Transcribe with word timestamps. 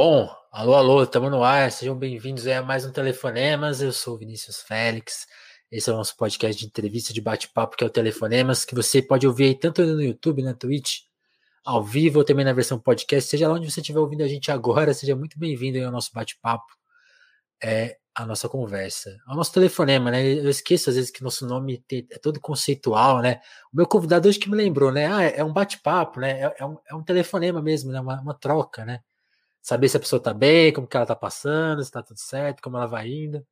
Bom, 0.00 0.32
alô, 0.52 0.74
alô, 0.76 1.02
estamos 1.02 1.28
no 1.28 1.42
ar, 1.42 1.72
sejam 1.72 1.98
bem-vindos 1.98 2.46
a 2.46 2.62
mais 2.62 2.86
um 2.86 2.92
Telefonemas. 2.92 3.82
Eu 3.82 3.92
sou 3.92 4.16
Vinícius 4.16 4.60
Félix. 4.60 5.26
Esse 5.72 5.90
é 5.90 5.92
o 5.92 5.96
nosso 5.96 6.16
podcast 6.16 6.56
de 6.56 6.68
entrevista, 6.68 7.12
de 7.12 7.20
bate-papo, 7.20 7.76
que 7.76 7.82
é 7.82 7.86
o 7.88 7.90
Telefonemas, 7.90 8.64
que 8.64 8.76
você 8.76 9.02
pode 9.02 9.26
ouvir 9.26 9.46
aí 9.46 9.54
tanto 9.56 9.82
no 9.82 10.00
YouTube, 10.00 10.40
na 10.40 10.54
Twitch, 10.54 11.00
ao 11.64 11.82
vivo, 11.82 12.20
ou 12.20 12.24
também 12.24 12.44
na 12.44 12.52
versão 12.52 12.78
podcast. 12.78 13.28
Seja 13.28 13.48
lá 13.48 13.54
onde 13.54 13.68
você 13.68 13.80
estiver 13.80 13.98
ouvindo 13.98 14.22
a 14.22 14.28
gente 14.28 14.52
agora, 14.52 14.94
seja 14.94 15.16
muito 15.16 15.36
bem-vindo 15.36 15.84
ao 15.84 15.90
nosso 15.90 16.12
bate-papo, 16.14 16.72
é, 17.60 17.96
a 18.14 18.24
nossa 18.24 18.48
conversa. 18.48 19.18
Ao 19.26 19.34
nosso 19.34 19.52
telefonema, 19.52 20.12
né? 20.12 20.24
Eu 20.24 20.48
esqueço 20.48 20.90
às 20.90 20.94
vezes 20.94 21.10
que 21.10 21.24
nosso 21.24 21.44
nome 21.44 21.84
é 21.90 22.18
todo 22.20 22.40
conceitual, 22.40 23.20
né? 23.20 23.40
O 23.72 23.76
meu 23.76 23.84
convidado 23.84 24.28
hoje 24.28 24.38
que 24.38 24.48
me 24.48 24.56
lembrou, 24.56 24.92
né? 24.92 25.06
Ah, 25.12 25.24
é 25.24 25.42
um 25.42 25.52
bate-papo, 25.52 26.20
né? 26.20 26.40
É, 26.40 26.54
é, 26.60 26.64
um, 26.64 26.78
é 26.88 26.94
um 26.94 27.02
telefonema 27.02 27.60
mesmo, 27.60 27.90
né? 27.90 28.00
Uma, 28.00 28.20
uma 28.20 28.34
troca, 28.34 28.84
né? 28.84 29.00
Saber 29.68 29.86
se 29.90 29.98
a 29.98 30.00
pessoa 30.00 30.18
tá 30.18 30.32
bem, 30.32 30.72
como 30.72 30.86
que 30.86 30.96
ela 30.96 31.04
tá 31.04 31.14
passando, 31.14 31.84
se 31.84 31.90
tá 31.92 32.02
tudo 32.02 32.18
certo, 32.18 32.62
como 32.62 32.78
ela 32.78 32.86
vai 32.86 33.06
indo. 33.06 33.46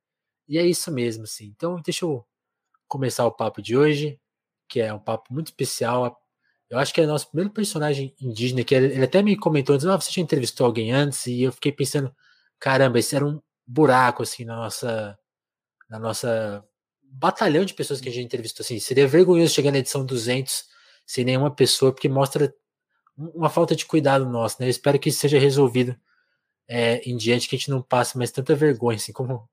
E 0.47 0.57
é 0.57 0.65
isso 0.65 0.91
mesmo, 0.91 1.25
assim. 1.25 1.45
Então, 1.55 1.79
deixa 1.79 2.05
eu 2.05 2.25
começar 2.87 3.23
o 3.27 3.31
papo 3.31 3.61
de 3.61 3.77
hoje, 3.77 4.19
que 4.67 4.79
é 4.81 4.91
um 4.91 4.97
papo 4.99 5.31
muito 5.31 5.47
especial. 5.49 6.19
Eu 6.71 6.79
acho 6.79 6.91
que 6.91 7.01
é 7.01 7.03
o 7.03 7.07
nosso 7.07 7.27
primeiro 7.27 7.51
personagem 7.51 8.15
indígena, 8.19 8.63
que 8.63 8.73
ele, 8.73 9.03
até 9.03 9.21
me 9.21 9.37
comentou 9.37 9.75
antes, 9.75 9.85
ah, 9.85 9.95
você 9.95 10.11
já 10.11 10.19
entrevistou 10.19 10.65
alguém 10.65 10.91
antes, 10.91 11.27
e 11.27 11.43
eu 11.43 11.51
fiquei 11.51 11.71
pensando, 11.71 12.11
caramba, 12.59 12.97
esse 12.97 13.15
era 13.15 13.23
um 13.25 13.39
buraco, 13.65 14.23
assim, 14.23 14.43
na 14.43 14.55
nossa, 14.55 15.19
na 15.87 15.99
nossa 15.99 16.65
batalhão 17.03 17.63
de 17.63 17.75
pessoas 17.75 18.01
que 18.01 18.09
a 18.09 18.11
gente 18.11 18.25
entrevistou, 18.25 18.63
assim, 18.63 18.79
seria 18.79 19.07
vergonhoso 19.07 19.53
chegar 19.53 19.71
na 19.71 19.77
edição 19.79 20.03
200 20.03 20.65
sem 21.05 21.23
nenhuma 21.23 21.51
pessoa, 21.53 21.91
porque 21.93 22.09
mostra 22.09 22.51
uma 23.15 23.49
falta 23.51 23.75
de 23.75 23.85
cuidado 23.85 24.25
nosso, 24.25 24.57
né? 24.59 24.67
Eu 24.67 24.71
espero 24.71 24.99
que 24.99 25.09
isso 25.09 25.19
seja 25.19 25.37
resolvido 25.39 25.95
é, 26.67 26.97
em 27.09 27.15
diante, 27.15 27.47
que 27.47 27.55
a 27.55 27.59
gente 27.59 27.69
não 27.69 27.81
passe 27.81 28.17
mais 28.17 28.31
tanta 28.31 28.55
vergonha, 28.55 28.97
assim 28.97 29.13
como 29.13 29.49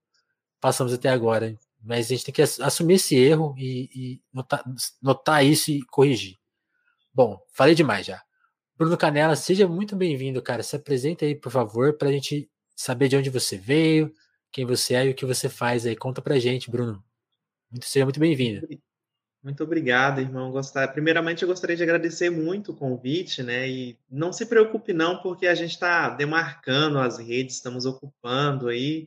passamos 0.61 0.93
até 0.93 1.09
agora. 1.09 1.57
Mas 1.83 2.07
a 2.07 2.09
gente 2.11 2.25
tem 2.25 2.35
que 2.35 2.43
assumir 2.43 2.95
esse 2.95 3.17
erro 3.17 3.55
e, 3.59 3.91
e 3.95 4.23
notar, 4.33 4.65
notar, 5.03 5.45
isso 5.45 5.71
e 5.71 5.83
corrigir. 5.87 6.37
Bom, 7.13 7.41
falei 7.53 7.75
demais 7.75 8.07
já. 8.07 8.23
Bruno 8.77 8.97
Canela, 8.97 9.37
seja 9.37 9.69
muito 9.69 9.95
bem-vindo, 9.95 10.43
cara. 10.43 10.63
Se 10.63 10.75
apresenta 10.77 11.25
aí, 11.25 11.35
por 11.35 11.53
favor, 11.53 11.97
para 11.97 12.09
a 12.09 12.13
gente 12.13 12.51
saber 12.75 13.09
de 13.09 13.17
onde 13.17 13.31
você 13.31 13.57
veio, 13.57 14.13
quem 14.51 14.65
você 14.65 14.95
é 14.95 15.07
e 15.07 15.11
o 15.11 15.15
que 15.15 15.27
você 15.27 15.49
faz 15.49 15.87
aí. 15.87 15.95
Conta 15.95 16.23
pra 16.23 16.39
gente, 16.39 16.71
Bruno. 16.71 17.05
Muito, 17.71 17.87
seja 17.87 18.05
muito 18.05 18.21
bem-vindo. 18.21 18.67
Muito 19.45 19.63
obrigado, 19.63 20.23
irmão. 20.23 20.51
Gostar. 20.51 20.89
Primeiramente, 20.89 21.43
eu 21.43 21.49
gostaria 21.49 21.77
de 21.77 21.83
agradecer 21.83 22.31
muito 22.31 22.73
o 22.73 22.75
convite, 22.75 23.43
né? 23.43 23.69
E 23.69 23.99
não 24.11 24.33
se 24.33 24.47
preocupe 24.47 24.95
não, 24.95 25.21
porque 25.21 25.47
a 25.47 25.55
gente 25.55 25.73
está 25.73 26.09
demarcando 26.09 26.99
as 26.99 27.19
redes, 27.19 27.57
estamos 27.57 27.85
ocupando 27.85 28.69
aí. 28.69 29.07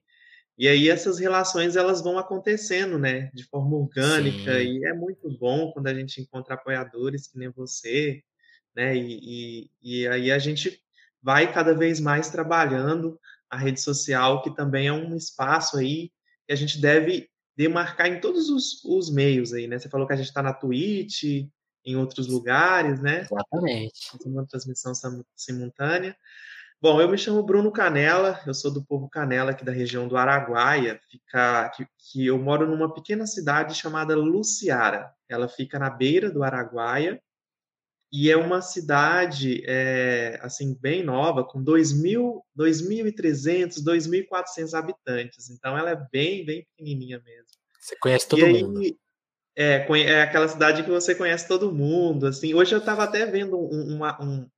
E 0.55 0.67
aí 0.67 0.89
essas 0.89 1.17
relações 1.17 1.75
elas 1.75 2.03
vão 2.03 2.19
acontecendo, 2.19 2.99
né? 2.99 3.31
De 3.33 3.45
forma 3.45 3.77
orgânica. 3.77 4.59
Sim. 4.59 4.77
E 4.77 4.85
é 4.85 4.93
muito 4.93 5.27
bom 5.39 5.71
quando 5.71 5.87
a 5.87 5.93
gente 5.95 6.21
encontra 6.21 6.53
apoiadores 6.53 7.27
que 7.27 7.39
nem 7.39 7.49
você, 7.49 8.21
né? 8.75 8.95
E, 8.95 9.69
e, 9.81 10.01
e 10.03 10.07
aí 10.07 10.31
a 10.31 10.37
gente 10.37 10.79
vai 11.19 11.51
cada 11.51 11.73
vez 11.73 11.99
mais 11.99 12.29
trabalhando 12.29 13.19
a 13.49 13.57
rede 13.57 13.81
social, 13.81 14.43
que 14.43 14.55
também 14.55 14.87
é 14.87 14.93
um 14.93 15.15
espaço 15.15 15.77
aí 15.77 16.11
que 16.45 16.53
a 16.53 16.55
gente 16.55 16.79
deve 16.79 17.27
demarcar 17.57 18.07
em 18.07 18.21
todos 18.21 18.49
os, 18.49 18.83
os 18.85 19.09
meios 19.09 19.51
aí, 19.51 19.67
né? 19.67 19.79
Você 19.79 19.89
falou 19.89 20.05
que 20.05 20.13
a 20.13 20.15
gente 20.15 20.27
está 20.27 20.43
na 20.43 20.53
Twitch, 20.53 21.23
em 21.83 21.95
outros 21.95 22.27
lugares, 22.27 23.01
né? 23.01 23.21
Exatamente. 23.21 24.11
Uma 24.25 24.45
transmissão 24.45 24.93
simultânea. 25.35 26.15
Bom, 26.79 27.01
eu 27.01 27.09
me 27.09 27.17
chamo 27.17 27.41
Bruno 27.41 27.71
Canela, 27.71 28.39
eu 28.45 28.53
sou 28.53 28.71
do 28.71 28.85
povo 28.85 29.09
Canela 29.09 29.49
aqui 29.49 29.65
da 29.65 29.71
região 29.71 30.07
do 30.07 30.15
Araguaia, 30.15 31.01
fica, 31.09 31.69
que, 31.69 31.87
que 31.97 32.27
eu 32.27 32.37
moro 32.37 32.67
numa 32.67 32.93
pequena 32.93 33.25
cidade 33.25 33.73
chamada 33.73 34.15
Luciara. 34.15 35.11
Ela 35.27 35.47
fica 35.47 35.79
na 35.79 35.89
beira 35.89 36.29
do 36.29 36.43
Araguaia 36.43 37.19
e 38.11 38.29
é 38.29 38.37
uma 38.37 38.61
cidade 38.61 39.63
é, 39.65 40.39
assim 40.41 40.77
bem 40.79 41.03
nova, 41.03 41.43
com 41.43 41.63
2.300, 41.63 43.83
2.400 43.83 44.77
habitantes. 44.77 45.49
Então 45.49 45.75
ela 45.75 45.89
é 45.89 46.07
bem, 46.11 46.45
bem 46.45 46.63
pequenininha 46.65 47.19
mesmo. 47.25 47.46
Você 47.87 47.95
conhece 48.01 48.27
todo 48.27 48.45
e 48.45 48.63
mundo. 48.63 48.79
Aí, 48.79 48.97
é, 49.55 49.87
é 50.03 50.21
aquela 50.21 50.47
cidade 50.47 50.83
que 50.83 50.89
você 50.89 51.15
conhece 51.15 51.47
todo 51.47 51.71
mundo. 51.71 52.27
Assim, 52.27 52.53
hoje 52.53 52.75
eu 52.75 52.79
estava 52.79 53.05
até 53.05 53.25
vendo 53.25 53.57
uma, 53.57 54.21
um, 54.21 54.49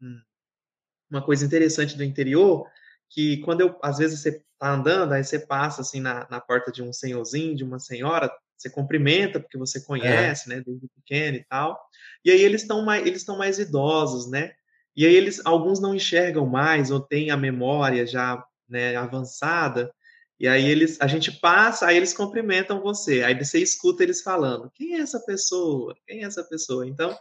uma 1.10 1.22
coisa 1.22 1.46
interessante 1.46 1.96
do 1.96 2.04
interior, 2.04 2.68
que 3.08 3.38
quando 3.42 3.62
eu 3.62 3.78
às 3.84 4.00
vezes 4.00 4.20
você 4.20 4.30
está 4.30 4.74
andando, 4.74 5.14
aí 5.14 5.24
você 5.24 5.38
passa 5.38 5.82
assim 5.82 6.00
na, 6.00 6.28
na 6.30 6.42
porta 6.42 6.72
de 6.72 6.82
um 6.82 6.92
senhorzinho, 6.92 7.56
de 7.56 7.64
uma 7.64 7.78
senhora, 7.78 8.32
você 8.58 8.68
cumprimenta 8.68 9.40
porque 9.40 9.60
você 9.60 9.80
conhece, 9.80 10.52
é. 10.52 10.56
né, 10.56 10.64
desde 10.66 10.88
pequeno 10.90 11.38
e 11.38 11.46
tal. 11.46 11.80
E 12.26 12.32
aí 12.32 12.42
eles 12.42 12.64
estão 12.64 12.84
mais, 12.84 13.06
eles 13.06 13.20
estão 13.20 13.38
mais 13.38 13.60
idosos, 13.60 14.30
né? 14.30 14.54
E 14.96 15.06
aí 15.06 15.14
eles, 15.14 15.40
alguns 15.46 15.80
não 15.80 15.94
enxergam 15.94 16.48
mais 16.48 16.90
ou 16.90 17.00
têm 17.00 17.30
a 17.30 17.38
memória 17.38 18.08
já, 18.08 18.44
né, 18.68 18.96
avançada. 18.96 19.94
E 20.40 20.48
aí 20.48 20.66
eles, 20.70 21.00
a 21.02 21.08
gente 21.08 21.32
passa, 21.32 21.88
aí 21.88 21.98
eles 21.98 22.14
cumprimentam 22.14 22.82
você. 22.82 23.24
Aí 23.24 23.34
você 23.38 23.60
escuta 23.60 24.04
eles 24.04 24.22
falando: 24.22 24.72
"Quem 24.74 24.96
é 24.96 25.00
essa 25.02 25.20
pessoa? 25.20 25.96
Quem 26.08 26.24
é 26.24 26.26
essa 26.26 26.44
pessoa?". 26.44 26.88
Então, 26.88 27.18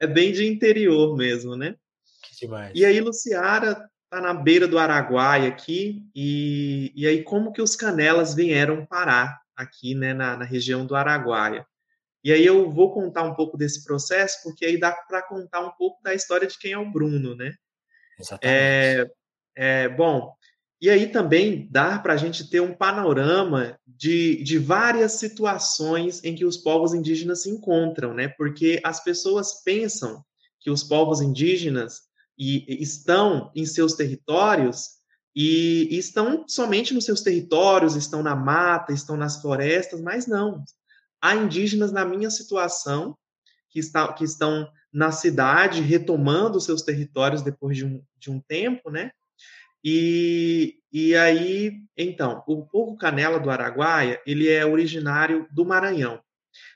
é 0.00 0.06
bem 0.06 0.32
de 0.32 0.46
interior 0.46 1.16
mesmo, 1.16 1.56
né? 1.56 1.74
Que 2.22 2.46
demais. 2.46 2.72
E 2.74 2.84
aí 2.84 3.00
Luciara 3.00 3.88
tá 4.10 4.20
na 4.20 4.34
beira 4.34 4.66
do 4.66 4.78
Araguaia 4.78 5.48
aqui, 5.48 6.06
e, 6.14 6.92
e 6.94 7.06
aí 7.06 7.22
como 7.22 7.52
que 7.52 7.62
os 7.62 7.76
canelas 7.76 8.34
vieram 8.34 8.86
parar 8.86 9.40
aqui 9.56 9.94
né, 9.94 10.14
na, 10.14 10.36
na 10.36 10.44
região 10.44 10.86
do 10.86 10.94
Araguaia. 10.94 11.66
E 12.22 12.32
aí 12.32 12.44
eu 12.44 12.70
vou 12.70 12.92
contar 12.92 13.22
um 13.22 13.34
pouco 13.34 13.56
desse 13.56 13.84
processo, 13.84 14.42
porque 14.42 14.64
aí 14.64 14.78
dá 14.78 14.92
para 14.92 15.22
contar 15.22 15.60
um 15.60 15.70
pouco 15.70 16.02
da 16.02 16.14
história 16.14 16.46
de 16.46 16.58
quem 16.58 16.72
é 16.72 16.78
o 16.78 16.90
Bruno, 16.90 17.34
né? 17.34 17.54
Exatamente. 18.18 18.44
É, 18.46 19.06
é, 19.56 19.88
bom, 19.88 20.34
e 20.80 20.88
aí 20.88 21.08
também 21.08 21.68
dá 21.70 21.98
para 21.98 22.12
a 22.12 22.16
gente 22.16 22.48
ter 22.48 22.60
um 22.60 22.72
panorama 22.72 23.76
de, 23.86 24.42
de 24.44 24.58
várias 24.58 25.12
situações 25.12 26.22
em 26.22 26.36
que 26.36 26.44
os 26.44 26.56
povos 26.56 26.94
indígenas 26.94 27.42
se 27.42 27.50
encontram, 27.50 28.14
né? 28.14 28.28
Porque 28.28 28.80
as 28.84 29.02
pessoas 29.02 29.62
pensam 29.64 30.24
que 30.60 30.70
os 30.70 30.84
povos 30.84 31.20
indígenas 31.20 32.02
e, 32.38 32.80
estão 32.80 33.50
em 33.56 33.66
seus 33.66 33.94
territórios 33.94 34.98
e, 35.34 35.88
e, 35.90 35.98
estão 35.98 36.44
somente 36.46 36.94
nos 36.94 37.04
seus 37.04 37.22
territórios, 37.22 37.96
estão 37.96 38.22
na 38.22 38.36
mata, 38.36 38.92
estão 38.92 39.16
nas 39.16 39.42
florestas, 39.42 40.00
mas 40.00 40.28
não. 40.28 40.62
Há 41.20 41.34
indígenas 41.34 41.90
na 41.90 42.04
minha 42.04 42.30
situação 42.30 43.18
que, 43.68 43.80
está, 43.80 44.12
que 44.12 44.22
estão 44.22 44.70
na 44.92 45.10
cidade, 45.10 45.82
retomando 45.82 46.60
seus 46.60 46.82
territórios 46.82 47.42
depois 47.42 47.76
de 47.76 47.84
um, 47.84 48.02
de 48.16 48.30
um 48.30 48.40
tempo, 48.40 48.90
né? 48.90 49.10
E, 49.84 50.76
e 50.92 51.14
aí, 51.14 51.72
então, 51.96 52.42
o 52.46 52.66
povo 52.66 52.96
Canela 52.96 53.38
do 53.38 53.50
Araguaia, 53.50 54.20
ele 54.26 54.48
é 54.48 54.64
originário 54.64 55.46
do 55.50 55.64
Maranhão. 55.64 56.20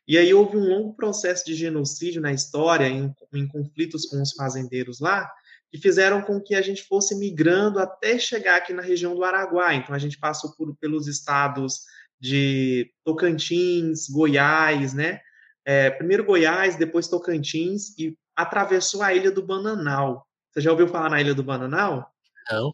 E 0.07 0.19
aí 0.19 0.33
houve 0.33 0.57
um 0.57 0.69
longo 0.69 0.95
processo 0.95 1.45
de 1.45 1.55
genocídio 1.55 2.21
na 2.21 2.33
história, 2.33 2.87
em, 2.87 3.15
em 3.33 3.47
conflitos 3.47 4.07
com 4.07 4.21
os 4.21 4.33
fazendeiros 4.33 5.01
lá, 5.01 5.31
que 5.71 5.79
fizeram 5.79 6.21
com 6.23 6.41
que 6.41 6.55
a 6.55 6.63
gente 6.63 6.85
fosse 6.85 7.15
migrando 7.19 7.79
até 7.79 8.19
chegar 8.19 8.57
aqui 8.57 8.73
na 8.73 8.83
região 8.83 9.15
do 9.15 9.25
Araguaia. 9.25 9.77
Então, 9.77 9.95
a 9.95 9.99
gente 9.99 10.19
passou 10.19 10.55
por, 10.55 10.77
pelos 10.77 11.07
estados 11.07 11.83
de 12.21 12.93
Tocantins, 13.05 14.09
Goiás, 14.09 14.93
né? 14.95 15.21
É, 15.65 15.91
primeiro 15.91 16.25
Goiás, 16.25 16.77
depois 16.77 17.09
Tocantins 17.09 17.97
e 17.99 18.17
atravessou 18.37 19.03
a 19.03 19.15
ilha 19.15 19.31
do 19.31 19.45
Bananal. 19.45 20.27
Você 20.51 20.61
já 20.61 20.71
ouviu 20.71 20.89
falar 20.89 21.11
na 21.11 21.21
ilha 21.21 21.35
do 21.35 21.43
Bananal? 21.43 22.13
Não. 22.51 22.73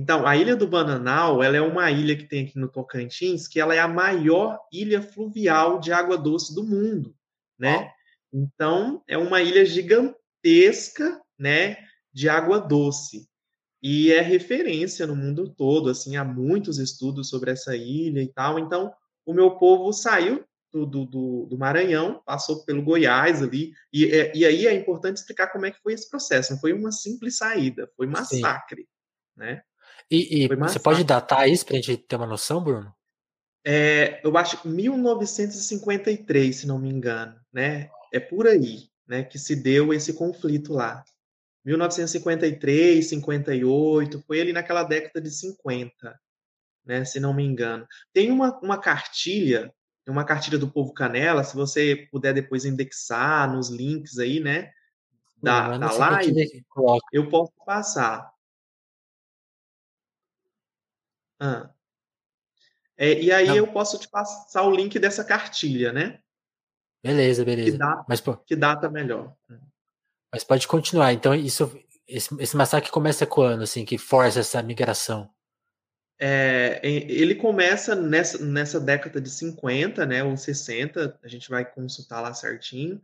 Então, 0.00 0.26
a 0.26 0.34
ilha 0.34 0.56
do 0.56 0.66
Bananal, 0.66 1.42
ela 1.42 1.58
é 1.58 1.60
uma 1.60 1.90
ilha 1.90 2.16
que 2.16 2.24
tem 2.24 2.46
aqui 2.46 2.58
no 2.58 2.70
Tocantins, 2.70 3.46
que 3.46 3.60
ela 3.60 3.74
é 3.74 3.80
a 3.80 3.86
maior 3.86 4.58
ilha 4.72 5.02
fluvial 5.02 5.78
de 5.78 5.92
água 5.92 6.16
doce 6.16 6.54
do 6.54 6.64
mundo, 6.64 7.14
né? 7.58 7.92
Então, 8.32 9.02
é 9.06 9.18
uma 9.18 9.42
ilha 9.42 9.62
gigantesca, 9.62 11.20
né, 11.38 11.76
de 12.10 12.30
água 12.30 12.58
doce. 12.58 13.28
E 13.82 14.10
é 14.10 14.22
referência 14.22 15.06
no 15.06 15.14
mundo 15.14 15.54
todo, 15.54 15.90
assim, 15.90 16.16
há 16.16 16.24
muitos 16.24 16.78
estudos 16.78 17.28
sobre 17.28 17.50
essa 17.50 17.76
ilha 17.76 18.22
e 18.22 18.32
tal. 18.32 18.58
Então, 18.58 18.90
o 19.26 19.34
meu 19.34 19.58
povo 19.58 19.92
saiu 19.92 20.42
do, 20.72 20.86
do, 20.86 21.04
do 21.44 21.58
Maranhão, 21.58 22.22
passou 22.24 22.64
pelo 22.64 22.82
Goiás 22.82 23.42
ali, 23.42 23.74
e, 23.92 24.06
é, 24.06 24.34
e 24.34 24.46
aí 24.46 24.66
é 24.66 24.72
importante 24.72 25.18
explicar 25.18 25.48
como 25.48 25.66
é 25.66 25.70
que 25.70 25.82
foi 25.82 25.92
esse 25.92 26.08
processo. 26.08 26.54
Não 26.54 26.58
foi 26.58 26.72
uma 26.72 26.90
simples 26.90 27.36
saída, 27.36 27.86
foi 27.98 28.06
massacre, 28.06 28.80
Sim. 28.80 28.88
né? 29.36 29.62
E, 30.10 30.44
e 30.44 30.48
você 30.48 30.80
pode 30.80 31.04
datar 31.04 31.48
isso 31.48 31.64
para 31.64 31.76
a 31.76 31.80
gente 31.80 31.96
ter 31.96 32.16
uma 32.16 32.26
noção, 32.26 32.62
Bruno? 32.62 32.92
É, 33.64 34.20
eu 34.24 34.36
acho 34.36 34.66
1953, 34.66 36.56
se 36.56 36.66
não 36.66 36.78
me 36.78 36.90
engano, 36.90 37.38
né? 37.52 37.90
É 38.12 38.18
por 38.18 38.48
aí, 38.48 38.88
né, 39.06 39.22
que 39.22 39.38
se 39.38 39.54
deu 39.54 39.94
esse 39.94 40.14
conflito 40.14 40.72
lá. 40.72 41.04
1953, 41.64 43.06
58, 43.06 44.24
foi 44.26 44.40
ali 44.40 44.52
naquela 44.52 44.82
década 44.82 45.20
de 45.20 45.30
50, 45.30 46.18
né, 46.84 47.04
se 47.04 47.20
não 47.20 47.34
me 47.34 47.44
engano. 47.44 47.86
Tem 48.12 48.30
uma, 48.30 48.58
uma 48.60 48.78
cartilha, 48.78 49.72
uma 50.08 50.24
cartilha 50.24 50.58
do 50.58 50.70
Povo 50.70 50.92
Canela, 50.92 51.44
se 51.44 51.54
você 51.54 52.08
puder 52.10 52.32
depois 52.32 52.64
indexar 52.64 53.52
nos 53.52 53.68
links 53.68 54.18
aí, 54.18 54.40
né, 54.40 54.72
da, 55.40 55.78
da 55.78 55.92
live, 55.92 56.64
eu 57.12 57.28
posso 57.28 57.52
passar. 57.64 58.30
Ah. 61.40 61.70
É, 62.96 63.20
e 63.20 63.32
aí 63.32 63.46
não. 63.46 63.56
eu 63.56 63.66
posso 63.66 63.98
te 63.98 64.06
passar 64.06 64.62
o 64.62 64.70
link 64.70 64.98
dessa 64.98 65.24
cartilha, 65.24 65.92
né? 65.92 66.20
Beleza, 67.02 67.44
beleza. 67.44 67.72
Que 67.72 67.78
data, 67.78 68.04
Mas, 68.06 68.20
pô, 68.20 68.36
que 68.36 68.54
data 68.54 68.90
melhor. 68.90 69.34
Mas 70.30 70.44
pode 70.44 70.68
continuar. 70.68 71.12
Então, 71.12 71.34
isso, 71.34 71.74
esse, 72.06 72.28
esse 72.38 72.56
massacre 72.56 72.90
começa 72.90 73.26
quando, 73.26 73.62
assim, 73.62 73.86
que 73.86 73.96
força 73.96 74.40
essa 74.40 74.62
migração? 74.62 75.30
É, 76.22 76.78
ele 76.82 77.34
começa 77.34 77.94
nessa, 77.94 78.44
nessa 78.44 78.78
década 78.78 79.18
de 79.18 79.30
50, 79.30 80.04
né, 80.04 80.22
ou 80.22 80.36
60, 80.36 81.18
a 81.22 81.28
gente 81.28 81.48
vai 81.48 81.64
consultar 81.64 82.20
lá 82.20 82.34
certinho. 82.34 83.00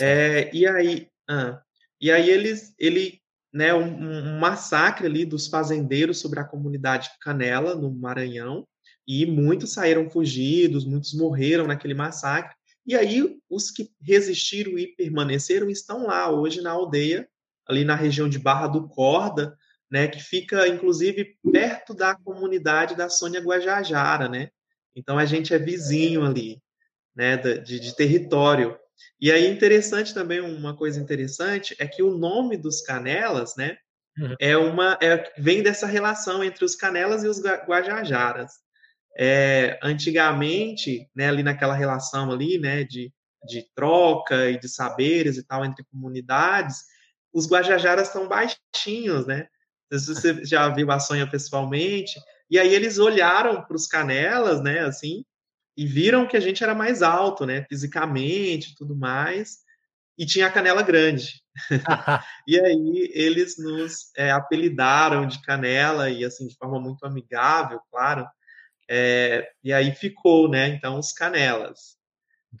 É, 0.00 0.50
e 0.52 0.66
aí, 0.66 1.08
ah, 1.28 1.62
e 2.00 2.10
aí 2.10 2.28
eles, 2.28 2.74
ele, 2.76 3.22
né, 3.56 3.72
um, 3.72 3.86
um, 3.86 4.38
massacre 4.38 5.06
ali 5.06 5.24
dos 5.24 5.46
fazendeiros 5.46 6.18
sobre 6.20 6.38
a 6.38 6.44
comunidade 6.44 7.08
Canela, 7.22 7.74
no 7.74 7.90
Maranhão, 7.90 8.68
e 9.08 9.24
muitos 9.24 9.72
saíram 9.72 10.10
fugidos, 10.10 10.84
muitos 10.84 11.14
morreram 11.14 11.66
naquele 11.66 11.94
massacre. 11.94 12.54
E 12.86 12.94
aí 12.94 13.38
os 13.48 13.70
que 13.70 13.90
resistiram 14.02 14.78
e 14.78 14.88
permaneceram 14.88 15.70
estão 15.70 16.06
lá 16.06 16.30
hoje 16.30 16.60
na 16.60 16.72
aldeia, 16.72 17.26
ali 17.66 17.82
na 17.82 17.94
região 17.94 18.28
de 18.28 18.38
Barra 18.38 18.66
do 18.66 18.86
Corda, 18.88 19.56
né, 19.90 20.06
que 20.06 20.20
fica 20.20 20.68
inclusive 20.68 21.38
perto 21.50 21.94
da 21.94 22.14
comunidade 22.14 22.94
da 22.94 23.08
Sônia 23.08 23.40
Guajajara, 23.40 24.28
né? 24.28 24.50
Então 24.94 25.18
a 25.18 25.24
gente 25.24 25.54
é 25.54 25.58
vizinho 25.58 26.24
ali, 26.24 26.60
né, 27.14 27.38
de, 27.38 27.80
de 27.80 27.96
território. 27.96 28.76
E 29.20 29.32
aí 29.32 29.46
interessante 29.46 30.12
também 30.12 30.40
uma 30.40 30.76
coisa 30.76 31.00
interessante 31.00 31.74
é 31.78 31.86
que 31.86 32.02
o 32.02 32.16
nome 32.16 32.56
dos 32.56 32.80
Canelas, 32.82 33.54
né, 33.56 33.76
uhum. 34.18 34.34
é 34.38 34.56
uma 34.56 34.98
é, 35.00 35.32
vem 35.38 35.62
dessa 35.62 35.86
relação 35.86 36.44
entre 36.44 36.64
os 36.64 36.74
Canelas 36.74 37.24
e 37.24 37.28
os 37.28 37.40
Guajajaras. 37.40 38.52
É, 39.18 39.78
antigamente, 39.82 41.08
né, 41.14 41.28
ali 41.28 41.42
naquela 41.42 41.74
relação 41.74 42.30
ali, 42.30 42.58
né, 42.58 42.84
de, 42.84 43.10
de 43.46 43.66
troca 43.74 44.50
e 44.50 44.58
de 44.58 44.68
saberes 44.68 45.38
e 45.38 45.42
tal 45.42 45.64
entre 45.64 45.84
comunidades, 45.90 46.84
os 47.32 47.48
Guajajaras 47.48 48.08
são 48.08 48.28
baixinhos, 48.28 49.26
né? 49.26 49.46
Se 49.92 50.14
você 50.14 50.44
já 50.44 50.68
viu 50.68 50.90
a 50.90 50.98
Sonha 50.98 51.30
pessoalmente, 51.30 52.18
e 52.50 52.58
aí 52.58 52.74
eles 52.74 52.98
olharam 52.98 53.62
para 53.64 53.76
os 53.76 53.86
Canelas, 53.86 54.62
né, 54.62 54.80
assim, 54.80 55.24
e 55.76 55.86
viram 55.86 56.26
que 56.26 56.36
a 56.36 56.40
gente 56.40 56.62
era 56.62 56.74
mais 56.74 57.02
alto, 57.02 57.44
né, 57.44 57.64
fisicamente, 57.68 58.74
tudo 58.74 58.96
mais, 58.96 59.58
e 60.16 60.24
tinha 60.24 60.46
a 60.46 60.50
canela 60.50 60.82
grande. 60.82 61.42
e 62.46 62.58
aí 62.58 63.10
eles 63.12 63.58
nos 63.58 64.10
é, 64.16 64.30
apelidaram 64.30 65.26
de 65.26 65.40
canela 65.42 66.10
e 66.10 66.24
assim 66.24 66.46
de 66.46 66.56
forma 66.56 66.80
muito 66.80 67.04
amigável, 67.04 67.80
claro, 67.90 68.26
é, 68.88 69.48
e 69.62 69.72
aí 69.72 69.94
ficou, 69.94 70.48
né? 70.48 70.68
Então, 70.68 70.98
os 70.98 71.12
Canelas. 71.12 71.96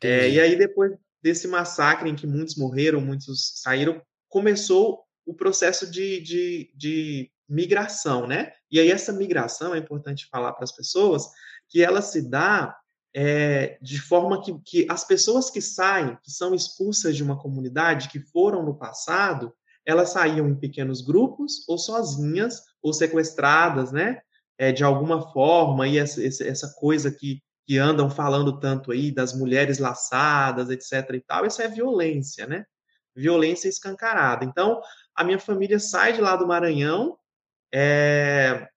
É, 0.02 0.28
e 0.28 0.40
aí, 0.40 0.56
depois 0.56 0.92
desse 1.22 1.48
massacre 1.48 2.08
em 2.08 2.16
que 2.16 2.26
muitos 2.26 2.56
morreram, 2.56 3.00
muitos 3.00 3.60
saíram, 3.62 4.02
começou 4.28 5.04
o 5.24 5.34
processo 5.34 5.90
de, 5.90 6.20
de, 6.20 6.72
de 6.74 7.30
migração, 7.48 8.26
né? 8.26 8.52
E 8.70 8.80
aí, 8.80 8.90
essa 8.90 9.12
migração, 9.12 9.74
é 9.74 9.78
importante 9.78 10.28
falar 10.30 10.52
para 10.52 10.64
as 10.64 10.72
pessoas, 10.72 11.26
que 11.68 11.82
ela 11.82 12.02
se 12.02 12.28
dá 12.28 12.76
é, 13.16 13.78
de 13.80 14.00
forma 14.00 14.42
que, 14.42 14.58
que 14.64 14.86
as 14.90 15.04
pessoas 15.04 15.48
que 15.48 15.62
saem, 15.62 16.18
que 16.22 16.30
são 16.30 16.54
expulsas 16.54 17.16
de 17.16 17.22
uma 17.22 17.38
comunidade, 17.38 18.10
que 18.10 18.20
foram 18.20 18.62
no 18.62 18.76
passado, 18.76 19.54
elas 19.84 20.10
saíam 20.10 20.48
em 20.48 20.54
pequenos 20.54 21.00
grupos, 21.00 21.66
ou 21.66 21.78
sozinhas, 21.78 22.62
ou 22.82 22.92
sequestradas, 22.92 23.90
né? 23.90 24.20
é, 24.58 24.72
de 24.72 24.82
alguma 24.84 25.32
forma, 25.32 25.86
e 25.86 25.98
essa, 25.98 26.24
essa 26.24 26.74
coisa 26.78 27.10
que, 27.10 27.42
que 27.66 27.78
andam 27.78 28.10
falando 28.10 28.58
tanto 28.58 28.92
aí 28.92 29.10
das 29.10 29.34
mulheres 29.34 29.78
laçadas, 29.78 30.70
etc. 30.70 31.14
e 31.14 31.20
tal, 31.20 31.46
isso 31.46 31.60
é 31.60 31.68
violência, 31.68 32.46
né? 32.46 32.64
Violência 33.14 33.68
escancarada. 33.68 34.44
Então, 34.44 34.80
a 35.14 35.24
minha 35.24 35.38
família 35.38 35.78
sai 35.78 36.12
de 36.12 36.20
lá 36.20 36.36
do 36.36 36.46
Maranhão, 36.46 37.18
é, 37.72 38.68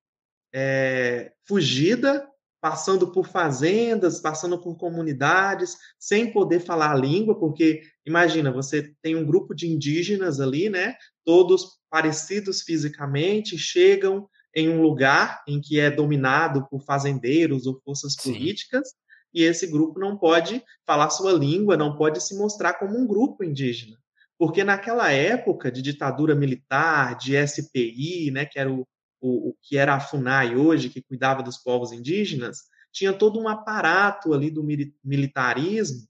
é, 0.54 1.32
fugida, 1.46 2.28
passando 2.62 3.12
por 3.12 3.28
fazendas, 3.28 4.20
passando 4.20 4.60
por 4.60 4.78
comunidades, 4.78 5.78
sem 5.98 6.32
poder 6.32 6.60
falar 6.60 6.92
a 6.92 6.98
língua, 6.98 7.40
porque 7.40 7.82
imagina, 8.06 8.52
você 8.52 8.94
tem 9.02 9.16
um 9.16 9.26
grupo 9.26 9.56
de 9.56 9.68
indígenas 9.68 10.40
ali, 10.40 10.70
né? 10.70 10.96
Todos 11.24 11.80
parecidos 11.90 12.62
fisicamente, 12.62 13.58
chegam 13.58 14.28
em 14.54 14.70
um 14.70 14.82
lugar 14.82 15.44
em 15.48 15.62
que 15.62 15.80
é 15.80 15.90
dominado 15.90 16.68
por 16.70 16.84
fazendeiros 16.84 17.66
ou 17.66 17.80
forças 17.84 18.14
Sim. 18.20 18.34
políticas, 18.34 18.90
e 19.34 19.44
esse 19.44 19.68
grupo 19.68 20.00
não 20.00 20.18
pode 20.18 20.62
falar 20.86 21.10
sua 21.12 21.32
língua, 21.32 21.78
não 21.78 21.96
pode 21.96 22.22
se 22.22 22.36
mostrar 22.36 22.74
como 22.74 22.98
um 22.98 23.06
grupo 23.06 23.44
indígena. 23.44 23.98
Porque 24.38 24.64
naquela 24.64 25.12
época 25.12 25.72
de 25.72 25.82
ditadura 25.82 26.34
militar, 26.34 27.16
de 27.18 27.36
SPI, 27.36 28.32
né, 28.32 28.46
que 28.46 28.58
era 28.58 28.72
o, 28.72 28.88
o, 29.22 29.50
o 29.50 29.56
que 29.62 29.78
era 29.78 29.96
a 29.96 30.00
FUNAI 30.00 30.56
hoje, 30.56 30.90
que 30.90 31.02
cuidava 31.02 31.44
dos 31.44 31.58
povos 31.58 31.92
indígenas, 31.92 32.64
tinha 32.92 33.14
todo 33.14 33.40
um 33.40 33.48
aparato 33.48 34.34
ali 34.34 34.50
do 34.50 34.66
militarismo 35.04 36.08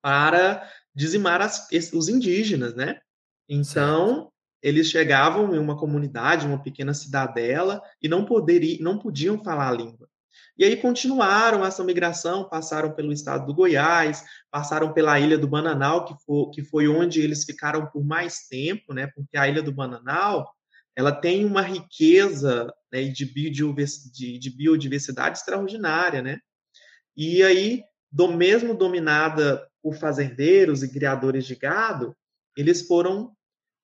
para 0.00 0.68
dizimar 0.94 1.40
as, 1.40 1.68
os 1.92 2.08
indígenas, 2.08 2.74
né? 2.74 3.00
Então, 3.48 4.30
eles 4.62 4.88
chegavam 4.88 5.54
em 5.54 5.58
uma 5.58 5.76
comunidade, 5.76 6.46
uma 6.46 6.62
pequena 6.62 6.94
cidadela, 6.94 7.82
e 8.00 8.08
não, 8.08 8.24
poderiam, 8.24 8.82
não 8.82 8.98
podiam 8.98 9.42
falar 9.42 9.68
a 9.68 9.72
língua. 9.72 10.08
E 10.56 10.64
aí 10.64 10.76
continuaram 10.76 11.64
essa 11.64 11.82
migração, 11.82 12.48
passaram 12.48 12.92
pelo 12.92 13.12
estado 13.12 13.46
do 13.46 13.54
Goiás, 13.54 14.24
passaram 14.50 14.92
pela 14.92 15.18
ilha 15.18 15.38
do 15.38 15.48
Bananal, 15.48 16.04
que 16.04 16.14
foi, 16.24 16.50
que 16.50 16.62
foi 16.62 16.88
onde 16.88 17.20
eles 17.20 17.44
ficaram 17.44 17.86
por 17.86 18.04
mais 18.04 18.46
tempo, 18.48 18.92
né? 18.92 19.08
Porque 19.08 19.36
a 19.36 19.48
ilha 19.48 19.62
do 19.62 19.72
Bananal 19.72 20.54
ela 20.96 21.12
tem 21.12 21.44
uma 21.44 21.62
riqueza 21.62 22.72
né, 22.92 23.04
de, 23.04 23.24
biodiversidade, 23.24 24.38
de 24.38 24.50
biodiversidade 24.50 25.38
extraordinária, 25.38 26.22
né? 26.22 26.38
E 27.16 27.42
aí, 27.42 27.82
do 28.10 28.28
mesmo 28.28 28.74
dominada 28.74 29.66
por 29.82 29.94
fazendeiros 29.94 30.82
e 30.82 30.92
criadores 30.92 31.46
de 31.46 31.56
gado, 31.56 32.14
eles 32.56 32.86
foram 32.86 33.32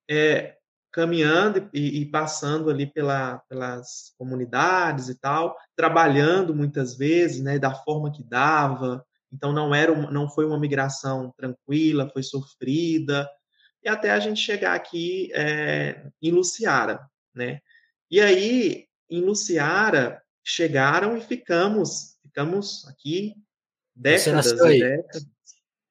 é, 0.09 0.57
caminhando 0.93 1.69
e, 1.73 2.01
e 2.01 2.07
passando 2.07 2.71
ali 2.71 2.87
pela, 2.87 3.39
pelas 3.49 4.13
comunidades 4.19 5.09
e 5.09 5.19
tal, 5.19 5.57
trabalhando 5.77 6.55
muitas 6.55 6.97
vezes, 6.97 7.43
né, 7.43 7.59
da 7.59 7.75
forma 7.75 8.13
que 8.13 8.23
dava. 8.23 9.05
Então 9.33 9.53
não 9.53 9.75
era, 9.75 9.95
não 10.11 10.29
foi 10.29 10.47
uma 10.47 10.59
migração 10.59 11.33
tranquila, 11.37 12.11
foi 12.11 12.23
sofrida 12.23 13.29
e 13.83 13.89
até 13.89 14.11
a 14.11 14.21
gente 14.21 14.41
chegar 14.41 14.75
aqui 14.75 15.31
é, 15.35 16.07
em 16.21 16.31
Luciara, 16.31 17.01
né? 17.35 17.61
E 18.11 18.21
aí 18.21 18.87
em 19.11 19.21
Luciara 19.21 20.23
chegaram 20.45 21.17
e 21.17 21.21
ficamos, 21.21 22.19
ficamos 22.23 22.87
aqui 22.89 23.35
décadas 23.95 24.47
e 24.53 24.79
décadas. 24.81 25.27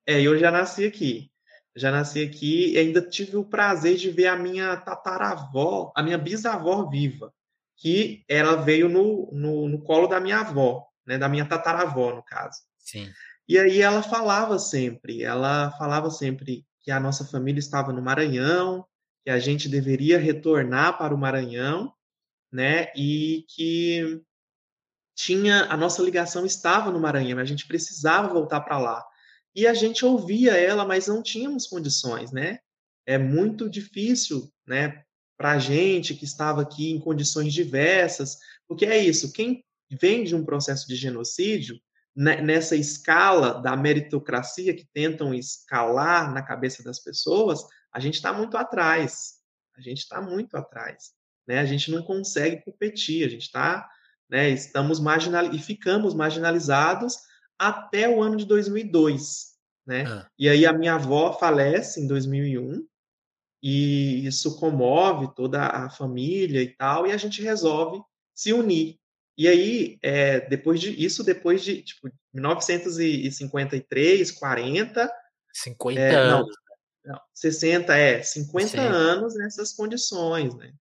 É, 0.06 0.22
eu 0.22 0.38
já 0.38 0.52
nasci 0.52 0.86
aqui 0.86 1.32
já 1.78 1.92
nasci 1.92 2.24
aqui 2.24 2.74
e 2.74 2.78
ainda 2.78 3.02
tive 3.02 3.38
o 3.38 3.46
prazer 3.46 3.98
de 3.98 4.10
ver 4.10 4.28
a 4.28 4.36
minha 4.36 4.76
tataravó, 4.78 5.92
a 5.96 6.02
minha 6.02 6.18
bisavó 6.18 6.90
viva, 6.90 7.32
que 7.76 8.26
ela 8.28 8.56
veio 8.56 8.90
no, 8.90 9.30
no, 9.32 9.70
no 9.70 9.82
colo 9.84 10.08
da 10.08 10.20
minha 10.20 10.40
avó, 10.40 10.88
né, 11.06 11.18
da 11.18 11.30
minha 11.30 11.46
tataravó, 11.46 12.16
no 12.16 12.24
caso. 12.24 12.62
Sim. 12.80 13.08
E 13.48 13.60
aí 13.60 13.82
ela 13.82 14.02
falava 14.02 14.58
sempre, 14.58 15.24
ela 15.24 15.72
falava 15.78 16.10
sempre 16.10 16.66
que 16.88 16.92
a 16.92 17.02
nossa 17.02 17.26
família 17.26 17.60
estava 17.60 17.92
no 17.92 18.02
Maranhão, 18.02 18.86
que 19.26 19.30
a 19.30 19.38
gente 19.40 19.68
deveria 19.68 20.18
retornar 20.18 20.98
para 20.98 21.14
o 21.14 21.18
Maranhão, 21.18 21.94
né, 22.50 22.94
e 22.96 23.44
que 23.50 24.22
tinha 25.14 25.66
a 25.66 25.76
nossa 25.76 26.02
ligação 26.02 26.46
estava 26.46 26.90
no 26.90 26.98
Maranhão, 26.98 27.40
a 27.40 27.44
gente 27.44 27.68
precisava 27.68 28.34
voltar 28.34 28.62
para 28.62 28.80
lá 28.80 29.06
e 29.54 29.68
a 29.68 29.74
gente 29.74 30.06
ouvia 30.06 30.54
ela, 30.54 30.86
mas 30.86 31.08
não 31.08 31.22
tínhamos 31.22 31.68
condições, 31.68 32.32
né? 32.32 32.60
É 33.06 33.18
muito 33.18 33.70
difícil, 33.70 34.50
né, 34.66 35.04
para 35.38 35.52
a 35.52 35.60
gente 35.60 36.16
que 36.16 36.24
estava 36.24 36.62
aqui 36.62 36.90
em 36.92 37.02
condições 37.02 37.54
diversas, 37.54 38.38
porque 38.66 38.86
é 38.86 38.98
isso, 38.98 39.34
quem 39.34 39.62
vem 39.92 40.24
de 40.24 40.34
um 40.34 40.46
processo 40.46 40.88
de 40.88 40.96
genocídio, 40.96 41.78
nessa 42.18 42.76
escala 42.76 43.62
da 43.62 43.78
meritocracia 43.78 44.74
que 44.74 44.88
tentam 44.92 45.36
escalar 45.36 46.34
na 46.34 46.42
cabeça 46.42 46.82
das 46.82 47.00
pessoas, 47.00 47.64
a 47.92 48.00
gente 48.00 48.16
está 48.16 48.34
muito 48.34 48.58
atrás. 48.58 49.36
A 49.78 49.82
gente 49.82 50.00
está 50.00 50.20
muito 50.20 50.58
atrás, 50.58 51.12
né? 51.48 51.60
A 51.60 51.66
gente 51.66 51.92
não 51.92 52.02
consegue 52.02 52.64
competir, 52.66 53.24
a 53.24 53.30
gente 53.30 53.44
está, 53.44 53.88
né? 54.28 54.50
Estamos 54.50 55.00
marginal 55.00 55.54
e 55.54 55.60
ficamos 55.60 56.16
marginalizados 56.16 57.18
até 57.60 58.10
o 58.10 58.24
ano 58.24 58.36
de 58.36 58.46
2002, 58.46 59.54
né? 59.86 60.06
Ah. 60.08 60.28
E 60.40 60.50
aí 60.50 60.66
a 60.66 60.74
minha 60.74 60.96
avó 60.96 61.34
falece 61.34 62.02
em 62.02 62.08
2001 62.08 62.84
e 63.62 64.26
isso 64.26 64.60
comove 64.60 65.34
toda 65.36 65.68
a 65.68 65.88
família 65.90 66.64
e 66.64 66.76
tal, 66.76 67.06
e 67.06 67.12
a 67.12 67.18
gente 67.18 67.44
resolve 67.44 68.02
se 68.34 68.54
unir. 68.54 69.00
E 69.38 69.48
aí, 69.48 70.00
é, 70.02 70.40
depois 70.42 70.82
de 70.82 70.90
isso, 71.04 71.24
depois 71.24 71.64
de 71.64 71.84
tipo 71.84 72.10
1953, 72.34 74.32
40, 74.32 75.12
50 75.54 76.00
é, 76.00 76.16
anos. 76.16 76.48
Não, 77.06 77.14
não, 77.14 77.22
60, 77.34 77.96
é, 77.96 78.24
50 78.24 78.68
Sim. 78.68 78.78
anos 78.80 79.36
nessas 79.36 79.74
condições, 79.74 80.56
né? 80.56 80.74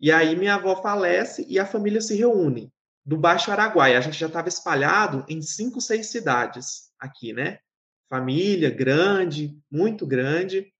E 0.00 0.10
aí 0.10 0.34
minha 0.34 0.56
avó 0.56 0.82
falece 0.82 1.46
e 1.48 1.60
a 1.60 1.66
família 1.66 2.00
se 2.00 2.16
reúne 2.16 2.72
do 3.04 3.16
Baixo 3.16 3.52
Araguaia. 3.52 3.96
A 3.96 4.00
gente 4.00 4.18
já 4.18 4.26
estava 4.26 4.48
espalhado 4.48 5.24
em 5.28 5.40
cinco, 5.40 5.80
seis 5.80 6.08
cidades 6.08 6.90
aqui, 6.98 7.32
né? 7.32 7.60
Família 8.08 8.68
grande, 8.70 9.56
muito 9.70 10.04
grande. 10.04 10.72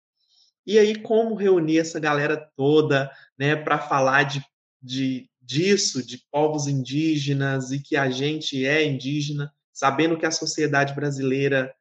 E 0.66 0.78
aí, 0.78 1.00
como 1.00 1.34
reunir 1.34 1.78
essa 1.78 1.98
galera 1.98 2.36
toda, 2.56 3.10
né, 3.38 3.56
para 3.56 3.78
falar 3.78 4.24
de, 4.24 4.44
de, 4.80 5.28
disso, 5.42 6.04
de 6.04 6.18
povos 6.30 6.66
indígenas 6.66 7.72
e 7.72 7.80
que 7.80 7.96
a 7.96 8.08
gente 8.08 8.64
é 8.64 8.84
indígena, 8.84 9.52
sabendo 9.72 10.16
que 10.16 10.26
a 10.26 10.30
sociedade 10.30 10.94
brasileira 10.94 11.74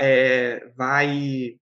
é, 0.00 0.70
vai, 0.76 1.56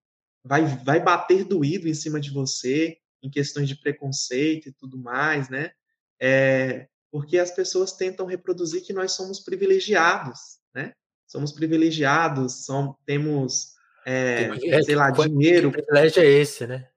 vai, 0.44 0.64
vai 0.84 1.00
bater 1.00 1.44
doído 1.44 1.88
em 1.88 1.94
cima 1.94 2.20
de 2.20 2.30
você 2.30 2.98
em 3.22 3.30
questões 3.30 3.68
de 3.68 3.76
preconceito 3.76 4.68
e 4.68 4.72
tudo 4.72 4.98
mais, 4.98 5.48
né? 5.48 5.72
É, 6.20 6.86
porque 7.10 7.38
as 7.38 7.50
pessoas 7.50 7.92
tentam 7.92 8.26
reproduzir 8.26 8.82
que 8.82 8.92
nós 8.92 9.12
somos 9.12 9.40
privilegiados, 9.40 10.58
né? 10.74 10.92
Somos 11.26 11.52
privilegiados, 11.52 12.64
somos, 12.64 12.96
temos, 13.04 13.72
é, 14.06 14.50
é, 14.64 14.82
sei 14.82 14.94
lá, 14.94 15.10
dinheiro. 15.10 15.70
Que 15.70 15.82
privilégio 15.82 16.22
é 16.22 16.26
esse, 16.26 16.66
né? 16.66 16.88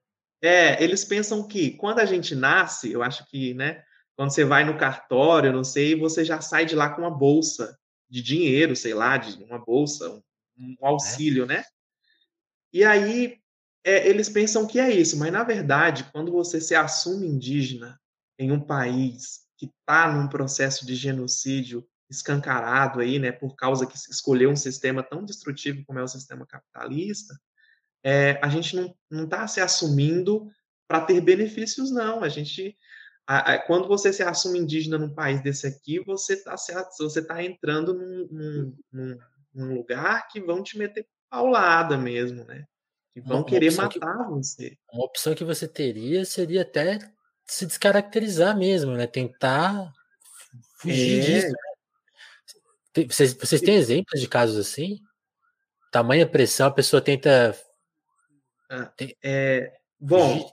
É, 0.42 0.82
eles 0.82 1.04
pensam 1.04 1.46
que 1.46 1.70
quando 1.72 2.00
a 2.00 2.04
gente 2.04 2.34
nasce, 2.34 2.90
eu 2.90 3.02
acho 3.02 3.28
que, 3.30 3.54
né? 3.54 3.82
Quando 4.16 4.30
você 4.30 4.44
vai 4.44 4.64
no 4.64 4.78
cartório, 4.78 5.52
não 5.52 5.64
sei, 5.64 5.98
você 5.98 6.24
já 6.24 6.40
sai 6.40 6.66
de 6.66 6.74
lá 6.74 6.90
com 6.90 7.02
uma 7.02 7.10
bolsa 7.10 7.78
de 8.08 8.22
dinheiro, 8.22 8.76
sei 8.76 8.94
lá, 8.94 9.16
de 9.16 9.42
uma 9.42 9.58
bolsa, 9.58 10.08
um, 10.08 10.22
um 10.58 10.76
é. 10.80 10.86
auxílio, 10.86 11.44
é. 11.44 11.46
né? 11.46 11.64
E 12.72 12.84
aí 12.84 13.38
é, 13.84 14.08
eles 14.08 14.28
pensam 14.28 14.66
que 14.66 14.80
é 14.80 14.90
isso, 14.90 15.18
mas 15.18 15.32
na 15.32 15.44
verdade, 15.44 16.08
quando 16.12 16.32
você 16.32 16.60
se 16.60 16.74
assume 16.74 17.26
indígena 17.26 18.00
em 18.38 18.50
um 18.50 18.60
país 18.60 19.40
que 19.56 19.66
está 19.66 20.10
num 20.12 20.28
processo 20.28 20.86
de 20.86 20.94
genocídio 20.94 21.86
escancarado 22.08 23.00
aí, 23.00 23.18
né, 23.18 23.32
por 23.32 23.54
causa 23.56 23.86
que 23.86 23.96
escolheu 23.96 24.50
um 24.50 24.56
sistema 24.56 25.02
tão 25.02 25.24
destrutivo 25.24 25.84
como 25.84 25.98
é 25.98 26.02
o 26.02 26.08
sistema 26.08 26.46
capitalista, 26.46 27.34
é, 28.02 28.38
a 28.42 28.48
gente 28.48 28.76
não 29.10 29.24
está 29.24 29.46
se 29.46 29.60
assumindo 29.60 30.50
para 30.86 31.00
ter 31.00 31.20
benefícios, 31.20 31.90
não. 31.90 32.22
A 32.22 32.28
gente, 32.28 32.76
a, 33.26 33.54
a, 33.54 33.58
quando 33.58 33.88
você 33.88 34.12
se 34.12 34.22
assume 34.22 34.58
indígena 34.58 34.98
num 34.98 35.12
país 35.12 35.42
desse 35.42 35.66
aqui, 35.66 35.98
você 36.00 36.34
está 36.34 36.56
você 36.98 37.22
tá 37.22 37.42
entrando 37.42 37.94
num, 37.94 38.76
num, 38.92 39.18
num, 39.54 39.74
lugar 39.74 40.28
que 40.28 40.40
vão 40.40 40.62
te 40.62 40.76
meter 40.76 41.06
paulada 41.30 41.96
mesmo, 41.96 42.44
né? 42.44 42.66
Que 43.12 43.20
vão 43.20 43.38
uma, 43.38 43.46
querer 43.46 43.72
matar 43.74 44.24
que, 44.24 44.30
você. 44.30 44.76
Uma 44.92 45.04
opção 45.04 45.34
que 45.34 45.44
você 45.44 45.66
teria 45.66 46.24
seria 46.24 46.62
até 46.62 46.98
se 47.46 47.64
descaracterizar 47.64 48.56
mesmo, 48.56 48.92
né? 48.92 49.06
Tentar 49.06 49.92
fugir 50.76 51.20
é. 51.20 51.24
disso. 51.24 51.48
Né? 51.48 53.06
Vocês, 53.08 53.32
vocês 53.32 53.60
têm 53.60 53.74
exemplos 53.76 54.20
de 54.20 54.28
casos 54.28 54.58
assim? 54.58 55.00
Tamanha 55.90 56.28
pressão, 56.28 56.66
a 56.66 56.72
pessoa 56.72 57.00
tenta. 57.00 57.56
Ah, 58.68 58.92
é, 59.22 59.72
bom, 59.98 60.50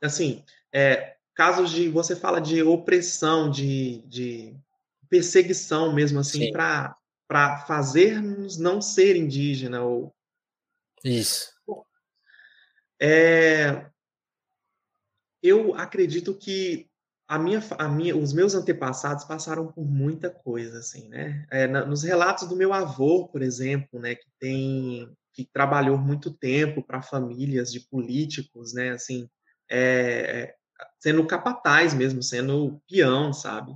assim, 0.00 0.44
é, 0.72 1.16
casos 1.34 1.70
de. 1.70 1.88
Você 1.88 2.16
fala 2.16 2.40
de 2.40 2.62
opressão, 2.62 3.50
de, 3.50 4.02
de 4.06 4.56
perseguição 5.08 5.92
mesmo, 5.92 6.20
assim, 6.20 6.52
para 6.52 6.96
fazermos 7.66 8.58
não 8.58 8.80
ser 8.80 9.16
indígena. 9.16 9.82
Ou... 9.82 10.14
Isso. 11.04 11.52
É, 13.00 13.86
eu 15.42 15.74
acredito 15.74 16.34
que 16.34 16.88
a 17.26 17.38
minha, 17.38 17.60
a 17.78 17.88
minha, 17.88 18.16
os 18.16 18.32
meus 18.32 18.54
antepassados 18.54 19.24
passaram 19.24 19.66
por 19.72 19.84
muita 19.84 20.30
coisa, 20.30 20.78
assim, 20.78 21.08
né? 21.08 21.46
É, 21.50 21.66
na, 21.66 21.84
nos 21.84 22.02
relatos 22.02 22.48
do 22.48 22.54
meu 22.54 22.72
avô, 22.72 23.26
por 23.26 23.42
exemplo, 23.42 23.98
né, 23.98 24.14
que 24.14 24.28
tem, 24.38 25.10
que 25.32 25.44
trabalhou 25.52 25.98
muito 25.98 26.30
tempo 26.30 26.82
para 26.82 27.02
famílias 27.02 27.72
de 27.72 27.80
políticos, 27.80 28.72
né, 28.72 28.90
assim, 28.90 29.28
é, 29.70 30.54
sendo 31.02 31.26
capataz 31.26 31.92
mesmo, 31.92 32.22
sendo 32.22 32.80
peão, 32.88 33.32
sabe? 33.32 33.74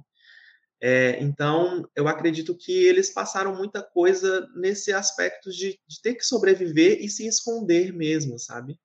É, 0.81 1.21
então, 1.21 1.89
eu 1.97 2.07
acredito 2.07 2.57
que 2.57 2.71
eles 2.71 3.13
passaram 3.13 3.57
muita 3.57 3.83
coisa 3.83 4.49
nesse 4.55 4.93
aspecto 4.93 5.51
de, 5.51 5.77
de 5.89 6.01
ter 6.01 6.15
que 6.15 6.25
sobreviver 6.25 6.99
e 7.01 7.09
se 7.09 7.27
esconder 7.27 7.93
mesmo, 7.93 8.39
sabe? 8.39 8.79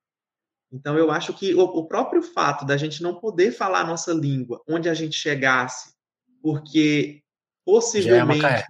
Então, 0.72 0.98
eu 0.98 1.12
acho 1.12 1.32
que 1.34 1.54
o, 1.54 1.60
o 1.60 1.86
próprio 1.86 2.20
fato 2.20 2.66
da 2.66 2.76
gente 2.76 3.00
não 3.00 3.20
poder 3.20 3.52
falar 3.52 3.82
a 3.82 3.86
nossa 3.86 4.12
língua 4.12 4.60
onde 4.68 4.88
a 4.88 4.94
gente 4.94 5.14
chegasse, 5.14 5.94
porque 6.42 7.18
é 7.20 7.22
possivelmente 7.64 8.44
é 8.44 8.66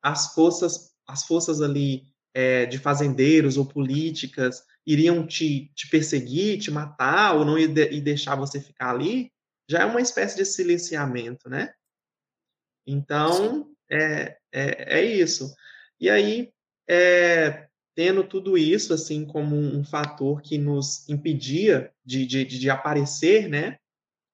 as 0.00 0.32
forças, 0.32 0.92
as 1.08 1.24
forças 1.24 1.60
ali 1.60 2.04
é, 2.32 2.66
de 2.66 2.78
fazendeiros 2.78 3.56
ou 3.56 3.66
políticas 3.66 4.62
iriam 4.86 5.26
te, 5.26 5.70
te 5.74 5.88
perseguir, 5.88 6.58
te 6.58 6.70
matar 6.70 7.36
ou 7.36 7.44
não 7.44 7.54
de, 7.54 7.90
ir 7.90 8.00
deixar 8.00 8.34
você 8.34 8.60
ficar 8.60 8.90
ali, 8.90 9.32
já 9.68 9.80
é 9.80 9.84
uma 9.84 10.00
espécie 10.00 10.36
de 10.36 10.44
silenciamento, 10.44 11.48
né? 11.48 11.72
Então, 12.86 13.70
é, 13.90 14.36
é, 14.52 14.98
é, 14.98 15.04
isso. 15.04 15.54
E 16.00 16.10
aí, 16.10 16.52
é, 16.88 17.68
tendo 17.94 18.24
tudo 18.24 18.58
isso 18.58 18.92
assim 18.92 19.24
como 19.24 19.56
um 19.56 19.84
fator 19.84 20.42
que 20.42 20.58
nos 20.58 21.08
impedia 21.08 21.92
de, 22.04 22.26
de, 22.26 22.44
de 22.44 22.70
aparecer, 22.70 23.48
né? 23.48 23.78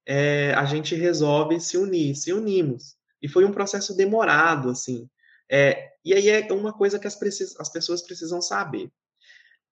É, 0.07 0.55
a 0.55 0.65
gente 0.65 0.95
resolve 0.95 1.61
se 1.61 1.77
unir, 1.77 2.15
se 2.17 2.33
unimos. 2.33 2.97
E 3.21 3.29
foi 3.29 3.45
um 3.45 3.53
processo 3.53 3.95
demorado, 3.95 4.71
assim. 4.71 5.09
É, 5.51 5.93
e 6.05 6.15
aí 6.15 6.29
é 6.29 6.53
uma 6.53 6.73
coisa 6.73 6.99
que 6.99 7.07
as, 7.07 7.17
precis, 7.17 7.55
as 7.61 7.69
pessoas 7.69 8.01
precisam 8.01 8.41
saber. 8.41 8.91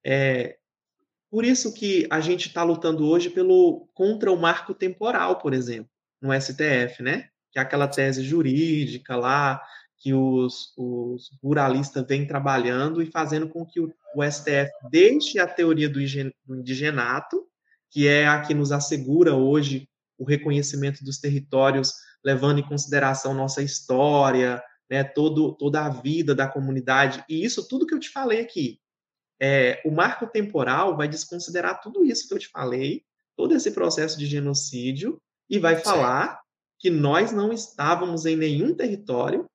É, 0.05 0.59
por 1.31 1.45
isso 1.45 1.73
que 1.73 2.07
a 2.11 2.21
gente 2.21 2.49
está 2.49 2.63
lutando 2.63 3.07
hoje 3.07 3.31
pelo 3.31 3.89
contra 3.95 4.31
o 4.31 4.37
marco 4.37 4.75
temporal, 4.75 5.39
por 5.39 5.53
exemplo, 5.53 5.91
no 6.21 6.33
STF, 6.33 7.03
né? 7.03 7.29
Que 7.53 7.59
é 7.59 7.63
aquela 7.63 7.89
tese 7.89 8.23
jurídica 8.23 9.17
lá 9.17 9.61
que 9.99 10.13
os, 10.13 10.73
os 10.77 11.31
ruralistas 11.43 12.07
vêm 12.07 12.27
trabalhando 12.27 13.03
e 13.03 13.07
fazendo 13.07 13.49
com 13.49 13.65
que 13.65 13.81
o, 13.81 13.93
o 14.15 14.23
STF 14.23 14.71
deixe 14.91 15.39
a 15.39 15.47
teoria 15.47 15.89
do, 15.89 16.01
indigenato, 16.01 17.47
que 17.91 18.07
é 18.07 18.27
a 18.27 18.41
que 18.41 18.55
nos 18.55 18.73
assegura 18.73 19.35
hoje 19.35 19.89
o 20.19 20.25
reconhecimento 20.25 21.03
dos 21.03 21.19
territórios, 21.19 21.95
levando 22.25 22.61
em 22.61 22.67
consideração 22.67 23.35
nossa 23.35 23.63
história, 23.63 24.63
né, 24.91 25.03
todo, 25.03 25.53
toda 25.57 25.85
a 25.85 25.89
vida 25.89 26.35
da 26.35 26.47
comunidade, 26.47 27.25
e 27.29 27.45
isso 27.45 27.67
tudo 27.67 27.87
que 27.87 27.95
eu 27.95 28.01
te 28.01 28.11
falei 28.11 28.41
aqui. 28.41 28.79
É, 29.41 29.83
o 29.85 29.91
marco 29.91 30.27
temporal 30.27 30.97
vai 30.97 31.09
desconsiderar 31.09 31.81
tudo 31.81 32.05
isso 32.05 32.27
que 32.27 32.35
eu 32.35 32.39
te 32.39 32.49
falei, 32.49 33.05
todo 33.37 33.55
esse 33.55 33.71
processo 33.71 34.19
de 34.19 34.27
genocídio, 34.27 35.21
e 35.49 35.59
vai 35.59 35.77
falar 35.77 36.41
que 36.79 36.91
nós 36.91 37.33
não 37.33 37.53
estávamos 37.53 38.27
em 38.27 38.37
nenhum 38.37 38.75
território 38.75 39.47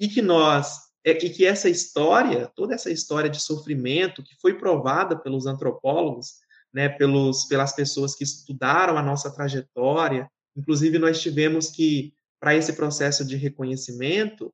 e 0.00 0.08
que 0.08 0.20
nós 0.20 0.84
é, 1.04 1.12
e 1.12 1.30
que 1.30 1.44
essa 1.44 1.68
história, 1.68 2.50
toda 2.56 2.74
essa 2.74 2.90
história 2.90 3.28
de 3.28 3.40
sofrimento 3.40 4.22
que 4.22 4.34
foi 4.40 4.56
provada 4.56 5.16
pelos 5.16 5.46
antropólogos, 5.46 6.38
né, 6.72 6.88
pelos, 6.88 7.44
pelas 7.44 7.74
pessoas 7.74 8.14
que 8.14 8.24
estudaram 8.24 8.96
a 8.96 9.02
nossa 9.02 9.30
trajetória, 9.30 10.28
inclusive 10.56 10.98
nós 10.98 11.20
tivemos 11.20 11.70
que 11.70 12.14
para 12.40 12.54
esse 12.54 12.72
processo 12.72 13.24
de 13.24 13.36
reconhecimento, 13.36 14.52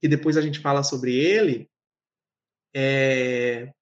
que 0.00 0.08
depois 0.08 0.36
a 0.36 0.42
gente 0.42 0.60
fala 0.60 0.82
sobre 0.82 1.16
ele, 1.16 1.68
é, 2.74 3.72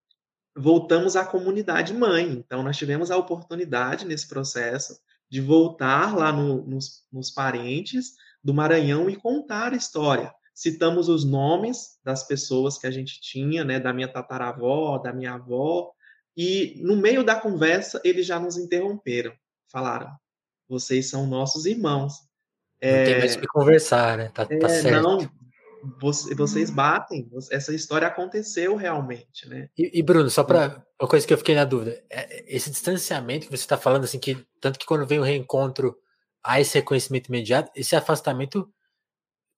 voltamos 0.56 1.16
à 1.16 1.24
comunidade 1.24 1.94
mãe. 1.94 2.30
Então, 2.30 2.62
nós 2.62 2.76
tivemos 2.76 3.10
a 3.10 3.16
oportunidade 3.16 4.04
nesse 4.04 4.28
processo 4.28 5.00
de 5.30 5.40
voltar 5.40 6.16
lá 6.16 6.32
no, 6.32 6.62
nos, 6.66 7.04
nos 7.10 7.30
parentes 7.30 8.12
do 8.44 8.52
Maranhão 8.52 9.08
e 9.08 9.16
contar 9.16 9.72
a 9.72 9.76
história 9.76 10.32
citamos 10.54 11.08
os 11.08 11.24
nomes 11.24 11.98
das 12.04 12.26
pessoas 12.26 12.78
que 12.78 12.86
a 12.86 12.90
gente 12.90 13.20
tinha, 13.20 13.64
né, 13.64 13.80
da 13.80 13.92
minha 13.92 14.08
tataravó, 14.08 14.98
da 14.98 15.12
minha 15.12 15.34
avó, 15.34 15.92
E 16.36 16.80
no 16.82 16.96
meio 16.96 17.22
da 17.22 17.34
conversa, 17.34 18.00
eles 18.04 18.26
já 18.26 18.38
nos 18.40 18.56
interromperam. 18.56 19.34
Falaram: 19.70 20.10
vocês 20.68 21.10
são 21.10 21.26
nossos 21.26 21.66
irmãos. 21.66 22.14
Não 22.82 22.88
é, 22.88 23.04
tem 23.04 23.18
mais 23.18 23.36
o 23.36 23.40
que 23.40 23.46
conversar, 23.46 24.16
né? 24.16 24.30
Tá, 24.32 24.46
tá 24.46 24.54
é, 24.54 24.58
tá 24.58 24.68
certo. 24.68 25.02
Não, 25.02 25.30
vocês 26.36 26.70
batem. 26.70 27.28
Essa 27.50 27.74
história 27.74 28.06
aconteceu 28.06 28.76
realmente, 28.76 29.48
né? 29.48 29.68
E, 29.76 29.98
e 29.98 30.02
Bruno, 30.02 30.30
só 30.30 30.44
para 30.44 30.84
uma 31.00 31.08
coisa 31.08 31.26
que 31.26 31.32
eu 31.32 31.38
fiquei 31.38 31.54
na 31.54 31.64
dúvida, 31.64 32.02
é, 32.08 32.44
esse 32.46 32.70
distanciamento 32.70 33.46
que 33.46 33.56
você 33.56 33.62
está 33.62 33.76
falando, 33.76 34.04
assim, 34.04 34.18
que 34.18 34.46
tanto 34.60 34.78
que 34.78 34.86
quando 34.86 35.06
vem 35.06 35.18
o 35.18 35.24
reencontro 35.24 35.96
há 36.42 36.60
esse 36.60 36.78
reconhecimento 36.78 37.28
imediato, 37.28 37.70
esse 37.74 37.96
afastamento 37.96 38.72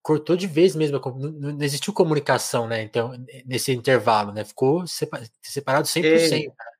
cortou 0.01 0.35
de 0.35 0.45
vez 0.45 0.75
mesmo, 0.75 0.99
não, 1.17 1.53
não 1.53 1.63
existiu 1.63 1.93
comunicação, 1.93 2.67
né? 2.67 2.81
Então, 2.81 3.13
nesse 3.45 3.71
intervalo, 3.71 4.31
né? 4.31 4.43
Ficou 4.43 4.85
separado 4.87 5.87
100%. 5.87 6.03
É, 6.05 6.75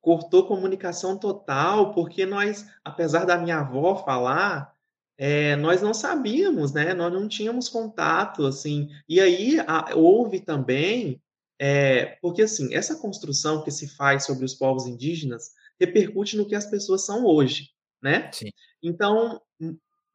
cortou 0.00 0.46
comunicação 0.46 1.16
total, 1.16 1.92
porque 1.92 2.26
nós, 2.26 2.66
apesar 2.84 3.24
da 3.24 3.38
minha 3.38 3.60
avó 3.60 3.96
falar, 4.04 4.73
é, 5.16 5.54
nós 5.56 5.80
não 5.80 5.94
sabíamos, 5.94 6.72
né? 6.72 6.92
Nós 6.92 7.12
não 7.12 7.28
tínhamos 7.28 7.68
contato, 7.68 8.46
assim. 8.46 8.88
E 9.08 9.20
aí 9.20 9.60
a, 9.60 9.94
houve 9.94 10.40
também, 10.40 11.22
é, 11.58 12.16
porque 12.20 12.42
assim, 12.42 12.74
essa 12.74 12.96
construção 12.96 13.62
que 13.62 13.70
se 13.70 13.88
faz 13.88 14.24
sobre 14.24 14.44
os 14.44 14.54
povos 14.54 14.86
indígenas 14.86 15.52
repercute 15.78 16.36
no 16.36 16.46
que 16.46 16.54
as 16.54 16.66
pessoas 16.66 17.04
são 17.04 17.24
hoje, 17.24 17.70
né? 18.02 18.30
Sim. 18.32 18.50
Então, 18.82 19.40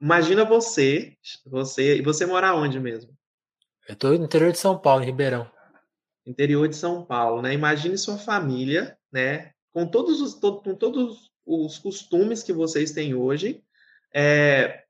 imagina 0.02 0.44
você, 0.44 1.18
você 1.46 1.98
e 1.98 2.02
você 2.02 2.26
mora 2.26 2.56
onde 2.56 2.80
mesmo? 2.80 3.12
Eu 3.88 3.94
estou 3.94 4.18
no 4.18 4.26
interior 4.26 4.52
de 4.52 4.60
São 4.60 4.78
Paulo, 4.78 5.04
em 5.04 5.08
Ribeirão. 5.08 5.50
Interior 6.26 6.68
de 6.68 6.76
São 6.76 7.04
Paulo, 7.04 7.42
né? 7.42 7.54
Imagine 7.54 7.98
sua 7.98 8.18
família, 8.18 8.98
né? 9.12 9.52
Com 9.72 9.88
todos 9.88 10.22
os, 10.22 10.36
todo, 10.36 10.62
com 10.62 10.76
todos 10.76 11.32
os 11.46 11.80
costumes 11.80 12.44
que 12.44 12.54
vocês 12.54 12.92
têm 12.92 13.16
hoje, 13.16 13.64
é, 14.14 14.84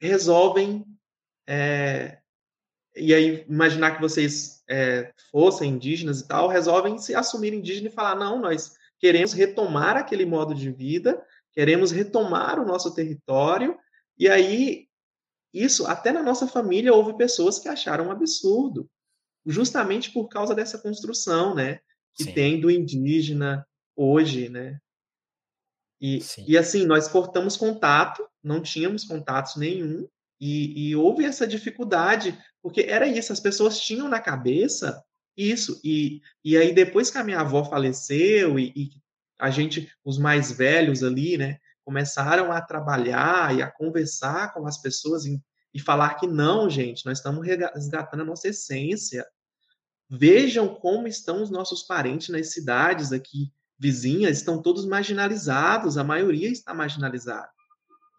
resolvem 0.00 0.84
é, 1.46 2.18
e 2.96 3.14
aí 3.14 3.44
imaginar 3.48 3.96
que 3.96 4.00
vocês 4.00 4.62
é, 4.68 5.12
fossem 5.30 5.72
indígenas 5.72 6.20
e 6.20 6.28
tal, 6.28 6.48
resolvem 6.48 6.98
se 6.98 7.14
assumir 7.14 7.52
indígena 7.52 7.88
e 7.88 7.92
falar 7.92 8.14
não, 8.14 8.40
nós 8.40 8.74
queremos 8.98 9.32
retomar 9.32 9.96
aquele 9.96 10.24
modo 10.24 10.54
de 10.54 10.70
vida, 10.70 11.24
queremos 11.52 11.90
retomar 11.90 12.58
o 12.58 12.66
nosso 12.66 12.94
território 12.94 13.78
e 14.18 14.28
aí 14.28 14.88
isso 15.52 15.86
até 15.86 16.12
na 16.12 16.22
nossa 16.22 16.46
família 16.46 16.94
houve 16.94 17.16
pessoas 17.16 17.58
que 17.58 17.68
acharam 17.68 18.06
um 18.06 18.10
absurdo, 18.12 18.88
justamente 19.44 20.12
por 20.12 20.28
causa 20.28 20.54
dessa 20.54 20.78
construção, 20.78 21.54
né, 21.54 21.80
que 22.14 22.24
Sim. 22.24 22.32
tem 22.32 22.60
do 22.60 22.70
indígena 22.70 23.66
hoje, 23.96 24.48
né? 24.48 24.78
E, 26.00 26.20
e 26.46 26.56
assim, 26.56 26.86
nós 26.86 27.08
cortamos 27.08 27.56
contato, 27.56 28.26
não 28.42 28.62
tínhamos 28.62 29.04
contatos 29.04 29.56
nenhum, 29.56 30.08
e, 30.40 30.88
e, 30.88 30.96
houve 30.96 31.24
essa 31.24 31.46
dificuldade, 31.46 32.38
porque 32.62 32.80
era 32.82 33.06
isso, 33.06 33.30
as 33.30 33.40
pessoas 33.40 33.78
tinham 33.78 34.08
na 34.08 34.18
cabeça 34.18 35.04
isso, 35.36 35.78
e, 35.84 36.22
e 36.42 36.56
aí 36.56 36.72
depois 36.74 37.10
que 37.10 37.18
a 37.18 37.24
minha 37.24 37.40
avó 37.40 37.62
faleceu, 37.62 38.58
e, 38.58 38.72
e 38.74 38.90
a 39.38 39.50
gente, 39.50 39.90
os 40.04 40.18
mais 40.18 40.50
velhos 40.50 41.02
ali, 41.02 41.36
né, 41.36 41.58
começaram 41.84 42.52
a 42.52 42.60
trabalhar 42.60 43.56
e 43.56 43.62
a 43.62 43.70
conversar 43.70 44.52
com 44.54 44.66
as 44.66 44.80
pessoas 44.80 45.24
e, 45.24 45.42
e 45.74 45.80
falar 45.80 46.14
que 46.14 46.26
não, 46.26 46.68
gente, 46.68 47.04
nós 47.04 47.18
estamos 47.18 47.44
resgatando 47.46 48.20
a 48.20 48.24
nossa 48.24 48.48
essência. 48.48 49.26
Vejam 50.08 50.74
como 50.74 51.08
estão 51.08 51.42
os 51.42 51.50
nossos 51.50 51.82
parentes 51.82 52.28
nas 52.28 52.52
cidades 52.52 53.12
aqui, 53.12 53.52
vizinhas 53.80 54.36
estão 54.36 54.60
todos 54.60 54.84
marginalizados, 54.84 55.96
a 55.96 56.04
maioria 56.04 56.50
está 56.50 56.74
marginalizada. 56.74 57.50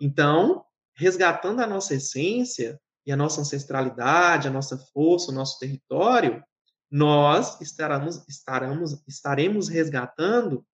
Então, 0.01 0.65
resgatando 0.95 1.61
a 1.61 1.67
nossa 1.67 1.93
essência 1.93 2.81
e 3.05 3.11
a 3.11 3.15
nossa 3.15 3.41
ancestralidade, 3.41 4.47
a 4.47 4.51
nossa 4.51 4.75
força, 4.91 5.31
o 5.31 5.33
nosso 5.33 5.59
território, 5.59 6.43
nós 6.89 7.61
estaremos, 7.61 8.27
estaremos, 8.27 9.03
estaremos 9.07 9.69
resgatando 9.69 10.65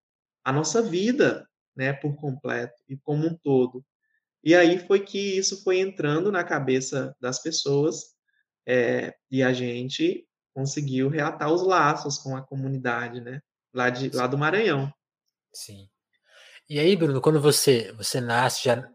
a 0.42 0.50
nossa 0.50 0.80
vida, 0.80 1.46
né, 1.76 1.92
por 1.92 2.16
completo 2.16 2.82
e 2.88 2.96
como 2.96 3.26
um 3.26 3.36
todo. 3.36 3.84
E 4.42 4.54
aí 4.54 4.78
foi 4.86 5.00
que 5.00 5.36
isso 5.36 5.62
foi 5.62 5.80
entrando 5.80 6.32
na 6.32 6.42
cabeça 6.42 7.14
das 7.20 7.42
pessoas 7.42 8.14
é, 8.66 9.14
e 9.30 9.42
a 9.42 9.52
gente 9.52 10.26
conseguiu 10.54 11.08
reatar 11.08 11.52
os 11.52 11.62
laços 11.62 12.18
com 12.18 12.36
a 12.36 12.42
comunidade, 12.42 13.20
né? 13.20 13.40
Lá, 13.78 13.90
de, 13.90 14.10
lá 14.10 14.26
do 14.26 14.36
Maranhão. 14.36 14.92
Sim. 15.52 15.88
E 16.68 16.78
aí, 16.78 16.96
Bruno, 16.96 17.20
quando 17.20 17.40
você, 17.40 17.92
você 17.92 18.20
nasce 18.20 18.64
já 18.64 18.88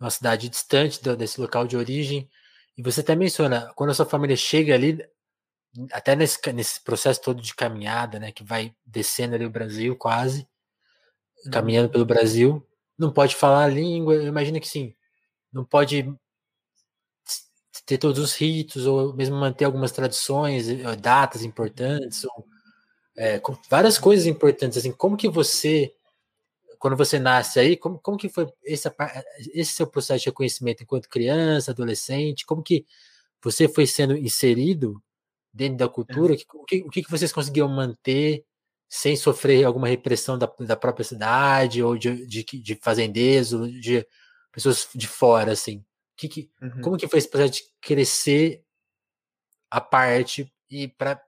numa 0.00 0.10
cidade 0.10 0.48
distante 0.48 1.00
desse 1.16 1.40
local 1.40 1.66
de 1.66 1.76
origem, 1.76 2.28
e 2.76 2.82
você 2.82 3.00
até 3.00 3.14
menciona, 3.14 3.72
quando 3.76 3.90
a 3.90 3.94
sua 3.94 4.06
família 4.06 4.34
chega 4.34 4.74
ali, 4.74 4.98
até 5.92 6.16
nesse, 6.16 6.38
nesse 6.52 6.82
processo 6.82 7.20
todo 7.20 7.40
de 7.40 7.54
caminhada, 7.54 8.18
né, 8.18 8.32
que 8.32 8.42
vai 8.42 8.74
descendo 8.84 9.34
ali 9.34 9.44
o 9.44 9.50
Brasil 9.50 9.94
quase, 9.96 10.48
uhum. 11.44 11.50
caminhando 11.52 11.90
pelo 11.90 12.04
Brasil, 12.04 12.66
não 12.98 13.12
pode 13.12 13.36
falar 13.36 13.64
a 13.64 13.68
língua, 13.68 14.14
eu 14.14 14.26
imagino 14.26 14.58
que 14.58 14.68
sim, 14.68 14.94
não 15.52 15.64
pode 15.64 16.12
ter 17.86 17.98
todos 17.98 18.18
os 18.18 18.34
ritos, 18.34 18.86
ou 18.86 19.14
mesmo 19.14 19.36
manter 19.36 19.64
algumas 19.64 19.92
tradições, 19.92 20.68
eh, 20.68 20.96
datas 20.96 21.42
importantes, 21.42 22.24
ou 22.24 22.46
é, 23.16 23.40
várias 23.68 23.98
coisas 23.98 24.26
importantes, 24.26 24.78
assim, 24.78 24.92
como 24.92 25.16
que 25.16 25.28
você, 25.28 25.92
quando 26.78 26.96
você 26.96 27.18
nasce 27.18 27.60
aí, 27.60 27.76
como, 27.76 27.98
como 27.98 28.16
que 28.16 28.28
foi 28.28 28.46
esse, 28.64 28.90
esse 29.54 29.72
seu 29.72 29.86
processo 29.86 30.20
de 30.20 30.30
reconhecimento 30.30 30.82
enquanto 30.82 31.08
criança, 31.08 31.70
adolescente, 31.70 32.46
como 32.46 32.62
que 32.62 32.86
você 33.42 33.68
foi 33.68 33.86
sendo 33.86 34.16
inserido 34.16 35.02
dentro 35.52 35.78
da 35.78 35.88
cultura, 35.88 36.34
é. 36.34 36.38
o, 36.54 36.64
que, 36.64 36.78
o 36.82 36.90
que 36.90 37.10
vocês 37.10 37.32
conseguiam 37.32 37.68
manter 37.68 38.44
sem 38.88 39.16
sofrer 39.16 39.64
alguma 39.64 39.88
repressão 39.88 40.38
da, 40.38 40.50
da 40.60 40.76
própria 40.76 41.04
cidade, 41.04 41.82
ou 41.82 41.96
de, 41.96 42.26
de, 42.26 42.44
de 42.44 42.74
fazendeiros, 42.76 43.52
ou 43.52 43.66
de 43.66 44.06
pessoas 44.52 44.88
de 44.94 45.08
fora, 45.08 45.52
assim, 45.52 45.82
que, 46.14 46.28
que, 46.28 46.50
uhum. 46.60 46.80
como 46.82 46.96
que 46.96 47.08
foi 47.08 47.18
esse 47.18 47.28
processo 47.28 47.54
de 47.54 47.62
crescer 47.80 48.62
a 49.70 49.80
parte 49.80 50.52
e 50.70 50.88
para 50.88 51.20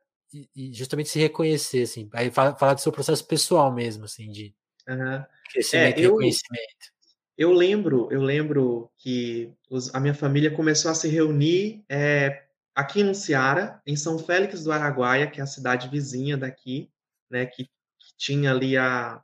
e, 0.55 0.73
justamente 0.73 1.09
se 1.09 1.18
reconhecer, 1.18 1.83
assim, 1.83 2.09
aí 2.12 2.31
falar 2.31 2.75
do 2.75 2.81
seu 2.81 2.90
processo 2.90 3.25
pessoal 3.27 3.73
mesmo, 3.73 4.05
assim, 4.05 4.31
de 4.31 4.55
uhum. 4.88 5.25
crescimento 5.53 5.99
é, 5.99 6.01
eu, 6.01 6.05
e 6.05 6.12
reconhecimento. 6.12 6.94
Eu 7.37 7.53
lembro, 7.53 8.09
eu 8.11 8.23
lembro 8.23 8.90
que 8.97 9.53
os, 9.70 9.94
a 9.94 10.01
minha 10.01 10.14
família 10.14 10.51
começou 10.51 10.90
a 10.90 10.94
se 10.94 11.09
reunir 11.09 11.85
é, 11.88 12.44
aqui 12.75 13.03
no 13.03 13.14
Ceará, 13.14 13.81
em 13.87 13.97
São 13.97 14.18
Félix 14.18 14.64
do 14.64 14.73
Araguaia, 14.73 15.31
que 15.31 15.40
é 15.40 15.42
a 15.42 15.47
cidade 15.47 15.88
vizinha 15.88 16.37
daqui, 16.37 16.90
né, 17.31 17.47
que, 17.47 17.64
que 17.64 18.16
tinha 18.16 18.51
ali 18.51 18.77
a, 18.77 19.23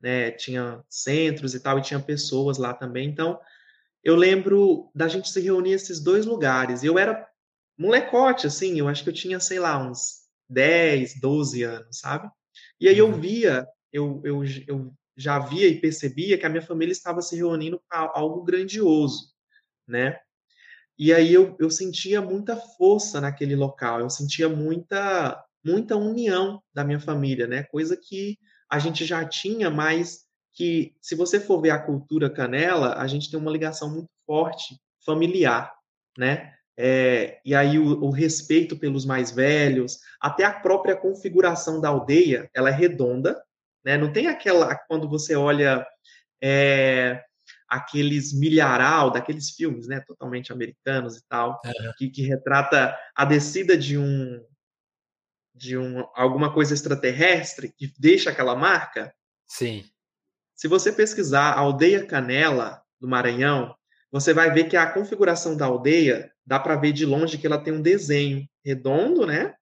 né, 0.00 0.30
tinha 0.32 0.82
centros 0.88 1.54
e 1.54 1.60
tal, 1.60 1.78
e 1.78 1.82
tinha 1.82 2.00
pessoas 2.00 2.58
lá 2.58 2.74
também. 2.74 3.08
Então, 3.08 3.38
eu 4.02 4.16
lembro 4.16 4.90
da 4.94 5.06
gente 5.06 5.30
se 5.30 5.40
reunir 5.40 5.70
nesses 5.70 6.00
dois 6.00 6.26
lugares. 6.26 6.82
Eu 6.82 6.98
era 6.98 7.28
molecote, 7.78 8.46
assim, 8.46 8.78
eu 8.78 8.88
acho 8.88 9.04
que 9.04 9.10
eu 9.10 9.14
tinha, 9.14 9.38
sei 9.38 9.60
lá, 9.60 9.78
uns 9.78 10.21
10, 10.52 11.20
12 11.20 11.62
anos, 11.62 11.98
sabe? 11.98 12.30
E 12.80 12.88
aí 12.88 12.98
eu 12.98 13.08
uhum. 13.08 13.20
via, 13.20 13.66
eu, 13.92 14.20
eu, 14.24 14.44
eu 14.66 14.92
já 15.16 15.38
via 15.38 15.68
e 15.68 15.80
percebia 15.80 16.38
que 16.38 16.46
a 16.46 16.48
minha 16.48 16.62
família 16.62 16.92
estava 16.92 17.20
se 17.22 17.36
reunindo 17.36 17.80
para 17.88 18.10
algo 18.14 18.42
grandioso, 18.42 19.32
né? 19.86 20.18
E 20.98 21.12
aí 21.12 21.32
eu, 21.32 21.56
eu 21.58 21.70
sentia 21.70 22.20
muita 22.20 22.56
força 22.56 23.20
naquele 23.20 23.56
local, 23.56 24.00
eu 24.00 24.10
sentia 24.10 24.48
muita 24.48 25.42
muita 25.64 25.96
união 25.96 26.60
da 26.74 26.82
minha 26.84 26.98
família, 26.98 27.46
né? 27.46 27.62
Coisa 27.62 27.96
que 27.96 28.36
a 28.68 28.80
gente 28.80 29.04
já 29.04 29.24
tinha, 29.24 29.70
mas 29.70 30.24
que 30.52 30.94
se 31.00 31.14
você 31.14 31.38
for 31.38 31.60
ver 31.60 31.70
a 31.70 31.78
cultura 31.78 32.28
canela, 32.28 32.94
a 32.94 33.06
gente 33.06 33.30
tem 33.30 33.38
uma 33.38 33.50
ligação 33.50 33.88
muito 33.88 34.10
forte 34.26 34.76
familiar, 35.04 35.72
né? 36.18 36.52
É, 36.76 37.40
e 37.44 37.54
aí 37.54 37.78
o, 37.78 38.02
o, 38.02 38.10
respeito 38.10 38.78
pelos 38.78 39.04
mais 39.04 39.30
velhos, 39.30 39.98
até 40.20 40.44
a 40.44 40.52
própria 40.52 40.96
configuração 40.96 41.80
da 41.80 41.90
aldeia, 41.90 42.50
ela 42.54 42.70
é 42.70 42.72
redonda, 42.72 43.42
né? 43.84 43.98
Não 43.98 44.12
tem 44.12 44.26
aquela 44.26 44.74
quando 44.74 45.08
você 45.08 45.34
olha 45.34 45.86
é, 46.42 47.22
aqueles 47.68 48.32
milharal 48.32 49.10
daqueles 49.10 49.50
filmes, 49.50 49.86
né? 49.86 50.00
Totalmente 50.00 50.52
americanos 50.52 51.16
e 51.16 51.28
tal, 51.28 51.60
é. 51.64 51.92
que, 51.98 52.08
que 52.08 52.22
retrata 52.22 52.96
a 53.14 53.24
descida 53.24 53.76
de 53.76 53.98
um 53.98 54.42
de 55.54 55.76
um 55.76 56.06
alguma 56.14 56.52
coisa 56.52 56.72
extraterrestre 56.72 57.70
que 57.76 57.92
deixa 57.98 58.30
aquela 58.30 58.56
marca. 58.56 59.14
Sim. 59.46 59.84
Se 60.54 60.66
você 60.66 60.90
pesquisar 60.90 61.52
a 61.52 61.60
aldeia 61.60 62.06
Canela 62.06 62.82
do 62.98 63.06
Maranhão, 63.06 63.76
você 64.12 64.34
vai 64.34 64.52
ver 64.52 64.68
que 64.68 64.76
a 64.76 64.86
configuração 64.86 65.56
da 65.56 65.64
aldeia 65.64 66.30
dá 66.46 66.60
para 66.60 66.76
ver 66.76 66.92
de 66.92 67.06
longe 67.06 67.38
que 67.38 67.46
ela 67.46 67.58
tem 67.58 67.72
um 67.72 67.80
desenho 67.80 68.46
redondo, 68.62 69.26
né? 69.26 69.54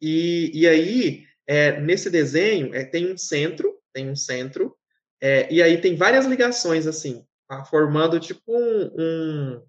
E, 0.00 0.52
e 0.54 0.68
aí 0.68 1.26
é, 1.46 1.80
nesse 1.80 2.08
desenho 2.08 2.72
é, 2.74 2.84
tem 2.84 3.12
um 3.12 3.18
centro, 3.18 3.76
tem 3.92 4.08
um 4.08 4.14
centro, 4.14 4.76
é, 5.20 5.52
e 5.52 5.60
aí 5.60 5.80
tem 5.80 5.96
várias 5.96 6.26
ligações 6.26 6.86
assim, 6.86 7.26
tá? 7.48 7.64
formando 7.64 8.20
tipo 8.20 8.42
um, 8.48 8.90
um, 8.96 9.62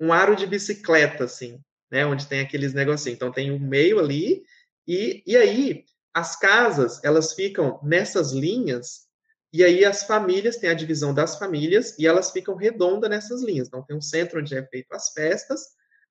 um, 0.00 0.12
aro 0.12 0.34
de 0.34 0.46
bicicleta, 0.46 1.24
assim, 1.24 1.60
né? 1.90 2.04
Onde 2.04 2.26
tem 2.26 2.40
aqueles 2.40 2.74
negocinhos. 2.74 3.16
Então 3.16 3.32
tem 3.32 3.52
o 3.52 3.54
um 3.54 3.60
meio 3.60 4.00
ali, 4.00 4.42
e, 4.86 5.22
e 5.24 5.36
aí 5.36 5.84
as 6.12 6.36
casas 6.36 7.02
elas 7.04 7.32
ficam 7.32 7.78
nessas 7.82 8.32
linhas, 8.32 9.08
e 9.52 9.64
aí 9.64 9.84
as 9.84 10.04
famílias 10.04 10.56
têm 10.56 10.70
a 10.70 10.74
divisão 10.74 11.12
das 11.12 11.38
famílias 11.38 11.98
e 11.98 12.06
elas 12.06 12.30
ficam 12.30 12.54
redondas 12.54 13.10
nessas 13.10 13.42
linhas. 13.42 13.68
Então 13.68 13.82
tem 13.82 13.96
um 13.96 14.00
centro 14.00 14.40
onde 14.40 14.56
é 14.56 14.64
feito 14.64 14.92
as 14.92 15.10
festas, 15.10 15.60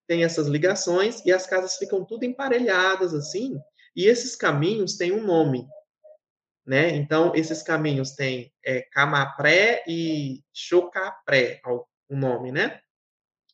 tem 0.08 0.23
essas 0.23 0.47
ligações 0.47 1.23
e 1.25 1.32
as 1.32 1.45
casas 1.45 1.78
ficam 1.78 2.04
tudo 2.04 2.25
emparelhadas 2.25 3.13
assim, 3.13 3.60
e 3.95 4.06
esses 4.06 4.36
caminhos 4.36 4.97
têm 4.97 5.12
um 5.12 5.23
nome, 5.23 5.67
né? 6.65 6.89
Então, 6.95 7.34
esses 7.36 7.62
caminhos 7.62 8.12
têm 8.12 8.52
é, 8.65 8.82
Camapré 8.91 9.84
e 9.88 10.43
Chocapré, 10.54 11.62
o 11.65 12.15
nome, 12.15 12.52
né? 12.52 12.80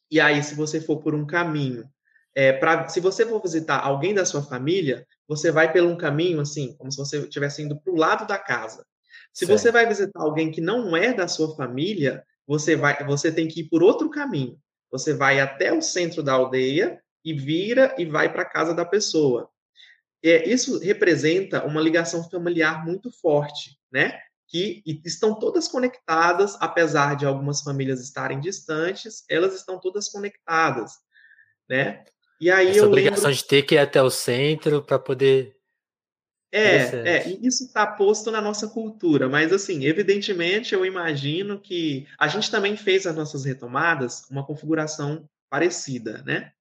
E 0.10 0.20
aí, 0.20 0.42
se 0.44 0.56
você 0.56 0.80
for 0.80 1.02
por 1.02 1.14
um 1.14 1.26
caminho, 1.26 1.90
é, 2.34 2.54
pra, 2.54 2.88
se 2.88 3.00
você 3.00 3.26
for 3.26 3.42
visitar 3.42 3.80
alguém 3.80 4.14
da 4.14 4.26
sua 4.26 4.44
família, 4.44 5.06
você 5.28 5.52
vai 5.52 5.72
pelo 5.72 5.90
um 5.90 5.98
caminho 5.98 6.42
assim, 6.42 6.76
como 6.78 6.92
se 6.92 6.98
você 6.98 7.20
estivesse 7.20 7.62
indo 7.62 7.80
para 7.80 7.92
o 7.92 7.98
lado 7.98 8.28
da 8.28 8.38
casa. 8.38 8.86
Se 9.36 9.46
você 9.46 9.72
vai 9.72 9.86
visitar 9.86 10.22
alguém 10.22 10.52
que 10.52 10.62
não 10.62 10.96
é 10.96 11.14
da 11.14 11.28
sua 11.28 11.56
família, 11.56 12.24
você 12.48 12.76
vai, 12.76 13.04
você 13.06 13.32
tem 13.32 13.48
que 13.48 13.62
ir 13.62 13.70
por 13.70 13.84
outro 13.84 14.10
caminho. 14.10 14.58
Você 14.92 15.14
vai 15.14 15.40
até 15.40 15.74
o 15.74 15.82
centro 15.82 16.24
da 16.24 16.34
aldeia 16.34 17.02
e 17.24 17.34
vira 17.34 17.94
e 17.98 18.06
vai 18.06 18.32
para 18.32 18.44
a 18.44 18.50
casa 18.50 18.74
da 18.74 18.86
pessoa 18.86 19.50
é, 20.26 20.50
isso 20.50 20.80
representa 20.80 21.64
uma 21.66 21.80
ligação 21.80 22.28
familiar 22.28 22.84
muito 22.84 23.12
forte, 23.12 23.78
né? 23.92 24.20
Que 24.48 24.82
estão 25.06 25.38
todas 25.38 25.68
conectadas, 25.68 26.58
apesar 26.60 27.16
de 27.16 27.28
algumas 27.28 27.62
famílias 27.62 28.02
estarem 28.02 28.40
distantes, 28.40 29.24
elas 29.30 29.54
estão 29.54 29.80
todas 29.80 30.10
conectadas, 30.10 30.94
né? 31.70 32.04
E 32.42 32.50
aí 32.50 32.70
Essa 32.70 32.88
obrigação 32.88 33.26
lembro... 33.26 33.38
de 33.38 33.46
ter 33.46 33.62
que 33.62 33.76
ir 33.76 33.78
até 33.78 34.02
o 34.02 34.10
centro 34.10 34.82
para 34.82 34.98
poder 34.98 35.55
é, 36.58 37.18
é, 37.18 37.28
isso 37.42 37.66
está 37.66 37.86
posto 37.86 38.32
na 38.32 38.40
nossa 38.40 38.68
cultura, 38.68 39.28
mas 39.28 39.52
assim, 39.52 39.86
evidentemente 39.86 40.74
eu 40.74 40.86
imagino 40.86 41.60
que 41.60 42.08
a 42.18 42.28
gente 42.28 42.50
também 42.50 42.78
fez 42.78 43.06
as 43.06 43.16
nossas 43.16 43.44
retomadas 43.44 44.24
uma 44.30 44.46
configuração 44.46 45.28
parecida, 45.50 46.24
né? 46.26 46.52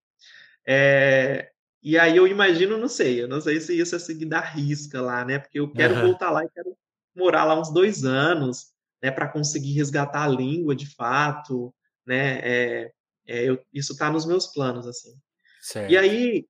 É, 0.66 1.50
e 1.82 1.98
aí 1.98 2.16
eu 2.16 2.26
imagino, 2.26 2.78
não 2.78 2.88
sei, 2.88 3.22
eu 3.22 3.28
não 3.28 3.40
sei 3.40 3.60
se 3.60 3.78
isso 3.78 3.94
é 3.94 3.98
seguir 3.98 4.24
da 4.24 4.40
risca 4.40 5.00
lá, 5.00 5.24
né? 5.24 5.38
Porque 5.38 5.60
eu 5.60 5.70
quero 5.70 5.94
uhum. 5.94 6.02
voltar 6.02 6.30
lá 6.30 6.44
e 6.44 6.48
quero 6.48 6.76
morar 7.14 7.44
lá 7.44 7.60
uns 7.60 7.72
dois 7.72 8.04
anos, 8.04 8.72
né? 9.02 9.10
Para 9.10 9.28
conseguir 9.28 9.74
resgatar 9.74 10.24
a 10.24 10.28
língua 10.28 10.74
de 10.74 10.86
fato, 10.86 11.72
né? 12.06 12.40
É, 12.42 12.92
é, 13.26 13.44
eu, 13.44 13.62
isso 13.72 13.92
está 13.92 14.10
nos 14.10 14.26
meus 14.26 14.46
planos, 14.48 14.86
assim. 14.86 15.14
Certo. 15.60 15.90
E 15.90 15.96
aí, 15.96 16.46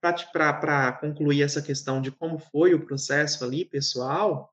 para 0.00 0.92
concluir 0.92 1.42
essa 1.42 1.60
questão 1.60 2.00
de 2.00 2.10
como 2.10 2.38
foi 2.38 2.74
o 2.74 2.84
processo 2.84 3.44
ali, 3.44 3.64
pessoal, 3.64 4.52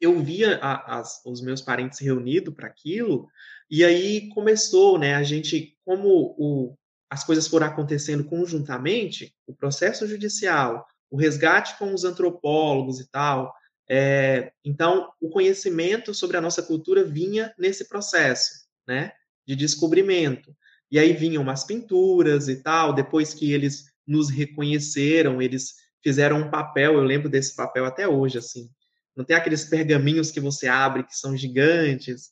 eu 0.00 0.20
via 0.22 0.58
a, 0.62 0.98
as, 0.98 1.20
os 1.24 1.40
meus 1.40 1.60
parentes 1.60 1.98
reunidos 1.98 2.54
para 2.54 2.66
aquilo, 2.66 3.28
e 3.70 3.84
aí 3.84 4.28
começou, 4.30 4.98
né? 4.98 5.14
A 5.14 5.22
gente, 5.22 5.76
como 5.84 6.34
o, 6.38 6.76
as 7.10 7.24
coisas 7.24 7.48
foram 7.48 7.66
acontecendo 7.66 8.24
conjuntamente, 8.24 9.34
o 9.46 9.54
processo 9.54 10.06
judicial, 10.06 10.86
o 11.10 11.16
resgate 11.16 11.78
com 11.78 11.92
os 11.94 12.04
antropólogos 12.04 13.00
e 13.00 13.10
tal. 13.10 13.54
É, 13.88 14.52
então, 14.64 15.10
o 15.20 15.30
conhecimento 15.30 16.14
sobre 16.14 16.36
a 16.36 16.40
nossa 16.40 16.62
cultura 16.62 17.04
vinha 17.04 17.54
nesse 17.58 17.88
processo, 17.88 18.66
né, 18.86 19.12
de 19.46 19.54
descobrimento. 19.54 20.54
E 20.90 20.98
aí 20.98 21.12
vinham 21.12 21.42
umas 21.42 21.64
pinturas 21.64 22.48
e 22.48 22.62
tal. 22.62 22.92
Depois 22.92 23.32
que 23.32 23.52
eles 23.52 23.93
nos 24.06 24.30
reconheceram, 24.30 25.40
eles 25.40 25.74
fizeram 26.02 26.38
um 26.38 26.50
papel. 26.50 26.94
Eu 26.94 27.04
lembro 27.04 27.28
desse 27.28 27.54
papel 27.56 27.84
até 27.84 28.06
hoje, 28.06 28.38
assim. 28.38 28.68
Não 29.16 29.24
tem 29.24 29.36
aqueles 29.36 29.64
pergaminhos 29.64 30.30
que 30.30 30.40
você 30.40 30.66
abre 30.66 31.04
que 31.04 31.16
são 31.16 31.36
gigantes. 31.36 32.30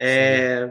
É, 0.00 0.68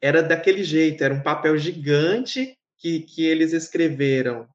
era 0.00 0.22
daquele 0.22 0.62
jeito. 0.62 1.02
Era 1.02 1.14
um 1.14 1.22
papel 1.22 1.56
gigante 1.58 2.56
que, 2.76 3.00
que 3.00 3.24
eles 3.24 3.52
escreveram 3.52 4.48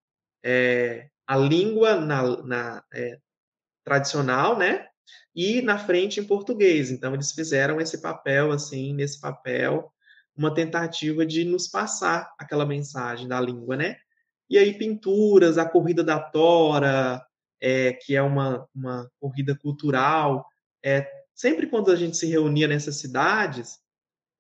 é, 0.44 1.08
a 1.28 1.38
língua 1.38 2.00
na, 2.00 2.44
na 2.44 2.84
é, 2.94 3.18
tradicional, 3.84 4.58
né? 4.58 4.88
E 5.36 5.62
na 5.62 5.78
frente 5.78 6.20
em 6.20 6.26
português. 6.26 6.92
Então 6.92 7.14
eles 7.14 7.32
fizeram 7.32 7.82
esse 7.82 8.02
papel 8.02 8.52
assim, 8.52 8.94
nesse 8.94 9.20
papel, 9.20 9.92
uma 10.36 10.54
tentativa 10.54 11.26
de 11.26 11.44
nos 11.44 11.68
passar 11.68 12.34
aquela 12.40 12.66
mensagem 12.66 13.28
da 13.28 13.42
língua, 13.42 13.76
né? 13.76 13.98
E 14.54 14.58
aí 14.60 14.72
pinturas, 14.72 15.58
a 15.58 15.68
corrida 15.68 16.04
da 16.04 16.20
tora, 16.20 17.26
é, 17.60 17.92
que 17.94 18.16
é 18.16 18.22
uma, 18.22 18.70
uma 18.72 19.12
corrida 19.20 19.58
cultural. 19.58 20.48
É, 20.86 21.12
sempre 21.34 21.66
quando 21.66 21.90
a 21.90 21.96
gente 21.96 22.16
se 22.16 22.28
reunia 22.28 22.68
nessas 22.68 22.98
cidades, 22.98 23.80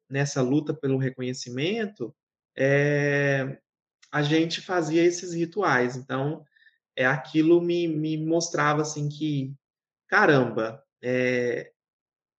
nessa 0.07 0.39
luta 0.39 0.71
pelo 0.71 0.99
reconhecimento, 0.99 2.15
é, 2.55 3.57
a 4.11 4.21
gente 4.21 4.61
fazia 4.61 5.03
esses 5.03 5.33
rituais. 5.33 5.95
Então, 5.95 6.45
é, 6.95 7.07
aquilo 7.07 7.59
me, 7.59 7.87
me 7.87 8.15
mostrava 8.15 8.83
assim 8.83 9.09
que, 9.09 9.51
caramba, 10.07 10.83
é, 11.01 11.71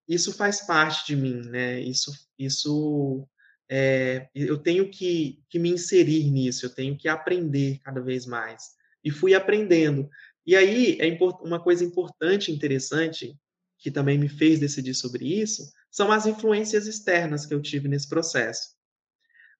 isso 0.06 0.32
faz 0.32 0.64
parte 0.64 1.04
de 1.08 1.16
mim, 1.16 1.42
né? 1.48 1.80
Isso, 1.80 2.12
isso 2.38 3.28
é, 3.68 4.28
eu 4.34 4.58
tenho 4.58 4.90
que, 4.90 5.42
que 5.48 5.58
me 5.58 5.70
inserir 5.70 6.30
nisso, 6.30 6.66
eu 6.66 6.70
tenho 6.70 6.96
que 6.96 7.08
aprender 7.08 7.78
cada 7.82 8.00
vez 8.00 8.26
mais. 8.26 8.74
E 9.02 9.10
fui 9.10 9.34
aprendendo. 9.34 10.08
E 10.46 10.54
aí, 10.54 10.98
é 11.00 11.18
uma 11.42 11.60
coisa 11.60 11.84
importante, 11.84 12.52
interessante, 12.52 13.38
que 13.78 13.90
também 13.90 14.18
me 14.18 14.28
fez 14.28 14.58
decidir 14.58 14.94
sobre 14.94 15.26
isso, 15.40 15.70
são 15.90 16.10
as 16.10 16.26
influências 16.26 16.86
externas 16.86 17.46
que 17.46 17.54
eu 17.54 17.60
tive 17.60 17.88
nesse 17.88 18.08
processo. 18.08 18.74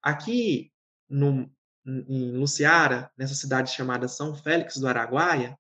Aqui, 0.03 0.73
no, 1.09 1.51
em 1.87 2.33
Luciara, 2.33 3.11
nessa 3.17 3.35
cidade 3.35 3.71
chamada 3.71 4.09
São 4.09 4.35
Félix 4.35 4.77
do 4.77 4.89
Araguaia, 4.89 5.59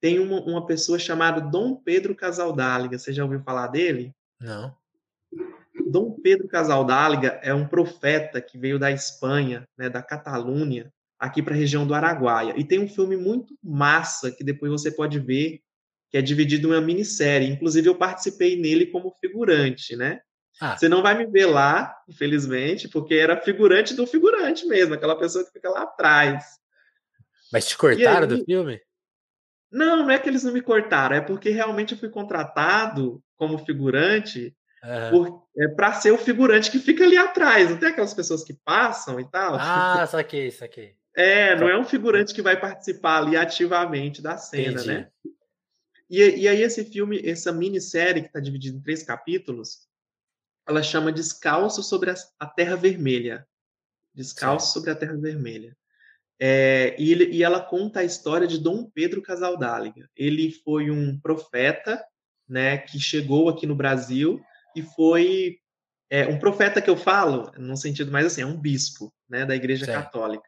tem 0.00 0.18
uma, 0.18 0.40
uma 0.42 0.66
pessoa 0.66 0.98
chamada 0.98 1.40
Dom 1.40 1.76
Pedro 1.76 2.14
Casaldáliga. 2.14 2.98
Você 2.98 3.12
já 3.12 3.24
ouviu 3.24 3.40
falar 3.40 3.68
dele? 3.68 4.14
Não. 4.40 4.76
Dom 5.84 6.12
Pedro 6.22 6.48
Casaldáliga 6.48 7.40
é 7.42 7.52
um 7.52 7.66
profeta 7.66 8.40
que 8.40 8.58
veio 8.58 8.78
da 8.78 8.90
Espanha, 8.90 9.66
né, 9.76 9.88
da 9.88 10.02
Catalunha, 10.02 10.92
aqui 11.18 11.42
para 11.42 11.54
a 11.54 11.56
região 11.56 11.86
do 11.86 11.94
Araguaia. 11.94 12.54
E 12.56 12.64
tem 12.64 12.78
um 12.78 12.88
filme 12.88 13.16
muito 13.16 13.56
massa 13.62 14.30
que 14.30 14.44
depois 14.44 14.70
você 14.70 14.90
pode 14.90 15.18
ver, 15.18 15.60
que 16.10 16.16
é 16.16 16.22
dividido 16.22 16.68
em 16.68 16.70
uma 16.72 16.80
minissérie. 16.80 17.48
Inclusive, 17.48 17.88
eu 17.88 17.94
participei 17.94 18.60
nele 18.60 18.86
como 18.86 19.14
figurante, 19.20 19.96
né? 19.96 20.20
Ah. 20.60 20.76
Você 20.76 20.88
não 20.88 21.02
vai 21.02 21.16
me 21.16 21.26
ver 21.26 21.46
lá, 21.46 21.94
infelizmente, 22.08 22.88
porque 22.88 23.14
era 23.14 23.40
figurante 23.40 23.94
do 23.94 24.06
figurante 24.06 24.66
mesmo, 24.66 24.94
aquela 24.94 25.18
pessoa 25.18 25.44
que 25.44 25.52
fica 25.52 25.68
lá 25.68 25.82
atrás. 25.82 26.44
Mas 27.52 27.66
te 27.66 27.76
cortaram 27.76 28.22
aí, 28.22 28.26
do 28.26 28.44
filme? 28.44 28.80
Não, 29.70 29.96
não 29.98 30.10
é 30.10 30.18
que 30.18 30.28
eles 30.28 30.44
não 30.44 30.52
me 30.52 30.62
cortaram, 30.62 31.16
é 31.16 31.20
porque 31.20 31.50
realmente 31.50 31.92
eu 31.92 31.98
fui 31.98 32.08
contratado 32.08 33.22
como 33.36 33.58
figurante 33.58 34.55
uhum. 34.82 35.40
é, 35.56 35.68
para 35.68 35.92
ser 35.94 36.12
o 36.12 36.18
figurante 36.18 36.70
que 36.70 36.78
fica 36.78 37.04
ali 37.04 37.16
atrás. 37.16 37.70
Não 37.70 37.78
tem 37.78 37.88
aquelas 37.88 38.14
pessoas 38.14 38.44
que 38.44 38.54
passam 38.54 39.18
e 39.20 39.24
tal? 39.30 39.56
Ah, 39.58 40.06
saquei, 40.06 40.50
saquei. 40.50 40.96
É, 41.18 41.56
não 41.56 41.66
é 41.66 41.78
um 41.78 41.84
figurante 41.84 42.34
que 42.34 42.42
vai 42.42 42.60
participar 42.60 43.22
ali 43.22 43.38
ativamente 43.38 44.20
da 44.20 44.36
cena, 44.36 44.72
Entendi. 44.72 44.86
né? 44.86 45.08
E, 46.10 46.42
e 46.42 46.46
aí 46.46 46.60
esse 46.60 46.84
filme, 46.84 47.18
essa 47.26 47.50
minissérie 47.50 48.20
que 48.20 48.28
está 48.28 48.38
dividida 48.38 48.76
em 48.76 48.82
três 48.82 49.02
capítulos, 49.02 49.88
ela 50.68 50.82
chama 50.82 51.10
Descalço 51.10 51.82
sobre 51.82 52.12
a 52.38 52.46
Terra 52.46 52.76
Vermelha. 52.76 53.46
Descalço 54.14 54.66
Sim. 54.66 54.72
sobre 54.74 54.90
a 54.90 54.94
Terra 54.94 55.16
Vermelha. 55.16 55.74
É, 56.38 56.94
e, 56.98 57.10
ele, 57.10 57.24
e, 57.30 57.42
ela 57.42 57.60
conta 57.60 58.00
a 58.00 58.04
história 58.04 58.46
de 58.46 58.58
Dom 58.58 58.84
Pedro 58.90 59.22
Casaldáliga. 59.22 60.08
Ele 60.14 60.52
foi 60.52 60.90
um 60.90 61.18
profeta, 61.18 62.04
né, 62.46 62.76
que 62.76 63.00
chegou 63.00 63.48
aqui 63.48 63.66
no 63.66 63.74
Brasil 63.74 64.38
e 64.76 64.82
foi 64.82 65.58
é, 66.10 66.26
um 66.26 66.38
profeta 66.38 66.82
que 66.82 66.90
eu 66.90 66.96
falo, 66.96 67.50
no 67.56 67.76
sentido 67.76 68.12
mais 68.12 68.26
assim, 68.26 68.42
é 68.42 68.46
um 68.46 68.60
bispo, 68.60 69.12
né, 69.28 69.46
da 69.46 69.56
Igreja 69.56 69.86
Católica, 69.86 70.46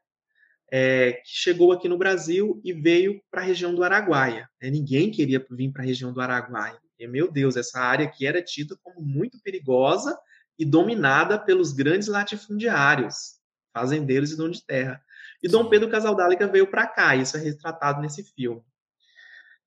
é, 0.71 1.13
que 1.13 1.31
chegou 1.31 1.73
aqui 1.73 1.89
no 1.89 1.97
Brasil 1.97 2.61
e 2.63 2.75
veio 2.75 3.21
para 3.31 3.41
a 3.41 3.45
região 3.45 3.75
do 3.75 3.83
Araguaia. 3.83 4.49
Né? 4.61 4.71
Ninguém 4.71 5.11
queria 5.11 5.45
vir 5.51 5.73
para 5.73 5.83
a 5.83 5.87
região 5.87 6.13
do 6.13 6.21
Araguaia. 6.21 6.79
E, 6.99 7.07
meu 7.07 7.31
Deus, 7.31 7.57
essa 7.57 7.81
área 7.81 8.07
aqui 8.07 8.27
era 8.27 8.43
tida 8.43 8.77
como 8.83 9.01
muito 9.01 9.41
perigosa 9.41 10.19
e 10.59 10.65
dominada 10.65 11.39
pelos 11.39 11.73
grandes 11.73 12.09
latifundiários, 12.09 13.39
fazendeiros 13.73 14.33
e 14.33 14.37
donos 14.37 14.59
de 14.59 14.67
terra. 14.67 15.03
E 15.43 15.49
Dom 15.49 15.69
Pedro 15.69 15.89
Casaldáliga 15.89 16.47
veio 16.47 16.67
para 16.67 16.87
cá, 16.87 17.17
isso 17.17 17.37
é 17.37 17.41
retratado 17.41 18.03
nesse 18.03 18.25
filme. 18.35 18.63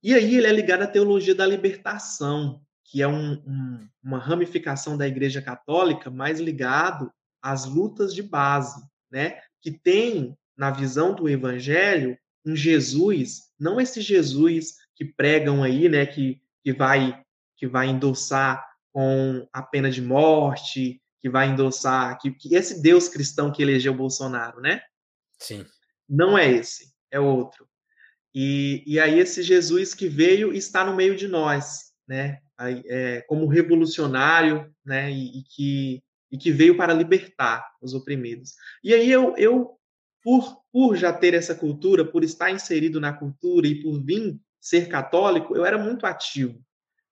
E 0.04 0.14
aí 0.14 0.36
ele 0.36 0.48
é 0.48 0.52
ligado 0.52 0.84
à 0.84 0.88
teologia 0.88 1.34
da 1.34 1.46
libertação, 1.46 2.62
que 2.92 3.02
é 3.02 3.08
um, 3.08 3.42
um, 3.48 3.90
uma 4.04 4.20
ramificação 4.20 4.98
da 4.98 5.08
Igreja 5.08 5.42
Católica 5.42 6.12
mais 6.12 6.42
ligado 6.42 7.10
às 7.42 7.66
lutas 7.66 8.14
de 8.14 8.22
base, 8.22 8.84
né? 9.10 9.40
Que 9.62 9.72
tem 9.72 10.38
na 10.58 10.72
visão 10.72 11.16
do 11.16 11.30
Evangelho 11.30 12.18
um 12.46 12.54
Jesus, 12.54 13.44
não 13.58 13.80
esse 13.80 14.02
Jesus 14.02 14.76
que 14.94 15.06
pregam 15.06 15.64
aí, 15.64 15.88
né? 15.88 16.06
Que, 16.06 16.42
que 16.62 16.74
vai 16.74 17.24
que 17.56 17.66
vai 17.66 17.88
endossar 17.88 18.68
com 18.92 19.48
a 19.54 19.62
pena 19.62 19.90
de 19.90 20.02
morte, 20.02 21.02
que 21.22 21.30
vai 21.30 21.48
endossar 21.48 22.20
que, 22.20 22.30
que 22.32 22.56
esse 22.56 22.82
Deus 22.82 23.08
cristão 23.08 23.54
que 23.54 23.62
elegeu 23.62 23.94
Bolsonaro, 23.94 24.60
né? 24.60 24.82
Sim. 25.40 25.66
Não 26.10 26.38
é 26.38 26.52
esse, 26.52 26.92
é 27.10 27.22
outro. 27.22 27.66
E, 28.36 28.84
e 28.86 29.00
aí 29.00 29.18
esse 29.18 29.42
Jesus 29.44 29.94
que 29.94 30.10
veio 30.10 30.52
está 30.52 30.84
no 30.84 30.94
meio 30.94 31.16
de 31.16 31.30
nós, 31.30 31.94
né? 32.06 32.42
É, 32.70 33.22
como 33.22 33.48
revolucionário, 33.48 34.74
né? 34.86 35.12
E, 35.12 35.40
e, 35.40 35.44
que, 35.44 36.04
e 36.32 36.38
que 36.38 36.52
veio 36.52 36.78
para 36.78 36.94
libertar 36.94 37.66
os 37.82 37.94
oprimidos. 37.94 38.54
E 38.84 38.94
aí 38.94 39.10
eu, 39.10 39.36
eu 39.38 39.78
por, 40.24 40.62
por 40.72 40.96
já 40.96 41.12
ter 41.12 41.34
essa 41.34 41.56
cultura, 41.56 42.06
por 42.06 42.24
estar 42.24 42.52
inserido 42.52 43.00
na 43.00 43.14
cultura 43.14 43.68
e 43.68 43.82
por 43.82 44.00
vir 44.04 44.40
ser 44.60 44.88
católico, 44.88 45.56
eu 45.56 45.66
era 45.66 45.78
muito 45.78 46.06
ativo 46.06 46.64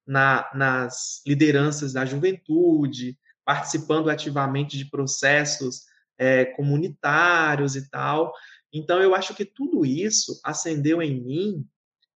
na, 0.06 0.50
nas 0.54 1.22
lideranças 1.26 1.94
da 1.94 2.06
juventude, 2.06 3.18
participando 3.44 4.10
ativamente 4.10 4.78
de 4.78 4.86
processos 4.86 5.86
é, 6.18 6.46
comunitários 6.46 7.76
e 7.76 7.90
tal. 7.90 8.32
Então, 8.72 9.02
eu 9.02 9.16
acho 9.16 9.34
que 9.34 9.46
tudo 9.46 9.86
isso 9.86 10.40
acendeu 10.44 11.02
em 11.02 11.20
mim 11.20 11.66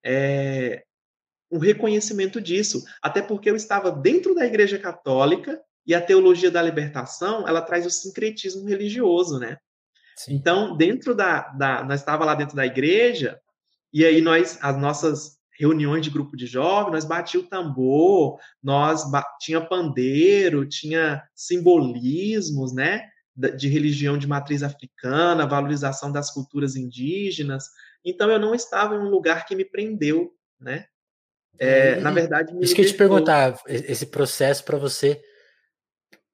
é, 0.04 0.84
um 1.54 1.60
reconhecimento 1.60 2.42
disso, 2.42 2.84
até 3.00 3.22
porque 3.22 3.48
eu 3.48 3.56
estava 3.56 3.92
dentro 3.92 4.34
da 4.34 4.44
Igreja 4.44 4.80
Católica 4.80 5.62
e 5.86 5.94
a 5.94 6.02
teologia 6.02 6.50
da 6.50 6.62
libertação 6.62 7.48
ela 7.48 7.62
traz 7.62 7.86
o 7.86 7.92
sincretismo 7.92 8.68
religioso, 8.68 9.38
né? 9.38 9.58
Sim. 10.16 10.34
Então, 10.34 10.76
dentro 10.76 11.13
da, 11.13 11.42
da, 11.50 11.84
nós 11.84 12.00
estava 12.00 12.26
lá 12.26 12.34
dentro 12.34 12.56
da 12.56 12.66
igreja 12.66 13.39
e 13.94 14.04
aí 14.04 14.20
nós, 14.20 14.58
as 14.62 14.78
nossas 14.80 15.38
reuniões 15.60 16.04
de 16.04 16.10
grupo 16.10 16.36
de 16.36 16.48
jovens, 16.48 16.92
nós 16.92 17.06
batia 17.06 17.39
o 17.39 17.44
tambor, 17.44 18.39
nós 18.62 19.04
tinha 19.39 19.62
pandeiro, 19.62 20.68
tinha 20.68 21.22
simbolismos, 21.36 22.74
né? 22.74 23.08
de 23.36 23.68
religião 23.68 24.16
de 24.16 24.28
matriz 24.28 24.62
africana, 24.62 25.48
valorização 25.48 26.12
das 26.12 26.32
culturas 26.32 26.76
indígenas. 26.76 27.66
Então 28.06 28.30
eu 28.30 28.39
não 28.39 28.54
estava 28.54 28.96
em 28.96 29.00
um 29.00 29.10
lugar 29.10 29.46
que 29.46 29.56
me 29.56 29.66
prendeu, 29.66 30.32
né? 30.60 30.86
É, 31.60 31.96
na 32.00 32.12
verdade, 32.12 32.52
isso 32.62 32.74
que 32.74 32.82
eu 32.82 32.86
te 32.86 32.94
perguntar, 32.94 33.60
esse 33.68 34.08
processo 34.08 34.63
para 34.63 34.78
você 34.78 35.22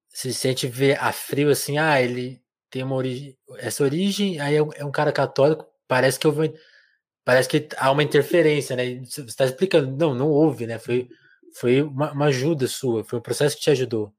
se 0.07 0.33
sente 0.33 0.67
ver 0.67 0.97
a 0.99 1.11
frio 1.11 1.49
assim, 1.49 1.77
ah, 1.77 2.01
ele 2.01 2.41
tem 2.69 2.83
uma 2.83 2.95
origem, 2.95 3.37
essa 3.57 3.83
origem, 3.83 4.39
aí 4.39 4.55
é 4.55 4.63
um, 4.63 4.69
é 4.75 4.85
um 4.85 4.91
cara 4.91 5.11
católico, 5.11 5.65
parece 5.87 6.19
que 6.19 6.27
houve, 6.27 6.53
parece 7.23 7.49
que 7.49 7.67
há 7.77 7.91
uma 7.91 8.03
interferência, 8.03 8.75
né? 8.75 8.99
Você 9.03 9.21
está 9.21 9.45
explicando, 9.45 9.95
não, 9.95 10.13
não 10.13 10.29
houve, 10.29 10.67
né? 10.67 10.77
Foi, 10.77 11.07
foi 11.55 11.81
uma, 11.81 12.11
uma 12.11 12.25
ajuda 12.25 12.67
sua, 12.67 13.03
foi 13.03 13.19
um 13.19 13.21
processo 13.21 13.55
que 13.55 13.61
te 13.61 13.71
ajudou. 13.71 14.13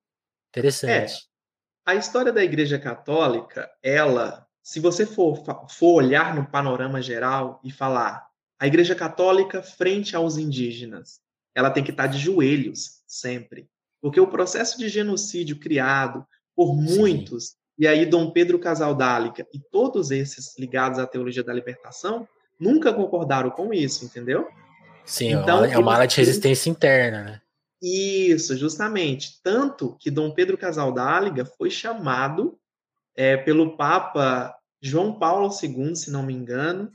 Interessante. 0.51 1.13
É, 1.13 1.93
a 1.93 1.95
história 1.95 2.33
da 2.33 2.43
Igreja 2.43 2.79
Católica, 2.79 3.71
ela, 3.83 4.47
se 4.63 4.81
você 4.81 5.07
for, 5.07 5.45
for 5.69 5.95
olhar 5.95 6.35
no 6.35 6.47
panorama 6.47 7.01
geral 7.01 7.61
e 7.65 7.71
falar 7.71 8.30
a 8.61 8.67
Igreja 8.67 8.95
Católica 8.95 9.63
frente 9.63 10.15
aos 10.15 10.37
indígenas, 10.37 11.19
ela 11.55 11.71
tem 11.71 11.83
que 11.83 11.91
estar 11.91 12.07
de 12.07 12.19
joelhos 12.19 13.01
sempre. 13.07 13.67
Porque 14.03 14.21
o 14.21 14.29
processo 14.29 14.79
de 14.79 14.89
genocídio 14.89 15.59
criado 15.59 16.27
por 16.55 16.77
muitos, 16.77 17.49
Sim. 17.49 17.57
e 17.79 17.87
aí 17.87 18.05
Dom 18.05 18.31
Pedro 18.31 18.59
Casaldálica 18.59 19.47
e 19.53 19.59
todos 19.59 20.11
esses 20.11 20.59
ligados 20.59 20.99
à 20.99 21.07
teologia 21.07 21.43
da 21.43 21.55
libertação, 21.55 22.29
nunca 22.59 22.93
concordaram 22.93 23.51
com 23.51 23.73
isso, 23.73 24.05
entendeu? 24.05 24.47
Sim, 25.07 25.33
então, 25.33 25.65
é 25.65 25.79
uma 25.79 25.95
área 25.95 26.07
de 26.07 26.17
resistência 26.19 26.69
interna, 26.69 27.25
né? 27.25 27.41
Isso, 27.83 28.57
justamente. 28.59 29.41
Tanto 29.43 29.97
que 29.99 30.11
Dom 30.11 30.33
Pedro 30.33 30.59
Casaldáliga 30.59 31.47
foi 31.47 31.71
chamado 31.71 32.59
é, 33.17 33.39
pelo 33.39 33.75
Papa 33.77 34.55
João 34.83 35.19
Paulo 35.19 35.51
II, 35.63 35.97
se 35.97 36.11
não 36.11 36.23
me 36.23 36.35
engano, 36.35 36.93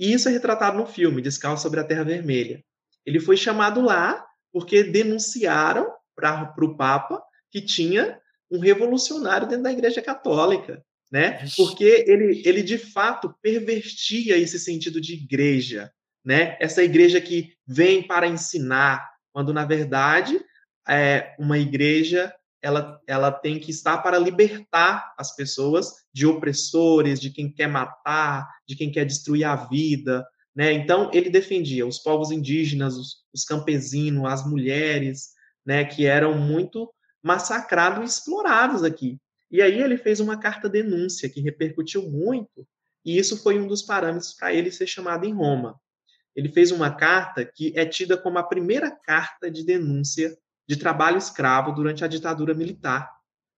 e 0.00 0.14
isso 0.14 0.30
é 0.30 0.32
retratado 0.32 0.78
no 0.78 0.86
filme 0.86 1.20
Descalço 1.20 1.62
sobre 1.62 1.78
a 1.78 1.84
Terra 1.84 2.04
Vermelha. 2.04 2.64
Ele 3.04 3.20
foi 3.20 3.36
chamado 3.36 3.82
lá 3.82 4.26
porque 4.50 4.82
denunciaram 4.82 5.92
para 6.16 6.54
o 6.58 6.74
Papa 6.74 7.22
que 7.50 7.60
tinha 7.60 8.18
um 8.50 8.58
revolucionário 8.58 9.46
dentro 9.46 9.64
da 9.64 9.72
Igreja 9.72 10.00
Católica, 10.00 10.82
né? 11.12 11.44
Porque 11.54 12.04
ele, 12.06 12.42
ele 12.46 12.62
de 12.62 12.78
fato 12.78 13.34
pervertia 13.42 14.38
esse 14.38 14.58
sentido 14.58 15.00
de 15.02 15.14
igreja, 15.14 15.92
né? 16.24 16.56
Essa 16.60 16.82
igreja 16.82 17.20
que 17.20 17.52
vem 17.66 18.02
para 18.02 18.26
ensinar, 18.26 19.06
quando 19.32 19.52
na 19.52 19.66
verdade 19.66 20.40
é, 20.88 21.34
uma 21.38 21.58
igreja 21.58 22.34
ela, 22.62 23.00
ela 23.06 23.32
tem 23.32 23.58
que 23.58 23.70
estar 23.70 23.98
para 23.98 24.18
libertar 24.18 25.14
as 25.18 25.34
pessoas 25.34 25.92
de 26.12 26.26
opressores, 26.26 27.20
de 27.20 27.30
quem 27.30 27.50
quer 27.52 27.66
matar, 27.66 28.48
de 28.66 28.76
quem 28.76 28.90
quer 28.90 29.04
destruir 29.04 29.44
a 29.44 29.56
vida. 29.56 30.26
Né? 30.54 30.72
Então, 30.72 31.10
ele 31.12 31.30
defendia 31.30 31.86
os 31.86 31.98
povos 31.98 32.30
indígenas, 32.30 32.96
os, 32.96 33.24
os 33.32 33.44
campesinos, 33.44 34.24
as 34.24 34.46
mulheres, 34.46 35.30
né, 35.64 35.84
que 35.84 36.06
eram 36.06 36.38
muito 36.38 36.92
massacrados 37.22 38.02
e 38.02 38.06
explorados 38.06 38.82
aqui. 38.82 39.18
E 39.50 39.60
aí 39.60 39.80
ele 39.80 39.96
fez 39.96 40.20
uma 40.20 40.38
carta 40.38 40.68
denúncia 40.68 41.28
que 41.28 41.40
repercutiu 41.40 42.08
muito, 42.08 42.66
e 43.04 43.18
isso 43.18 43.42
foi 43.42 43.58
um 43.58 43.66
dos 43.66 43.82
parâmetros 43.82 44.34
para 44.34 44.52
ele 44.52 44.70
ser 44.70 44.86
chamado 44.86 45.24
em 45.24 45.32
Roma 45.32 45.78
ele 46.34 46.48
fez 46.48 46.70
uma 46.70 46.94
carta 46.94 47.44
que 47.44 47.72
é 47.76 47.84
tida 47.84 48.16
como 48.16 48.38
a 48.38 48.42
primeira 48.42 48.90
carta 48.90 49.50
de 49.50 49.64
denúncia 49.64 50.36
de 50.70 50.76
trabalho 50.76 51.18
escravo 51.18 51.72
durante 51.72 52.04
a 52.04 52.06
ditadura 52.06 52.54
militar, 52.54 53.10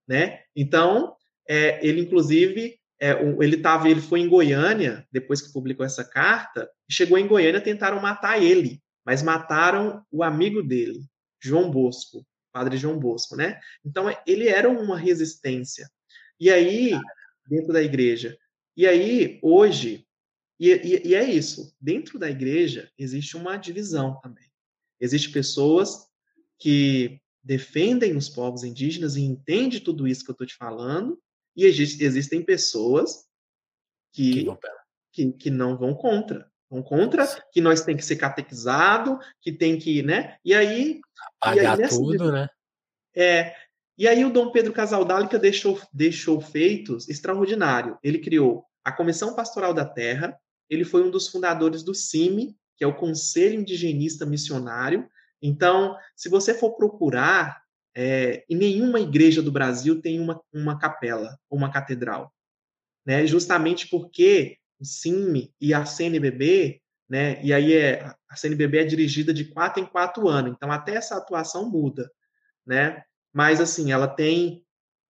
né? 0.09 0.45
Então, 0.57 1.15
é, 1.47 1.87
ele 1.87 2.01
inclusive 2.01 2.81
é, 2.99 3.11
ele 3.39 3.59
tava, 3.59 3.87
ele 3.87 4.01
foi 4.01 4.21
em 4.21 4.29
Goiânia 4.31 5.07
depois 5.13 5.43
que 5.43 5.53
publicou 5.53 5.85
essa 5.85 6.03
carta, 6.03 6.71
chegou 6.91 7.19
em 7.19 7.27
Goiânia 7.27 7.61
tentaram 7.61 8.01
matar 8.01 8.43
ele, 8.43 8.83
mas 9.05 9.23
mataram 9.23 10.03
o 10.11 10.23
amigo 10.23 10.63
dele, 10.63 11.05
João 11.39 11.71
Bosco, 11.71 12.27
padre 12.51 12.79
João 12.79 12.99
Bosco, 12.99 13.37
né? 13.37 13.61
Então 13.85 14.07
ele 14.27 14.49
era 14.49 14.71
uma 14.71 14.97
resistência. 14.97 15.91
E 16.41 16.51
aí 16.51 16.99
dentro 17.47 17.75
da 17.75 17.83
igreja. 17.83 18.39
E 18.75 18.87
aí 18.87 19.39
hoje 19.43 20.07
e, 20.59 20.71
e, 20.71 21.09
e 21.09 21.15
é 21.15 21.25
isso. 21.25 21.77
Dentro 21.79 22.19
da 22.19 22.31
igreja 22.31 22.91
existe 22.97 23.37
uma 23.37 23.59
divisão 23.59 24.19
também. 24.23 24.51
Existem 24.99 25.31
pessoas 25.31 26.11
que 26.63 27.21
defendem 27.43 28.17
os 28.17 28.29
povos 28.29 28.63
indígenas 28.63 29.17
e 29.17 29.23
entendem 29.23 29.81
tudo 29.81 30.07
isso 30.07 30.25
que 30.25 30.31
eu 30.31 30.35
estou 30.35 30.47
te 30.47 30.55
falando, 30.55 31.21
e 31.57 31.65
existe, 31.65 32.05
existem 32.05 32.41
pessoas 32.41 33.25
que, 34.13 34.47
que, 35.13 35.33
que, 35.33 35.51
não 35.51 35.77
vão 35.77 35.93
contra. 35.93 36.49
Vão 36.71 36.81
contra 36.81 37.27
que 37.51 37.61
nós 37.61 37.83
tem 37.83 37.97
que 37.97 38.05
ser 38.05 38.15
catequizado, 38.15 39.19
que 39.41 39.51
tem 39.51 39.77
que, 39.77 40.05
né? 40.05 40.37
E 40.45 40.55
aí. 40.55 41.01
Pagar 41.41 41.81
e 41.81 41.83
aí, 41.83 41.89
tudo, 41.89 42.31
né? 42.31 42.49
É. 43.15 43.57
E 43.99 44.07
aí 44.07 44.25
o 44.25 44.33
Dom 44.33 44.53
Pedro 44.53 44.73
Casaldálica 44.73 45.39
deixou, 45.41 45.81
deixou 45.93 46.41
feitos 46.41 47.09
extraordinário. 47.09 47.99
Ele 48.05 48.21
criou 48.21 48.65
a 48.85 48.93
Comissão 48.93 49.35
Pastoral 49.35 49.75
da 49.75 49.85
Terra, 49.85 50.39
ele 50.71 50.85
foi 50.85 51.03
um 51.03 51.11
dos 51.11 51.27
fundadores 51.27 51.83
do 51.83 51.93
CIMI, 51.93 52.57
que 52.77 52.85
é 52.85 52.87
o 52.87 52.95
Conselho 52.95 53.61
Indigenista 53.61 54.25
Missionário. 54.25 55.09
Então, 55.43 55.97
se 56.17 56.29
você 56.29 56.55
for 56.55 56.75
procurar, 56.77 57.61
é, 57.95 58.45
em 58.49 58.57
nenhuma 58.57 59.01
igreja 59.01 59.43
do 59.43 59.53
Brasil 59.53 60.01
tem 60.01 60.21
uma, 60.21 60.41
uma 60.53 60.79
capela, 60.79 61.39
uma 61.51 61.71
catedral. 61.71 62.33
Né? 63.05 63.27
Justamente 63.27 63.89
porque 63.89 64.57
o 64.81 64.85
CIMI 64.85 65.53
e 65.61 65.75
a 65.75 65.85
CNBB, 65.85 66.81
né? 67.09 67.43
e 67.45 67.53
aí 67.53 67.75
é, 67.75 68.15
a 68.29 68.37
CNBB 68.37 68.79
é 68.79 68.85
dirigida 68.85 69.35
de 69.35 69.45
quatro 69.47 69.83
em 69.83 69.87
quatro 69.87 70.29
anos, 70.29 70.53
então 70.55 70.71
até 70.71 70.95
essa 70.95 71.17
atuação 71.17 71.69
muda. 71.69 72.11
Né? 72.65 73.03
Mas, 73.33 73.61
assim, 73.61 73.91
ela 73.91 74.07
tem 74.07 74.65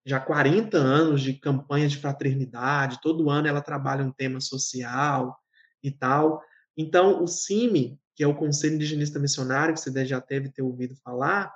já 0.05 0.19
40 0.19 0.77
anos 0.77 1.21
de 1.21 1.33
campanha 1.33 1.87
de 1.87 1.97
fraternidade, 1.97 3.01
todo 3.01 3.29
ano 3.29 3.47
ela 3.47 3.61
trabalha 3.61 4.03
um 4.03 4.11
tema 4.11 4.39
social, 4.39 5.37
e 5.83 5.91
tal. 5.91 6.41
Então, 6.77 7.23
o 7.23 7.27
CIMI, 7.27 7.99
que 8.21 8.25
é 8.25 8.27
o 8.27 8.35
Conselho 8.35 8.75
Indigenista 8.75 9.17
Missionário, 9.17 9.73
que 9.73 9.79
você 9.79 10.05
já 10.05 10.19
deve 10.19 10.47
ter 10.49 10.61
ouvido 10.61 10.95
falar, 10.97 11.51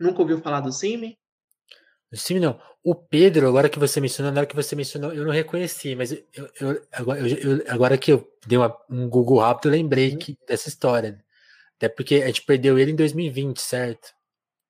nunca 0.00 0.22
ouviu 0.22 0.40
falar 0.40 0.60
do 0.60 0.72
CIMI? 0.72 1.18
O 2.10 2.16
CIMI 2.16 2.40
não. 2.40 2.58
O 2.82 2.94
Pedro, 2.94 3.46
agora 3.46 3.68
que 3.68 3.78
você 3.78 4.00
mencionou, 4.00 4.32
na 4.32 4.40
hora 4.40 4.46
que 4.46 4.56
você 4.56 4.74
mencionou, 4.74 5.12
eu 5.12 5.22
não 5.22 5.30
reconheci, 5.30 5.94
mas 5.94 6.12
eu, 6.12 6.50
eu, 6.58 6.82
agora, 6.90 7.28
eu, 7.28 7.62
agora, 7.68 7.98
que 7.98 8.10
eu 8.10 8.26
dei 8.46 8.56
uma, 8.56 8.74
um 8.88 9.06
Google 9.06 9.40
rápido, 9.40 9.66
eu 9.66 9.72
lembrei 9.72 10.12
uhum. 10.12 10.18
que, 10.18 10.38
dessa 10.48 10.70
história. 10.70 11.22
Até 11.76 11.90
porque 11.90 12.22
a 12.22 12.28
gente 12.28 12.46
perdeu 12.46 12.78
ele 12.78 12.92
em 12.92 12.96
2020, 12.96 13.60
certo? 13.60 14.14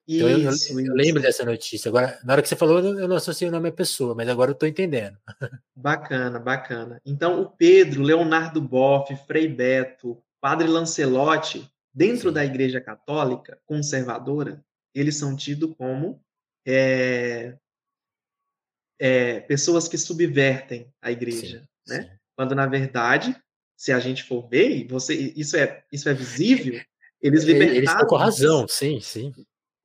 Então 0.09 0.29
eu, 0.29 0.40
eu, 0.40 0.51
eu, 0.81 0.92
lembro 0.92 1.23
dessa 1.23 1.45
notícia. 1.45 1.88
Agora, 1.88 2.19
na 2.25 2.33
hora 2.33 2.42
que 2.42 2.49
você 2.49 2.57
falou, 2.57 2.81
eu 2.81 3.07
não 3.07 3.14
associei 3.14 3.49
o 3.49 3.53
nome 3.53 3.69
à 3.69 3.73
pessoa, 3.73 4.12
mas 4.12 4.29
agora 4.29 4.51
eu 4.51 4.55
estou 4.55 4.69
entendendo. 4.69 5.16
Bacana, 5.73 6.40
bacana. 6.40 7.01
Então, 7.07 7.42
o 7.42 7.49
Pedro, 7.49 8.03
Leonardo 8.03 8.61
Boff, 8.61 9.14
Frei 9.25 9.47
Beto, 9.47 10.21
Padre 10.46 10.68
Lancelotti, 10.68 11.68
dentro 11.92 12.28
Sim. 12.28 12.35
da 12.35 12.44
Igreja 12.44 12.80
Católica 12.80 13.59
conservadora, 13.66 14.64
eles 14.94 15.16
são 15.16 15.35
tidos 15.35 15.74
como 15.76 16.22
é, 16.64 17.59
é, 18.96 19.40
pessoas 19.40 19.88
que 19.88 19.98
subvertem 19.98 20.88
a 21.02 21.11
Igreja, 21.11 21.68
sim, 21.85 21.92
né? 21.92 22.02
Sim. 22.02 22.11
Quando 22.37 22.54
na 22.54 22.64
verdade, 22.64 23.37
se 23.76 23.90
a 23.90 23.98
gente 23.98 24.22
for 24.22 24.48
ver, 24.48 24.87
você, 24.87 25.14
isso 25.35 25.56
é 25.56 25.82
isso 25.90 26.09
é 26.09 26.14
visível. 26.14 26.80
Eles 27.20 27.42
libertaram. 27.42 27.76
Eles 27.76 27.90
estão 27.90 28.06
com 28.06 28.16
razão, 28.16 28.68
sim, 28.68 29.00
sim. 29.00 29.32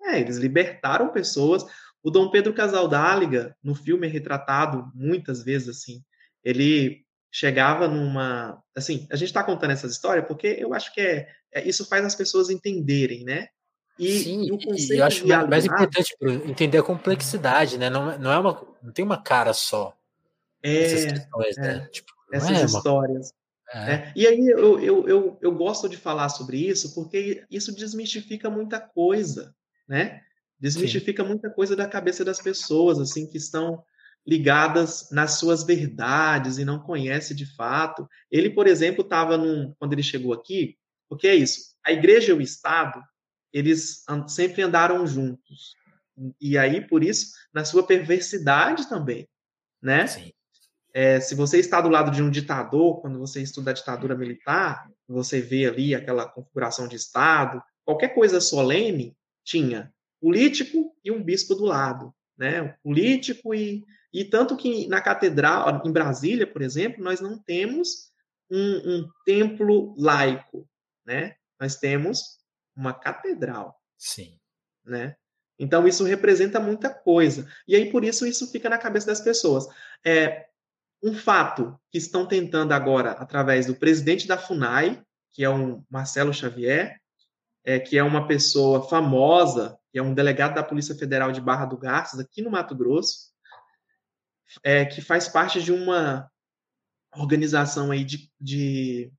É, 0.03 0.19
eles 0.19 0.37
libertaram 0.37 1.11
pessoas. 1.11 1.65
O 2.03 2.11
Dom 2.11 2.29
Pedro 2.29 2.53
Casaldáliga, 2.53 3.57
no 3.63 3.73
filme, 3.73 4.05
é 4.05 4.09
retratado 4.09 4.91
muitas 4.93 5.41
vezes 5.41 5.69
assim. 5.69 6.03
Ele 6.43 7.03
chegava 7.31 7.87
numa. 7.87 8.61
Assim, 8.75 9.07
a 9.11 9.15
gente 9.15 9.29
está 9.29 9.43
contando 9.43 9.71
essa 9.71 9.87
história 9.87 10.23
porque 10.23 10.47
eu 10.59 10.73
acho 10.73 10.93
que 10.93 11.01
é, 11.01 11.29
é, 11.51 11.67
isso 11.67 11.85
faz 11.87 12.05
as 12.05 12.15
pessoas 12.15 12.49
entenderem, 12.49 13.23
né? 13.23 13.47
E, 13.97 14.19
Sim, 14.19 14.43
e 14.45 14.51
o 14.51 14.57
conceito 14.57 14.93
e 14.93 14.97
eu 14.97 15.05
acho 15.05 15.27
mais, 15.27 15.47
mais 15.47 15.65
importante 15.65 16.15
entender 16.45 16.77
a 16.77 16.83
complexidade, 16.83 17.77
né? 17.77 17.89
Não, 17.89 18.17
não, 18.17 18.31
é 18.31 18.37
uma, 18.39 18.67
não 18.81 18.91
tem 18.91 19.05
uma 19.05 19.21
cara 19.21 19.53
só. 19.53 19.95
É, 20.63 20.83
essas 20.83 21.05
questões, 21.11 21.57
é, 21.57 21.61
né? 21.61 21.89
Tipo, 21.91 22.11
essas 22.33 22.49
é 22.49 22.65
histórias. 22.65 23.31
Uma... 23.73 23.89
É. 23.89 23.93
é. 23.93 24.13
E 24.15 24.27
aí 24.27 24.47
eu, 24.49 24.79
eu, 24.79 25.07
eu, 25.07 25.37
eu 25.41 25.51
gosto 25.55 25.87
de 25.87 25.97
falar 25.97 26.29
sobre 26.29 26.57
isso 26.57 26.93
porque 26.93 27.45
isso 27.49 27.73
desmistifica 27.73 28.49
muita 28.49 28.79
coisa 28.79 29.55
né? 29.91 30.21
Desmistifica 30.57 31.21
Sim. 31.21 31.29
muita 31.29 31.49
coisa 31.49 31.75
da 31.75 31.85
cabeça 31.85 32.23
das 32.23 32.39
pessoas, 32.39 32.97
assim, 32.97 33.27
que 33.27 33.35
estão 33.35 33.83
ligadas 34.25 35.09
nas 35.11 35.39
suas 35.39 35.63
verdades 35.63 36.57
e 36.57 36.65
não 36.65 36.79
conhece 36.79 37.33
de 37.33 37.45
fato. 37.55 38.07
Ele, 38.29 38.49
por 38.49 38.67
exemplo, 38.67 39.03
estava 39.03 39.37
num 39.37 39.73
quando 39.79 39.93
ele 39.93 40.03
chegou 40.03 40.33
aqui, 40.33 40.77
porque 41.09 41.27
é 41.27 41.35
isso. 41.35 41.75
A 41.83 41.91
igreja 41.91 42.31
e 42.31 42.35
o 42.35 42.41
Estado, 42.41 43.01
eles 43.51 44.03
sempre 44.27 44.61
andaram 44.61 45.05
juntos. 45.07 45.75
E 46.39 46.57
aí, 46.57 46.85
por 46.87 47.03
isso, 47.03 47.33
na 47.53 47.65
sua 47.65 47.85
perversidade 47.85 48.87
também, 48.87 49.27
né? 49.81 50.07
Sim. 50.07 50.31
É, 50.93 51.19
se 51.19 51.33
você 51.35 51.57
está 51.57 51.79
do 51.79 51.89
lado 51.89 52.11
de 52.11 52.21
um 52.21 52.29
ditador, 52.29 53.01
quando 53.01 53.17
você 53.17 53.41
estuda 53.41 53.71
a 53.71 53.73
ditadura 53.73 54.15
militar, 54.15 54.89
você 55.07 55.41
vê 55.41 55.65
ali 55.65 55.95
aquela 55.95 56.27
configuração 56.27 56.87
de 56.87 56.97
Estado, 56.97 57.63
qualquer 57.85 58.09
coisa 58.09 58.41
solene, 58.41 59.15
tinha 59.43 59.91
político 60.19 60.95
e 61.03 61.11
um 61.11 61.23
bispo 61.23 61.55
do 61.55 61.65
lado, 61.65 62.13
né? 62.37 62.75
Político 62.83 63.55
e 63.55 63.83
e 64.13 64.25
tanto 64.25 64.57
que 64.57 64.87
na 64.87 65.01
catedral, 65.01 65.81
em 65.85 65.91
Brasília, 65.91 66.45
por 66.45 66.61
exemplo, 66.61 67.03
nós 67.03 67.21
não 67.21 67.37
temos 67.37 68.11
um, 68.49 68.95
um 68.95 69.09
templo 69.25 69.95
laico, 69.97 70.67
né? 71.05 71.35
Nós 71.59 71.77
temos 71.77 72.39
uma 72.75 72.93
catedral. 72.93 73.79
Sim. 73.97 74.37
Né? 74.83 75.15
Então 75.57 75.87
isso 75.87 76.03
representa 76.03 76.59
muita 76.59 76.89
coisa. 76.89 77.47
E 77.67 77.75
aí 77.75 77.91
por 77.91 78.03
isso 78.03 78.25
isso 78.25 78.51
fica 78.51 78.69
na 78.69 78.77
cabeça 78.77 79.07
das 79.07 79.21
pessoas. 79.21 79.67
É 80.05 80.47
um 81.03 81.13
fato 81.13 81.79
que 81.89 81.97
estão 81.97 82.25
tentando 82.25 82.73
agora 82.73 83.11
através 83.11 83.65
do 83.65 83.75
presidente 83.75 84.27
da 84.27 84.37
Funai, 84.37 85.01
que 85.31 85.43
é 85.43 85.49
o 85.49 85.83
Marcelo 85.89 86.33
Xavier, 86.33 86.99
é, 87.63 87.79
que 87.79 87.97
é 87.97 88.03
uma 88.03 88.27
pessoa 88.27 88.87
famosa, 88.87 89.77
que 89.91 89.99
é 89.99 90.03
um 90.03 90.13
delegado 90.13 90.55
da 90.55 90.63
Polícia 90.63 90.95
Federal 90.95 91.31
de 91.31 91.41
Barra 91.41 91.65
do 91.65 91.77
Garças, 91.77 92.19
aqui 92.19 92.41
no 92.41 92.51
Mato 92.51 92.75
Grosso, 92.75 93.30
é, 94.63 94.85
que 94.85 95.01
faz 95.01 95.27
parte 95.27 95.61
de 95.61 95.71
uma 95.71 96.29
organização 97.15 97.91
aí 97.91 98.03
de, 98.03 98.29
de, 98.39 99.11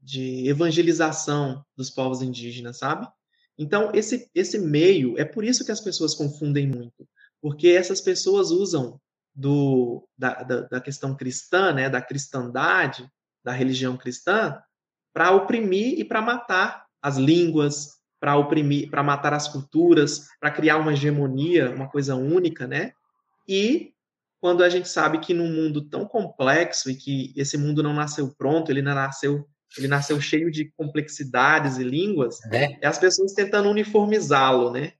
de 0.00 0.48
evangelização 0.48 1.64
dos 1.76 1.90
povos 1.90 2.22
indígenas, 2.22 2.78
sabe? 2.78 3.08
Então, 3.58 3.90
esse, 3.94 4.30
esse 4.34 4.58
meio, 4.58 5.18
é 5.18 5.24
por 5.24 5.44
isso 5.44 5.64
que 5.64 5.72
as 5.72 5.80
pessoas 5.80 6.14
confundem 6.14 6.66
muito, 6.66 7.08
porque 7.40 7.68
essas 7.68 8.00
pessoas 8.00 8.50
usam 8.50 9.00
do, 9.34 10.06
da, 10.16 10.42
da, 10.42 10.60
da 10.62 10.80
questão 10.80 11.14
cristã, 11.14 11.72
né, 11.72 11.88
da 11.88 12.00
cristandade, 12.00 13.08
da 13.44 13.52
religião 13.52 13.96
cristã, 13.96 14.60
para 15.12 15.30
oprimir 15.30 15.98
e 15.98 16.04
para 16.04 16.20
matar 16.20 16.86
as 17.00 17.16
línguas, 17.16 17.96
para 18.20 18.36
oprimir, 18.36 18.90
para 18.90 19.02
matar 19.02 19.32
as 19.32 19.48
culturas, 19.48 20.26
para 20.40 20.50
criar 20.50 20.78
uma 20.78 20.92
hegemonia, 20.92 21.70
uma 21.70 21.88
coisa 21.88 22.14
única, 22.14 22.66
né? 22.66 22.92
E 23.48 23.94
quando 24.40 24.62
a 24.62 24.68
gente 24.68 24.88
sabe 24.88 25.18
que 25.18 25.34
num 25.34 25.50
mundo 25.50 25.88
tão 25.88 26.06
complexo 26.06 26.90
e 26.90 26.94
que 26.94 27.32
esse 27.36 27.56
mundo 27.56 27.82
não 27.82 27.92
nasceu 27.92 28.34
pronto, 28.36 28.70
ele 28.70 28.82
não 28.82 28.94
nasceu, 28.94 29.48
ele 29.76 29.88
nasceu 29.88 30.20
cheio 30.20 30.50
de 30.50 30.70
complexidades 30.76 31.78
e 31.78 31.84
línguas, 31.84 32.38
é, 32.52 32.78
é 32.80 32.86
as 32.86 32.98
pessoas 32.98 33.32
tentando 33.32 33.68
uniformizá-lo, 33.68 34.70
né? 34.70 34.92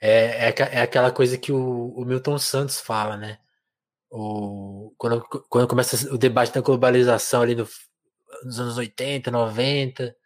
É, 0.00 0.48
é, 0.48 0.54
é, 0.58 0.80
aquela 0.82 1.10
coisa 1.10 1.38
que 1.38 1.50
o, 1.50 1.88
o 1.96 2.04
Milton 2.04 2.38
Santos 2.38 2.80
fala, 2.80 3.16
né? 3.16 3.38
O, 4.10 4.94
quando, 4.96 5.20
quando 5.48 5.68
começa 5.68 6.12
o 6.12 6.18
debate 6.18 6.52
da 6.52 6.60
globalização 6.60 7.42
ali 7.42 7.54
no, 7.54 7.66
nos 8.44 8.60
anos 8.60 8.78
80, 8.78 9.30
90, 9.30 10.16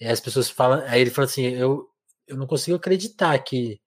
e 0.00 0.06
as 0.06 0.20
pessoas 0.20 0.48
falam, 0.48 0.82
aí 0.86 1.00
ele 1.00 1.10
fala 1.10 1.26
assim, 1.26 1.42
eu, 1.42 1.86
eu 2.26 2.36
não 2.36 2.46
consigo 2.46 2.76
acreditar 2.76 3.38
que 3.40 3.80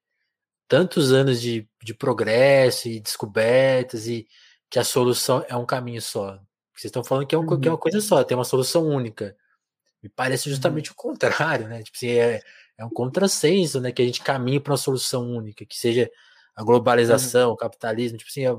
tantos 0.74 1.12
anos 1.12 1.40
de, 1.40 1.70
de 1.84 1.94
progresso 1.94 2.90
e 2.90 3.00
descobertas 3.00 4.08
e 4.08 4.28
que 4.72 4.80
a 4.80 4.84
solução 4.84 5.46
é 5.48 5.56
um 5.56 5.68
caminho 5.68 6.02
só. 6.02 6.40
Vocês 6.74 6.86
estão 6.86 7.04
falando 7.04 7.28
que 7.28 7.36
é, 7.36 7.38
um, 7.38 7.48
uhum. 7.48 7.60
que 7.60 7.68
é 7.68 7.72
uma 7.72 7.78
coisa 7.78 8.02
só, 8.02 8.24
tem 8.24 8.36
uma 8.36 8.44
solução 8.44 8.88
única. 8.88 9.38
Me 10.02 10.10
parece 10.10 10.48
uhum. 10.48 10.56
justamente 10.56 10.90
uhum. 10.90 10.94
o 10.94 10.96
contrário, 10.96 11.68
né? 11.68 11.84
Tipo 11.84 11.96
assim, 11.96 12.08
é, 12.08 12.42
é 12.76 12.84
um 12.84 12.90
contrassenso, 12.90 13.80
né? 13.80 13.92
Que 13.92 14.02
a 14.02 14.06
gente 14.06 14.24
caminhe 14.24 14.60
para 14.60 14.72
uma 14.72 14.78
solução 14.78 15.30
única, 15.30 15.64
que 15.64 15.78
seja 15.78 16.10
a 16.56 16.64
globalização, 16.64 17.50
uhum. 17.50 17.54
o 17.54 17.58
capitalismo, 17.58 18.18
tipo 18.18 18.32
assim, 18.32 18.48
é, 18.48 18.58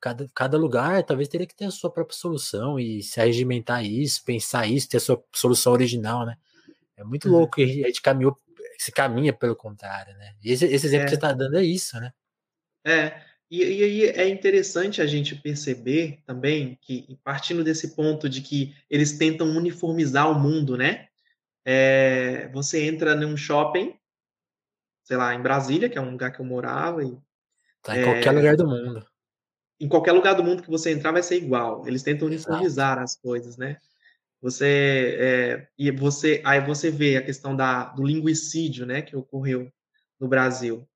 cada, 0.00 0.30
cada 0.32 0.56
lugar 0.56 1.02
talvez 1.02 1.28
teria 1.28 1.46
que 1.46 1.56
ter 1.56 1.64
a 1.64 1.72
sua 1.72 1.90
própria 1.90 2.16
solução 2.16 2.78
e 2.78 3.02
se 3.02 3.18
regimentar 3.18 3.84
isso, 3.84 4.22
pensar 4.24 4.68
isso, 4.68 4.88
ter 4.88 4.98
a 4.98 5.00
sua 5.00 5.20
solução 5.34 5.72
original, 5.72 6.24
né? 6.24 6.36
É 6.96 7.02
muito 7.02 7.26
uhum. 7.28 7.38
louco, 7.38 7.60
a 7.60 7.66
gente 7.66 8.00
caminhou, 8.00 8.38
se 8.78 8.92
caminha 8.92 9.32
pelo 9.32 9.56
contrário, 9.56 10.16
né? 10.16 10.34
E 10.42 10.52
esse, 10.52 10.64
esse 10.64 10.86
exemplo 10.86 11.02
é. 11.02 11.04
que 11.04 11.10
você 11.10 11.16
está 11.16 11.32
dando 11.32 11.58
é 11.58 11.64
isso, 11.64 11.98
né? 12.00 12.12
É, 12.86 13.20
e 13.50 13.62
aí 13.62 14.04
é 14.04 14.28
interessante 14.28 15.02
a 15.02 15.06
gente 15.06 15.34
perceber 15.34 16.22
também 16.24 16.78
que, 16.80 17.18
partindo 17.24 17.64
desse 17.64 17.96
ponto 17.96 18.28
de 18.28 18.40
que 18.40 18.74
eles 18.88 19.18
tentam 19.18 19.48
uniformizar 19.48 20.30
o 20.30 20.38
mundo, 20.38 20.76
né? 20.76 21.08
É, 21.64 22.48
você 22.48 22.84
entra 22.84 23.16
num 23.16 23.36
shopping, 23.36 23.98
sei 25.02 25.16
lá, 25.16 25.34
em 25.34 25.42
Brasília, 25.42 25.88
que 25.88 25.98
é 25.98 26.00
um 26.00 26.10
lugar 26.10 26.30
que 26.30 26.40
eu 26.40 26.44
morava. 26.44 27.02
E, 27.02 27.18
tá 27.82 27.96
em 27.96 28.00
é, 28.00 28.04
qualquer 28.04 28.30
lugar 28.30 28.56
do 28.56 28.66
mundo. 28.66 29.06
Em 29.80 29.88
qualquer 29.88 30.12
lugar 30.12 30.34
do 30.34 30.44
mundo 30.44 30.62
que 30.62 30.70
você 30.70 30.92
entrar 30.92 31.12
vai 31.12 31.22
ser 31.22 31.36
igual. 31.36 31.86
Eles 31.86 32.02
tentam 32.02 32.28
uniformizar 32.28 32.92
Exato. 32.92 33.02
as 33.02 33.16
coisas, 33.16 33.56
né? 33.56 33.78
Você 34.40 35.16
é, 35.18 35.68
e 35.76 35.90
você 35.90 36.40
aí 36.44 36.64
você 36.64 36.90
vê 36.90 37.16
a 37.16 37.24
questão 37.24 37.56
da, 37.56 37.84
do 37.86 38.04
linguicídio, 38.04 38.86
né, 38.86 39.02
que 39.02 39.16
ocorreu 39.16 39.70
no 40.18 40.28
Brasil. 40.28 40.88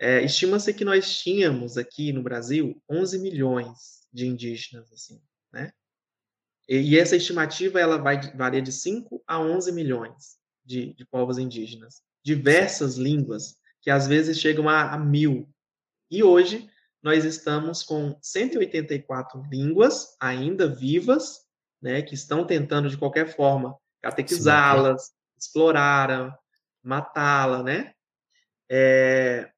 É, 0.00 0.22
Estima-se 0.22 0.72
que 0.74 0.84
nós 0.84 1.18
tínhamos 1.20 1.76
aqui 1.76 2.12
no 2.12 2.22
Brasil 2.22 2.80
11 2.88 3.18
milhões 3.18 4.06
de 4.12 4.26
indígenas, 4.26 4.92
assim, 4.92 5.20
né? 5.52 5.72
E, 6.68 6.76
e 6.76 6.98
essa 6.98 7.16
estimativa 7.16 7.80
ela 7.80 7.98
vai 7.98 8.20
varia 8.34 8.62
de 8.62 8.72
5 8.72 9.22
a 9.26 9.40
11 9.40 9.72
milhões 9.72 10.38
de, 10.64 10.92
de 10.94 11.04
povos 11.06 11.38
indígenas, 11.38 12.02
diversas 12.24 12.96
línguas 12.96 13.56
que 13.80 13.90
às 13.90 14.06
vezes 14.06 14.38
chegam 14.38 14.68
a, 14.68 14.92
a 14.92 14.98
mil. 14.98 15.48
E 16.10 16.22
hoje 16.22 16.68
nós 17.02 17.24
estamos 17.24 17.82
com 17.82 18.18
184 18.20 19.42
línguas 19.50 20.16
ainda 20.20 20.68
vivas 20.68 21.47
né, 21.80 22.02
que 22.02 22.14
estão 22.14 22.44
tentando 22.44 22.88
de 22.88 22.96
qualquer 22.96 23.34
forma 23.34 23.76
catequizá-las, 24.02 25.12
explorar, 25.36 26.36
matá-la, 26.82 27.62
né? 27.62 27.92
É, 28.70 29.50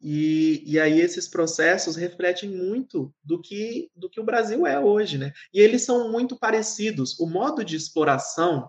e, 0.00 0.64
e 0.66 0.80
aí 0.80 1.00
esses 1.00 1.28
processos 1.28 1.94
refletem 1.94 2.50
muito 2.50 3.14
do 3.22 3.40
que 3.40 3.88
do 3.94 4.10
que 4.10 4.20
o 4.20 4.24
Brasil 4.24 4.66
é 4.66 4.78
hoje, 4.78 5.16
né? 5.16 5.32
E 5.54 5.60
eles 5.60 5.82
são 5.82 6.10
muito 6.10 6.36
parecidos. 6.36 7.18
O 7.20 7.26
modo 7.26 7.64
de 7.64 7.76
exploração 7.76 8.68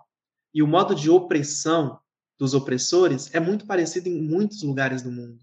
e 0.54 0.62
o 0.62 0.68
modo 0.68 0.94
de 0.94 1.10
opressão 1.10 2.00
dos 2.38 2.54
opressores 2.54 3.34
é 3.34 3.40
muito 3.40 3.66
parecido 3.66 4.10
em 4.10 4.22
muitos 4.22 4.62
lugares 4.62 5.02
do 5.02 5.12
mundo, 5.12 5.40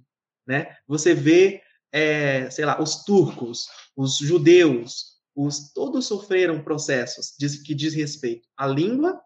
né? 0.47 0.77
Você 0.87 1.13
vê, 1.13 1.61
é, 1.91 2.49
sei 2.51 2.65
lá, 2.65 2.81
os 2.81 3.05
turcos, 3.05 3.67
os 3.97 4.17
judeus, 4.19 5.10
os, 5.35 5.73
todos 5.73 6.07
sofreram 6.07 6.63
processos 6.63 7.35
que 7.65 7.75
diz 7.75 7.95
respeito 7.95 8.49
à 8.57 8.67
língua, 8.67 9.21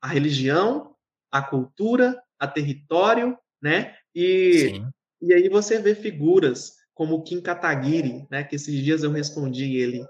a 0.00 0.08
religião, 0.08 0.94
a 1.30 1.42
cultura, 1.42 2.20
a 2.38 2.46
território, 2.46 3.36
né? 3.60 3.96
E, 4.14 4.80
e 5.20 5.32
aí 5.32 5.48
você 5.48 5.78
vê 5.80 5.94
figuras 5.94 6.76
como 6.94 7.22
Kim 7.22 7.40
Kataguiri, 7.40 8.26
né? 8.30 8.44
Que 8.44 8.56
esses 8.56 8.74
dias 8.82 9.02
eu 9.02 9.10
respondi 9.10 9.76
ele 9.76 10.04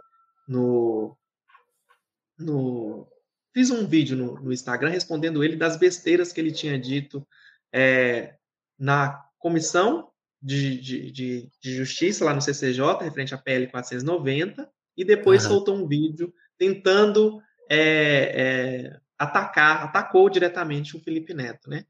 no, 0.46 1.16
no 2.38 3.06
fiz 3.52 3.70
um 3.70 3.86
vídeo 3.86 4.16
no, 4.16 4.40
no 4.40 4.52
Instagram 4.52 4.90
respondendo 4.90 5.42
ele 5.42 5.56
das 5.56 5.76
besteiras 5.76 6.32
que 6.32 6.40
ele 6.40 6.52
tinha 6.52 6.78
dito 6.78 7.26
é, 7.72 8.36
na 8.78 9.24
comissão 9.38 10.10
de, 10.40 10.80
de, 10.80 11.10
de, 11.10 11.50
de, 11.60 11.74
justiça 11.74 12.24
lá 12.24 12.32
no 12.32 12.40
CCJ, 12.40 13.02
referente 13.02 13.34
à 13.34 13.38
PL 13.38 13.66
490, 13.66 14.70
e 14.98 15.04
depois 15.04 15.44
uhum. 15.44 15.50
soltou 15.50 15.76
um 15.76 15.86
vídeo 15.86 16.34
tentando 16.58 17.40
é, 17.70 17.78
é, 18.34 19.00
atacar, 19.16 19.84
atacou 19.84 20.28
diretamente 20.28 20.96
o 20.96 21.00
Felipe 21.00 21.32
Neto, 21.32 21.70
né? 21.70 21.86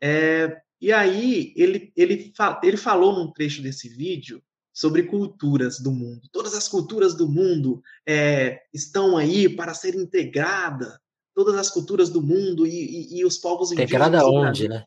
É, 0.00 0.58
e 0.80 0.90
aí 0.90 1.52
ele, 1.54 1.92
ele, 1.94 2.32
ele 2.62 2.76
falou 2.78 3.12
num 3.12 3.30
trecho 3.30 3.60
desse 3.60 3.88
vídeo 3.88 4.42
sobre 4.72 5.02
culturas 5.02 5.78
do 5.78 5.92
mundo. 5.92 6.22
Todas 6.32 6.54
as 6.54 6.68
culturas 6.68 7.14
do 7.14 7.28
mundo 7.28 7.82
é, 8.06 8.62
estão 8.72 9.16
aí 9.16 9.48
para 9.48 9.74
ser 9.74 9.94
integrada. 9.94 10.98
Todas 11.34 11.56
as 11.56 11.68
culturas 11.68 12.08
do 12.08 12.22
mundo 12.22 12.66
e, 12.66 12.70
e, 12.70 13.18
e 13.18 13.24
os 13.24 13.36
povos 13.36 13.72
indígenas. 13.72 13.90
Integrada 13.90 14.26
onde, 14.26 14.68
né? 14.68 14.84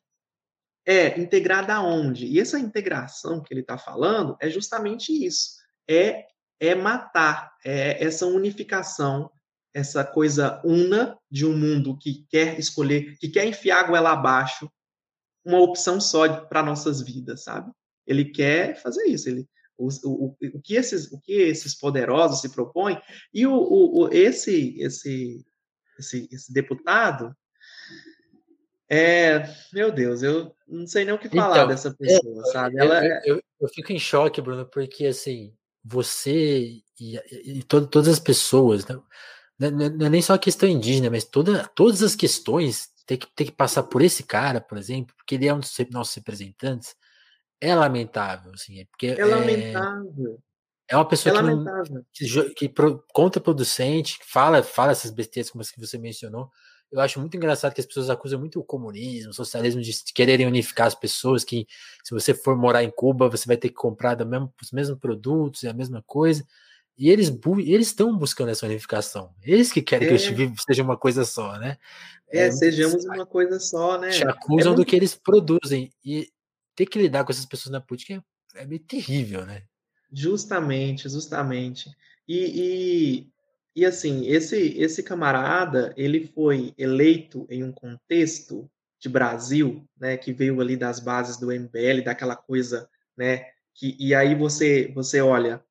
É, 0.86 1.20
integrada 1.20 1.76
aonde? 1.76 2.26
E 2.26 2.40
essa 2.40 2.58
integração 2.58 3.42
que 3.42 3.54
ele 3.54 3.62
está 3.62 3.78
falando 3.78 4.36
é 4.40 4.50
justamente 4.50 5.12
isso. 5.12 5.58
É, 5.88 6.26
é 6.62 6.76
matar, 6.76 7.58
é 7.66 8.06
essa 8.06 8.28
unificação, 8.28 9.32
essa 9.74 10.04
coisa 10.04 10.62
una 10.64 11.18
de 11.30 11.44
um 11.44 11.58
mundo 11.58 11.98
que 11.98 12.24
quer 12.30 12.60
escolher, 12.60 13.18
que 13.18 13.30
quer 13.30 13.48
enfiar 13.48 13.80
a 13.80 13.88
goela 13.88 14.12
abaixo, 14.12 14.72
uma 15.44 15.60
opção 15.60 16.00
só 16.00 16.46
para 16.46 16.62
nossas 16.62 17.02
vidas, 17.02 17.44
sabe? 17.44 17.72
Ele 18.06 18.26
quer 18.26 18.80
fazer 18.80 19.06
isso. 19.06 19.28
Ele, 19.28 19.50
o, 19.76 19.88
o, 20.06 20.38
o, 20.54 20.62
que 20.62 20.76
esses, 20.76 21.12
o 21.12 21.20
que 21.20 21.34
esses 21.34 21.74
poderosos 21.74 22.42
se 22.42 22.50
propõem 22.50 23.02
e 23.34 23.48
o, 23.48 23.54
o, 23.54 24.10
esse, 24.12 24.80
esse, 24.80 25.44
esse, 25.98 26.30
esse 26.32 26.54
deputado 26.54 27.36
é, 28.88 29.44
meu 29.72 29.90
Deus, 29.90 30.22
eu 30.22 30.54
não 30.68 30.86
sei 30.86 31.06
nem 31.06 31.14
o 31.14 31.18
que 31.18 31.30
falar 31.30 31.60
então, 31.60 31.68
dessa 31.70 31.96
pessoa, 31.96 32.44
é, 32.46 32.52
sabe? 32.52 32.78
Ela 32.78 33.06
eu, 33.06 33.12
é 33.14 33.22
eu, 33.26 33.44
eu, 33.62 33.70
fico 33.70 33.94
em 33.94 33.98
choque, 33.98 34.42
Bruno, 34.42 34.66
porque 34.66 35.06
assim, 35.06 35.56
você 35.84 36.82
e, 37.00 37.18
e 37.46 37.64
todo, 37.64 37.88
todas 37.88 38.08
as 38.08 38.20
pessoas, 38.20 38.86
não, 38.88 39.04
não, 39.58 40.06
é 40.06 40.10
nem 40.10 40.22
só 40.22 40.34
a 40.34 40.40
questão 40.40 40.68
indígena, 40.70 41.10
mas 41.10 41.24
toda, 41.24 41.68
todas 41.76 42.02
as 42.04 42.16
questões 42.16 42.90
tem 43.06 43.18
que, 43.18 43.28
tem 43.36 43.48
que 43.48 43.52
passar 43.52 43.84
por 43.84 44.02
esse 44.02 44.24
cara, 44.24 44.62
por 44.62 44.78
exemplo, 44.78 45.16
porque 45.16 45.36
ele 45.36 45.48
é 45.48 45.54
um 45.54 45.60
dos 45.60 45.74
nossos 45.92 46.16
representantes, 46.16 46.96
é 47.60 47.76
lamentável, 47.76 48.52
assim, 48.54 48.80
é 48.80 48.86
porque 48.86 49.08
é, 49.08 49.20
é 49.20 49.26
lamentável. 49.26 50.42
É 50.88 50.96
uma 50.98 51.08
pessoa 51.08 51.34
é 51.34 51.40
que, 51.40 51.46
não, 51.46 52.04
que, 52.54 52.70
que, 52.70 52.74
contraproducente, 53.14 54.20
fala, 54.26 54.62
fala 54.62 54.92
essas 54.92 55.12
besteiras 55.12 55.50
como 55.50 55.62
as 55.62 55.72
que 55.72 55.80
você 55.80 55.98
mencionou, 55.98 56.52
eu 56.92 57.00
acho 57.00 57.20
muito 57.20 57.38
engraçado 57.38 57.74
que 57.74 57.80
as 57.80 57.88
pessoas 57.88 58.10
acusam 58.10 58.40
muito 58.40 58.60
o 58.60 58.64
comunismo, 58.64 59.32
o 59.32 59.34
socialismo 59.34 59.82
de 59.82 59.94
quererem 60.14 60.46
unificar 60.46 60.88
as 60.88 60.96
pessoas, 60.96 61.44
que 61.44 61.66
se 62.04 62.14
você 62.14 62.34
for 62.34 62.58
morar 62.58 62.84
em 62.84 62.92
Cuba, 62.92 63.30
você 63.30 63.48
vai 63.48 63.56
ter 63.56 63.70
que 63.70 63.76
comprar 63.76 64.18
mesmo, 64.26 64.54
os 64.62 64.72
mesmos 64.72 65.00
produtos 65.00 65.64
e 65.64 65.68
a 65.68 65.74
mesma 65.74 66.04
coisa. 66.06 66.46
E 66.98 67.10
eles 67.10 67.32
eles 67.66 67.88
estão 67.88 68.16
buscando 68.18 68.50
essa 68.50 68.66
unificação. 68.66 69.34
Eles 69.42 69.72
que 69.72 69.82
querem 69.82 70.10
é. 70.10 70.12
que 70.12 70.54
seja 70.62 70.84
uma 70.84 70.98
coisa 70.98 71.24
só, 71.24 71.58
né? 71.58 71.78
É, 72.30 72.48
é 72.48 72.52
sejamos 72.52 73.06
uma 73.06 73.26
coisa 73.26 73.60
só, 73.60 73.98
né? 73.98 74.10
Te 74.10 74.28
acusam 74.28 74.60
é 74.60 74.64
muito... 74.66 74.76
do 74.76 74.86
que 74.86 74.96
eles 74.96 75.16
produzem. 75.16 75.92
E 76.04 76.30
ter 76.76 76.86
que 76.86 77.00
lidar 77.00 77.24
com 77.24 77.32
essas 77.32 77.46
pessoas 77.46 77.72
na 77.72 77.82
política 77.82 78.24
é, 78.54 78.64
é 78.64 78.66
meio 78.66 78.82
terrível, 78.82 79.46
né? 79.46 79.64
Justamente, 80.12 81.08
justamente. 81.08 81.90
E, 82.28 82.38
e 82.38 83.28
e 83.76 83.86
assim, 83.86 84.28
esse 84.28 84.78
esse 84.78 85.02
camarada, 85.04 85.94
ele 85.98 86.28
foi 86.28 86.74
eleito 86.78 87.46
em 87.50 87.64
um 87.64 87.72
contexto 87.72 88.70
de 89.00 89.10
Brasil, 89.10 89.88
né, 90.00 90.18
que 90.18 90.32
veio 90.32 90.62
ali 90.62 90.78
das 90.78 91.00
bases 91.00 91.38
do 91.38 91.52
MBL, 91.52 92.04
daquela 92.04 92.36
coisa, 92.36 92.88
né, 93.18 93.46
que 93.74 93.96
e 94.00 94.14
aí 94.14 94.36
você 94.36 94.92
você 94.94 95.22
olha, 95.22 95.64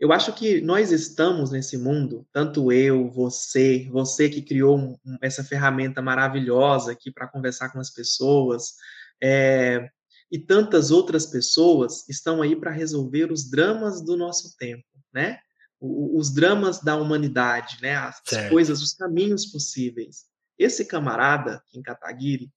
eu 0.00 0.12
acho 0.12 0.32
que 0.32 0.62
nós 0.62 0.92
estamos 0.92 1.50
nesse 1.50 1.76
mundo, 1.76 2.26
tanto 2.32 2.72
eu, 2.72 3.10
você, 3.10 3.86
você 3.90 4.30
que 4.30 4.40
criou 4.40 4.78
um, 4.78 4.96
essa 5.20 5.44
ferramenta 5.44 6.00
maravilhosa 6.00 6.92
aqui 6.92 7.12
para 7.12 7.28
conversar 7.28 7.68
com 7.68 7.78
as 7.78 7.90
pessoas, 7.90 8.76
é, 9.22 9.90
e 10.32 10.38
tantas 10.38 10.90
outras 10.90 11.26
pessoas 11.26 12.08
estão 12.08 12.40
aí 12.40 12.56
para 12.56 12.70
resolver 12.70 13.30
os 13.30 13.50
dramas 13.50 14.00
do 14.02 14.16
nosso 14.16 14.56
tempo, 14.56 14.86
né? 15.12 15.38
Os 15.80 16.30
dramas 16.30 16.80
da 16.80 16.96
humanidade, 16.96 17.78
né? 17.80 17.96
As 17.96 18.20
certo. 18.24 18.50
coisas, 18.50 18.82
os 18.82 18.92
caminhos 18.92 19.46
possíveis. 19.46 20.26
Esse 20.58 20.84
camarada, 20.84 21.62
Kim 21.68 21.80
Kataguiri, 21.80 22.52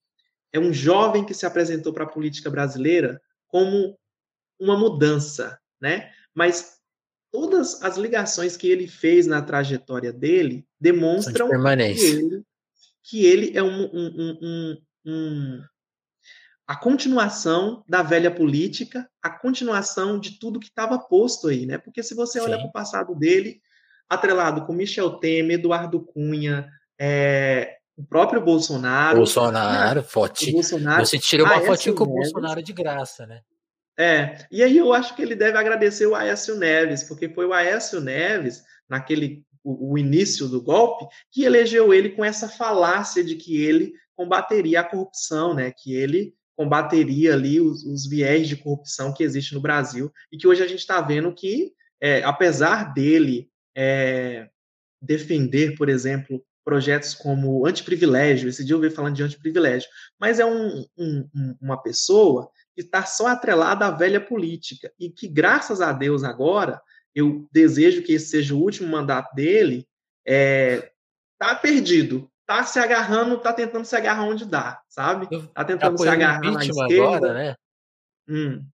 é 0.52 0.60
um 0.60 0.72
jovem 0.72 1.24
que 1.24 1.32
se 1.32 1.46
apresentou 1.46 1.92
para 1.92 2.04
a 2.04 2.08
política 2.08 2.50
brasileira 2.50 3.20
como 3.48 3.98
uma 4.60 4.76
mudança, 4.76 5.58
né? 5.80 6.12
Mas 6.34 6.78
todas 7.32 7.82
as 7.82 7.96
ligações 7.96 8.56
que 8.56 8.68
ele 8.68 8.86
fez 8.86 9.26
na 9.26 9.42
trajetória 9.42 10.12
dele 10.12 10.66
demonstram 10.78 11.48
que 11.48 12.06
ele, 12.06 12.42
que 13.02 13.26
ele, 13.26 13.58
é 13.58 13.62
um, 13.62 13.84
um, 13.84 14.38
um, 14.42 14.82
um 15.06 15.64
a 16.66 16.74
continuação 16.76 17.84
da 17.88 18.02
velha 18.02 18.30
política, 18.30 19.08
a 19.22 19.30
continuação 19.30 20.18
de 20.18 20.38
tudo 20.38 20.58
que 20.58 20.68
estava 20.68 20.98
posto 20.98 21.48
aí, 21.48 21.66
né? 21.66 21.78
Porque 21.78 22.02
se 22.02 22.14
você 22.14 22.40
olha 22.40 22.56
para 22.56 22.66
o 22.66 22.72
passado 22.72 23.14
dele, 23.14 23.60
atrelado 24.08 24.64
com 24.64 24.72
Michel 24.72 25.18
Temer, 25.18 25.58
Eduardo 25.58 26.00
Cunha, 26.00 26.66
é, 26.98 27.76
o 27.96 28.04
próprio 28.04 28.40
Bolsonaro. 28.40 29.18
Bolsonaro, 29.18 30.00
né? 30.00 30.06
foto. 30.06 30.50
Bolsonaro, 30.50 31.04
você 31.04 31.18
tirou 31.18 31.46
uma 31.46 31.60
fotinha 31.60 31.94
com 31.94 32.04
o 32.04 32.08
Bolsonaro 32.08 32.62
de 32.62 32.72
graça, 32.72 33.26
né? 33.26 33.40
É, 33.96 34.46
e 34.50 34.62
aí 34.62 34.76
eu 34.76 34.92
acho 34.92 35.14
que 35.14 35.22
ele 35.22 35.36
deve 35.36 35.56
agradecer 35.56 36.06
o 36.06 36.16
Aécio 36.16 36.56
Neves, 36.56 37.04
porque 37.04 37.28
foi 37.28 37.46
o 37.46 37.52
Aécio 37.52 38.00
Neves, 38.00 38.62
naquele 38.88 39.44
o, 39.62 39.92
o 39.92 39.98
início 39.98 40.48
do 40.48 40.60
golpe, 40.60 41.06
que 41.30 41.44
elegeu 41.44 41.94
ele 41.94 42.10
com 42.10 42.24
essa 42.24 42.48
falácia 42.48 43.22
de 43.22 43.36
que 43.36 43.62
ele 43.62 43.92
combateria 44.16 44.80
a 44.80 44.84
corrupção, 44.84 45.54
né? 45.54 45.72
Que 45.76 45.94
ele 45.94 46.34
combateria 46.56 47.34
ali 47.34 47.60
os, 47.60 47.84
os 47.84 48.06
viés 48.06 48.48
de 48.48 48.56
corrupção 48.56 49.12
que 49.12 49.22
existe 49.22 49.54
no 49.54 49.60
Brasil 49.60 50.10
e 50.30 50.38
que 50.38 50.46
hoje 50.46 50.62
a 50.62 50.66
gente 50.66 50.80
está 50.80 51.00
vendo 51.00 51.34
que, 51.34 51.72
é, 52.00 52.22
apesar 52.22 52.92
dele 52.92 53.50
é, 53.76 54.48
defender, 55.00 55.76
por 55.76 55.88
exemplo, 55.88 56.44
projetos 56.64 57.14
como 57.14 57.66
antiprivilégio, 57.66 58.48
esse 58.48 58.64
dia 58.64 58.74
eu 58.74 58.80
vi 58.80 58.88
falando 58.88 59.16
de 59.16 59.22
antiprivilégio, 59.22 59.88
mas 60.18 60.40
é 60.40 60.46
um, 60.46 60.84
um, 60.96 61.28
uma 61.60 61.80
pessoa 61.82 62.50
que 62.74 62.80
está 62.80 63.04
só 63.04 63.26
atrelada 63.26 63.86
à 63.86 63.90
velha 63.90 64.20
política 64.20 64.92
e 64.98 65.10
que, 65.10 65.28
graças 65.28 65.80
a 65.80 65.92
Deus, 65.92 66.24
agora, 66.24 66.80
eu 67.14 67.46
desejo 67.52 68.02
que 68.02 68.14
esse 68.14 68.28
seja 68.28 68.54
o 68.54 68.60
último 68.60 68.88
mandato 68.88 69.34
dele, 69.34 69.86
está 70.26 70.34
é, 70.34 70.92
tá 71.38 71.54
perdido, 71.54 72.30
tá 72.46 72.64
se 72.64 72.78
agarrando, 72.78 73.38
tá 73.38 73.52
tentando 73.52 73.84
se 73.84 73.96
agarrar 73.96 74.24
onde 74.24 74.44
dá, 74.44 74.80
sabe? 74.88 75.28
Tá 75.52 75.64
tentando 75.64 75.98
se 75.98 76.08
agarrar 76.08 76.40
na 76.40 76.64
esquerda. 76.64 77.16
Agora, 77.16 77.34
né? 77.34 77.54
Hum. 78.28 78.66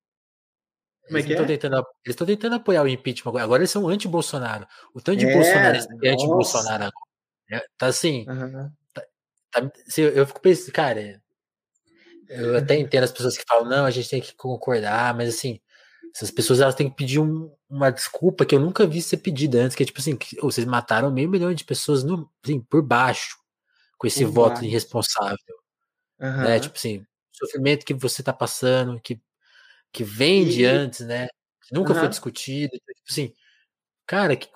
Como 1.06 1.18
é 1.18 1.20
eles 1.20 1.24
é 1.24 1.36
que 1.36 1.42
é? 1.42 1.46
Tentando, 1.46 1.76
eles 1.76 2.14
estão 2.14 2.26
tentando 2.26 2.54
apoiar 2.54 2.82
o 2.82 2.88
impeachment 2.88 3.30
agora. 3.30 3.44
Agora 3.44 3.62
eles 3.62 3.70
são 3.70 3.88
anti-Bolsonaro. 3.88 4.66
O 4.94 5.00
tanto 5.00 5.18
de 5.18 5.26
é, 5.26 5.34
Bolsonaro 5.34 5.76
é 6.02 6.10
anti-Bolsonaro 6.10 6.84
agora. 6.84 7.10
Né? 7.50 7.60
Tá 7.76 7.86
assim. 7.86 8.24
Uhum. 8.28 8.70
Tá, 8.92 9.02
tá, 9.50 9.70
eu 9.96 10.26
fico 10.26 10.40
pensando, 10.40 10.72
cara. 10.72 11.20
Eu 12.28 12.56
até 12.56 12.76
entendo 12.78 13.04
as 13.04 13.12
pessoas 13.12 13.36
que 13.36 13.44
falam, 13.46 13.68
não, 13.68 13.84
a 13.84 13.90
gente 13.90 14.08
tem 14.08 14.20
que 14.20 14.34
concordar, 14.36 15.14
mas 15.14 15.28
assim, 15.28 15.60
essas 16.14 16.30
pessoas 16.30 16.60
elas 16.60 16.76
têm 16.76 16.88
que 16.88 16.96
pedir 16.96 17.18
um, 17.18 17.52
uma 17.68 17.90
desculpa 17.90 18.46
que 18.46 18.54
eu 18.54 18.60
nunca 18.60 18.86
vi 18.86 19.02
ser 19.02 19.16
pedida 19.16 19.58
antes, 19.58 19.76
que 19.76 19.82
é 19.82 19.86
tipo 19.86 20.00
assim, 20.00 20.16
que, 20.16 20.40
vocês 20.40 20.64
mataram 20.64 21.10
meio 21.10 21.28
milhão 21.28 21.52
de 21.52 21.64
pessoas 21.64 22.04
no, 22.04 22.30
assim, 22.44 22.60
por 22.60 22.82
baixo 22.82 23.39
com 24.00 24.06
esse 24.06 24.24
uhum. 24.24 24.32
voto 24.32 24.64
irresponsável. 24.64 25.36
Uhum. 26.18 26.36
Né? 26.38 26.58
Tipo 26.58 26.74
assim, 26.74 27.04
sofrimento 27.30 27.84
que 27.84 27.92
você 27.92 28.22
está 28.22 28.32
passando, 28.32 28.98
que, 28.98 29.20
que 29.92 30.02
vem 30.02 30.44
e... 30.44 30.48
de 30.48 30.64
antes, 30.64 31.00
né? 31.00 31.28
Que 31.66 31.74
nunca 31.74 31.92
uhum. 31.92 31.98
foi 31.98 32.08
discutido. 32.08 32.70
Então, 32.74 32.94
tipo 32.94 33.10
assim, 33.10 33.34
cara, 34.06 34.34
que, 34.34 34.48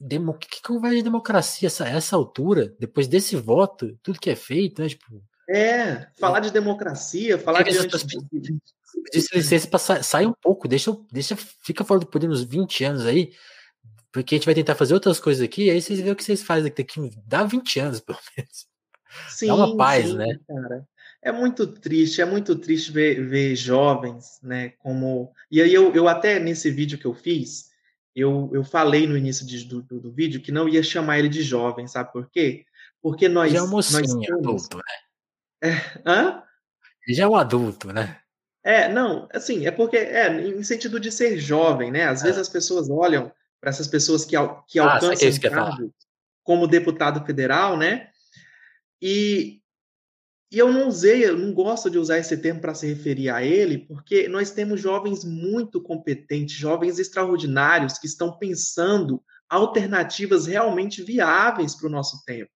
demo, 0.00 0.34
que 0.34 0.60
conversa 0.60 0.96
de 0.96 1.04
democracia 1.04 1.68
essa, 1.68 1.88
essa 1.88 2.16
altura, 2.16 2.74
depois 2.80 3.06
desse 3.06 3.36
voto, 3.36 3.96
tudo 4.02 4.18
que 4.18 4.30
é 4.30 4.34
feito, 4.34 4.82
né? 4.82 4.88
Tipo, 4.88 5.22
é, 5.48 6.08
falar 6.18 6.40
de 6.40 6.50
democracia, 6.50 7.38
falar 7.38 7.62
de. 7.62 7.70
Pedir 9.12 9.28
licença 9.32 9.68
para 9.68 10.02
sair 10.02 10.26
um 10.26 10.34
pouco, 10.42 10.66
deixa, 10.66 10.90
deixa, 11.12 11.36
fica 11.36 11.84
fora 11.84 12.00
do 12.00 12.06
poder 12.06 12.28
uns 12.28 12.42
20 12.42 12.84
anos 12.84 13.06
aí, 13.06 13.32
porque 14.10 14.34
a 14.34 14.38
gente 14.38 14.44
vai 14.44 14.54
tentar 14.56 14.74
fazer 14.74 14.92
outras 14.92 15.20
coisas 15.20 15.42
aqui, 15.42 15.70
aí 15.70 15.80
vocês 15.80 16.00
veem 16.00 16.10
o 16.10 16.16
que 16.16 16.24
vocês 16.24 16.42
fazem 16.42 16.72
daqui, 16.72 17.10
dá 17.24 17.44
20 17.44 17.78
anos, 17.78 18.00
pelo 18.02 18.18
menos. 18.36 18.66
Sim, 19.28 19.50
uma 19.50 19.76
paz, 19.76 20.06
sim, 20.06 20.16
né? 20.16 20.38
Cara. 20.46 20.86
É 21.20 21.32
muito 21.32 21.66
triste, 21.66 22.20
é 22.20 22.24
muito 22.24 22.56
triste 22.56 22.92
ver, 22.92 23.26
ver 23.26 23.56
jovens, 23.56 24.38
né? 24.42 24.70
Como. 24.78 25.32
E 25.50 25.60
aí, 25.60 25.72
eu, 25.72 25.92
eu 25.94 26.06
até 26.06 26.38
nesse 26.38 26.70
vídeo 26.70 26.98
que 26.98 27.06
eu 27.06 27.14
fiz, 27.14 27.70
eu, 28.14 28.50
eu 28.52 28.64
falei 28.64 29.06
no 29.06 29.16
início 29.16 29.46
de, 29.46 29.64
do, 29.64 29.82
do, 29.82 30.12
vídeo 30.12 30.40
que 30.40 30.52
não 30.52 30.68
ia 30.68 30.82
chamar 30.82 31.18
ele 31.18 31.28
de 31.28 31.42
jovem, 31.42 31.86
sabe 31.86 32.12
por 32.12 32.30
quê? 32.30 32.64
Porque 33.02 33.28
nós. 33.28 33.52
Já 33.52 33.58
é 33.58 33.62
um 33.62 33.68
mocinho, 33.68 34.00
nós 34.00 34.38
adulto, 34.38 34.76
né? 34.76 34.82
É, 35.60 35.72
hã? 36.06 36.42
Já 37.08 37.24
é 37.24 37.26
um 37.26 37.34
adulto, 37.34 37.92
né? 37.92 38.20
É, 38.62 38.88
não, 38.88 39.28
assim, 39.32 39.66
é 39.66 39.72
porque, 39.72 39.96
é, 39.96 40.30
em 40.40 40.62
sentido 40.62 41.00
de 41.00 41.10
ser 41.10 41.36
jovem, 41.36 41.90
né? 41.90 42.04
Às 42.04 42.20
é. 42.20 42.24
vezes 42.26 42.38
as 42.38 42.48
pessoas 42.48 42.88
olham 42.88 43.32
para 43.60 43.70
essas 43.70 43.88
pessoas 43.88 44.24
que, 44.24 44.36
que 44.68 44.78
ah, 44.78 44.94
alcançam 44.94 45.16
que 45.16 45.50
cargo 45.50 45.92
como 46.44 46.66
deputado 46.66 47.24
federal, 47.26 47.76
né? 47.76 48.08
E, 49.00 49.60
e 50.50 50.58
eu 50.58 50.72
não 50.72 50.88
usei, 50.88 51.24
eu 51.24 51.36
não 51.36 51.52
gosto 51.52 51.90
de 51.90 51.98
usar 51.98 52.18
esse 52.18 52.36
termo 52.36 52.60
para 52.60 52.74
se 52.74 52.86
referir 52.86 53.30
a 53.30 53.42
ele, 53.42 53.78
porque 53.86 54.28
nós 54.28 54.50
temos 54.50 54.80
jovens 54.80 55.24
muito 55.24 55.80
competentes, 55.80 56.56
jovens 56.56 56.98
extraordinários 56.98 57.98
que 57.98 58.06
estão 58.06 58.36
pensando 58.38 59.22
alternativas 59.48 60.46
realmente 60.46 61.02
viáveis 61.02 61.74
para 61.74 61.86
o 61.86 61.90
nosso 61.90 62.22
tempo, 62.24 62.50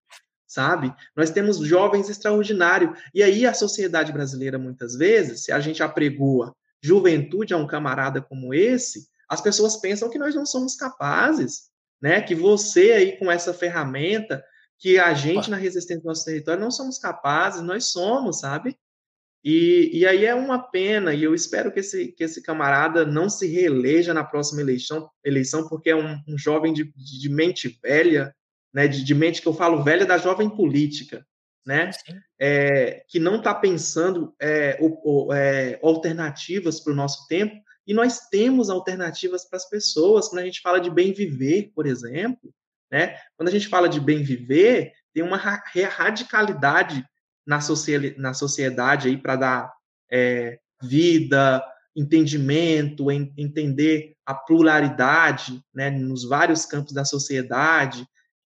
sabe? 0.46 0.94
Nós 1.16 1.30
temos 1.30 1.58
jovens 1.58 2.08
extraordinários. 2.10 2.98
E 3.14 3.22
aí 3.22 3.46
a 3.46 3.54
sociedade 3.54 4.12
brasileira, 4.12 4.58
muitas 4.58 4.94
vezes, 4.94 5.44
se 5.44 5.52
a 5.52 5.60
gente 5.60 5.82
apregoa 5.82 6.54
juventude 6.82 7.54
a 7.54 7.56
um 7.56 7.66
camarada 7.66 8.20
como 8.20 8.52
esse, 8.52 9.06
as 9.28 9.40
pessoas 9.40 9.76
pensam 9.76 10.10
que 10.10 10.18
nós 10.18 10.34
não 10.34 10.44
somos 10.44 10.74
capazes, 10.74 11.70
né? 12.00 12.20
Que 12.20 12.34
você 12.34 12.92
aí 12.92 13.18
com 13.18 13.30
essa 13.30 13.54
ferramenta 13.54 14.44
que 14.82 14.98
a 14.98 15.14
gente 15.14 15.48
na 15.48 15.56
resistência 15.56 16.02
do 16.02 16.08
nosso 16.08 16.24
território 16.24 16.60
não 16.60 16.70
somos 16.70 16.98
capazes, 16.98 17.62
nós 17.62 17.92
somos, 17.92 18.40
sabe? 18.40 18.76
E, 19.44 19.90
e 19.92 20.04
aí 20.04 20.24
é 20.26 20.34
uma 20.34 20.58
pena, 20.58 21.14
e 21.14 21.22
eu 21.22 21.36
espero 21.36 21.70
que 21.70 21.78
esse, 21.78 22.08
que 22.08 22.24
esse 22.24 22.42
camarada 22.42 23.06
não 23.06 23.30
se 23.30 23.46
reeleja 23.46 24.12
na 24.12 24.24
próxima 24.24 24.60
eleição, 24.60 25.08
eleição 25.24 25.68
porque 25.68 25.90
é 25.90 25.94
um, 25.94 26.20
um 26.26 26.36
jovem 26.36 26.72
de, 26.72 26.92
de 26.96 27.28
mente 27.28 27.78
velha, 27.80 28.34
né, 28.74 28.88
de, 28.88 29.04
de, 29.04 29.14
mente 29.14 29.40
que 29.40 29.46
eu 29.46 29.54
falo 29.54 29.84
velha 29.84 30.04
da 30.04 30.18
jovem 30.18 30.50
política, 30.50 31.24
né, 31.64 31.90
é, 32.40 33.04
que 33.08 33.20
não 33.20 33.36
está 33.36 33.54
pensando 33.54 34.34
é, 34.40 34.78
o, 34.80 35.26
o, 35.28 35.32
é, 35.32 35.78
alternativas 35.80 36.80
para 36.80 36.92
o 36.92 36.96
nosso 36.96 37.28
tempo, 37.28 37.54
e 37.86 37.94
nós 37.94 38.28
temos 38.30 38.68
alternativas 38.68 39.48
para 39.48 39.58
as 39.58 39.68
pessoas, 39.68 40.28
quando 40.28 40.40
a 40.40 40.44
gente 40.44 40.60
fala 40.60 40.80
de 40.80 40.90
bem 40.90 41.12
viver, 41.12 41.70
por 41.72 41.86
exemplo, 41.86 42.52
né? 42.92 43.16
Quando 43.36 43.48
a 43.48 43.52
gente 43.52 43.68
fala 43.68 43.88
de 43.88 43.98
bem 43.98 44.22
viver, 44.22 44.92
tem 45.14 45.24
uma 45.24 45.38
radicalidade 45.38 47.02
na, 47.46 47.58
na 48.18 48.34
sociedade 48.34 49.08
aí 49.08 49.16
para 49.16 49.36
dar 49.36 49.72
é, 50.10 50.58
vida, 50.82 51.64
entendimento, 51.96 53.10
em, 53.10 53.32
entender 53.36 54.14
a 54.26 54.34
pluralidade 54.34 55.62
né, 55.74 55.90
nos 55.90 56.24
vários 56.24 56.66
campos 56.66 56.92
da 56.92 57.04
sociedade, 57.04 58.06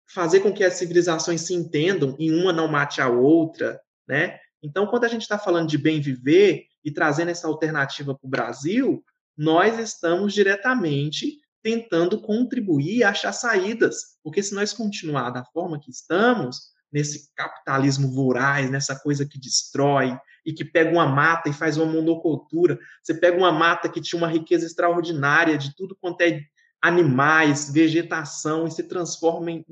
fazer 0.06 0.40
com 0.40 0.52
que 0.52 0.64
as 0.64 0.74
civilizações 0.74 1.42
se 1.42 1.54
entendam 1.54 2.16
e 2.18 2.30
uma 2.30 2.52
não 2.52 2.68
mate 2.68 3.00
a 3.00 3.08
outra, 3.08 3.80
né? 4.06 4.38
Então, 4.62 4.86
quando 4.86 5.04
a 5.04 5.08
gente 5.08 5.22
está 5.22 5.38
falando 5.38 5.68
de 5.68 5.76
bem 5.76 6.00
viver 6.00 6.64
e 6.82 6.90
trazendo 6.90 7.30
essa 7.30 7.46
alternativa 7.46 8.14
para 8.14 8.26
o 8.26 8.30
Brasil, 8.30 9.04
nós 9.36 9.78
estamos 9.78 10.32
diretamente 10.32 11.38
tentando 11.64 12.20
contribuir 12.20 12.98
e 12.98 13.02
achar 13.04 13.32
saídas, 13.32 14.18
porque 14.22 14.42
se 14.42 14.54
nós 14.54 14.74
continuar 14.74 15.30
da 15.30 15.42
forma 15.46 15.80
que 15.80 15.90
estamos, 15.90 16.74
nesse 16.92 17.34
capitalismo 17.34 18.12
voraz, 18.12 18.70
nessa 18.70 18.94
coisa 18.94 19.26
que 19.26 19.40
destrói 19.40 20.14
e 20.44 20.52
que 20.52 20.62
pega 20.62 20.90
uma 20.90 21.06
mata 21.06 21.48
e 21.48 21.54
faz 21.54 21.78
uma 21.78 21.90
monocultura, 21.90 22.78
você 23.02 23.14
pega 23.14 23.38
uma 23.38 23.50
mata 23.50 23.88
que 23.88 24.00
tinha 24.02 24.18
uma 24.18 24.28
riqueza 24.28 24.66
extraordinária 24.66 25.56
de 25.56 25.74
tudo 25.74 25.96
quanto 25.98 26.20
é 26.20 26.42
animais, 26.82 27.72
vegetação, 27.72 28.66
e 28.66 28.70
se 28.70 28.82
transforma 28.82 29.50
em, 29.50 29.64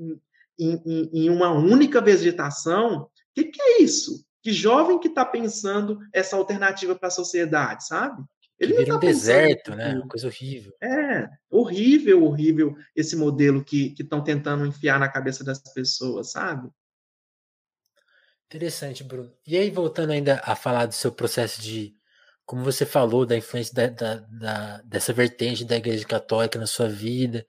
em, 0.59 0.81
em, 0.83 1.09
em 1.13 1.29
uma 1.29 1.51
única 1.51 2.01
vegetação, 2.01 3.03
o 3.03 3.09
que, 3.35 3.43
que 3.45 3.61
é 3.61 3.83
isso? 3.83 4.25
Que 4.41 4.51
jovem 4.51 4.99
que 4.99 5.09
está 5.09 5.23
pensando 5.23 5.99
essa 6.11 6.35
alternativa 6.35 6.95
para 6.95 7.09
a 7.09 7.11
sociedade, 7.11 7.85
sabe? 7.85 8.23
Ele 8.59 8.73
vira 8.73 8.91
tá 8.91 8.95
um 8.95 8.99
deserto, 8.99 9.75
né? 9.75 9.95
Uma 9.95 10.07
coisa 10.07 10.27
horrível. 10.27 10.73
É, 10.81 11.29
horrível, 11.49 12.23
horrível 12.23 12.75
esse 12.95 13.15
modelo 13.15 13.63
que 13.63 13.93
estão 13.99 14.23
tentando 14.23 14.65
enfiar 14.65 14.99
na 14.99 15.09
cabeça 15.09 15.43
das 15.43 15.59
pessoas, 15.59 16.31
sabe? 16.31 16.69
Interessante, 18.45 19.03
Bruno. 19.03 19.31
E 19.47 19.57
aí, 19.57 19.69
voltando 19.71 20.11
ainda 20.11 20.41
a 20.45 20.55
falar 20.55 20.85
do 20.85 20.93
seu 20.93 21.11
processo 21.11 21.61
de, 21.61 21.95
como 22.45 22.63
você 22.63 22.85
falou, 22.85 23.25
da 23.25 23.35
influência 23.35 23.73
da, 23.73 23.87
da, 23.87 24.15
da 24.15 24.81
dessa 24.83 25.11
vertente 25.11 25.65
da 25.65 25.75
Igreja 25.75 26.05
Católica 26.05 26.59
na 26.59 26.67
sua 26.67 26.87
vida, 26.87 27.45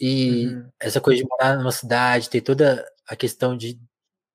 e 0.00 0.46
uhum. 0.46 0.70
essa 0.80 1.00
coisa 1.00 1.22
de 1.22 1.28
morar 1.28 1.56
numa 1.56 1.72
cidade, 1.72 2.30
ter 2.30 2.40
toda 2.40 2.86
a 3.06 3.14
questão 3.14 3.56
de 3.56 3.78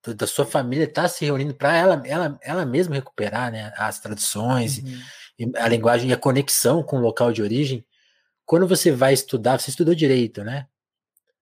da 0.06 0.28
sua 0.28 0.46
família 0.46 0.84
estar 0.84 1.04
tá 1.04 1.08
se 1.08 1.24
reunindo 1.24 1.56
para 1.56 1.78
ela, 1.78 2.04
ela, 2.06 2.38
ela 2.42 2.66
mesma 2.66 2.96
recuperar 2.96 3.50
né, 3.50 3.72
as 3.78 4.02
tradições. 4.02 4.80
Uhum 4.80 5.02
a 5.56 5.68
linguagem 5.68 6.10
e 6.10 6.14
a 6.14 6.18
conexão 6.18 6.84
com 6.84 6.98
o 6.98 7.02
local 7.02 7.32
de 7.32 7.42
origem, 7.42 7.86
quando 8.46 8.68
você 8.68 8.92
vai 8.92 9.14
estudar, 9.14 9.60
você 9.60 9.70
estudou 9.70 9.96
direito, 9.96 10.44
né? 10.44 10.68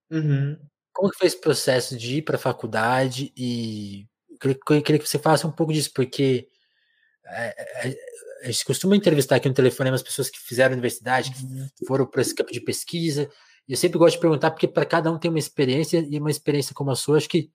Uhum. 0.10 0.58
Como 0.94 1.10
que 1.10 1.18
foi 1.18 1.28
esse 1.28 1.40
processo 1.40 1.98
de 1.98 2.18
ir 2.18 2.22
para 2.22 2.36
a 2.36 2.40
faculdade 2.40 3.32
e 3.36 4.08
eu 4.44 4.82
queria 4.82 5.00
que 5.00 5.08
você 5.08 5.20
falasse 5.20 5.46
um 5.46 5.52
pouco 5.52 5.72
disso, 5.72 5.92
porque 5.94 6.48
é, 7.26 7.88
é, 7.88 7.98
a 8.44 8.46
gente 8.48 8.66
costuma 8.66 8.96
entrevistar 8.96 9.36
aqui 9.36 9.48
no 9.48 9.54
telefone 9.54 9.90
as 9.90 10.02
pessoas 10.02 10.30
que 10.30 10.40
fizeram 10.40 10.74
universidade, 10.74 11.32
que 11.32 11.44
uhum. 11.44 11.68
foram 11.88 12.06
para 12.06 12.22
esse 12.22 12.34
campo 12.34 12.52
de 12.52 12.60
pesquisa, 12.60 13.30
e 13.68 13.74
eu 13.74 13.78
sempre 13.78 14.00
gosto 14.00 14.16
de 14.16 14.22
perguntar, 14.22 14.52
porque 14.52 14.68
para 14.68 14.86
cada 14.86 15.12
um 15.12 15.20
tem 15.20 15.30
uma 15.30 15.40
experiência, 15.40 16.06
e 16.10 16.18
uma 16.18 16.32
experiência 16.32 16.74
como 16.74 16.92
a 16.92 16.96
sua, 16.96 17.18
acho 17.18 17.30
que 17.30 17.52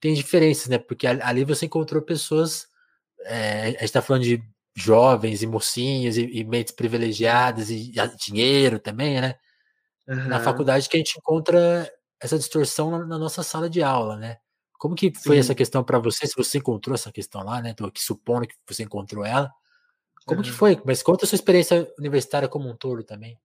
tem 0.00 0.14
diferenças, 0.14 0.68
né? 0.68 0.78
Porque 0.78 1.06
ali 1.06 1.44
você 1.44 1.66
encontrou 1.66 2.02
pessoas, 2.02 2.66
é, 3.20 3.62
a 3.62 3.66
gente 3.66 3.84
está 3.84 4.02
falando 4.02 4.24
de 4.24 4.42
jovens 4.74 5.42
e 5.42 5.46
mocinhos 5.46 6.16
e, 6.16 6.24
e 6.24 6.44
mentes 6.44 6.74
privilegiadas 6.74 7.70
e, 7.70 7.92
e, 7.94 8.16
dinheiro 8.16 8.78
também, 8.78 9.20
né? 9.20 9.34
Uhum. 10.08 10.28
Na 10.28 10.40
faculdade 10.40 10.88
que 10.88 10.96
a 10.96 10.98
gente 10.98 11.18
encontra 11.18 11.90
essa 12.20 12.38
distorção 12.38 12.90
na, 12.90 13.06
na 13.06 13.18
nossa 13.18 13.42
sala 13.42 13.68
de 13.68 13.82
aula, 13.82 14.16
né? 14.16 14.38
Como 14.78 14.94
que 14.94 15.12
foi 15.14 15.36
Sim. 15.36 15.40
essa 15.40 15.54
questão 15.54 15.84
para 15.84 15.98
você? 15.98 16.26
Se 16.26 16.34
você 16.36 16.58
encontrou 16.58 16.94
essa 16.94 17.12
questão 17.12 17.44
lá, 17.44 17.62
né? 17.62 17.74
Tô 17.74 17.86
aqui 17.86 18.02
supondo 18.02 18.46
que 18.46 18.54
você 18.66 18.82
encontrou 18.82 19.24
ela. 19.24 19.50
Como 20.24 20.40
uhum. 20.40 20.44
que 20.44 20.50
foi? 20.50 20.80
Mas 20.84 21.02
conta 21.02 21.24
a 21.24 21.28
sua 21.28 21.36
experiência 21.36 21.88
universitária 21.98 22.48
como 22.48 22.68
um 22.68 22.76
todo 22.76 23.02
também. 23.04 23.38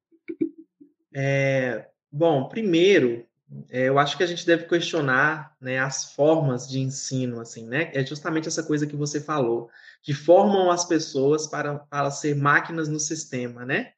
É, 1.13 1.88
bom, 2.11 2.47
primeiro, 2.47 3.25
é, 3.69 3.84
eu 3.84 3.97
acho 3.97 4.17
que 4.17 4.23
a 4.23 4.28
gente 4.28 4.45
deve 4.45 4.65
questionar 4.65 5.55
né, 5.59 5.80
as 5.80 6.13
formas 6.13 6.67
de 6.67 6.80
ensino, 6.80 7.39
assim, 7.39 7.65
né? 7.67 7.91
É 7.93 8.05
justamente 8.05 8.47
essa 8.47 8.63
coisa 8.63 8.86
que 8.86 8.95
você 8.95 9.21
falou, 9.21 9.69
que 10.08 10.14
formam 10.14 10.72
as 10.72 10.86
pessoas 10.86 11.47
para, 11.47 11.80
para 11.80 12.10
ser 12.10 12.34
máquinas 12.34 12.88
no 12.88 12.97
sistema, 12.97 13.66
né? 13.66 13.91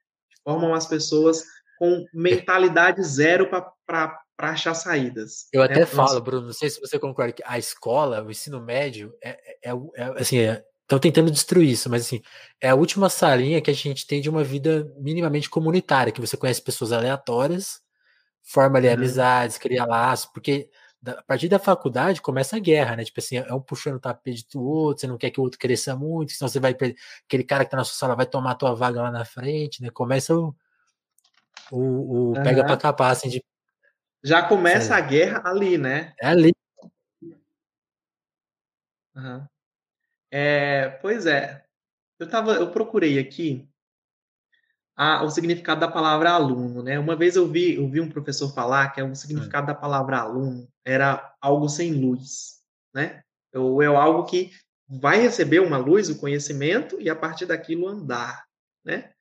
Formam 0.43 0.73
as 0.73 0.87
pessoas 0.87 1.43
com 1.77 2.03
mentalidade 2.11 3.03
zero 3.03 3.47
para 3.85 4.19
achar 4.39 4.73
saídas. 4.73 5.45
Eu 5.53 5.61
né? 5.61 5.67
até 5.67 5.85
falo, 5.85 6.19
Bruno, 6.19 6.47
não 6.47 6.53
sei 6.53 6.67
se 6.67 6.81
você 6.81 6.97
concorda 6.97 7.33
que 7.33 7.43
a 7.45 7.59
escola, 7.59 8.23
o 8.23 8.31
ensino 8.31 8.59
médio, 8.59 9.13
é, 9.23 9.39
é, 9.63 9.69
é 9.69 10.03
assim, 10.19 10.37
estão 10.37 10.97
é, 10.97 10.99
tentando 10.99 11.29
destruir 11.29 11.69
isso, 11.69 11.87
mas 11.91 12.07
assim, 12.07 12.23
é 12.59 12.69
a 12.69 12.75
última 12.75 13.07
salinha 13.07 13.61
que 13.61 13.69
a 13.69 13.75
gente 13.75 14.07
tem 14.07 14.19
de 14.19 14.31
uma 14.31 14.43
vida 14.43 14.91
minimamente 14.97 15.47
comunitária, 15.47 16.11
que 16.11 16.19
você 16.19 16.35
conhece 16.35 16.59
pessoas 16.59 16.91
aleatórias 16.91 17.81
forma 18.43 18.79
ali 18.79 18.87
uhum. 18.87 18.95
amizades, 18.95 19.59
cria 19.59 19.85
laços, 19.85 20.25
porque 20.33 20.69
a 21.05 21.23
partir 21.23 21.47
da 21.47 21.59
faculdade 21.59 22.21
começa 22.21 22.57
a 22.57 22.59
guerra, 22.59 22.95
né? 22.95 23.05
Tipo 23.05 23.19
assim, 23.19 23.37
é 23.37 23.53
um 23.53 23.61
puxando 23.61 23.95
o 23.95 23.99
tapete 23.99 24.45
do 24.51 24.61
outro, 24.61 25.01
você 25.01 25.07
não 25.07 25.17
quer 25.17 25.29
que 25.29 25.39
o 25.39 25.43
outro 25.43 25.59
cresça 25.59 25.95
muito, 25.95 26.33
senão 26.33 26.49
você 26.49 26.59
vai. 26.59 26.71
Aquele 26.71 27.43
cara 27.43 27.63
que 27.63 27.71
tá 27.71 27.77
na 27.77 27.83
sua 27.83 27.95
sala 27.97 28.15
vai 28.15 28.25
tomar 28.25 28.51
a 28.51 28.55
tua 28.55 28.75
vaga 28.75 29.01
lá 29.01 29.11
na 29.11 29.23
frente, 29.25 29.81
né? 29.81 29.89
Começa 29.89 30.35
o. 30.35 30.55
O, 31.71 31.77
o 31.77 32.27
uhum. 32.29 32.43
pega 32.43 32.65
pra 32.65 32.77
capar, 32.77 33.11
assim, 33.11 33.29
de. 33.29 33.43
Já 34.23 34.43
começa 34.43 34.95
a 34.95 35.01
guerra 35.01 35.41
ali, 35.45 35.77
né? 35.77 36.13
É 36.19 36.27
ali. 36.27 36.51
Uhum. 39.15 39.47
É, 40.31 40.89
pois 41.01 41.25
é. 41.25 41.63
Eu 42.19 42.29
tava, 42.29 42.53
eu 42.53 42.71
procurei 42.71 43.17
aqui 43.17 43.69
a, 44.99 45.23
o 45.23 45.29
significado 45.29 45.79
da 45.79 45.87
palavra 45.87 46.31
aluno, 46.31 46.83
né? 46.83 46.99
Uma 46.99 47.15
vez 47.15 47.37
eu 47.37 47.47
vi, 47.47 47.75
eu 47.75 47.87
vi 47.87 48.01
um 48.01 48.09
professor 48.09 48.53
falar 48.53 48.89
que 48.89 48.99
é 48.99 49.03
o 49.03 49.15
significado 49.15 49.67
da 49.67 49.73
palavra 49.73 50.17
aluno 50.17 50.67
era 50.83 51.33
algo 51.39 51.69
sem 51.69 51.93
luz, 51.93 52.59
né? 52.93 53.23
Ou 53.55 53.81
é 53.81 53.85
algo 53.85 54.25
que 54.25 54.51
vai 54.89 55.21
receber 55.21 55.61
uma 55.61 55.77
luz, 55.77 56.09
o 56.09 56.19
conhecimento, 56.19 56.99
e 56.99 57.09
a 57.09 57.15
partir 57.15 57.45
daquilo 57.45 57.87
andar, 57.87 58.43
né? 58.83 59.11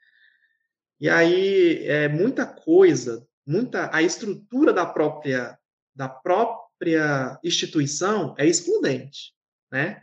E 1.01 1.09
aí 1.09 1.87
é 1.87 2.09
muita 2.09 2.45
coisa, 2.45 3.25
muita 3.47 3.89
a 3.95 4.03
estrutura 4.03 4.73
da 4.73 4.85
própria 4.85 5.57
da 5.95 6.09
própria 6.09 7.39
instituição 7.45 8.35
é 8.37 8.45
excludente, 8.45 9.33
né? 9.71 10.03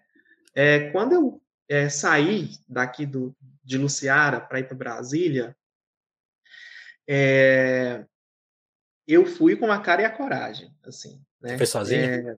É, 0.56 0.90
quando 0.92 1.12
eu 1.12 1.42
é, 1.68 1.90
saí 1.90 2.52
daqui 2.66 3.06
do, 3.06 3.36
de 3.62 3.78
Luciara 3.78 4.40
para 4.40 4.62
ir 4.62 4.68
para 4.70 4.78
Brasília, 4.78 5.54
é, 7.08 8.06
eu 9.08 9.26
fui 9.26 9.56
com 9.56 9.72
a 9.72 9.80
cara 9.80 10.02
e 10.02 10.06
a 10.06 10.10
coragem, 10.10 10.72
assim, 10.86 11.22
né? 11.42 11.52
Você 11.52 11.58
foi 11.58 11.66
sozinho? 11.66 12.02
É, 12.02 12.36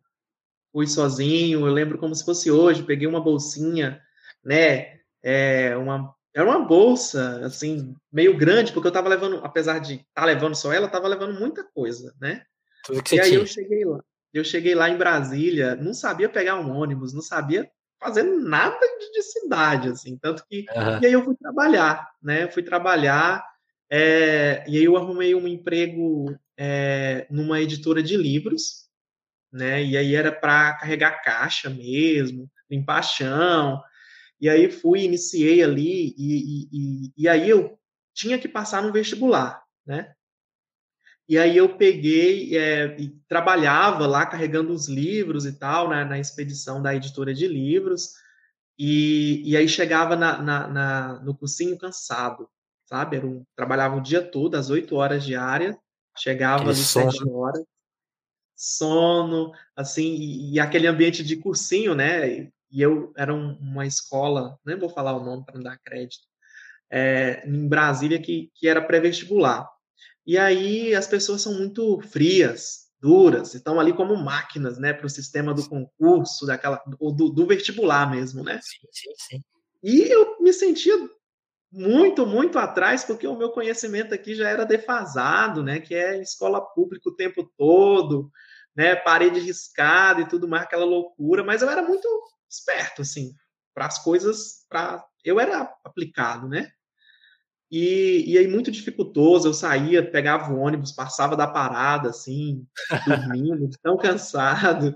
fui 0.72 0.88
sozinho, 0.88 1.66
eu 1.66 1.74
lembro 1.74 1.98
como 1.98 2.14
se 2.14 2.26
fosse 2.26 2.52
hoje, 2.52 2.84
peguei 2.84 3.08
uma 3.08 3.22
bolsinha, 3.22 4.02
né? 4.44 4.98
É, 5.24 5.76
uma, 5.78 6.14
era 6.34 6.46
uma 6.46 6.66
bolsa, 6.66 7.46
assim, 7.46 7.96
meio 8.12 8.38
grande, 8.38 8.72
porque 8.72 8.88
eu 8.88 8.92
estava 8.92 9.10
levando, 9.10 9.40
apesar 9.44 9.80
de 9.80 9.96
estar 9.96 10.06
tá 10.14 10.26
levando 10.26 10.56
só 10.56 10.72
ela, 10.72 10.88
estava 10.88 11.08
levando 11.08 11.40
muita 11.40 11.64
coisa, 11.64 12.14
né? 12.20 12.44
Tudo 12.86 13.02
que 13.02 13.16
e 13.16 13.20
aí 13.20 13.30
tinha. 13.30 13.40
eu 13.40 13.46
cheguei 13.48 13.86
lá. 13.86 14.00
Eu 14.34 14.44
cheguei 14.44 14.76
lá 14.76 14.90
em 14.90 14.98
Brasília, 14.98 15.76
não 15.76 15.94
sabia 15.94 16.30
pegar 16.30 16.60
um 16.60 16.70
ônibus, 16.70 17.14
não 17.14 17.22
sabia 17.22 17.68
fazer 18.00 18.24
nada 18.24 18.80
de, 18.80 19.12
de 19.12 19.24
cidade, 19.24 19.90
assim, 19.90 20.18
tanto 20.18 20.46
que... 20.48 20.66
Uhum. 20.76 21.00
E 21.02 21.06
aí 21.08 21.14
eu 21.14 21.24
fui 21.24 21.36
trabalhar, 21.36 22.08
né? 22.22 22.44
Eu 22.44 22.52
fui 22.52 22.62
trabalhar, 22.62 23.44
é, 23.90 24.66
e 24.68 24.78
aí 24.78 24.84
eu 24.84 24.98
arrumei 24.98 25.34
um 25.34 25.48
emprego 25.48 26.38
é, 26.58 27.26
numa 27.30 27.62
editora 27.62 28.04
de 28.04 28.18
livros, 28.18 28.88
né? 29.52 29.84
E 29.84 29.98
aí 29.98 30.16
era 30.16 30.32
para 30.32 30.74
carregar 30.78 31.22
caixa 31.24 31.70
mesmo, 31.70 32.50
limpar 32.70 33.02
chão. 33.02 33.82
E 34.40 34.50
aí 34.50 34.70
fui, 34.70 35.02
iniciei 35.02 35.64
ali, 35.64 36.14
e, 36.18 36.68
e, 36.72 37.14
e, 37.18 37.30
aí 37.30 37.50
eu 37.50 37.80
tinha 38.14 38.38
que 38.38 38.48
passar 38.48 38.84
no 38.84 38.94
vestibular, 38.94 39.64
né? 39.86 40.14
E 41.28 41.38
aí 41.38 41.58
eu 41.58 41.76
peguei 41.76 42.58
é, 42.58 42.96
e 43.00 43.10
trabalhava 43.28 44.06
lá 44.08 44.26
carregando 44.26 44.72
os 44.74 44.88
livros 44.88 45.46
e 45.46 45.54
tal, 45.54 45.90
né, 45.90 46.06
na 46.06 46.20
expedição 46.20 46.82
da 46.82 46.96
editora 46.96 47.34
de 47.34 47.48
livros, 47.48 48.14
e, 48.80 49.42
e 49.44 49.58
aí 49.58 49.68
chegava 49.68 50.16
na, 50.16 50.42
na, 50.42 50.68
na, 50.68 51.20
no 51.22 51.36
cursinho 51.36 51.78
cansado, 51.78 52.50
sabe? 52.88 53.18
Era 53.18 53.28
um, 53.28 53.44
trabalhava 53.56 53.96
o 53.98 54.02
dia 54.02 54.22
todo, 54.22 54.56
às 54.56 54.70
oito 54.70 54.96
horas 54.96 55.24
diárias, 55.24 55.76
chegava 56.18 56.64
ali 56.64 56.76
sete 56.76 57.30
horas, 57.30 57.64
sono, 58.56 59.52
assim, 59.76 60.16
e, 60.16 60.54
e, 60.54 60.60
aquele 60.60 60.88
ambiente 60.88 61.24
de 61.24 61.36
cursinho, 61.36 61.94
né? 61.94 62.50
E 62.72 62.82
eu 62.82 63.14
era 63.16 63.34
um, 63.34 63.56
uma 63.60 63.86
escola, 63.86 64.58
nem 64.66 64.78
vou 64.78 64.90
falar 64.90 65.16
o 65.16 65.24
nome 65.24 65.46
para 65.46 65.56
não 65.56 65.64
dar 65.64 65.78
crédito, 65.78 66.24
é, 66.90 67.48
em 67.48 67.68
Brasília 67.68 68.20
que, 68.20 68.50
que 68.56 68.68
era 68.68 68.82
pré-vestibular. 68.82 69.70
E 70.26 70.38
aí 70.38 70.96
as 70.96 71.08
pessoas 71.08 71.42
são 71.42 71.54
muito 71.54 72.02
frias, 72.02 72.88
duras, 73.00 73.54
estão 73.54 73.80
ali 73.80 73.94
como 73.94 74.16
máquinas, 74.16 74.78
né, 74.80 74.92
para 74.92 75.06
o 75.06 75.10
sistema 75.10 75.54
do 75.54 75.68
concurso, 75.70 76.46
daquela, 76.46 76.82
do, 77.00 77.30
do 77.30 77.46
vestibular 77.46 78.10
mesmo, 78.10 78.44
né? 78.44 78.60
Sim, 78.62 78.88
sim, 78.92 79.14
sim. 79.18 79.44
E 79.84 80.02
eu 80.12 80.42
me 80.42 80.52
sentia 80.52 80.98
muito, 81.78 82.26
muito 82.26 82.58
atrás, 82.58 83.04
porque 83.04 83.28
o 83.28 83.38
meu 83.38 83.52
conhecimento 83.52 84.12
aqui 84.12 84.34
já 84.34 84.50
era 84.50 84.66
defasado, 84.66 85.62
né? 85.62 85.80
Que 85.80 85.94
é 85.94 86.20
escola 86.20 86.60
pública 86.60 87.08
o 87.08 87.16
tempo 87.16 87.44
todo, 87.56 88.32
né? 88.76 88.96
Parede 88.96 89.40
riscada 89.40 90.22
e 90.22 90.28
tudo 90.28 90.48
mais, 90.48 90.64
aquela 90.64 90.86
loucura. 90.86 91.44
Mas 91.44 91.62
eu 91.62 91.70
era 91.70 91.84
muito 91.84 92.08
esperto, 92.50 93.04
assim, 93.04 93.36
para 93.76 93.86
as 93.86 94.04
coisas, 94.04 94.66
para 94.68 95.06
eu 95.24 95.40
era 95.40 95.72
aplicado, 95.84 96.50
né? 96.50 96.72
E, 97.70 98.24
e 98.26 98.38
aí 98.40 98.48
muito 98.48 98.72
dificultoso, 98.72 99.48
eu 99.48 99.54
saía, 99.54 100.10
pegava 100.10 100.52
o 100.52 100.58
ônibus, 100.58 100.92
passava 100.92 101.36
da 101.36 101.46
parada, 101.46 102.10
assim, 102.10 102.66
dormindo, 103.06 103.70
tão 103.84 103.98
cansado. 103.98 104.96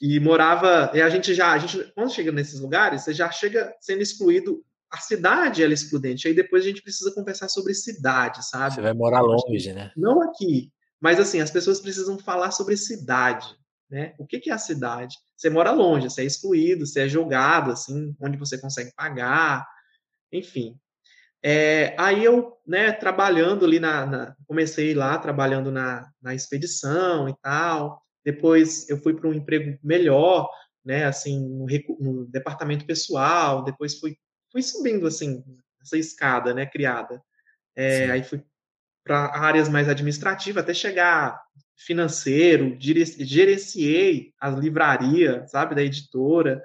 E 0.00 0.20
morava, 0.20 0.92
e 0.94 1.02
a 1.02 1.08
gente 1.08 1.34
já, 1.34 1.50
a 1.50 1.58
gente, 1.58 1.82
quando 1.94 2.12
chega 2.12 2.30
nesses 2.30 2.60
lugares, 2.60 3.02
você 3.02 3.12
já 3.12 3.28
chega 3.32 3.74
sendo 3.80 4.02
excluído 4.02 4.62
a 4.90 4.98
cidade 4.98 5.62
ela 5.62 5.72
é 5.72 5.74
excludente. 5.74 6.28
Aí 6.28 6.34
depois 6.34 6.64
a 6.64 6.68
gente 6.68 6.82
precisa 6.82 7.12
conversar 7.12 7.48
sobre 7.48 7.74
cidade, 7.74 8.46
sabe? 8.48 8.74
Você 8.74 8.80
vai 8.80 8.92
morar 8.92 9.20
longe, 9.20 9.72
né? 9.72 9.92
Não 9.96 10.22
aqui, 10.22 10.70
mas 11.00 11.18
assim, 11.18 11.40
as 11.40 11.50
pessoas 11.50 11.80
precisam 11.80 12.18
falar 12.18 12.50
sobre 12.50 12.76
cidade, 12.76 13.46
né? 13.90 14.14
O 14.18 14.26
que, 14.26 14.40
que 14.40 14.50
é 14.50 14.54
a 14.54 14.58
cidade? 14.58 15.16
Você 15.36 15.50
mora 15.50 15.70
longe, 15.72 16.08
você 16.08 16.22
é 16.22 16.24
excluído, 16.24 16.86
você 16.86 17.02
é 17.02 17.08
julgado, 17.08 17.70
assim, 17.70 18.14
onde 18.20 18.38
você 18.38 18.58
consegue 18.58 18.92
pagar, 18.96 19.66
enfim. 20.32 20.78
É, 21.42 21.94
aí 21.98 22.24
eu, 22.24 22.56
né, 22.66 22.90
trabalhando 22.92 23.64
ali 23.64 23.78
na, 23.78 24.06
na, 24.06 24.36
comecei 24.46 24.94
lá 24.94 25.18
trabalhando 25.18 25.70
na, 25.70 26.10
na 26.20 26.34
expedição 26.34 27.28
e 27.28 27.34
tal. 27.40 28.02
Depois 28.24 28.88
eu 28.88 29.00
fui 29.00 29.14
para 29.14 29.28
um 29.28 29.34
emprego 29.34 29.78
melhor, 29.82 30.48
né, 30.84 31.04
assim, 31.04 31.38
no, 31.40 31.66
no 32.00 32.26
departamento 32.26 32.86
pessoal. 32.86 33.62
Depois 33.62 33.98
fui 33.98 34.16
fui 34.56 34.62
subindo 34.62 35.06
assim 35.06 35.44
essa 35.82 35.98
escada, 35.98 36.54
né, 36.54 36.64
criada. 36.64 37.22
É, 37.76 38.10
aí 38.10 38.24
fui 38.24 38.42
para 39.04 39.38
áreas 39.38 39.68
mais 39.68 39.86
administrativas 39.86 40.62
até 40.62 40.72
chegar 40.72 41.38
financeiro, 41.76 42.74
gerenciei 42.80 44.32
as 44.40 44.58
livrarias, 44.58 45.50
sabe, 45.50 45.74
da 45.74 45.82
editora. 45.82 46.62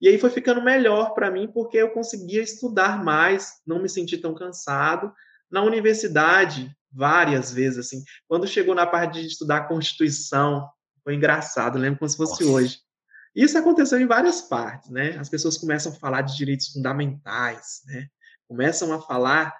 E 0.00 0.08
aí 0.08 0.18
foi 0.18 0.30
ficando 0.30 0.62
melhor 0.62 1.12
para 1.12 1.30
mim 1.30 1.46
porque 1.52 1.76
eu 1.76 1.90
conseguia 1.90 2.42
estudar 2.42 3.04
mais, 3.04 3.60
não 3.66 3.82
me 3.82 3.90
senti 3.90 4.16
tão 4.16 4.34
cansado. 4.34 5.12
Na 5.50 5.62
universidade, 5.62 6.74
várias 6.90 7.52
vezes 7.52 7.78
assim, 7.78 8.02
quando 8.26 8.46
chegou 8.46 8.74
na 8.74 8.86
parte 8.86 9.20
de 9.20 9.26
estudar 9.26 9.58
a 9.58 9.68
Constituição, 9.68 10.66
foi 11.04 11.14
engraçado, 11.14 11.78
lembro 11.78 11.98
como 11.98 12.08
se 12.08 12.16
fosse 12.16 12.42
Nossa. 12.42 12.54
hoje. 12.54 12.87
Isso 13.38 13.56
aconteceu 13.56 14.00
em 14.00 14.06
várias 14.06 14.40
partes, 14.40 14.90
né? 14.90 15.16
As 15.16 15.28
pessoas 15.28 15.56
começam 15.56 15.92
a 15.92 15.94
falar 15.94 16.22
de 16.22 16.36
direitos 16.36 16.72
fundamentais, 16.72 17.82
né? 17.86 18.08
Começam 18.48 18.92
a 18.92 19.00
falar 19.00 19.56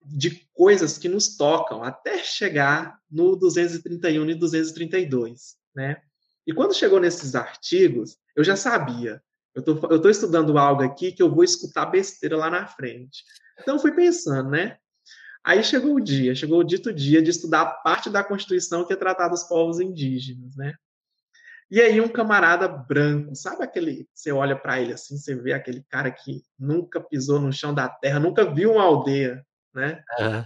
de 0.00 0.46
coisas 0.52 0.96
que 0.96 1.08
nos 1.08 1.36
tocam 1.36 1.82
até 1.82 2.18
chegar 2.18 3.00
no 3.10 3.34
231 3.34 4.30
e 4.30 4.34
232, 4.36 5.56
né? 5.74 6.00
E 6.46 6.54
quando 6.54 6.72
chegou 6.72 7.00
nesses 7.00 7.34
artigos, 7.34 8.16
eu 8.36 8.44
já 8.44 8.54
sabia. 8.54 9.20
Eu 9.56 9.62
tô, 9.64 9.72
eu 9.88 10.00
tô 10.00 10.08
estudando 10.08 10.56
algo 10.56 10.84
aqui 10.84 11.10
que 11.10 11.20
eu 11.20 11.34
vou 11.34 11.42
escutar 11.42 11.86
besteira 11.86 12.36
lá 12.36 12.48
na 12.48 12.64
frente. 12.68 13.24
Então 13.60 13.76
fui 13.76 13.90
pensando, 13.90 14.50
né? 14.50 14.78
Aí 15.42 15.64
chegou 15.64 15.96
o 15.96 16.00
dia, 16.00 16.32
chegou 16.36 16.60
o 16.60 16.64
dito 16.64 16.92
dia 16.92 17.20
de 17.20 17.30
estudar 17.30 17.62
a 17.62 17.70
parte 17.70 18.08
da 18.08 18.22
Constituição 18.22 18.86
que 18.86 18.92
é 18.92 18.96
tratada 18.96 19.30
dos 19.30 19.42
povos 19.42 19.80
indígenas, 19.80 20.54
né? 20.54 20.74
E 21.70 21.80
aí 21.80 22.00
um 22.00 22.08
camarada 22.08 22.66
branco, 22.66 23.34
sabe 23.36 23.62
aquele, 23.62 24.08
você 24.12 24.32
olha 24.32 24.56
para 24.56 24.80
ele 24.80 24.92
assim, 24.92 25.16
você 25.16 25.36
vê 25.36 25.52
aquele 25.52 25.84
cara 25.88 26.10
que 26.10 26.42
nunca 26.58 27.00
pisou 27.00 27.38
no 27.38 27.52
chão 27.52 27.72
da 27.72 27.88
terra, 27.88 28.18
nunca 28.18 28.44
viu 28.44 28.72
uma 28.72 28.82
aldeia, 28.82 29.46
né? 29.72 30.02
Uhum. 30.18 30.44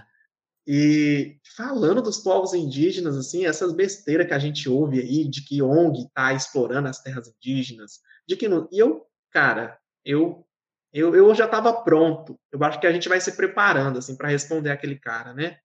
E 0.66 1.39
falando 1.57 2.01
dos 2.01 2.18
povos 2.18 2.55
indígenas, 2.55 3.16
assim, 3.16 3.47
essas 3.47 3.72
besteiras 3.72 4.27
que 4.27 4.35
a 4.35 4.39
gente 4.39 4.68
ouve 4.68 5.01
aí, 5.01 5.29
de 5.29 5.43
que 5.43 5.62
ONG 5.62 6.07
está 6.07 6.33
explorando 6.33 6.89
as 6.89 7.03
terras 7.03 7.29
indígenas, 7.29 8.01
de 8.27 8.37
que 8.37 8.49
não... 8.49 8.68
E 8.72 8.79
eu, 8.79 9.07
cara, 9.31 9.79
eu, 10.05 10.47
eu, 10.93 11.14
eu 11.14 11.35
já 11.35 11.45
estava 11.45 11.72
pronto. 11.83 12.39
Eu 12.51 12.62
acho 12.64 12.81
que 12.81 12.87
a 12.87 12.93
gente 12.93 13.09
vai 13.09 13.20
se 13.20 13.33
preparando, 13.33 13.99
assim, 13.99 14.16
para 14.16 14.29
responder 14.29 14.70
aquele 14.70 14.99
cara, 14.99 15.35
né? 15.35 15.59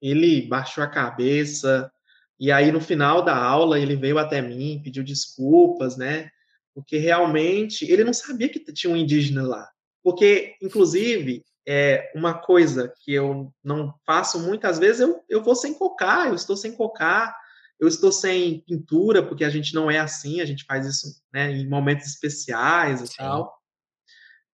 Ele 0.00 0.46
baixou 0.48 0.82
a 0.82 0.88
cabeça, 0.88 1.92
e 2.38 2.50
aí, 2.50 2.72
no 2.72 2.80
final 2.80 3.22
da 3.22 3.36
aula, 3.36 3.78
ele 3.78 3.96
veio 3.96 4.18
até 4.18 4.42
mim, 4.42 4.80
pediu 4.82 5.04
desculpas, 5.04 5.96
né? 5.96 6.30
Porque 6.74 6.98
realmente 6.98 7.84
ele 7.90 8.02
não 8.02 8.12
sabia 8.12 8.48
que 8.48 8.60
tinha 8.72 8.92
um 8.92 8.96
indígena 8.96 9.42
lá. 9.44 9.68
Porque, 10.02 10.56
inclusive, 10.60 11.44
é 11.66 12.12
uma 12.14 12.34
coisa 12.34 12.92
que 13.02 13.12
eu 13.12 13.52
não 13.62 13.94
faço 14.04 14.38
muitas 14.40 14.78
vezes, 14.78 15.00
eu, 15.00 15.22
eu 15.28 15.42
vou 15.42 15.54
sem 15.54 15.72
cocar, 15.72 16.28
eu 16.28 16.34
estou 16.34 16.56
sem 16.56 16.72
cocar, 16.72 17.34
eu 17.78 17.88
estou 17.88 18.12
sem 18.12 18.60
pintura, 18.60 19.22
porque 19.22 19.44
a 19.44 19.50
gente 19.50 19.74
não 19.74 19.90
é 19.90 19.98
assim, 19.98 20.40
a 20.40 20.44
gente 20.44 20.64
faz 20.64 20.86
isso 20.86 21.22
né, 21.32 21.52
em 21.52 21.68
momentos 21.68 22.06
especiais 22.06 23.00
e 23.00 23.06
Sim. 23.06 23.14
tal. 23.18 23.54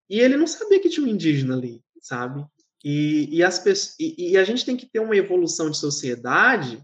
E 0.08 0.20
ele 0.20 0.36
não 0.36 0.46
sabia 0.46 0.80
que 0.80 0.88
tinha 0.88 1.06
um 1.06 1.10
indígena 1.10 1.56
ali, 1.56 1.82
sabe? 2.00 2.44
E, 2.84 3.28
e, 3.30 3.42
as 3.42 3.62
e, 3.98 4.32
e 4.32 4.38
a 4.38 4.44
gente 4.44 4.64
tem 4.64 4.76
que 4.76 4.86
ter 4.86 5.00
uma 5.00 5.16
evolução 5.16 5.70
de 5.70 5.76
sociedade 5.76 6.82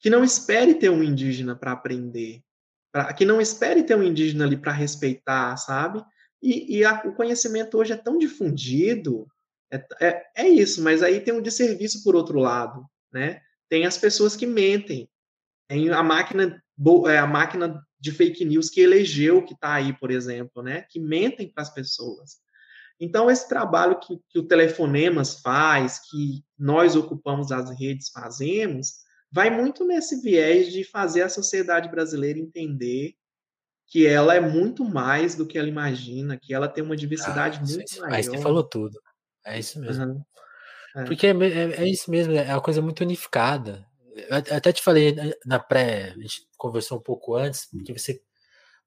que 0.00 0.10
não 0.10 0.24
espere 0.24 0.74
ter 0.74 0.90
um 0.90 1.02
indígena 1.02 1.54
para 1.54 1.72
aprender, 1.72 2.42
pra, 2.90 3.12
que 3.12 3.24
não 3.24 3.40
espere 3.40 3.82
ter 3.82 3.96
um 3.96 4.02
indígena 4.02 4.44
ali 4.44 4.56
para 4.56 4.72
respeitar, 4.72 5.56
sabe? 5.56 6.02
E, 6.42 6.78
e 6.78 6.84
a, 6.84 7.02
o 7.04 7.14
conhecimento 7.14 7.76
hoje 7.76 7.92
é 7.92 7.96
tão 7.96 8.16
difundido, 8.16 9.26
é, 9.70 9.86
é, 10.00 10.26
é, 10.36 10.48
isso, 10.48 10.82
mas 10.82 11.02
aí 11.02 11.20
tem 11.20 11.34
um 11.34 11.42
desserviço 11.42 12.02
por 12.02 12.16
outro 12.16 12.38
lado, 12.40 12.84
né? 13.12 13.40
Tem 13.68 13.86
as 13.86 13.96
pessoas 13.96 14.34
que 14.34 14.46
mentem, 14.46 15.08
tem 15.68 15.90
a 15.90 16.02
máquina, 16.02 16.60
é, 17.06 17.18
a 17.18 17.26
máquina 17.26 17.80
de 18.00 18.10
fake 18.10 18.44
news 18.44 18.70
que 18.70 18.80
elegeu 18.80 19.44
que 19.44 19.52
está 19.52 19.74
aí, 19.74 19.92
por 19.92 20.10
exemplo, 20.10 20.62
né? 20.62 20.86
Que 20.88 20.98
mentem 20.98 21.48
para 21.48 21.62
as 21.62 21.72
pessoas. 21.72 22.38
Então, 22.98 23.30
esse 23.30 23.48
trabalho 23.48 23.98
que, 24.00 24.18
que 24.28 24.38
o 24.38 24.46
Telefonemas 24.46 25.40
faz, 25.40 26.00
que 26.10 26.44
nós 26.58 26.96
ocupamos 26.96 27.52
as 27.52 27.70
redes 27.78 28.10
fazemos, 28.10 29.04
vai 29.30 29.50
muito 29.50 29.84
nesse 29.84 30.20
viés 30.20 30.72
de 30.72 30.84
fazer 30.84 31.22
a 31.22 31.28
sociedade 31.28 31.88
brasileira 31.88 32.38
entender 32.38 33.14
que 33.86 34.06
ela 34.06 34.34
é 34.34 34.40
muito 34.40 34.84
mais 34.84 35.34
do 35.34 35.46
que 35.46 35.58
ela 35.58 35.68
imagina, 35.68 36.38
que 36.40 36.54
ela 36.54 36.68
tem 36.68 36.82
uma 36.82 36.96
diversidade 36.96 37.58
ah, 37.58 37.66
muito 37.66 38.00
maior. 38.00 38.14
Aí 38.14 38.22
você 38.22 38.38
falou 38.38 38.62
tudo. 38.62 39.00
É 39.44 39.58
isso 39.58 39.80
mesmo. 39.80 40.04
Uhum. 40.04 40.22
É. 40.96 41.04
Porque 41.04 41.26
é, 41.26 41.30
é, 41.30 41.82
é, 41.82 41.88
isso 41.88 42.10
mesmo, 42.10 42.34
é 42.34 42.52
uma 42.52 42.60
coisa 42.60 42.80
muito 42.80 43.00
unificada. 43.02 43.84
Eu 44.14 44.36
até 44.56 44.72
te 44.72 44.82
falei 44.82 45.12
né, 45.12 45.32
na 45.44 45.58
pré, 45.58 46.10
a 46.10 46.20
gente 46.20 46.46
conversou 46.56 46.98
um 46.98 47.02
pouco 47.02 47.34
antes, 47.34 47.68
que 47.84 47.92
você, 47.92 48.20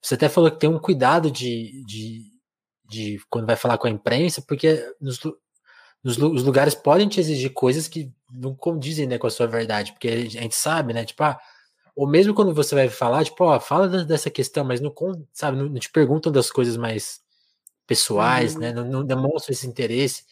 você 0.01 0.15
até 0.15 0.29
falou 0.29 0.51
que 0.51 0.59
tem 0.59 0.69
um 0.69 0.79
cuidado 0.79 1.31
de, 1.31 1.83
de, 1.85 2.31
de 2.89 3.19
quando 3.29 3.47
vai 3.47 3.55
falar 3.55 3.77
com 3.77 3.87
a 3.87 3.91
imprensa, 3.91 4.43
porque 4.45 4.85
nos, 5.01 5.19
nos, 6.03 6.17
os 6.17 6.43
lugares 6.43 6.75
podem 6.75 7.07
te 7.07 7.19
exigir 7.19 7.51
coisas 7.53 7.87
que 7.87 8.11
não 8.31 8.53
condizem 8.53 9.07
né, 9.07 9.17
com 9.17 9.27
a 9.27 9.31
sua 9.31 9.47
verdade, 9.47 9.93
porque 9.93 10.07
a 10.07 10.29
gente 10.29 10.55
sabe, 10.55 10.93
né? 10.93 11.05
Tipo, 11.05 11.23
ah, 11.23 11.39
ou 11.95 12.07
mesmo 12.07 12.33
quando 12.33 12.53
você 12.53 12.75
vai 12.75 12.89
falar, 12.89 13.23
tipo, 13.23 13.43
ó, 13.43 13.59
fala 13.59 14.03
dessa 14.03 14.29
questão, 14.29 14.65
mas 14.65 14.81
não, 14.81 14.93
sabe, 15.31 15.57
não, 15.57 15.73
te 15.75 15.89
perguntam 15.91 16.31
das 16.31 16.51
coisas 16.51 16.75
mais 16.75 17.21
pessoais, 17.87 18.55
uhum. 18.55 18.61
né? 18.61 18.73
Não, 18.73 18.85
não 18.85 19.05
demonstram 19.05 19.53
esse 19.53 19.67
interesse. 19.67 20.25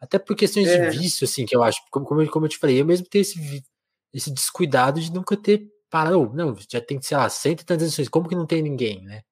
Até 0.00 0.18
por 0.18 0.34
questões 0.34 0.66
é. 0.66 0.88
de 0.88 0.98
vício, 0.98 1.24
assim, 1.24 1.46
que 1.46 1.54
eu 1.54 1.62
acho, 1.62 1.80
como, 1.90 2.06
como, 2.06 2.46
eu 2.46 2.48
te 2.48 2.58
falei, 2.58 2.80
eu 2.80 2.84
mesmo 2.84 3.06
tenho 3.06 3.22
esse, 3.22 3.64
esse 4.12 4.30
descuidado 4.32 5.00
de 5.00 5.12
nunca 5.12 5.36
ter 5.36 5.68
parado. 5.88 6.32
Não, 6.34 6.56
já 6.68 6.80
tem, 6.80 7.00
sei 7.00 7.16
lá, 7.16 7.28
cento 7.28 7.60
e 7.60 7.64
tantas 7.64 7.88
edições, 7.88 8.08
como 8.08 8.28
que 8.28 8.34
não 8.34 8.46
tem 8.46 8.62
ninguém, 8.62 9.02
né? 9.02 9.22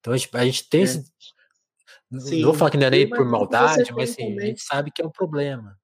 Então 0.00 0.12
a 0.12 0.16
gente, 0.16 0.30
a 0.36 0.44
gente 0.44 0.68
tem 0.68 0.80
é. 0.80 0.84
esse. 0.84 1.04
Sim. 2.18 2.40
Não 2.40 2.50
vou 2.50 2.54
falar 2.54 2.70
que 2.70 2.76
não 2.76 2.86
é 2.86 2.90
nem 2.90 3.08
por 3.08 3.24
maldade, 3.24 3.92
mas 3.92 4.10
assim, 4.10 4.28
também. 4.28 4.38
a 4.38 4.46
gente 4.46 4.62
sabe 4.62 4.90
que 4.90 5.02
é 5.02 5.06
um 5.06 5.10
problema. 5.10 5.76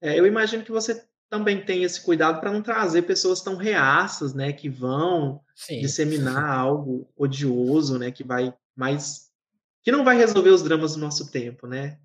É, 0.00 0.18
eu 0.18 0.26
imagino 0.26 0.62
que 0.62 0.70
você 0.70 1.04
também 1.28 1.60
tem 1.64 1.82
esse 1.82 2.00
cuidado 2.02 2.40
para 2.40 2.52
não 2.52 2.62
trazer 2.62 3.02
pessoas 3.02 3.42
tão 3.42 3.56
reaças, 3.56 4.32
né, 4.34 4.52
que 4.52 4.68
vão 4.68 5.40
Sim. 5.54 5.80
disseminar 5.80 6.44
algo 6.58 7.10
odioso, 7.16 7.98
né, 7.98 8.10
que 8.10 8.24
vai 8.24 8.54
mais 8.74 9.28
que 9.82 9.92
não 9.92 10.04
vai 10.04 10.16
resolver 10.16 10.50
os 10.50 10.62
dramas 10.62 10.94
do 10.94 11.00
nosso 11.00 11.30
tempo, 11.30 11.66
né? 11.66 11.98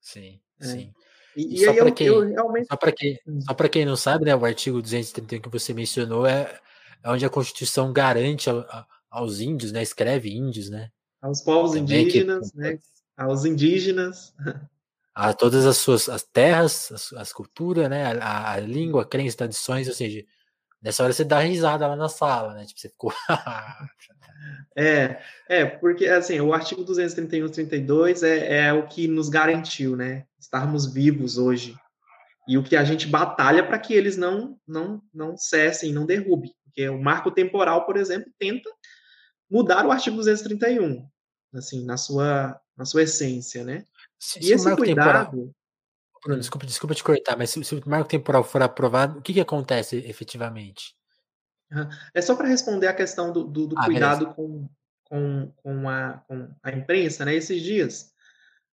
Sim, 0.00 0.40
é. 0.60 0.64
sim. 0.64 0.94
E, 1.36 1.54
e, 1.54 1.64
só 1.64 1.74
para 1.74 1.90
quem, 1.90 2.08
realmente... 2.08 2.66
só 2.66 2.76
para 2.76 2.92
quem, 2.92 3.18
hum. 3.26 3.40
só 3.40 3.54
quem 3.54 3.84
não 3.84 3.96
sabe, 3.96 4.24
né, 4.24 4.34
o 4.34 4.44
artigo 4.44 4.80
231 4.80 5.40
que 5.40 5.48
você 5.48 5.72
mencionou 5.72 6.26
é, 6.26 6.58
é 7.02 7.10
onde 7.10 7.24
a 7.24 7.30
Constituição 7.30 7.92
garante 7.92 8.50
a, 8.50 8.54
a, 8.54 8.86
aos 9.10 9.40
índios, 9.40 9.72
né, 9.72 9.82
escreve 9.82 10.30
índios, 10.30 10.68
né? 10.70 10.90
Aos 11.20 11.40
povos 11.40 11.74
indígenas, 11.74 12.50
que... 12.50 12.58
né? 12.58 12.78
Aos 13.16 13.44
indígenas. 13.44 14.34
a 15.14 15.34
todas 15.34 15.66
as 15.66 15.76
suas 15.76 16.08
as 16.08 16.22
terras, 16.22 16.90
as, 16.92 17.12
as 17.12 17.32
culturas, 17.32 17.88
né, 17.90 18.18
a, 18.20 18.52
a 18.52 18.60
língua, 18.60 19.04
crenças, 19.04 19.34
tradições, 19.34 19.88
ou 19.88 19.94
seja, 19.94 20.24
nessa 20.82 21.02
hora 21.02 21.12
você 21.12 21.24
dá 21.24 21.40
risada 21.40 21.86
lá 21.86 21.96
na 21.96 22.08
sala, 22.08 22.54
né, 22.54 22.64
tipo, 22.64 22.80
você 22.80 22.88
ficou... 22.88 23.12
é, 24.76 25.20
é, 25.48 25.66
porque, 25.66 26.06
assim, 26.06 26.40
o 26.40 26.54
artigo 26.54 26.84
231 26.84 27.48
32 27.50 28.22
é, 28.22 28.66
é 28.66 28.72
o 28.72 28.86
que 28.86 29.06
nos 29.06 29.28
garantiu, 29.28 29.96
né, 29.96 30.24
estarmos 30.38 30.90
vivos 30.92 31.36
hoje, 31.36 31.76
e 32.48 32.56
o 32.56 32.64
que 32.64 32.74
a 32.74 32.84
gente 32.84 33.06
batalha 33.06 33.64
para 33.64 33.78
que 33.78 33.92
eles 33.92 34.16
não, 34.16 34.58
não, 34.66 35.02
não 35.12 35.36
cessem, 35.36 35.92
não 35.92 36.06
derrubem, 36.06 36.54
porque 36.64 36.88
o 36.88 37.00
marco 37.00 37.30
temporal, 37.30 37.84
por 37.84 37.96
exemplo, 37.96 38.32
tenta 38.38 38.70
mudar 39.50 39.86
o 39.86 39.90
artigo 39.90 40.16
231, 40.16 41.08
assim, 41.54 41.84
na 41.84 41.96
sua, 41.96 42.60
na 42.76 42.84
sua 42.84 43.02
essência, 43.02 43.64
né, 43.64 43.84
se, 44.18 44.38
e 44.38 44.44
se 44.44 44.52
esse 44.52 44.76
cuidado. 44.76 45.30
Temporal... 45.30 45.54
Bruno, 46.22 46.38
desculpa, 46.38 46.66
desculpa 46.66 46.94
te 46.94 47.02
cortar, 47.02 47.36
mas 47.36 47.50
se, 47.50 47.64
se, 47.64 47.74
o 47.74 47.88
marco 47.88 48.08
temporal 48.08 48.44
for 48.44 48.62
aprovado, 48.62 49.18
o 49.18 49.22
que, 49.22 49.32
que 49.32 49.40
acontece 49.40 49.96
efetivamente? 49.96 50.94
É 52.12 52.20
só 52.20 52.34
para 52.34 52.48
responder 52.48 52.88
a 52.88 52.94
questão 52.94 53.32
do, 53.32 53.44
do, 53.44 53.68
do 53.68 53.78
ah, 53.78 53.84
cuidado 53.84 54.34
com, 54.34 54.68
com, 55.04 55.52
com, 55.56 55.88
a, 55.88 56.22
com 56.26 56.48
a 56.62 56.72
imprensa, 56.72 57.24
né? 57.24 57.34
Esses 57.34 57.62
dias, 57.62 58.12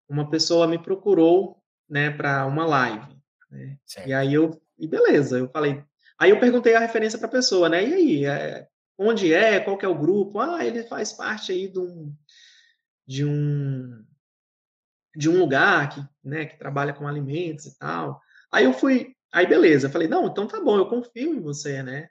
uma 0.09 0.30
pessoa 0.30 0.67
me 0.67 0.78
procurou, 0.78 1.57
né, 1.89 2.11
para 2.11 2.45
uma 2.45 2.65
live. 2.65 3.17
Né? 3.49 3.78
E 4.05 4.13
aí 4.13 4.34
eu, 4.34 4.61
e 4.78 4.88
beleza, 4.88 5.38
eu 5.39 5.49
falei. 5.49 5.84
Aí 6.19 6.30
eu 6.30 6.39
perguntei 6.39 6.76
a 6.76 6.80
referência 6.80 7.17
para 7.17 7.28
a 7.28 7.32
pessoa, 7.32 7.69
né? 7.69 7.84
E 7.84 7.93
aí, 7.93 8.26
é, 8.26 8.67
onde 8.97 9.33
é? 9.33 9.59
Qual 9.59 9.77
é 9.81 9.87
o 9.87 9.97
grupo? 9.97 10.39
Ah, 10.39 10.65
ele 10.65 10.83
faz 10.83 11.13
parte 11.13 11.51
aí 11.51 11.67
de 11.67 11.79
um, 11.79 12.15
de 13.07 13.25
um 13.25 14.05
de 15.15 15.29
um 15.29 15.39
lugar 15.39 15.89
que, 15.89 16.01
né, 16.23 16.45
que 16.45 16.57
trabalha 16.57 16.93
com 16.93 17.07
alimentos 17.07 17.65
e 17.65 17.77
tal. 17.77 18.21
Aí 18.51 18.63
eu 18.63 18.73
fui, 18.73 19.13
aí 19.31 19.45
beleza, 19.45 19.89
falei, 19.89 20.07
não, 20.07 20.27
então 20.27 20.47
tá 20.47 20.59
bom, 20.61 20.77
eu 20.77 20.87
confio 20.87 21.35
em 21.35 21.41
você, 21.41 21.83
né? 21.83 22.07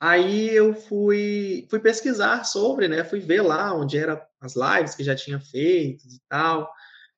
Aí 0.00 0.48
eu 0.54 0.74
fui, 0.74 1.66
fui 1.68 1.80
pesquisar 1.80 2.44
sobre, 2.44 2.86
né? 2.86 3.02
Fui 3.02 3.18
ver 3.18 3.42
lá 3.42 3.74
onde 3.74 3.98
eram 3.98 4.20
as 4.40 4.54
lives 4.54 4.94
que 4.94 5.02
já 5.02 5.14
tinha 5.14 5.40
feito 5.40 6.06
e 6.06 6.20
tal. 6.28 6.70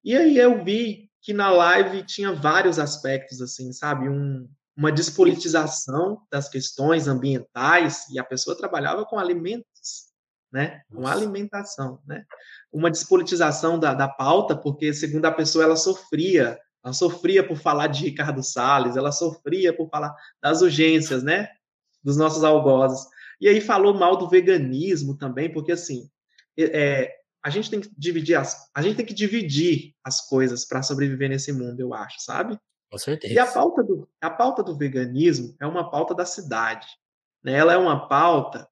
E 0.03 0.16
aí 0.16 0.38
eu 0.38 0.64
vi 0.64 1.11
que 1.20 1.34
na 1.34 1.51
live 1.51 2.03
tinha 2.05 2.32
vários 2.32 2.78
aspectos, 2.78 3.43
assim, 3.43 3.70
sabe? 3.72 4.09
Um, 4.09 4.49
uma 4.77 4.91
despolitização 4.91 6.23
das 6.31 6.49
questões 6.49 7.07
ambientais 7.07 8.09
e 8.11 8.18
a 8.18 8.25
pessoa 8.25 8.57
trabalhava 8.57 9.05
com 9.05 9.18
alimentos, 9.18 10.11
né? 10.53 10.83
Com 10.91 11.07
alimentação, 11.07 12.01
né? 12.07 12.25
uma 12.73 12.91
despolitização 12.91 13.79
da, 13.79 13.95
da 13.95 14.09
pauta, 14.09 14.57
porque, 14.57 14.93
segundo 14.93 15.27
a 15.27 15.33
pessoa, 15.33 15.64
ela 15.64 15.77
sofria. 15.77 16.59
Ela 16.83 16.95
sofria 16.95 17.47
por 17.47 17.59
falar 17.59 17.89
de 17.89 18.05
Ricardo 18.05 18.43
Salles, 18.43 18.97
ela 18.97 19.12
sofria 19.12 19.77
por 19.77 19.91
falar 19.91 20.14
das 20.43 20.62
urgências, 20.62 21.23
né? 21.23 21.49
Dos 22.03 22.16
nossos 22.16 22.43
algozes. 22.43 23.07
E 23.41 23.49
aí 23.49 23.61
falou 23.61 23.93
mal 23.93 24.16
do 24.16 24.29
veganismo 24.29 25.16
também, 25.16 25.53
porque 25.53 25.73
assim, 25.73 26.09
é, 26.59 27.12
a 27.43 27.51
gente 27.51 27.71
tem 27.71 27.81
que 27.81 27.91
dividir 27.97 28.35
as, 28.35 28.71
a 28.75 28.81
gente 28.81 28.97
tem 28.97 29.05
que 29.05 29.14
dividir 29.14 29.95
as 30.03 30.27
coisas 30.27 30.64
para 30.64 30.83
sobreviver 30.83 31.29
nesse 31.29 31.53
mundo, 31.53 31.81
eu 31.81 31.93
acho, 31.93 32.21
sabe? 32.21 32.59
Com 32.91 32.99
certeza. 32.99 33.32
E 33.32 33.38
a 33.38 33.47
pauta 33.47 33.82
do, 33.82 34.09
a 34.20 34.30
pauta 34.30 34.62
do 34.62 34.76
veganismo 34.76 35.55
é 35.61 35.66
uma 35.66 35.91
pauta 35.91 36.14
da 36.14 36.24
cidade. 36.24 36.86
Né? 37.43 37.53
Ela 37.53 37.72
é 37.72 37.76
uma 37.76 38.09
pauta 38.09 38.68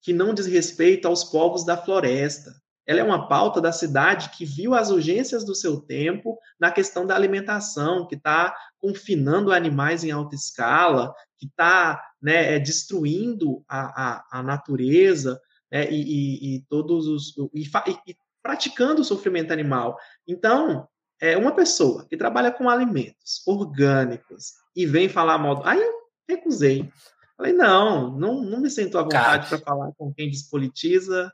que 0.00 0.12
não 0.12 0.34
diz 0.34 0.46
respeito 0.46 1.08
aos 1.08 1.24
povos 1.24 1.64
da 1.64 1.76
floresta 1.76 2.52
ela 2.86 3.00
é 3.00 3.02
uma 3.02 3.28
pauta 3.28 3.60
da 3.60 3.70
cidade 3.70 4.30
que 4.30 4.44
viu 4.44 4.74
as 4.74 4.90
urgências 4.90 5.44
do 5.44 5.54
seu 5.54 5.80
tempo 5.80 6.38
na 6.58 6.70
questão 6.70 7.06
da 7.06 7.14
alimentação, 7.14 8.06
que 8.06 8.16
está 8.16 8.54
confinando 8.78 9.52
animais 9.52 10.02
em 10.02 10.10
alta 10.10 10.34
escala, 10.34 11.14
que 11.38 11.46
está 11.46 12.02
né, 12.20 12.56
é, 12.56 12.58
destruindo 12.58 13.64
a, 13.68 14.14
a, 14.16 14.38
a 14.38 14.42
natureza 14.42 15.40
né, 15.70 15.90
e, 15.90 16.02
e, 16.02 16.56
e, 16.56 16.64
todos 16.68 17.06
os 17.06 17.36
e, 17.54 17.62
e, 18.08 18.16
praticando 18.42 19.02
o 19.02 19.04
sofrimento 19.04 19.52
animal. 19.52 19.96
Então, 20.26 20.88
é 21.22 21.36
uma 21.36 21.54
pessoa 21.54 22.04
que 22.04 22.16
trabalha 22.16 22.50
com 22.50 22.68
alimentos 22.68 23.46
orgânicos 23.46 24.54
e 24.74 24.84
vem 24.84 25.08
falar 25.08 25.38
mal, 25.38 25.54
do... 25.54 25.64
aí 25.64 25.80
eu 25.80 25.92
recusei. 26.28 26.92
Falei 27.36 27.52
não, 27.52 28.10
não, 28.18 28.42
não 28.42 28.60
me 28.60 28.68
sinto 28.68 28.98
à 28.98 29.02
vontade 29.02 29.48
para 29.48 29.58
falar 29.58 29.92
com 29.92 30.12
quem 30.12 30.28
despolitiza 30.28 31.32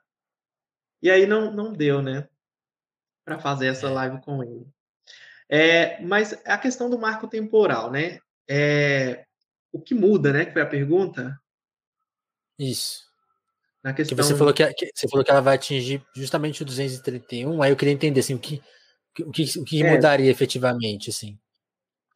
e 1.01 1.11
aí 1.11 1.27
não, 1.27 1.51
não 1.51 1.73
deu, 1.73 2.03
né? 2.03 2.29
Para 3.25 3.39
fazer 3.39 3.69
essa 3.69 3.87
é. 3.87 3.91
live 3.91 4.21
com 4.21 4.43
ele. 4.43 4.67
É, 5.49 6.03
mas 6.03 6.39
a 6.45 6.59
questão 6.59 6.91
do 6.91 6.99
marco 6.99 7.27
temporal, 7.27 7.91
né? 7.91 8.19
É, 8.47 9.25
o 9.73 9.81
que 9.81 9.95
muda, 9.95 10.35
né? 10.35 10.45
Que 10.45 10.53
foi 10.53 10.61
a 10.61 10.67
pergunta. 10.67 11.41
Isso. 12.59 13.07
Na 13.83 13.95
questão... 13.95 14.15
Que 14.15 14.23
você, 14.23 14.37
falou 14.37 14.53
que, 14.53 14.71
que, 14.75 14.91
você 14.95 15.09
falou 15.09 15.25
que 15.25 15.31
ela 15.31 15.41
vai 15.41 15.55
atingir 15.55 16.05
justamente 16.15 16.61
o 16.61 16.67
231, 16.67 17.63
aí 17.63 17.71
eu 17.71 17.77
queria 17.77 17.95
entender 17.95 18.21
assim, 18.21 18.35
o 18.35 18.39
que, 18.39 18.63
o 19.23 19.31
que, 19.31 19.45
o 19.59 19.65
que 19.65 19.83
é. 19.83 19.91
mudaria 19.91 20.31
efetivamente, 20.31 21.11
assim. 21.11 21.39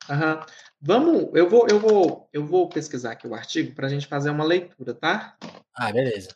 Uhum. 0.08 0.44
Vamos, 0.80 1.30
eu 1.34 1.48
vou, 1.48 1.66
eu 1.68 1.78
vou, 1.78 2.28
eu 2.32 2.44
vou 2.44 2.68
pesquisar 2.68 3.12
aqui 3.12 3.26
o 3.26 3.34
artigo 3.34 3.74
para 3.74 3.86
a 3.86 3.90
gente 3.90 4.06
fazer 4.06 4.30
uma 4.30 4.44
leitura, 4.44 4.92
tá? 4.92 5.36
Ah, 5.74 5.92
beleza. 5.92 6.34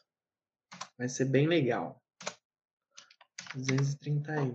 Vai 0.96 1.08
ser 1.08 1.24
bem 1.24 1.46
legal. 1.46 2.00
231. 3.54 4.54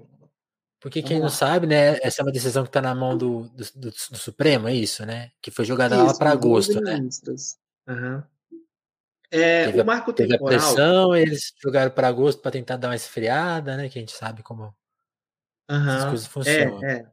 Porque 0.79 1.03
quem 1.03 1.19
não 1.19 1.29
sabe, 1.29 1.67
né? 1.67 1.97
Essa 2.01 2.21
é 2.21 2.25
uma 2.25 2.31
decisão 2.31 2.63
que 2.63 2.69
está 2.69 2.81
na 2.81 2.95
mão 2.95 3.15
do, 3.15 3.43
do, 3.49 3.63
do, 3.75 3.91
do, 3.91 4.17
Supremo, 4.17 4.67
é 4.67 4.73
isso, 4.73 5.05
né? 5.05 5.31
Que 5.39 5.51
foi 5.51 5.63
jogada 5.63 5.95
isso, 5.95 6.05
lá 6.05 6.17
para 6.17 6.31
agosto, 6.31 6.81
né? 6.81 6.99
Uhum. 7.87 8.23
É, 9.29 9.65
teve, 9.65 9.81
o 9.81 9.85
marco 9.85 10.11
teve 10.11 10.29
temporal. 10.29 10.49
Teve 10.49 10.63
a 10.63 10.67
pressão, 10.67 11.15
eles 11.15 11.53
jogaram 11.61 11.91
para 11.91 12.07
agosto 12.07 12.41
para 12.41 12.51
tentar 12.51 12.77
dar 12.77 12.89
uma 12.89 12.95
esfriada, 12.95 13.77
né? 13.77 13.89
Que 13.89 13.99
a 13.99 14.01
gente 14.01 14.11
sabe 14.11 14.41
como 14.41 14.73
uhum. 15.71 15.89
as 15.89 16.05
coisas 16.05 16.27
funcionam. 16.27 16.83
É, 16.83 16.93
é. 16.93 17.05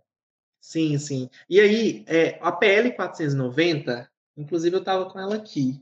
Sim, 0.61 0.99
sim. 0.99 1.31
E 1.49 1.61
aí, 1.61 2.05
é, 2.07 2.39
a 2.43 2.53
PL 2.53 2.93
490, 2.93 4.09
inclusive 4.37 4.77
eu 4.77 4.81
estava 4.81 5.09
com 5.09 5.19
ela 5.19 5.37
aqui. 5.37 5.81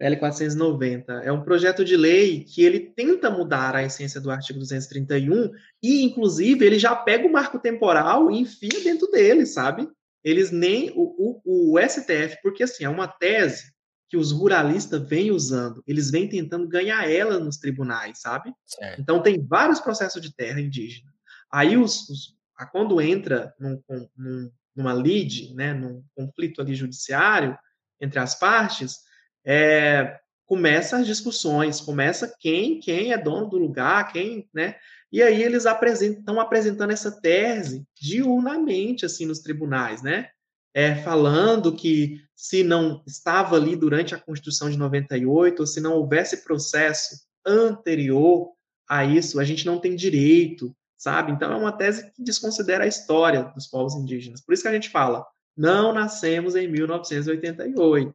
L490. 0.00 1.22
É 1.22 1.32
um 1.32 1.42
projeto 1.42 1.84
de 1.84 1.96
lei 1.96 2.44
que 2.44 2.62
ele 2.62 2.80
tenta 2.80 3.30
mudar 3.30 3.74
a 3.74 3.82
essência 3.82 4.20
do 4.20 4.30
artigo 4.30 4.58
231 4.58 5.50
e, 5.82 6.02
inclusive, 6.02 6.64
ele 6.64 6.78
já 6.78 6.94
pega 6.94 7.26
o 7.26 7.32
marco 7.32 7.58
temporal 7.58 8.30
e 8.30 8.40
enfia 8.40 8.84
dentro 8.84 9.10
dele, 9.10 9.46
sabe? 9.46 9.88
Eles 10.22 10.50
nem. 10.50 10.90
O, 10.94 11.40
o, 11.44 11.74
o 11.74 11.80
STF, 11.80 12.40
porque 12.42 12.62
assim, 12.62 12.84
é 12.84 12.88
uma 12.88 13.08
tese 13.08 13.72
que 14.08 14.16
os 14.16 14.32
ruralistas 14.32 15.02
vêm 15.08 15.30
usando. 15.30 15.82
Eles 15.86 16.10
vêm 16.10 16.28
tentando 16.28 16.68
ganhar 16.68 17.10
ela 17.10 17.40
nos 17.40 17.56
tribunais, 17.56 18.20
sabe? 18.20 18.52
Certo. 18.64 19.00
Então, 19.00 19.22
tem 19.22 19.44
vários 19.44 19.80
processos 19.80 20.22
de 20.22 20.34
terra 20.34 20.60
indígena. 20.60 21.12
Aí, 21.50 21.76
os, 21.76 22.08
os 22.08 22.36
quando 22.72 23.00
entra 23.00 23.54
num, 23.58 23.82
num, 24.16 24.50
numa 24.74 24.94
lide, 24.94 25.54
né, 25.54 25.74
num 25.74 26.02
conflito 26.14 26.60
ali 26.60 26.74
judiciário 26.74 27.56
entre 28.00 28.18
as 28.18 28.38
partes, 28.38 29.00
é, 29.44 30.18
começa 30.46 30.98
as 30.98 31.06
discussões, 31.06 31.80
começa 31.80 32.34
quem 32.38 32.78
quem 32.80 33.12
é 33.12 33.18
dono 33.18 33.48
do 33.48 33.58
lugar, 33.58 34.12
quem, 34.12 34.48
né? 34.54 34.76
E 35.12 35.22
aí 35.22 35.42
eles 35.42 35.64
estão 35.64 36.40
apresentando 36.40 36.90
essa 36.90 37.20
tese 37.20 37.86
diurnamente 37.94 39.04
assim 39.04 39.26
nos 39.26 39.40
tribunais, 39.40 40.02
né? 40.02 40.28
É, 40.74 40.94
falando 40.96 41.74
que 41.74 42.20
se 42.34 42.62
não 42.62 43.02
estava 43.06 43.56
ali 43.56 43.74
durante 43.74 44.14
a 44.14 44.20
Constituição 44.20 44.68
de 44.68 44.76
98, 44.76 45.60
ou 45.60 45.66
se 45.66 45.80
não 45.80 45.94
houvesse 45.94 46.44
processo 46.44 47.26
anterior 47.46 48.52
a 48.86 49.04
isso, 49.04 49.40
a 49.40 49.44
gente 49.44 49.64
não 49.64 49.78
tem 49.78 49.96
direito, 49.96 50.76
sabe? 50.96 51.32
Então 51.32 51.52
é 51.52 51.56
uma 51.56 51.72
tese 51.72 52.10
que 52.12 52.22
desconsidera 52.22 52.84
a 52.84 52.88
história 52.88 53.44
dos 53.54 53.66
povos 53.66 53.94
indígenas. 53.94 54.40
Por 54.40 54.52
isso 54.52 54.62
que 54.62 54.68
a 54.68 54.72
gente 54.72 54.90
fala, 54.90 55.26
não 55.56 55.92
nascemos 55.92 56.54
em 56.54 56.68
1988, 56.68 58.14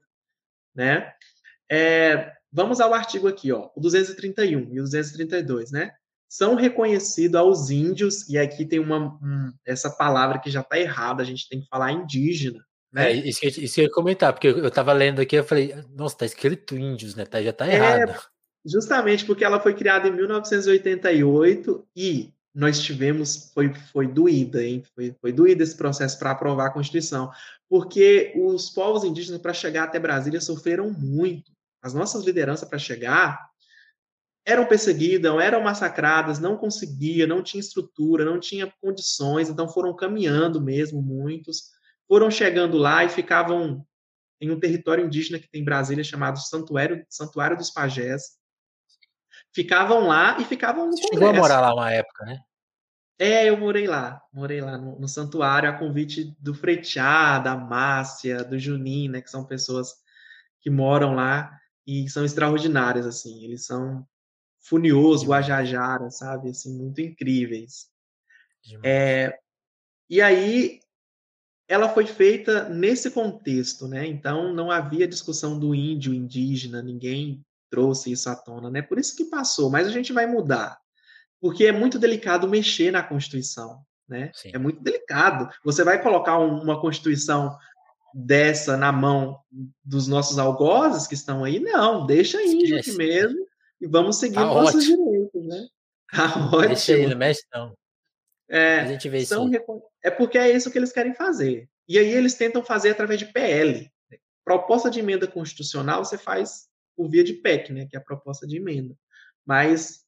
né? 0.75 1.13
É, 1.69 2.32
vamos 2.51 2.79
ao 2.79 2.93
artigo 2.93 3.27
aqui, 3.27 3.51
ó, 3.51 3.69
o 3.75 3.82
231 3.82 4.73
e 4.73 4.79
o 4.79 4.84
232, 4.84 5.71
né? 5.71 5.91
São 6.27 6.55
reconhecidos 6.55 7.36
aos 7.36 7.69
índios, 7.69 8.27
e 8.29 8.38
aqui 8.38 8.65
tem 8.65 8.79
uma 8.79 8.99
um, 9.21 9.53
essa 9.65 9.89
palavra 9.89 10.39
que 10.39 10.49
já 10.49 10.61
está 10.61 10.79
errada, 10.79 11.21
a 11.21 11.25
gente 11.25 11.47
tem 11.49 11.61
que 11.61 11.67
falar 11.67 11.91
indígena, 11.91 12.63
né? 12.91 13.11
É, 13.11 13.15
isso, 13.15 13.39
que, 13.39 13.47
isso 13.47 13.75
que 13.75 13.82
eu 13.82 13.86
ia 13.86 13.91
comentar, 13.91 14.34
porque 14.34 14.47
eu 14.47 14.67
estava 14.67 14.91
lendo 14.91 15.21
aqui, 15.21 15.36
eu 15.36 15.43
falei, 15.43 15.73
nossa, 15.91 16.17
tá 16.17 16.25
escrito 16.25 16.77
índios, 16.77 17.15
né? 17.15 17.25
Tá, 17.25 17.41
já 17.41 17.51
está 17.51 17.67
é, 17.67 17.75
errado. 17.75 18.21
Justamente 18.65 19.25
porque 19.25 19.43
ela 19.43 19.59
foi 19.59 19.73
criada 19.73 20.07
em 20.07 20.11
1988 20.11 21.88
e 21.95 22.34
nós 22.54 22.82
tivemos, 22.82 23.52
foi, 23.54 23.74
foi 23.74 24.08
doída, 24.08 24.64
hein? 24.64 24.84
Foi, 24.93 25.16
foi 25.20 25.32
doída 25.32 25.64
esse 25.64 25.76
processo 25.76 26.20
para 26.20 26.32
aprovar 26.32 26.68
a 26.68 26.72
Constituição, 26.72 27.32
porque 27.70 28.34
os 28.36 28.70
povos 28.70 29.04
indígenas, 29.04 29.41
para 29.41 29.54
chegar 29.54 29.86
até 29.86 29.99
Brasília, 29.99 30.41
sofreram 30.41 30.91
muito. 30.91 31.52
As 31.82 31.93
nossas 31.93 32.26
lideranças, 32.26 32.68
para 32.68 32.78
chegar, 32.78 33.49
eram 34.45 34.66
perseguidas, 34.66 35.34
eram 35.41 35.62
massacradas, 35.62 36.39
não 36.39 36.58
conseguia, 36.58 37.26
não 37.26 37.41
tinha 37.41 37.62
estrutura, 37.62 38.26
não 38.26 38.39
tinha 38.39 38.72
condições, 38.82 39.49
então 39.49 39.70
foram 39.70 39.95
caminhando 39.95 40.60
mesmo, 40.60 41.02
muitos. 41.02 41.72
Foram 42.08 42.30
chegando 42.30 42.78
lá 42.78 43.06
e 43.06 43.10
ficavam 43.10 43.86
em 44.41 44.52
um 44.52 44.60
território 44.60 45.06
indígena 45.06 45.39
que 45.39 45.49
tem 45.49 45.62
em 45.62 45.66
Brasília 45.66 46.04
chamado 46.04 46.39
Santuário, 46.39 47.06
Santuário 47.08 47.56
dos 47.56 47.70
Pajés, 47.70 48.40
ficavam 49.54 50.08
lá 50.08 50.39
e 50.39 50.45
ficavam 50.45 50.86
no 50.86 50.97
Você 50.97 51.08
Chegou 51.08 51.30
a 51.30 51.34
morar 51.34 51.62
lá 51.62 51.74
uma 51.74 51.91
época, 51.91 52.26
né? 52.26 52.39
É, 53.20 53.47
eu 53.47 53.56
morei 53.56 53.86
lá, 53.86 54.20
morei 54.34 54.62
lá 54.62 54.80
no, 54.80 54.99
no 54.99 55.08
santuário 55.08 55.70
a 55.70 55.74
convite 55.74 56.36
do 56.39 56.56
Fretiá, 56.56 57.38
da 57.38 57.56
Márcia, 57.56 58.43
do 58.43 58.58
Juninho, 58.58 59.12
né, 59.12 59.22
que 59.22 59.30
são 59.30 59.45
pessoas 59.45 59.93
que 60.60 60.72
moram 60.72 61.14
lá 61.14 61.56
e 61.86 62.10
são 62.10 62.26
extraordinárias, 62.26 63.06
assim, 63.06 63.43
eles 63.43 63.64
são 63.64 64.04
Funios, 64.60 65.24
Guajajara, 65.24 66.10
sabe, 66.10 66.49
assim, 66.49 66.76
muito 66.76 66.99
incríveis. 66.99 67.91
É, 68.84 69.38
e 70.10 70.20
aí, 70.20 70.80
ela 71.68 71.89
foi 71.89 72.08
feita 72.08 72.70
nesse 72.70 73.12
contexto, 73.12 73.88
né, 73.88 74.08
então 74.08 74.52
não 74.52 74.72
havia 74.72 75.08
discussão 75.08 75.60
do 75.60 75.76
índio, 75.76 76.12
indígena, 76.12 76.82
ninguém 76.82 77.45
trouxe 77.72 78.11
isso 78.11 78.30
à 78.30 78.36
tona, 78.36 78.69
né? 78.69 78.82
Por 78.82 78.99
isso 78.99 79.15
que 79.15 79.26
passou, 79.26 79.72
mas 79.72 79.88
a 79.88 79.91
gente 79.91 80.11
vai 80.11 80.28
mudar. 80.28 80.78
Porque 81.39 81.65
é 81.65 81.72
muito 81.72 81.97
delicado 81.97 82.47
mexer 82.47 82.91
na 82.91 83.01
Constituição, 83.01 83.82
né? 84.07 84.30
Sim. 84.36 84.51
É 84.53 84.59
muito 84.59 84.84
delicado. 84.84 85.49
Você 85.63 85.84
vai 85.84 86.03
colocar 86.03 86.38
um, 86.38 86.61
uma 86.61 86.80
Constituição 86.80 87.57
dessa 88.13 88.76
na 88.76 88.91
mão 88.91 89.39
dos 89.84 90.07
nossos 90.07 90.38
algozes 90.38 91.07
que 91.07 91.15
estão 91.15 91.43
aí? 91.43 91.59
Não, 91.59 92.05
deixa 92.05 92.43
índio 92.43 92.78
aqui 92.78 92.91
mesmo 92.91 93.47
e 93.80 93.88
vamos 93.88 94.17
seguir 94.17 94.36
tá 94.36 94.45
nossos 94.45 94.84
direitos, 94.84 95.47
né? 95.47 95.65
Tá 96.13 96.26
ótimo. 96.26 96.67
Deixa 96.67 96.93
aí, 96.93 97.07
não 97.07 97.17
mexe 97.17 97.41
não. 97.53 97.74
É, 98.49 98.82
a 98.82 98.86
gente 98.86 99.07
vê 99.07 99.19
isso. 99.19 99.34
É 100.03 100.11
porque 100.11 100.38
é 100.38 100.51
isso 100.51 100.69
que 100.69 100.78
eles 100.78 100.91
querem 100.91 101.15
fazer. 101.15 101.69
E 101.88 101.97
aí 101.97 102.09
eles 102.09 102.34
tentam 102.34 102.61
fazer 102.61 102.89
através 102.89 103.17
de 103.17 103.28
PL. 103.28 103.89
Proposta 104.43 104.89
de 104.89 104.99
emenda 104.99 105.26
constitucional 105.26 106.03
você 106.03 106.17
faz 106.17 106.67
por 107.02 107.10
via 107.10 107.24
de 107.24 107.34
PEC, 107.34 107.74
né, 107.74 107.88
que 107.88 107.95
é 107.95 107.99
a 107.99 108.04
proposta 108.04 108.45
de 108.45 108.58
emenda. 108.58 108.95
Mas 109.43 110.06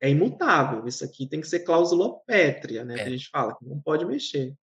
é 0.00 0.08
imutável, 0.08 0.86
isso 0.88 1.04
aqui 1.04 1.26
tem 1.26 1.38
que 1.38 1.46
ser 1.46 1.60
cláusula 1.60 2.18
pétrea, 2.20 2.82
né, 2.82 2.94
é. 2.94 2.96
que 2.96 3.02
a 3.04 3.10
gente 3.10 3.28
fala, 3.28 3.54
que 3.54 3.64
não 3.66 3.78
pode 3.78 4.06
mexer. 4.06 4.54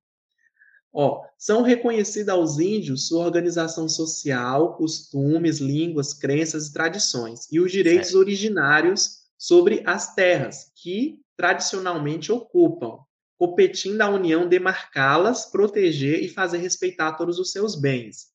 Ó, 0.92 1.24
são 1.38 1.62
reconhecidas 1.62 2.34
aos 2.34 2.58
índios 2.58 3.08
sua 3.08 3.24
organização 3.24 3.88
social, 3.88 4.76
costumes, 4.76 5.60
línguas, 5.60 6.14
crenças 6.16 6.68
e 6.68 6.74
tradições, 6.74 7.48
e 7.52 7.60
os 7.60 7.72
direitos 7.72 8.10
certo. 8.10 8.20
originários 8.20 9.20
sobre 9.38 9.84
as 9.86 10.16
terras 10.16 10.72
que 10.76 11.20
tradicionalmente 11.38 12.32
ocupam, 12.32 12.98
competindo 13.38 14.02
à 14.02 14.10
União 14.10 14.50
demarcá-las, 14.50 15.46
proteger 15.46 16.24
e 16.24 16.28
fazer 16.28 16.58
respeitar 16.58 17.14
todos 17.14 17.38
os 17.38 17.52
seus 17.52 17.80
bens, 17.80 18.31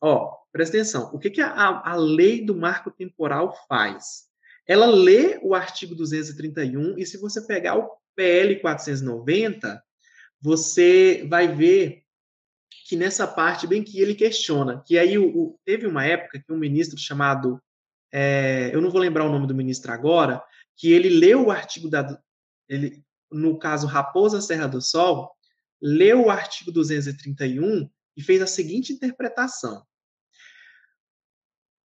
Ó, 0.00 0.36
presta 0.52 0.76
atenção. 0.76 1.10
O 1.12 1.18
que, 1.18 1.30
que 1.30 1.40
a, 1.40 1.82
a 1.84 1.96
lei 1.96 2.44
do 2.44 2.54
marco 2.54 2.90
temporal 2.90 3.54
faz? 3.68 4.24
Ela 4.66 4.86
lê 4.86 5.38
o 5.42 5.54
artigo 5.54 5.94
231 5.94 6.98
e 6.98 7.06
se 7.06 7.18
você 7.18 7.40
pegar 7.44 7.76
o 7.76 7.90
PL 8.14 8.60
490, 8.60 9.82
você 10.40 11.26
vai 11.28 11.48
ver 11.48 12.02
que 12.86 12.96
nessa 12.96 13.26
parte 13.26 13.66
bem 13.66 13.82
que 13.82 14.00
ele 14.00 14.14
questiona, 14.14 14.82
que 14.86 14.98
aí 14.98 15.16
o, 15.18 15.26
o, 15.26 15.60
teve 15.64 15.86
uma 15.86 16.04
época 16.04 16.38
que 16.38 16.52
um 16.52 16.58
ministro 16.58 16.98
chamado, 16.98 17.60
é, 18.12 18.70
eu 18.72 18.80
não 18.80 18.90
vou 18.90 19.00
lembrar 19.00 19.24
o 19.24 19.32
nome 19.32 19.46
do 19.46 19.54
ministro 19.54 19.92
agora, 19.92 20.42
que 20.76 20.92
ele 20.92 21.08
leu 21.08 21.46
o 21.46 21.50
artigo 21.50 21.88
da, 21.88 22.20
ele, 22.68 23.02
no 23.30 23.58
caso 23.58 23.86
Raposa 23.86 24.40
Serra 24.40 24.66
do 24.66 24.80
Sol, 24.80 25.30
leu 25.80 26.26
o 26.26 26.30
artigo 26.30 26.70
231 26.70 27.88
e 28.16 28.22
fez 28.22 28.42
a 28.42 28.46
seguinte 28.46 28.92
interpretação. 28.92 29.84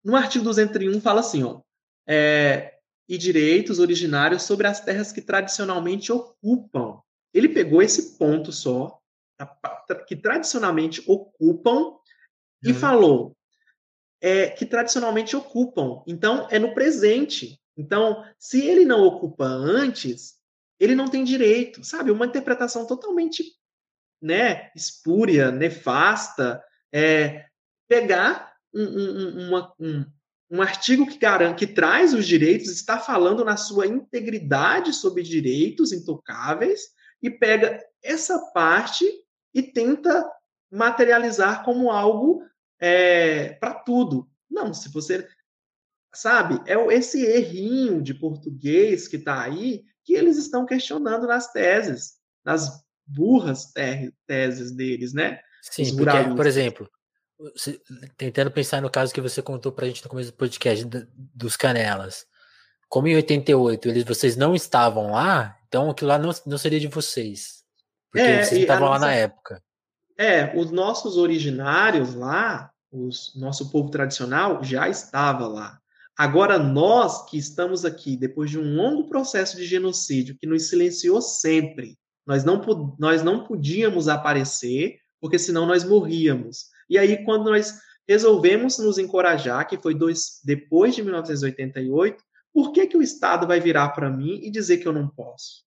No 0.03 0.15
artigo 0.15 0.43
201 0.45 1.01
fala 1.01 1.19
assim, 1.19 1.43
ó, 1.43 1.61
é, 2.07 2.77
e 3.07 3.17
direitos 3.17 3.79
originários 3.79 4.43
sobre 4.43 4.67
as 4.67 4.79
terras 4.79 5.11
que 5.11 5.21
tradicionalmente 5.21 6.11
ocupam. 6.11 7.01
Ele 7.33 7.49
pegou 7.49 7.81
esse 7.81 8.17
ponto 8.17 8.51
só, 8.51 8.99
que 10.07 10.15
tradicionalmente 10.15 11.03
ocupam, 11.05 11.97
e 12.63 12.71
uhum. 12.71 12.75
falou 12.75 13.37
é, 14.19 14.49
que 14.49 14.65
tradicionalmente 14.65 15.35
ocupam. 15.35 16.03
Então, 16.07 16.47
é 16.49 16.57
no 16.57 16.73
presente. 16.73 17.61
Então, 17.75 18.23
se 18.39 18.65
ele 18.65 18.83
não 18.85 19.03
ocupa 19.03 19.45
antes, 19.45 20.37
ele 20.79 20.95
não 20.95 21.07
tem 21.07 21.23
direito, 21.23 21.83
sabe? 21.83 22.11
Uma 22.11 22.25
interpretação 22.25 22.85
totalmente 22.85 23.43
né, 24.21 24.71
espúria, 24.75 25.51
nefasta, 25.51 26.63
é, 26.91 27.45
pegar 27.87 28.53
um, 28.73 28.83
um, 28.83 29.47
uma, 29.47 29.73
um, 29.79 30.05
um 30.49 30.61
artigo 30.61 31.07
que 31.07 31.17
garante, 31.17 31.65
que 31.65 31.73
traz 31.73 32.13
os 32.13 32.25
direitos, 32.25 32.69
está 32.69 32.99
falando 32.99 33.43
na 33.43 33.57
sua 33.57 33.85
integridade 33.87 34.93
sobre 34.93 35.23
direitos 35.23 35.91
intocáveis 35.91 36.81
e 37.21 37.29
pega 37.29 37.83
essa 38.03 38.39
parte 38.53 39.05
e 39.53 39.61
tenta 39.61 40.29
materializar 40.71 41.63
como 41.63 41.91
algo 41.91 42.43
é, 42.79 43.53
para 43.53 43.73
tudo. 43.73 44.29
Não, 44.49 44.73
se 44.73 44.89
você 44.89 45.27
sabe, 46.13 46.61
é 46.65 46.75
esse 46.93 47.23
errinho 47.25 48.01
de 48.01 48.13
português 48.13 49.07
que 49.07 49.17
está 49.17 49.41
aí 49.41 49.85
que 50.03 50.13
eles 50.13 50.37
estão 50.37 50.65
questionando 50.65 51.27
nas 51.27 51.51
teses, 51.51 52.13
nas 52.43 52.81
burras 53.07 53.71
teses 54.25 54.71
deles, 54.71 55.13
né? 55.13 55.39
Sim, 55.61 55.95
porque, 55.95 56.35
por 56.35 56.45
exemplo, 56.45 56.89
tentando 58.17 58.51
pensar 58.51 58.81
no 58.81 58.89
caso 58.89 59.13
que 59.13 59.21
você 59.21 59.41
contou 59.41 59.71
para 59.71 59.85
a 59.85 59.87
gente 59.87 60.03
no 60.03 60.09
começo 60.09 60.31
do 60.31 60.37
podcast 60.37 60.85
dos 61.15 61.55
Canelas. 61.55 62.25
Como 62.89 63.07
em 63.07 63.15
88 63.15 63.89
eles, 63.89 64.03
vocês 64.03 64.35
não 64.35 64.55
estavam 64.55 65.11
lá, 65.11 65.57
então 65.67 65.89
aquilo 65.89 66.09
lá 66.09 66.17
não, 66.17 66.31
não 66.45 66.57
seria 66.57 66.79
de 66.79 66.87
vocês. 66.87 67.63
Porque 68.11 68.25
é, 68.25 68.43
vocês 68.43 68.61
estavam 68.61 68.89
lá 68.89 68.99
na 68.99 69.13
época. 69.13 69.61
É, 70.17 70.57
os 70.57 70.71
nossos 70.71 71.17
originários 71.17 72.15
lá, 72.15 72.71
o 72.91 73.09
nosso 73.35 73.69
povo 73.71 73.91
tradicional 73.91 74.63
já 74.63 74.89
estava 74.89 75.47
lá. 75.47 75.79
Agora, 76.17 76.57
nós 76.57 77.29
que 77.29 77.37
estamos 77.37 77.85
aqui, 77.85 78.17
depois 78.17 78.49
de 78.49 78.57
um 78.57 78.75
longo 78.75 79.07
processo 79.07 79.55
de 79.55 79.65
genocídio 79.65 80.35
que 80.35 80.47
nos 80.47 80.67
silenciou 80.69 81.21
sempre, 81.21 81.95
nós 82.27 82.43
não, 82.43 82.61
nós 82.99 83.23
não 83.23 83.45
podíamos 83.45 84.09
aparecer, 84.09 84.99
porque 85.19 85.39
senão 85.39 85.65
nós 85.65 85.85
morríamos. 85.85 86.65
E 86.89 86.97
aí, 86.97 87.23
quando 87.23 87.45
nós 87.45 87.79
resolvemos 88.05 88.77
nos 88.77 88.97
encorajar, 88.97 89.65
que 89.65 89.77
foi 89.77 89.95
dois, 89.95 90.41
depois 90.43 90.93
de 90.93 91.01
1988, 91.01 92.21
por 92.53 92.73
que, 92.73 92.85
que 92.87 92.97
o 92.97 93.01
Estado 93.01 93.47
vai 93.47 93.61
virar 93.61 93.89
para 93.89 94.09
mim 94.09 94.41
e 94.43 94.51
dizer 94.51 94.77
que 94.77 94.87
eu 94.87 94.93
não 94.93 95.07
posso? 95.07 95.63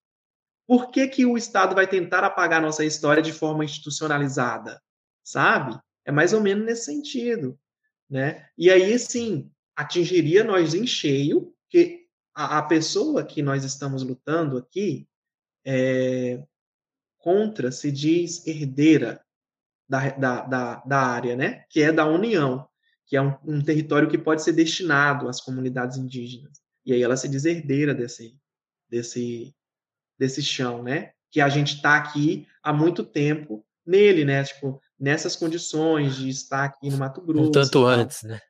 Por 0.67 0.91
que, 0.91 1.09
que 1.09 1.25
o 1.25 1.37
Estado 1.37 1.75
vai 1.75 1.87
tentar 1.87 2.23
apagar 2.25 2.61
nossa 2.61 2.85
história 2.85 3.23
de 3.23 3.33
forma 3.33 3.65
institucionalizada? 3.65 4.81
Sabe? 5.25 5.79
É 6.05 6.13
mais 6.13 6.33
ou 6.33 6.41
menos 6.41 6.65
nesse 6.65 6.85
sentido. 6.85 7.59
Né? 8.09 8.47
E 8.57 8.71
aí, 8.71 8.99
sim, 8.99 9.51
atingiria 9.75 10.45
nós 10.45 10.75
em 10.75 10.87
cheio, 10.87 11.55
que 11.69 12.07
a, 12.35 12.59
a 12.59 12.63
pessoa 12.63 13.25
que 13.25 13.43
nós 13.43 13.65
estamos 13.65 14.03
lutando 14.03 14.59
aqui 14.59 15.09
é, 15.65 16.43
contra 17.19 17.71
se 17.71 17.91
diz 17.91 18.47
herdeira 18.47 19.21
da, 19.89 20.11
da, 20.11 20.41
da, 20.43 20.75
da, 20.87 20.99
área, 20.99 21.37
né? 21.37 21.65
que 21.69 21.83
é 21.83 21.93
da 21.93 22.07
União, 22.07 22.67
que 23.07 23.17
é 23.17 23.23
um, 23.23 23.37
um 23.45 23.63
território 23.63 24.09
que 24.09 24.17
pode 24.17 24.43
ser 24.43 24.53
destinado 24.53 25.29
às 25.29 25.41
comunidades 25.41 25.97
indígenas. 25.97 26.61
E 26.85 26.93
aí 26.93 27.03
ela 27.03 27.17
se 27.17 27.29
diz 27.29 27.45
herdeira 27.45 27.95
desse, 27.95 28.37
desse, 28.89 29.55
desse 30.19 30.43
chão, 30.43 30.83
né? 30.83 31.13
Que 31.31 31.41
a 31.41 31.49
gente 31.49 31.77
está 31.77 31.97
aqui 31.97 32.47
há 32.63 32.73
muito 32.73 33.05
tempo 33.05 33.65
nele, 33.85 34.25
né? 34.25 34.43
Tipo, 34.45 34.81
nessas 34.99 35.37
condições 35.37 36.17
de 36.17 36.29
estar 36.29 36.65
aqui 36.65 36.89
no 36.89 36.99
Mato 36.99 37.21
Grosso. 37.21 37.49
Um 37.49 37.53
tanto 37.53 37.85
antes, 37.85 38.23
né? 38.23 38.41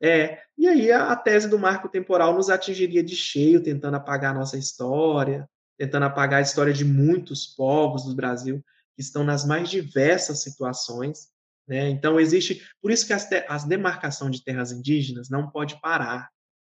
É, 0.00 0.42
e 0.58 0.68
aí 0.68 0.92
a, 0.92 1.10
a, 1.10 1.16
tese 1.16 1.48
do 1.48 1.58
marco 1.58 1.88
temporal 1.88 2.34
nos 2.34 2.50
atingiria 2.50 3.02
de 3.02 3.16
cheio, 3.16 3.62
tentando 3.62 3.96
apagar 3.96 4.34
a 4.34 4.38
nossa 4.38 4.58
história, 4.58 5.48
tentando 5.78 6.04
apagar 6.04 6.38
a 6.38 6.42
história 6.42 6.72
de 6.72 6.84
muitos 6.84 7.46
povos 7.46 8.04
do 8.04 8.14
Brasil 8.14 8.64
que 8.94 9.02
estão 9.02 9.22
nas 9.22 9.44
mais 9.44 9.68
diversas 9.68 10.42
situações. 10.42 11.28
Né? 11.68 11.88
Então, 11.90 12.18
existe. 12.18 12.66
Por 12.80 12.90
isso 12.90 13.06
que 13.06 13.12
as, 13.12 13.28
as 13.48 13.64
demarcação 13.64 14.30
de 14.30 14.42
terras 14.42 14.72
indígenas 14.72 15.28
não 15.28 15.50
pode 15.50 15.80
parar. 15.80 16.30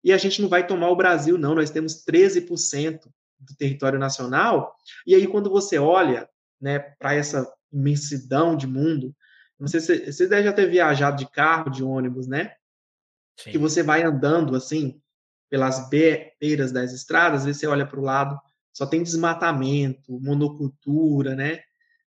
E 0.02 0.12
a 0.12 0.18
gente 0.18 0.42
não 0.42 0.48
vai 0.48 0.66
tomar 0.66 0.90
o 0.90 0.96
Brasil, 0.96 1.38
não. 1.38 1.54
Nós 1.54 1.70
temos 1.70 2.04
13% 2.04 3.00
do 3.38 3.56
território 3.56 3.98
nacional. 3.98 4.74
E 5.06 5.14
aí, 5.14 5.26
quando 5.26 5.50
você 5.50 5.78
olha 5.78 6.28
né, 6.60 6.78
para 6.78 7.14
essa 7.14 7.50
imensidão 7.72 8.56
de 8.56 8.66
mundo, 8.66 9.14
não 9.58 9.68
sei 9.68 9.80
se 9.80 10.12
você 10.12 10.26
deve 10.26 10.44
já 10.44 10.52
ter 10.52 10.70
viajado 10.70 11.16
de 11.16 11.30
carro, 11.30 11.70
de 11.70 11.82
ônibus, 11.82 12.26
né? 12.26 12.54
Sim. 13.38 13.52
Que 13.52 13.58
você 13.58 13.82
vai 13.82 14.02
andando 14.02 14.56
assim 14.56 15.00
pelas 15.50 15.88
beiras 15.88 16.72
das 16.72 16.92
estradas, 16.92 17.46
e 17.46 17.54
você 17.54 17.66
olha 17.66 17.86
para 17.86 17.98
o 17.98 18.02
lado, 18.02 18.38
só 18.78 18.86
tem 18.86 19.02
desmatamento, 19.02 20.20
monocultura, 20.20 21.34
né? 21.34 21.64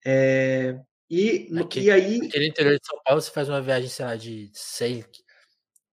É, 0.02 0.80
e, 1.10 1.50
aqui, 1.60 1.80
e 1.80 1.90
aí. 1.90 2.16
No 2.16 2.24
interior 2.24 2.78
de 2.78 2.86
São 2.86 2.98
Paulo, 3.04 3.20
você 3.20 3.30
faz 3.30 3.50
uma 3.50 3.60
viagem, 3.60 3.90
sei 3.90 4.04
lá, 4.06 4.16
de 4.16 4.50
sei, 4.54 5.04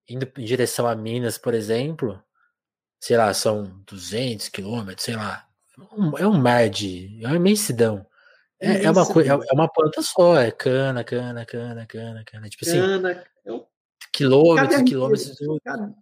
indo 0.07 0.31
em 0.37 0.45
direção 0.45 0.87
a 0.87 0.95
Minas, 0.95 1.37
por 1.37 1.53
exemplo, 1.53 2.23
sei 3.01 3.17
lá, 3.17 3.33
são 3.33 3.83
200 3.85 4.47
quilômetros, 4.47 5.03
sei 5.03 5.17
lá. 5.17 5.45
é 6.17 6.25
um 6.25 6.39
mar 6.39 6.69
de. 6.69 7.19
É 7.21 7.27
uma 7.27 7.35
imensidão. 7.35 8.05
É, 8.57 8.85
é, 8.85 8.91
uma 8.91 9.05
coisa, 9.05 9.33
é, 9.33 9.33
é 9.33 9.53
uma 9.53 9.67
planta 9.67 10.01
só, 10.01 10.39
é 10.39 10.51
cana, 10.51 11.03
cana, 11.03 11.45
cana, 11.45 11.85
cana, 11.85 12.23
cana. 12.23 12.47
Tipo 12.47 12.63
assim. 12.63 12.79
Cana, 12.79 13.25
quilômetros, 14.11 14.81
quilômetros. 14.83 15.37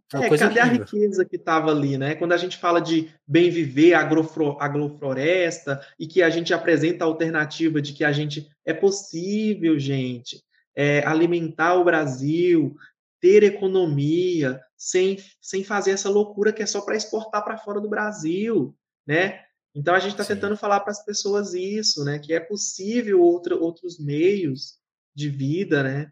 Cadê, 0.09 0.25
é, 0.25 0.37
cadê 0.37 0.59
a 0.59 0.65
riqueza 0.65 1.23
que 1.23 1.35
estava 1.35 1.71
ali, 1.71 1.97
né? 1.97 2.15
Quando 2.15 2.33
a 2.33 2.37
gente 2.37 2.57
fala 2.57 2.81
de 2.81 3.13
bem 3.27 3.49
viver, 3.49 3.93
agrofloresta, 3.93 5.79
e 5.99 6.07
que 6.07 6.21
a 6.21 6.29
gente 6.29 6.53
apresenta 6.53 7.03
a 7.03 7.07
alternativa 7.07 7.81
de 7.81 7.93
que 7.93 8.03
a 8.03 8.11
gente 8.11 8.49
é 8.65 8.73
possível, 8.73 9.77
gente, 9.77 10.43
é, 10.75 11.05
alimentar 11.05 11.75
o 11.75 11.83
Brasil, 11.83 12.75
ter 13.21 13.43
economia, 13.43 14.59
sem, 14.77 15.17
sem 15.41 15.63
fazer 15.63 15.91
essa 15.91 16.09
loucura 16.09 16.53
que 16.53 16.63
é 16.63 16.65
só 16.65 16.81
para 16.81 16.95
exportar 16.95 17.43
para 17.43 17.57
fora 17.57 17.79
do 17.81 17.89
Brasil, 17.89 18.75
né? 19.05 19.41
Então 19.75 19.93
a 19.93 19.99
gente 19.99 20.11
está 20.11 20.25
tentando 20.25 20.57
falar 20.57 20.79
para 20.79 20.91
as 20.91 21.05
pessoas 21.05 21.53
isso, 21.53 22.03
né? 22.03 22.17
Que 22.17 22.33
é 22.33 22.39
possível 22.39 23.21
outra, 23.21 23.55
outros 23.55 23.99
meios 23.99 24.79
de 25.13 25.29
vida, 25.29 25.83
né? 25.83 26.11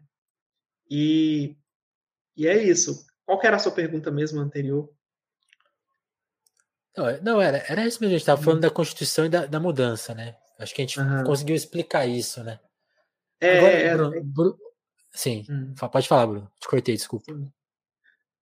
E, 0.90 1.56
e 2.38 2.46
é 2.46 2.62
isso. 2.62 3.04
Qual 3.26 3.40
era 3.42 3.56
a 3.56 3.58
sua 3.58 3.72
pergunta 3.72 4.10
mesmo 4.10 4.40
anterior? 4.40 4.88
Não, 6.96 7.08
é, 7.08 7.20
não 7.20 7.42
era, 7.42 7.58
era 7.68 7.86
isso 7.86 8.00
mesmo. 8.00 8.14
A 8.14 8.18
gente 8.18 8.20
estava 8.20 8.40
falando 8.40 8.58
hum. 8.58 8.62
da 8.62 8.70
Constituição 8.70 9.26
e 9.26 9.28
da, 9.28 9.44
da, 9.46 9.60
mudança, 9.60 10.14
né? 10.14 10.36
Acho 10.58 10.74
que 10.74 10.82
a 10.82 10.86
gente 10.86 10.98
uhum. 10.98 11.24
conseguiu 11.24 11.54
explicar 11.54 12.06
isso, 12.06 12.42
né? 12.42 12.58
É, 13.40 13.58
Agora, 13.58 13.72
é, 13.72 13.96
Bruno, 13.96 14.16
é... 14.16 14.20
Bruno, 14.20 14.58
sim, 15.12 15.44
hum. 15.50 15.74
pode 15.90 16.08
falar, 16.08 16.26
Bruno. 16.26 16.50
Te 16.60 16.66
cortei, 16.66 16.94
desculpa. 16.94 17.32
Sim. 17.32 17.52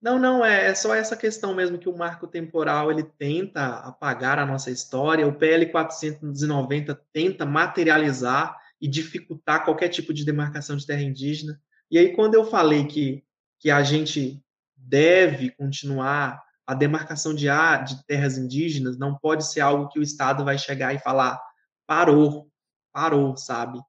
Não, 0.01 0.19
não, 0.19 0.45
é, 0.45 0.67
é, 0.67 0.75
só 0.75 0.95
essa 0.95 1.17
questão 1.17 1.55
mesmo 1.55 1.79
que 1.79 1.89
o 1.89 1.97
marco 1.97 2.27
temporal 2.27 2.91
ele 2.91 3.03
tenta 3.03 3.79
apagar 3.79 4.39
a 4.39 4.47
nossa 4.47 4.71
história, 4.71 5.27
o 5.27 5.35
PL 5.35 5.67
490 5.67 6.95
tenta 7.13 7.45
materializar 7.45 8.57
e 8.81 8.87
dificultar 8.87 9.65
qualquer 9.65 9.89
tipo 9.89 10.15
de 10.15 10.25
demarcação 10.25 10.77
de 10.77 10.87
terra 10.87 11.03
indígena. 11.03 11.61
E 11.91 11.99
aí, 11.99 12.15
quando 12.15 12.35
eu 12.35 12.45
falei 12.45 12.87
que, 12.87 13.25
que 13.67 13.71
a 13.73 13.83
gente 13.83 14.41
deve 14.77 15.51
continuar 15.51 16.41
a 16.65 16.73
demarcação 16.73 17.35
de, 17.35 17.47
de 17.85 18.07
terras 18.07 18.39
indígenas, 18.39 18.97
não 18.97 19.19
pode 19.19 19.45
ser 19.45 19.61
algo 19.61 19.89
que 19.89 19.99
o 19.99 20.05
Estado 20.05 20.45
vai 20.45 20.57
chegar 20.57 20.95
e 20.95 21.01
falar 21.01 21.43
parou, 21.85 22.49
parou, 22.93 23.37
sabe? 23.37 23.81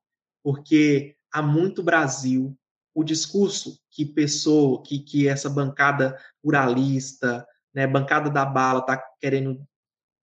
Porque 0.43 1.15
há 1.31 1.43
muito 1.43 1.83
Brasil, 1.83 2.57
o 2.91 3.03
discurso 3.03 3.79
que 3.91 4.03
pessoa, 4.03 4.81
que, 4.81 4.97
que 4.97 5.27
essa 5.27 5.47
bancada 5.47 6.19
pluralista, 6.41 7.45
né, 7.71 7.85
bancada 7.85 8.31
da 8.31 8.45
bala 8.45 8.79
está 8.79 8.97
querendo 9.21 9.63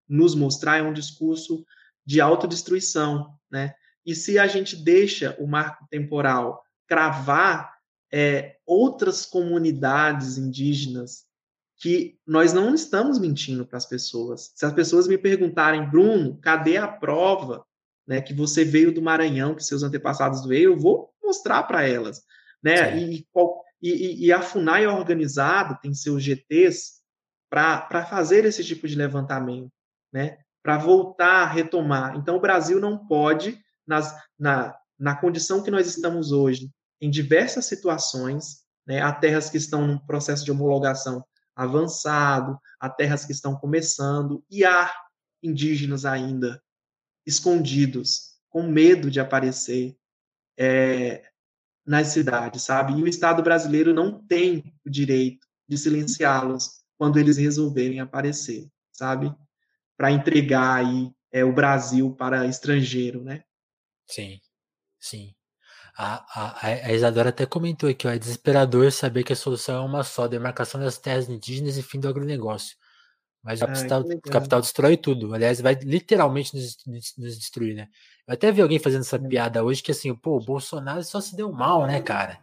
nos 0.09 0.35
mostrar 0.35 0.79
é 0.79 0.83
um 0.83 0.93
discurso 0.93 1.65
de 2.05 2.21
autodestruição, 2.21 3.39
né? 3.49 3.73
E 4.05 4.17
se 4.17 4.37
a 4.37 4.49
gente 4.49 4.75
deixa 4.75 5.37
o 5.39 5.47
marco 5.47 5.87
temporal 5.89 6.61
cravar 6.89 7.74
é, 8.15 8.57
outras 8.67 9.27
comunidades 9.27 10.39
indígenas 10.39 11.25
que 11.79 12.17
nós 12.27 12.53
não 12.53 12.75
estamos 12.75 13.19
mentindo 13.19 13.67
para 13.67 13.79
as 13.79 13.87
pessoas. 13.87 14.53
Se 14.55 14.65
as 14.65 14.73
pessoas 14.73 15.09
me 15.09 15.19
perguntarem, 15.19 15.91
Bruno, 15.91 16.39
cadê 16.41 16.77
a 16.77 16.87
prova 16.87 17.65
né, 18.07 18.21
que 18.21 18.33
você 18.33 18.65
veio 18.65 18.93
do 18.93 19.03
Maranhão, 19.03 19.55
que 19.55 19.65
seus 19.65 19.83
antepassados 19.83 20.47
veio, 20.47 20.73
eu 20.73 20.79
vou 20.79 21.12
mostrar 21.23 21.65
para 21.65 21.87
elas 21.87 22.23
né? 22.65 22.99
E, 22.99 23.27
e, 23.83 24.27
e, 24.27 24.33
a 24.33 24.41
FUNAI 24.41 24.85
é 24.85 24.89
organizada, 24.89 25.79
tem 25.83 25.93
seus 25.93 26.23
GTs 26.23 27.03
para 27.51 28.07
fazer 28.07 28.47
esse 28.47 28.65
tipo 28.65 28.89
de 28.89 28.97
levantamento, 28.97 29.71
né? 30.11 30.39
Para 30.62 30.79
voltar 30.79 31.43
a 31.43 31.47
retomar. 31.47 32.17
Então, 32.17 32.37
o 32.37 32.41
Brasil 32.41 32.81
não 32.81 33.07
pode, 33.07 33.61
nas, 33.87 34.17
na, 34.39 34.75
na 34.99 35.15
condição 35.15 35.62
que 35.62 35.71
nós 35.71 35.87
estamos 35.87 36.33
hoje, 36.33 36.71
em 37.05 37.11
diversas 37.11 37.67
situações, 37.67 38.65
né? 38.87 39.01
Há 39.01 39.13
terras 39.13 39.51
que 39.51 39.57
estão 39.57 39.87
num 39.87 39.99
processo 39.99 40.45
de 40.45 40.51
homologação 40.51 41.25
avançado, 41.55 42.59
há 42.81 42.89
terras 42.89 43.25
que 43.25 43.33
estão 43.33 43.55
começando, 43.57 44.45
e 44.51 44.65
há 44.65 44.93
indígenas 45.43 46.05
ainda 46.05 46.63
escondidos, 47.27 48.39
com 48.49 48.63
medo 48.63 49.11
de 49.11 49.21
aparecer. 49.21 49.97
É, 50.57 51.25
nas 51.87 52.09
cidades, 52.09 52.63
sabe? 52.63 52.95
E 52.95 53.03
o 53.03 53.07
Estado 53.09 53.43
brasileiro 53.43 53.93
não 53.93 54.25
tem 54.27 54.75
o 54.85 54.91
direito 54.91 55.47
de 55.69 55.77
silenciá-los 55.77 56.83
quando 56.97 57.19
eles 57.19 57.37
resolverem 57.37 58.01
aparecer, 58.01 58.67
sabe? 58.91 59.35
Para 59.97 60.11
entregar 60.11 60.77
aí 60.77 61.13
é, 61.31 61.45
o 61.45 61.53
Brasil 61.53 62.15
para 62.15 62.47
estrangeiro, 62.47 63.23
né? 63.23 63.45
Sim, 64.07 64.41
sim. 64.99 65.35
A, 65.97 66.24
a, 66.34 66.66
a 66.66 66.92
Isadora 66.92 67.28
até 67.28 67.47
comentou 67.47 67.88
aqui, 67.88 68.07
ó, 68.07 68.11
é 68.11 68.18
desesperador 68.18 68.90
saber 68.90 69.22
que 69.22 69.32
a 69.32 69.36
solução 69.36 69.76
é 69.76 69.86
uma 69.86 70.03
só, 70.03 70.26
demarcação 70.26 70.80
das 70.80 70.99
terras 70.99 71.28
indígenas 71.28 71.76
e 71.76 71.82
fim 71.82 72.01
do 72.01 72.09
agronegócio. 72.09 72.76
Mas 73.45 73.61
o 73.61 73.66
capital, 73.66 74.01
o 74.01 74.30
capital 74.30 74.61
destrói 74.62 74.97
tudo. 74.97 75.34
Aliás, 75.34 75.61
vai 75.61 75.74
literalmente 75.74 76.57
nos, 76.57 76.78
nos, 77.18 77.38
destruir, 77.38 77.74
né? 77.74 77.88
Eu 78.26 78.32
até 78.32 78.51
vi 78.51 78.62
alguém 78.62 78.78
fazendo 78.78 79.03
essa 79.03 79.18
piada 79.18 79.62
hoje 79.62 79.82
que 79.82 79.92
assim, 79.92 80.14
pô, 80.14 80.38
o 80.38 80.45
Bolsonaro 80.45 81.05
só 81.05 81.20
se 81.20 81.36
deu 81.36 81.53
mal, 81.53 81.86
né, 81.86 82.01
cara? 82.01 82.38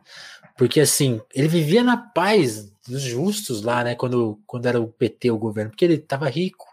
Porque 0.56 0.80
assim, 0.80 1.20
ele 1.34 1.48
vivia 1.48 1.84
na 1.84 1.98
paz 1.98 2.72
dos 2.88 3.02
justos 3.02 3.64
lá, 3.64 3.84
né, 3.84 3.96
quando, 3.96 4.40
quando 4.46 4.68
era 4.68 4.80
o 4.80 4.88
PT 4.88 5.32
o 5.32 5.40
governo, 5.40 5.72
porque 5.72 5.86
ele 5.86 5.98
tava 5.98 6.30
rico, 6.30 6.68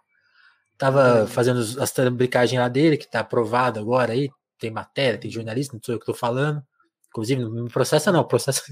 tava 0.76 1.26
fazendo 1.26 1.60
as 1.80 1.90
trambicagens 1.90 2.60
lá 2.60 2.68
dele, 2.68 2.98
que 2.98 3.10
tá 3.10 3.20
aprovado 3.20 3.80
agora 3.80 4.12
aí, 4.12 4.28
tem 4.58 4.70
matéria, 4.70 5.18
tem 5.18 5.30
jornalista, 5.30 5.74
não 5.74 5.80
sou 5.82 5.94
eu 5.94 5.98
que 5.98 6.06
tô 6.06 6.12
falando. 6.12 6.62
Inclusive, 7.18 7.42
não 7.42 7.64
me 7.64 7.70
processa, 7.70 8.12
não, 8.12 8.22
processa. 8.22 8.62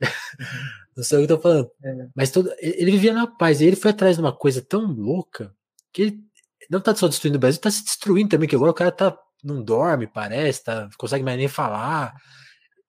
não 0.96 1.04
sei 1.04 1.18
o 1.18 1.26
que 1.26 1.32
eu 1.32 1.36
tô 1.36 1.42
falando. 1.42 1.70
É. 1.84 2.08
Mas 2.14 2.32
todo, 2.32 2.52
ele 2.58 2.90
vivia 2.90 3.12
na 3.12 3.28
paz. 3.28 3.60
E 3.60 3.66
ele 3.66 3.76
foi 3.76 3.92
atrás 3.92 4.16
de 4.16 4.22
uma 4.22 4.32
coisa 4.32 4.60
tão 4.60 4.84
louca 4.90 5.54
que 5.92 6.02
ele 6.02 6.20
não 6.68 6.80
tá 6.80 6.92
só 6.94 7.06
destruindo 7.06 7.36
o 7.36 7.40
Brasil, 7.40 7.60
tá 7.60 7.70
se 7.70 7.84
destruindo 7.84 8.30
também, 8.30 8.48
que 8.48 8.56
agora 8.56 8.72
o 8.72 8.74
cara 8.74 8.90
tá, 8.90 9.16
não 9.44 9.62
dorme, 9.62 10.08
parece, 10.08 10.64
tá, 10.64 10.88
consegue 10.98 11.24
mais 11.24 11.38
nem 11.38 11.46
falar. 11.46 12.14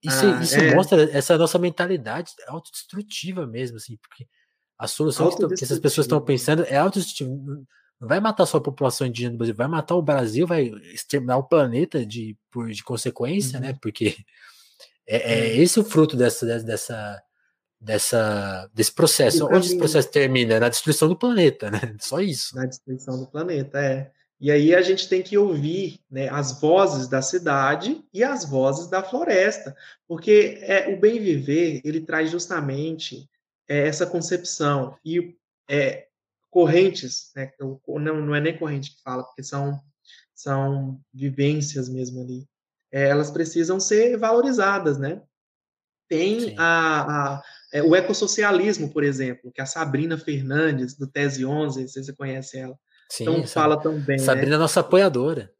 isso, 0.03 0.25
ah, 0.25 0.41
isso 0.41 0.55
é. 0.55 0.73
mostra 0.73 1.03
essa 1.15 1.37
nossa 1.37 1.59
mentalidade 1.59 2.31
autodestrutiva 2.47 3.45
mesmo, 3.45 3.77
assim, 3.77 3.95
porque 3.97 4.27
a 4.77 4.87
solução 4.87 5.29
que, 5.29 5.55
que 5.55 5.63
essas 5.63 5.79
pessoas 5.79 6.05
estão 6.05 6.19
pensando 6.19 6.63
é 6.63 6.77
autodestrutiva. 6.77 7.29
Não 7.99 8.07
vai 8.07 8.19
matar 8.19 8.45
só 8.45 8.57
a 8.57 8.61
população 8.61 9.05
indígena 9.05 9.33
do 9.33 9.37
Brasil, 9.37 9.55
vai 9.55 9.67
matar 9.67 9.95
o 9.95 10.01
Brasil, 10.01 10.47
vai 10.47 10.71
exterminar 10.93 11.37
o 11.37 11.43
planeta 11.43 12.03
de, 12.03 12.35
por, 12.49 12.69
de 12.71 12.81
consequência, 12.81 13.59
né? 13.59 13.67
uhum. 13.67 13.73
né? 13.73 13.79
Porque 13.81 14.15
é, 15.09 15.39
é, 15.39 15.57
esse 15.57 15.79
o 15.79 15.83
fruto 15.83 16.15
dessa, 16.15 16.45
dessa, 16.61 17.23
dessa, 17.81 18.69
desse 18.71 18.91
processo. 18.93 19.47
Onde 19.47 19.65
esse 19.65 19.77
processo 19.77 20.11
termina? 20.11 20.59
Na 20.59 20.69
destruição 20.69 21.07
do 21.07 21.17
planeta, 21.17 21.71
né? 21.71 21.79
Só 21.99 22.19
isso. 22.19 22.55
Na 22.55 22.67
destruição 22.67 23.19
do 23.19 23.25
planeta, 23.25 23.79
é. 23.79 24.11
E 24.39 24.51
aí 24.51 24.73
a 24.73 24.81
gente 24.81 25.09
tem 25.09 25.21
que 25.21 25.37
ouvir 25.37 25.99
né, 26.09 26.29
as 26.29 26.61
vozes 26.61 27.09
da 27.09 27.21
cidade 27.21 28.05
e 28.13 28.23
as 28.23 28.45
vozes 28.45 28.87
da 28.87 29.03
floresta, 29.03 29.75
porque 30.07 30.59
é, 30.61 30.93
o 30.93 30.99
bem 30.99 31.19
viver 31.19 31.81
ele 31.83 31.99
traz 31.99 32.31
justamente 32.31 33.27
é, 33.67 33.85
essa 33.85 34.05
concepção 34.05 34.95
e 35.03 35.35
é, 35.69 36.07
correntes, 36.49 37.31
né, 37.35 37.51
não, 37.59 37.81
não 37.97 38.33
é 38.33 38.39
nem 38.39 38.57
corrente 38.57 38.95
que 38.95 39.01
fala, 39.01 39.23
porque 39.23 39.43
são 39.43 39.81
são 40.33 41.01
vivências 41.13 41.89
mesmo 41.89 42.21
ali. 42.21 42.47
É, 42.91 43.09
elas 43.09 43.29
precisam 43.31 43.79
ser 43.79 44.17
valorizadas, 44.17 44.97
né? 44.97 45.21
Tem 46.07 46.55
a, 46.57 47.35
a 47.35 47.43
é, 47.71 47.83
o 47.83 47.95
ecossocialismo, 47.95 48.91
por 48.91 49.03
exemplo, 49.03 49.51
que 49.51 49.61
a 49.61 49.65
Sabrina 49.65 50.17
Fernandes, 50.17 50.95
do 50.95 51.07
Tese 51.07 51.45
11, 51.45 51.87
se 51.87 52.03
você 52.03 52.13
conhece 52.13 52.57
ela, 52.57 52.75
Sim, 53.11 53.23
então 53.23 53.47
fala 53.47 53.79
tão 53.79 53.99
bem. 53.99 54.17
Sabrina 54.17 54.51
né? 54.51 54.55
é 54.55 54.59
nossa 54.59 54.79
apoiadora. 54.79 55.51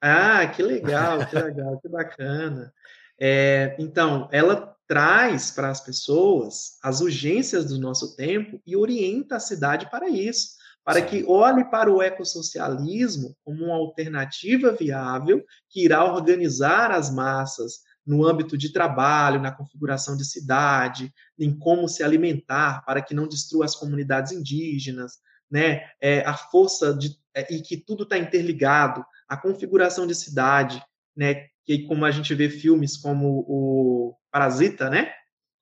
Ah, 0.00 0.46
que 0.46 0.62
legal, 0.62 1.26
que 1.26 1.36
legal, 1.36 1.80
que 1.80 1.88
bacana. 1.88 2.72
É, 3.18 3.74
então, 3.78 4.28
ela 4.30 4.76
traz 4.86 5.50
para 5.50 5.68
as 5.68 5.80
pessoas 5.80 6.78
as 6.82 7.00
urgências 7.00 7.64
do 7.64 7.78
nosso 7.78 8.14
tempo 8.14 8.60
e 8.64 8.76
orienta 8.76 9.36
a 9.36 9.40
cidade 9.40 9.90
para 9.90 10.08
isso, 10.08 10.55
para 10.86 11.02
que 11.02 11.24
olhe 11.26 11.64
para 11.64 11.92
o 11.92 12.00
ecossocialismo 12.00 13.36
como 13.42 13.64
uma 13.64 13.74
alternativa 13.74 14.70
viável 14.70 15.44
que 15.68 15.84
irá 15.84 16.04
organizar 16.04 16.92
as 16.92 17.12
massas 17.12 17.80
no 18.06 18.24
âmbito 18.24 18.56
de 18.56 18.72
trabalho, 18.72 19.42
na 19.42 19.50
configuração 19.50 20.16
de 20.16 20.24
cidade, 20.24 21.12
em 21.36 21.52
como 21.58 21.88
se 21.88 22.04
alimentar 22.04 22.84
para 22.84 23.02
que 23.02 23.14
não 23.14 23.26
destrua 23.26 23.64
as 23.64 23.74
comunidades 23.74 24.30
indígenas, 24.30 25.14
né, 25.50 25.90
é, 26.00 26.20
a 26.20 26.36
força 26.36 26.94
de, 26.94 27.18
é, 27.34 27.52
e 27.52 27.60
que 27.60 27.76
tudo 27.76 28.04
está 28.04 28.16
interligado, 28.16 29.04
a 29.28 29.36
configuração 29.36 30.06
de 30.06 30.14
cidade, 30.14 30.80
né, 31.16 31.48
que 31.64 31.84
como 31.88 32.04
a 32.04 32.12
gente 32.12 32.32
vê 32.32 32.48
filmes 32.48 32.96
como 32.96 33.44
o 33.48 34.16
Parasita, 34.30 34.88
né, 34.88 35.12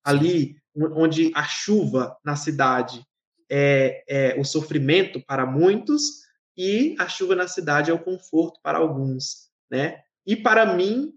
ali 0.05 0.59
onde 0.77 1.33
a 1.35 1.45
chuva 1.45 2.14
na 2.22 2.37
cidade 2.37 3.03
é, 3.51 4.05
é 4.09 4.40
o 4.40 4.45
sofrimento 4.45 5.20
para 5.24 5.47
muitos 5.47 6.24
e 6.57 6.95
a 6.99 7.09
chuva 7.09 7.34
na 7.34 7.49
cidade 7.49 7.90
é 7.90 7.95
o 7.95 8.03
conforto 8.03 8.61
para 8.62 8.78
alguns, 8.78 9.51
né? 9.70 10.03
E 10.26 10.36
para 10.36 10.74
mim, 10.74 11.12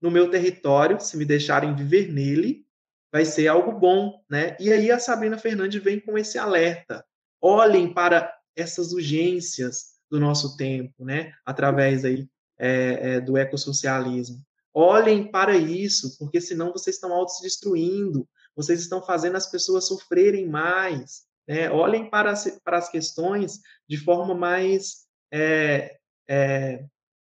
no 0.00 0.10
meu 0.10 0.30
território, 0.30 1.00
se 1.00 1.16
me 1.16 1.24
deixarem 1.24 1.74
viver 1.74 2.12
nele, 2.12 2.64
vai 3.10 3.24
ser 3.24 3.48
algo 3.48 3.72
bom, 3.72 4.22
né? 4.28 4.56
E 4.60 4.72
aí 4.72 4.90
a 4.90 4.98
Sabrina 4.98 5.38
Fernandes 5.38 5.82
vem 5.82 5.98
com 5.98 6.16
esse 6.16 6.38
alerta 6.38 7.04
olhem 7.42 7.92
para 7.92 8.32
essas 8.54 8.92
urgências 8.92 9.94
do 10.08 10.20
nosso 10.20 10.56
tempo, 10.56 11.04
né? 11.04 11.32
Através 11.44 12.04
aí 12.04 12.28
é, 12.56 13.14
é, 13.14 13.20
do 13.20 13.36
ecossocialismo. 13.36 14.40
Olhem 14.72 15.30
para 15.30 15.56
isso, 15.56 16.16
porque 16.18 16.40
senão 16.40 16.72
vocês 16.72 16.96
estão 16.96 17.12
auto-destruindo, 17.12 18.26
vocês 18.54 18.80
estão 18.80 19.02
fazendo 19.02 19.36
as 19.36 19.50
pessoas 19.50 19.88
sofrerem 19.88 20.48
mais. 20.48 21.24
Né? 21.48 21.70
Olhem 21.70 22.08
para 22.08 22.30
as, 22.30 22.60
para 22.64 22.78
as 22.78 22.88
questões 22.88 23.60
de 23.88 23.96
forma 23.96 24.34
mais 24.34 25.06
é, 25.32 25.96
é, 26.28 26.84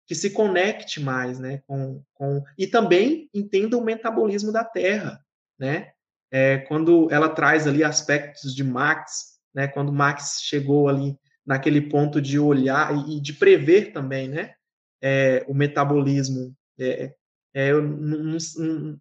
que 0.07 0.15
se 0.15 0.29
conecte 0.29 1.01
mais, 1.01 1.39
né? 1.39 1.61
Com, 1.67 2.01
com 2.13 2.43
e 2.57 2.67
também 2.67 3.29
entenda 3.33 3.77
o 3.77 3.83
metabolismo 3.83 4.51
da 4.51 4.63
Terra, 4.63 5.19
né? 5.59 5.91
É, 6.31 6.59
quando 6.59 7.07
ela 7.11 7.29
traz 7.29 7.67
ali 7.67 7.83
aspectos 7.83 8.53
de 8.55 8.63
Marx 8.63 9.35
né? 9.55 9.69
Quando 9.69 9.93
Marx 9.93 10.41
chegou 10.43 10.89
ali 10.89 11.17
naquele 11.45 11.81
ponto 11.81 12.21
de 12.21 12.37
olhar 12.37 12.93
e 13.07 13.21
de 13.21 13.31
prever 13.31 13.93
também, 13.93 14.27
né? 14.27 14.53
É, 15.01 15.45
o 15.47 15.53
metabolismo. 15.53 16.53
É, 16.77 17.13
é, 17.53 17.71
eu 17.71 17.81
não, 17.81 18.17
não, 18.17 18.37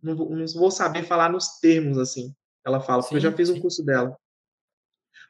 não, 0.01 0.15
não, 0.15 0.47
vou 0.55 0.71
saber 0.71 1.03
falar 1.03 1.29
nos 1.29 1.59
termos 1.59 1.99
assim. 1.99 2.33
Ela 2.65 2.81
fala, 2.81 3.03
sim, 3.03 3.09
porque 3.09 3.27
eu 3.27 3.31
já 3.31 3.37
fiz 3.37 3.49
sim. 3.49 3.59
um 3.59 3.61
curso 3.61 3.85
dela. 3.85 4.17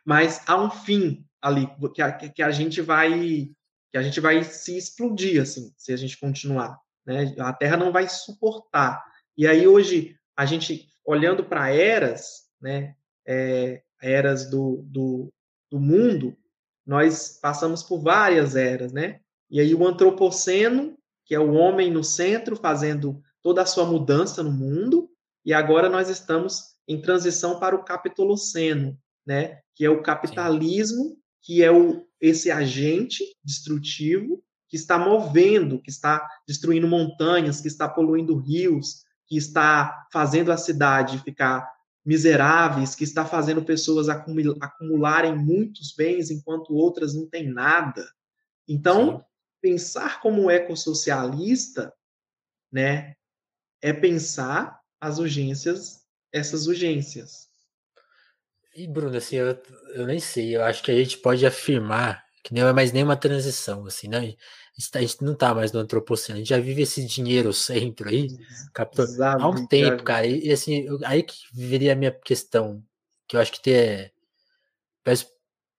Mas 0.04 0.42
há 0.46 0.60
um 0.60 0.70
fim 0.70 1.24
ali 1.40 1.68
que 1.94 2.02
a, 2.02 2.12
que 2.12 2.42
a 2.42 2.50
gente 2.50 2.80
vai 2.80 3.50
que 3.90 3.98
a 3.98 4.02
gente 4.02 4.18
vai 4.18 4.42
se 4.42 4.76
explodir 4.76 5.40
assim, 5.40 5.72
se 5.78 5.92
a 5.92 5.96
gente 5.96 6.18
continuar, 6.18 6.76
né? 7.06 7.32
A 7.38 7.52
Terra 7.52 7.76
não 7.76 7.92
vai 7.92 8.08
suportar. 8.08 9.04
E 9.36 9.46
aí 9.46 9.68
hoje 9.68 10.16
a 10.36 10.44
gente 10.44 10.88
olhando 11.04 11.44
para 11.44 11.70
eras, 11.70 12.48
né? 12.60 12.96
É, 13.26 13.82
eras 14.02 14.50
do, 14.50 14.82
do, 14.86 15.32
do 15.70 15.80
mundo, 15.80 16.36
nós 16.84 17.38
passamos 17.40 17.82
por 17.82 18.00
várias 18.00 18.56
eras, 18.56 18.92
né? 18.92 19.20
E 19.50 19.60
aí 19.60 19.74
o 19.74 19.86
antropoceno, 19.86 20.98
que 21.24 21.34
é 21.34 21.38
o 21.38 21.52
homem 21.52 21.90
no 21.90 22.04
centro, 22.04 22.56
fazendo 22.56 23.22
toda 23.42 23.62
a 23.62 23.66
sua 23.66 23.86
mudança 23.86 24.42
no 24.42 24.52
mundo, 24.52 25.08
e 25.44 25.52
agora 25.52 25.88
nós 25.88 26.08
estamos 26.08 26.74
em 26.88 27.00
transição 27.00 27.58
para 27.58 27.74
o 27.74 27.84
capitoloceno, 27.84 28.98
né? 29.26 29.60
Que 29.74 29.84
é 29.84 29.90
o 29.90 30.02
capitalismo, 30.02 31.04
Sim. 31.04 31.16
que 31.42 31.62
é 31.62 31.70
o, 31.70 32.06
esse 32.20 32.50
agente 32.50 33.24
destrutivo 33.44 34.42
que 34.68 34.76
está 34.76 34.98
movendo, 34.98 35.80
que 35.80 35.90
está 35.90 36.26
destruindo 36.46 36.88
montanhas, 36.88 37.60
que 37.60 37.68
está 37.68 37.88
poluindo 37.88 38.36
rios, 38.36 39.04
que 39.26 39.36
está 39.36 40.06
fazendo 40.12 40.50
a 40.50 40.56
cidade 40.56 41.22
ficar 41.22 41.68
miseráveis, 42.04 42.94
que 42.94 43.04
está 43.04 43.24
fazendo 43.24 43.64
pessoas 43.64 44.08
acumularem 44.08 45.34
muitos 45.34 45.94
bens 45.96 46.30
enquanto 46.30 46.74
outras 46.74 47.14
não 47.14 47.26
têm 47.26 47.48
nada. 47.48 48.06
Então, 48.68 49.18
Sim. 49.18 49.24
pensar 49.60 50.20
como 50.20 50.50
ecossocialista, 50.50 51.92
né, 52.70 53.14
é 53.80 53.92
pensar 53.92 54.80
as 55.00 55.18
urgências, 55.18 56.04
essas 56.32 56.66
urgências. 56.66 57.48
E, 58.74 58.88
Bruno, 58.88 59.16
assim, 59.16 59.36
eu, 59.36 59.56
eu 59.94 60.06
nem 60.06 60.18
sei, 60.18 60.56
eu 60.56 60.64
acho 60.64 60.82
que 60.82 60.90
a 60.90 60.94
gente 60.96 61.18
pode 61.18 61.46
afirmar 61.46 62.24
que 62.44 62.52
não 62.52 62.68
é 62.68 62.72
mais 62.74 62.92
nenhuma 62.92 63.16
transição, 63.16 63.86
assim, 63.86 64.06
né? 64.06 64.34
Tá, 64.92 64.98
a 64.98 65.02
gente 65.02 65.22
não 65.22 65.34
tá 65.34 65.54
mais 65.54 65.72
no 65.72 65.80
antropoceno, 65.80 66.36
a 66.36 66.38
gente 66.40 66.48
já 66.48 66.58
vive 66.58 66.82
esse 66.82 67.06
dinheiro 67.06 67.52
centro 67.52 68.08
aí, 68.08 68.28
há 69.40 69.48
um 69.48 69.66
tempo, 69.66 70.02
cara, 70.02 70.26
e, 70.26 70.52
assim, 70.52 70.86
aí 71.04 71.22
que 71.22 71.36
viria 71.54 71.92
a 71.92 71.96
minha 71.96 72.10
questão, 72.10 72.84
que 73.26 73.36
eu 73.36 73.40
acho 73.40 73.52
que 73.52 73.62
tem, 73.62 74.10
peço 75.02 75.26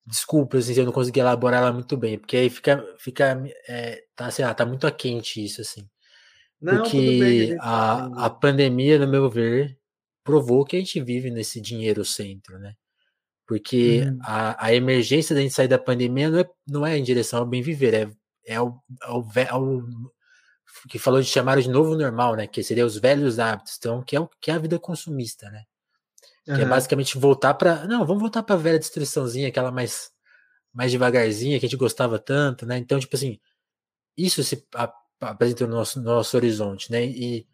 desculpas 0.07 0.63
assim, 0.63 0.73
se 0.75 0.79
eu 0.79 0.85
não 0.85 0.91
consegui 0.93 1.19
elaborar 1.19 1.61
ela 1.61 1.73
muito 1.73 1.97
bem, 1.97 2.17
porque 2.17 2.37
aí 2.37 2.49
fica, 2.49 2.83
fica 2.97 3.43
é, 3.67 4.03
tá, 4.15 4.31
sei 4.31 4.45
lá, 4.45 4.53
tá 4.53 4.65
muito 4.65 4.91
quente 4.93 5.43
isso, 5.43 5.61
assim, 5.61 5.87
não, 6.59 6.77
porque 6.77 6.97
bem, 6.97 7.57
a, 7.59 8.25
a 8.25 8.29
pandemia, 8.29 8.97
no 8.97 9.07
meu 9.07 9.29
ver, 9.29 9.77
provou 10.23 10.65
que 10.65 10.77
a 10.77 10.79
gente 10.79 11.01
vive 11.01 11.29
nesse 11.29 11.59
dinheiro 11.59 12.03
centro, 12.05 12.57
né, 12.57 12.75
porque 13.47 14.01
uhum. 14.01 14.19
a, 14.23 14.65
a 14.67 14.73
emergência 14.73 15.35
da 15.35 15.41
gente 15.41 15.53
sair 15.53 15.67
da 15.67 15.77
pandemia 15.77 16.29
não 16.29 16.39
é, 16.39 16.49
não 16.67 16.85
é 16.85 16.97
em 16.97 17.03
direção 17.03 17.39
ao 17.39 17.45
bem 17.45 17.61
viver, 17.61 17.93
é 17.93 18.09
é 18.47 18.61
o, 18.61 18.79
é 19.35 19.55
o, 19.55 19.81
é 19.81 20.87
que 20.87 20.99
falou 20.99 21.19
de 21.19 21.27
chamar 21.27 21.59
de 21.59 21.69
novo 21.69 21.95
normal, 21.95 22.35
né? 22.35 22.47
Que 22.47 22.63
seria 22.63 22.85
os 22.85 22.97
velhos 22.97 23.39
hábitos, 23.39 23.75
então 23.77 24.03
que 24.03 24.15
é 24.15 24.19
o 24.19 24.29
que 24.39 24.51
é 24.51 24.53
a 24.53 24.59
vida 24.59 24.77
consumista, 24.77 25.49
né? 25.49 25.63
Uhum. 26.47 26.55
Que 26.55 26.61
é 26.61 26.65
basicamente 26.65 27.17
voltar 27.17 27.55
para 27.55 27.87
não, 27.87 28.05
vamos 28.05 28.21
voltar 28.21 28.43
para 28.43 28.55
a 28.55 28.57
velha 28.57 28.79
destruiçãozinha, 28.79 29.47
aquela 29.47 29.71
mais 29.71 30.11
mais 30.71 30.91
devagarzinha 30.91 31.59
que 31.59 31.65
a 31.65 31.69
gente 31.69 31.79
gostava 31.79 32.19
tanto, 32.19 32.65
né? 32.65 32.77
Então 32.77 32.99
tipo 32.99 33.15
assim, 33.15 33.39
isso 34.15 34.43
se 34.43 34.63
apresenta 35.19 35.65
no 35.65 35.75
nosso, 35.75 35.99
no 35.99 36.05
nosso 36.05 36.37
horizonte, 36.37 36.91
né? 36.91 37.03
E 37.03 37.47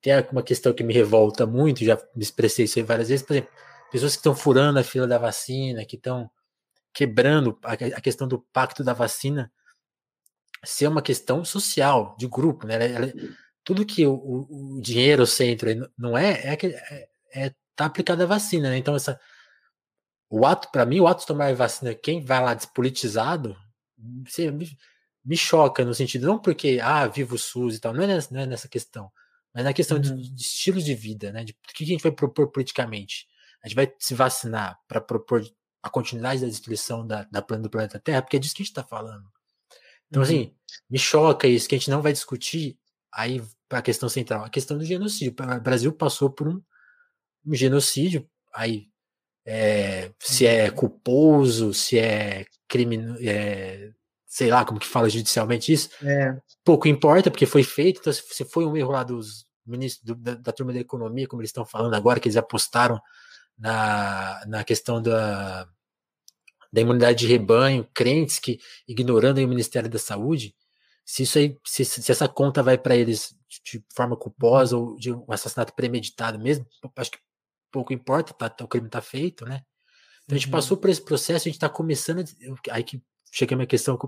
tem 0.00 0.12
uma 0.30 0.42
questão 0.42 0.72
que 0.72 0.84
me 0.84 0.94
revolta 0.94 1.46
muito, 1.46 1.84
já 1.84 1.96
me 2.14 2.22
expressei 2.22 2.66
isso 2.66 2.78
aí 2.78 2.84
várias 2.84 3.08
vezes, 3.08 3.26
por 3.26 3.32
exemplo, 3.34 3.50
pessoas 3.96 4.12
que 4.12 4.18
estão 4.18 4.36
furando 4.36 4.78
a 4.78 4.84
fila 4.84 5.06
da 5.06 5.16
vacina, 5.16 5.84
que 5.86 5.96
estão 5.96 6.30
quebrando 6.92 7.58
a, 7.62 7.72
a 7.72 8.00
questão 8.00 8.28
do 8.28 8.40
pacto 8.52 8.84
da 8.84 8.92
vacina 8.92 9.50
ser 10.62 10.86
uma 10.86 11.00
questão 11.00 11.44
social, 11.44 12.14
de 12.18 12.26
grupo, 12.26 12.66
né? 12.66 12.74
Ela, 12.74 12.84
ela, 12.84 13.12
tudo 13.64 13.86
que 13.86 14.06
o, 14.06 14.46
o, 14.50 14.80
dinheiro, 14.82 15.22
o 15.22 15.26
centro 15.26 15.68
não 15.96 16.16
é, 16.16 16.32
é, 16.32 16.58
é, 16.62 17.08
é 17.34 17.54
tá 17.74 17.86
aplicado 17.86 18.22
à 18.22 18.26
vacina, 18.26 18.68
né? 18.68 18.76
Então 18.76 18.94
essa 18.94 19.18
o 20.28 20.44
ato, 20.44 20.70
para 20.70 20.84
mim, 20.84 21.00
o 21.00 21.06
ato 21.06 21.20
de 21.20 21.26
tomar 21.26 21.54
vacina, 21.54 21.94
quem 21.94 22.22
vai 22.22 22.42
lá 22.42 22.52
despolitizado, 22.52 23.56
me, 23.96 24.76
me, 25.24 25.36
choca 25.36 25.84
no 25.84 25.94
sentido 25.94 26.26
não 26.26 26.38
porque 26.38 26.80
ah, 26.82 27.06
viva 27.06 27.34
o 27.34 27.38
SUS 27.38 27.76
e 27.76 27.80
tal, 27.80 27.94
não 27.94 28.02
é 28.02 28.06
nessa, 28.08 28.34
não 28.34 28.40
é 28.40 28.46
nessa 28.46 28.68
questão, 28.68 29.10
mas 29.54 29.64
na 29.64 29.72
questão 29.72 29.96
uhum. 29.96 30.02
de, 30.02 30.30
de 30.30 30.42
estilos 30.42 30.84
de 30.84 30.94
vida, 30.94 31.32
né? 31.32 31.44
De 31.44 31.52
o 31.52 31.74
que 31.74 31.84
a 31.84 31.86
gente 31.86 32.02
vai 32.02 32.12
propor 32.12 32.48
politicamente. 32.50 33.26
A 33.66 33.68
gente 33.68 33.74
vai 33.74 33.92
se 33.98 34.14
vacinar 34.14 34.78
para 34.86 35.00
propor 35.00 35.44
a 35.82 35.90
continuidade 35.90 36.40
da 36.40 36.46
destruição 36.46 37.04
da, 37.04 37.24
da 37.24 37.40
do 37.40 37.68
planeta 37.68 37.98
Terra, 37.98 38.22
porque 38.22 38.36
é 38.36 38.38
disso 38.38 38.54
que 38.54 38.62
a 38.62 38.64
gente 38.64 38.70
está 38.70 38.84
falando. 38.84 39.24
Então, 40.08 40.22
assim, 40.22 40.36
uhum. 40.36 40.42
assim, 40.42 40.54
me 40.88 40.98
choca 41.00 41.48
isso, 41.48 41.68
que 41.68 41.74
a 41.74 41.78
gente 41.78 41.90
não 41.90 42.00
vai 42.00 42.12
discutir 42.12 42.78
aí 43.12 43.42
a 43.68 43.82
questão 43.82 44.08
central, 44.08 44.44
a 44.44 44.48
questão 44.48 44.78
do 44.78 44.84
genocídio. 44.84 45.34
O 45.36 45.60
Brasil 45.60 45.92
passou 45.92 46.30
por 46.30 46.46
um, 46.46 46.62
um 47.44 47.54
genocídio, 47.56 48.24
aí 48.54 48.88
é, 49.44 50.12
se 50.20 50.46
é 50.46 50.68
uhum. 50.68 50.76
culposo, 50.76 51.74
se 51.74 51.98
é 51.98 52.46
crime, 52.68 52.98
é, 53.20 53.90
sei 54.28 54.48
lá 54.48 54.64
como 54.64 54.78
que 54.78 54.86
fala 54.86 55.10
judicialmente 55.10 55.72
isso, 55.72 55.88
é. 56.04 56.40
pouco 56.64 56.86
importa, 56.86 57.32
porque 57.32 57.46
foi 57.46 57.64
feito, 57.64 57.98
então 57.98 58.12
se 58.12 58.44
foi 58.44 58.64
um 58.64 58.76
erro 58.76 58.92
lá 58.92 59.02
dos 59.02 59.44
ministros 59.66 60.16
da, 60.20 60.34
da 60.34 60.52
turma 60.52 60.72
da 60.72 60.78
economia, 60.78 61.26
como 61.26 61.42
eles 61.42 61.48
estão 61.48 61.66
falando 61.66 61.94
agora, 61.94 62.20
que 62.20 62.28
eles 62.28 62.36
apostaram 62.36 63.02
na, 63.58 64.44
na 64.46 64.64
questão 64.64 65.00
da, 65.00 65.68
da 66.72 66.80
imunidade 66.80 67.20
de 67.20 67.26
rebanho, 67.26 67.88
crentes 67.94 68.38
que 68.38 68.60
ignorando 68.86 69.38
o 69.38 69.48
Ministério 69.48 69.88
da 69.88 69.98
Saúde, 69.98 70.54
se 71.04 71.22
isso 71.22 71.38
aí, 71.38 71.58
se, 71.64 71.84
se 71.84 72.10
essa 72.10 72.28
conta 72.28 72.62
vai 72.62 72.76
para 72.76 72.96
eles 72.96 73.36
de, 73.64 73.84
forma 73.94 74.16
culposa 74.16 74.76
ou 74.76 74.96
de 74.96 75.12
um 75.12 75.24
assassinato 75.28 75.72
premeditado 75.74 76.38
mesmo, 76.38 76.66
acho 76.96 77.12
que 77.12 77.18
pouco 77.70 77.92
importa, 77.92 78.34
tá, 78.34 78.48
tá 78.48 78.64
o 78.64 78.68
crime 78.68 78.86
está 78.86 79.00
feito, 79.00 79.44
né? 79.44 79.62
Então 80.24 80.34
a 80.34 80.38
gente 80.38 80.46
uhum. 80.46 80.52
passou 80.52 80.76
por 80.76 80.90
esse 80.90 81.02
processo, 81.02 81.46
a 81.46 81.48
gente 81.48 81.56
está 81.56 81.68
começando, 81.68 82.24
aí 82.70 82.82
que 82.82 83.00
chega 83.30 83.54
a 83.54 83.56
minha 83.56 83.66
questão, 83.66 83.98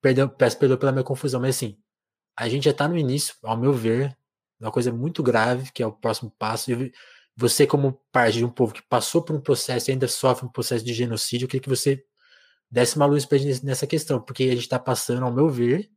perdão, 0.00 0.28
peço 0.28 0.58
perdão 0.58 0.78
pela 0.78 0.92
minha 0.92 1.04
confusão, 1.04 1.40
mas 1.40 1.56
assim, 1.56 1.78
a 2.36 2.48
gente 2.48 2.64
já 2.64 2.70
está 2.70 2.88
no 2.88 2.96
início, 2.96 3.34
ao 3.42 3.56
meu 3.56 3.72
ver, 3.72 4.16
uma 4.58 4.72
coisa 4.72 4.92
muito 4.92 5.22
grave, 5.22 5.70
que 5.72 5.82
é 5.82 5.86
o 5.86 5.92
próximo 5.92 6.30
passo, 6.38 6.70
você, 7.38 7.68
como 7.68 7.92
parte 8.10 8.38
de 8.38 8.44
um 8.44 8.50
povo 8.50 8.74
que 8.74 8.82
passou 8.82 9.22
por 9.22 9.36
um 9.36 9.40
processo 9.40 9.88
e 9.88 9.92
ainda 9.92 10.08
sofre 10.08 10.44
um 10.44 10.50
processo 10.50 10.84
de 10.84 10.92
genocídio, 10.92 11.44
eu 11.44 11.48
queria 11.48 11.62
que 11.62 11.68
você 11.68 12.04
desse 12.68 12.96
uma 12.96 13.06
luz 13.06 13.24
para 13.24 13.38
gente 13.38 13.64
nessa 13.64 13.86
questão, 13.86 14.20
porque 14.20 14.42
a 14.42 14.50
gente 14.50 14.62
está 14.62 14.76
passando, 14.76 15.24
ao 15.24 15.32
meu 15.32 15.48
ver, 15.48 15.88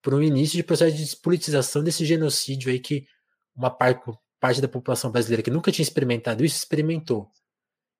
por 0.00 0.14
um 0.14 0.22
início 0.22 0.56
de 0.56 0.62
processo 0.62 0.96
de 0.96 1.04
despolitização 1.04 1.84
desse 1.84 2.06
genocídio 2.06 2.70
aí 2.72 2.80
que 2.80 3.06
uma 3.54 3.68
parte, 3.68 4.10
parte 4.40 4.62
da 4.62 4.66
população 4.66 5.10
brasileira 5.10 5.42
que 5.42 5.50
nunca 5.50 5.70
tinha 5.70 5.82
experimentado 5.82 6.42
isso 6.42 6.56
experimentou. 6.56 7.30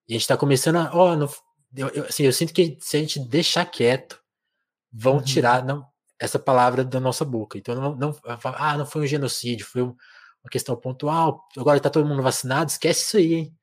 E 0.09 0.13
a 0.13 0.15
gente 0.15 0.23
está 0.23 0.37
começando 0.37 0.77
a. 0.77 0.91
Oh, 0.95 1.13
eu, 1.77 1.89
eu, 1.89 2.05
assim, 2.05 2.23
eu 2.23 2.33
sinto 2.33 2.55
que 2.55 2.79
se 2.81 2.97
a 2.97 3.01
gente 3.01 3.21
deixar 3.21 3.67
quieto, 3.67 4.19
vão 4.91 5.17
uhum. 5.17 5.23
tirar 5.23 5.63
não, 5.63 5.87
essa 6.19 6.39
palavra 6.39 6.83
da 6.83 6.99
nossa 6.99 7.23
boca. 7.23 7.59
Então, 7.59 7.75
não, 7.75 7.95
não, 7.95 8.19
ah, 8.25 8.79
não 8.79 8.87
foi 8.87 9.03
um 9.03 9.07
genocídio, 9.07 9.67
foi 9.67 9.83
um, 9.83 9.95
uma 10.47 10.51
questão 10.51 10.77
pontual. 10.77 11.47
Agora 11.57 11.77
está 11.77 11.91
todo 11.91 12.07
mundo 12.07 12.23
vacinado, 12.23 12.71
esquece 12.71 13.05
isso 13.05 13.17
aí, 13.17 13.35
hein? 13.35 13.57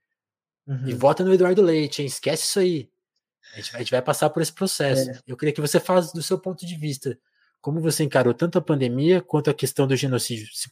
Uhum. 0.67 0.87
E 0.87 0.93
vota 0.93 1.23
no 1.23 1.33
Eduardo 1.33 1.61
Leite, 1.61 2.01
hein? 2.01 2.07
Esquece 2.07 2.43
isso 2.43 2.59
aí. 2.59 2.89
A 3.53 3.57
gente, 3.57 3.75
a 3.75 3.79
gente 3.79 3.91
vai 3.91 4.01
passar 4.01 4.29
por 4.29 4.41
esse 4.41 4.53
processo. 4.53 5.09
É. 5.09 5.19
Eu 5.25 5.37
queria 5.37 5.53
que 5.53 5.61
você 5.61 5.79
falasse 5.79 6.13
do 6.13 6.21
seu 6.21 6.37
ponto 6.37 6.65
de 6.65 6.75
vista. 6.75 7.17
Como 7.61 7.79
você 7.79 8.03
encarou 8.03 8.33
tanto 8.33 8.57
a 8.57 8.61
pandemia 8.61 9.21
quanto 9.21 9.49
a 9.49 9.53
questão 9.53 9.87
do 9.87 9.95
genocídio? 9.95 10.47
Se, 10.53 10.71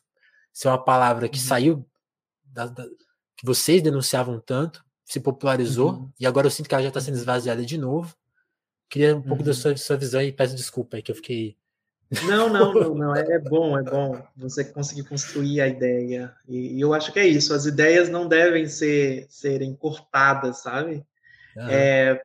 se 0.51 0.67
é 0.67 0.69
uma 0.69 0.83
palavra 0.83 1.29
que 1.29 1.39
uhum. 1.39 1.45
saiu 1.45 1.89
da, 2.43 2.65
da, 2.65 2.83
que 3.37 3.45
vocês 3.45 3.81
denunciavam 3.81 4.39
tanto, 4.39 4.83
se 5.05 5.19
popularizou, 5.19 5.91
uhum. 5.91 6.11
e 6.19 6.25
agora 6.25 6.47
eu 6.47 6.51
sinto 6.51 6.67
que 6.67 6.75
ela 6.75 6.83
já 6.83 6.89
está 6.89 7.01
sendo 7.01 7.15
esvaziada 7.15 7.65
de 7.65 7.77
novo. 7.77 8.15
Queria 8.89 9.15
um 9.15 9.21
pouco 9.21 9.43
da 9.43 9.51
uhum. 9.51 9.55
sua, 9.57 9.77
sua 9.77 9.95
visão 9.95 10.21
e 10.21 10.33
peço 10.33 10.55
desculpa 10.55 10.97
aí 10.97 11.01
que 11.01 11.11
eu 11.11 11.15
fiquei 11.15 11.57
não, 12.27 12.49
não, 12.49 12.73
não, 12.73 12.95
não. 12.95 13.15
É, 13.15 13.21
é, 13.21 13.39
bom, 13.39 13.77
é 13.77 13.83
bom 13.83 14.21
você 14.35 14.65
conseguir 14.65 15.03
construir 15.03 15.61
a 15.61 15.67
ideia. 15.67 16.33
E, 16.47 16.75
e, 16.75 16.81
eu 16.81 16.93
acho 16.93 17.11
que 17.13 17.19
é 17.19 17.27
isso. 17.27 17.53
As 17.53 17.65
ideias 17.65 18.09
não 18.09 18.27
devem 18.27 18.67
ser 18.67 19.25
serem 19.29 19.73
cortadas, 19.73 20.57
sabe? 20.57 21.05
Uhum. 21.55 21.69
É, 21.69 22.21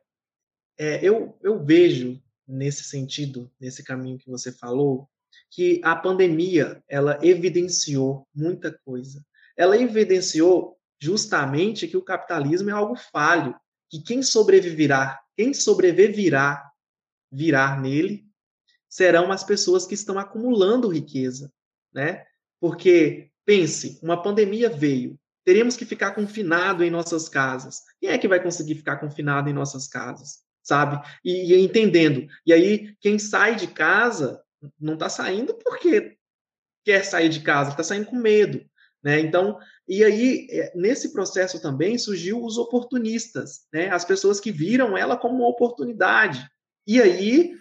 é, 0.77 0.99
eu, 1.01 1.37
eu 1.41 1.63
vejo 1.63 2.21
nesse 2.47 2.83
sentido, 2.83 3.49
nesse 3.59 3.83
caminho 3.83 4.17
que 4.17 4.29
você 4.29 4.51
falou, 4.51 5.09
que 5.49 5.79
a 5.83 5.95
pandemia 5.95 6.83
ela 6.87 7.17
evidenciou 7.21 8.27
muita 8.35 8.77
coisa. 8.83 9.25
Ela 9.55 9.77
evidenciou 9.77 10.77
justamente 10.99 11.87
que 11.87 11.97
o 11.97 12.03
capitalismo 12.03 12.69
é 12.69 12.73
algo 12.73 12.95
falho, 12.95 13.55
que 13.89 14.01
quem 14.01 14.21
sobreviverá, 14.21 15.19
quem 15.35 15.53
sobreviverá, 15.53 16.69
virá 17.31 17.79
nele 17.79 18.26
serão 18.89 19.31
as 19.31 19.43
pessoas 19.43 19.85
que 19.85 19.93
estão 19.93 20.17
acumulando 20.17 20.87
riqueza, 20.87 21.51
né? 21.93 22.25
Porque 22.59 23.29
pense, 23.45 23.99
uma 24.01 24.21
pandemia 24.21 24.69
veio, 24.69 25.19
teríamos 25.45 25.77
que 25.77 25.85
ficar 25.85 26.11
confinado 26.11 26.83
em 26.83 26.89
nossas 26.89 27.29
casas. 27.29 27.83
Quem 27.99 28.09
é 28.09 28.17
que 28.17 28.27
vai 28.27 28.41
conseguir 28.41 28.75
ficar 28.75 28.97
confinado 28.97 29.49
em 29.49 29.53
nossas 29.53 29.87
casas, 29.87 30.39
sabe? 30.61 31.01
E, 31.23 31.53
e 31.53 31.59
entendendo. 31.61 32.27
E 32.45 32.51
aí 32.51 32.93
quem 32.99 33.17
sai 33.17 33.55
de 33.55 33.67
casa 33.67 34.41
não 34.79 34.95
está 34.95 35.07
saindo 35.07 35.53
porque 35.53 36.17
quer 36.83 37.03
sair 37.03 37.29
de 37.29 37.41
casa, 37.41 37.71
está 37.71 37.83
saindo 37.83 38.07
com 38.07 38.17
medo, 38.17 38.65
né? 39.03 39.19
Então, 39.19 39.57
e 39.87 40.03
aí 40.03 40.47
é, 40.49 40.73
nesse 40.75 41.13
processo 41.13 41.61
também 41.61 41.97
surgiu 41.97 42.43
os 42.43 42.57
oportunistas, 42.57 43.65
né? 43.71 43.89
As 43.89 44.03
pessoas 44.03 44.39
que 44.39 44.51
viram 44.51 44.97
ela 44.97 45.15
como 45.15 45.35
uma 45.35 45.47
oportunidade. 45.47 46.45
E 46.85 47.01
aí 47.01 47.53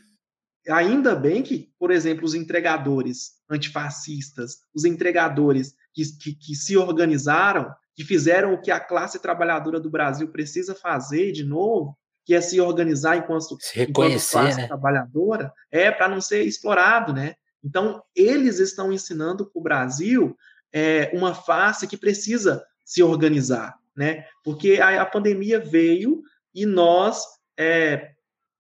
Ainda 0.68 1.14
bem 1.14 1.42
que, 1.42 1.72
por 1.78 1.90
exemplo, 1.90 2.24
os 2.24 2.34
entregadores 2.34 3.32
antifascistas, 3.48 4.58
os 4.74 4.84
entregadores 4.84 5.74
que, 5.94 6.04
que, 6.18 6.34
que 6.34 6.54
se 6.54 6.76
organizaram, 6.76 7.72
que 7.94 8.04
fizeram 8.04 8.52
o 8.52 8.60
que 8.60 8.70
a 8.70 8.80
classe 8.80 9.18
trabalhadora 9.20 9.78
do 9.78 9.90
Brasil 9.90 10.28
precisa 10.28 10.74
fazer 10.74 11.32
de 11.32 11.44
novo, 11.44 11.96
que 12.24 12.34
é 12.34 12.40
se 12.40 12.60
organizar 12.60 13.16
enquanto, 13.16 13.56
se 13.60 13.82
enquanto 13.82 14.28
classe 14.30 14.60
né? 14.60 14.66
trabalhadora, 14.66 15.52
é 15.70 15.90
para 15.90 16.08
não 16.08 16.20
ser 16.20 16.42
explorado, 16.42 17.12
né? 17.12 17.36
Então, 17.62 18.02
eles 18.14 18.58
estão 18.58 18.92
ensinando 18.92 19.46
para 19.46 19.58
o 19.58 19.62
Brasil 19.62 20.36
é, 20.72 21.10
uma 21.14 21.34
face 21.34 21.86
que 21.86 21.96
precisa 21.96 22.64
se 22.84 23.02
organizar, 23.02 23.78
né? 23.96 24.26
Porque 24.44 24.80
a, 24.80 25.02
a 25.02 25.06
pandemia 25.06 25.60
veio 25.60 26.22
e 26.52 26.66
nós 26.66 27.22
é, 27.56 28.10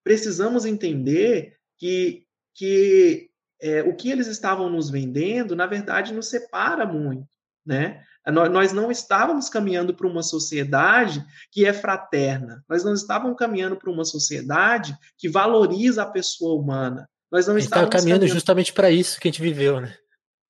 precisamos 0.04 0.64
entender 0.64 1.55
que, 1.78 2.24
que 2.54 3.30
é, 3.60 3.82
o 3.82 3.94
que 3.94 4.10
eles 4.10 4.26
estavam 4.26 4.68
nos 4.68 4.90
vendendo, 4.90 5.56
na 5.56 5.66
verdade, 5.66 6.12
nos 6.12 6.28
separa 6.28 6.86
muito, 6.86 7.28
né? 7.64 8.02
Nós 8.26 8.72
não 8.72 8.90
estávamos 8.90 9.48
caminhando 9.48 9.94
para 9.94 10.06
uma 10.06 10.22
sociedade 10.22 11.24
que 11.52 11.64
é 11.64 11.72
fraterna. 11.72 12.64
Nós 12.68 12.82
não 12.82 12.92
estávamos 12.92 13.36
caminhando 13.36 13.76
para 13.76 13.90
uma 13.90 14.04
sociedade 14.04 14.96
que 15.16 15.28
valoriza 15.28 16.02
a 16.02 16.10
pessoa 16.10 16.60
humana. 16.60 17.08
Nós 17.30 17.46
não 17.46 17.56
estávamos 17.56 17.90
caminhando, 17.90 18.20
caminhando 18.20 18.34
justamente 18.34 18.72
para 18.72 18.90
isso 18.90 19.20
que 19.20 19.28
a 19.28 19.30
gente 19.30 19.40
viveu, 19.40 19.80
né? 19.80 19.96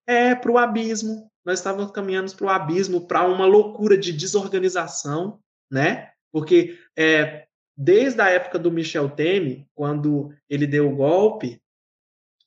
É, 0.06 0.34
para 0.34 0.50
o 0.50 0.56
abismo. 0.56 1.30
Nós 1.44 1.58
estávamos 1.58 1.92
caminhando 1.92 2.34
para 2.34 2.46
o 2.46 2.50
abismo, 2.50 3.06
para 3.06 3.26
uma 3.28 3.44
loucura 3.44 3.98
de 3.98 4.10
desorganização, 4.10 5.38
né? 5.70 6.10
Porque 6.32 6.78
é, 6.96 7.46
desde 7.76 8.20
a 8.20 8.30
época 8.30 8.58
do 8.58 8.70
Michel 8.70 9.10
Temer, 9.10 9.66
quando 9.74 10.32
ele 10.48 10.66
deu 10.66 10.90
o 10.90 10.96
golpe, 10.96 11.60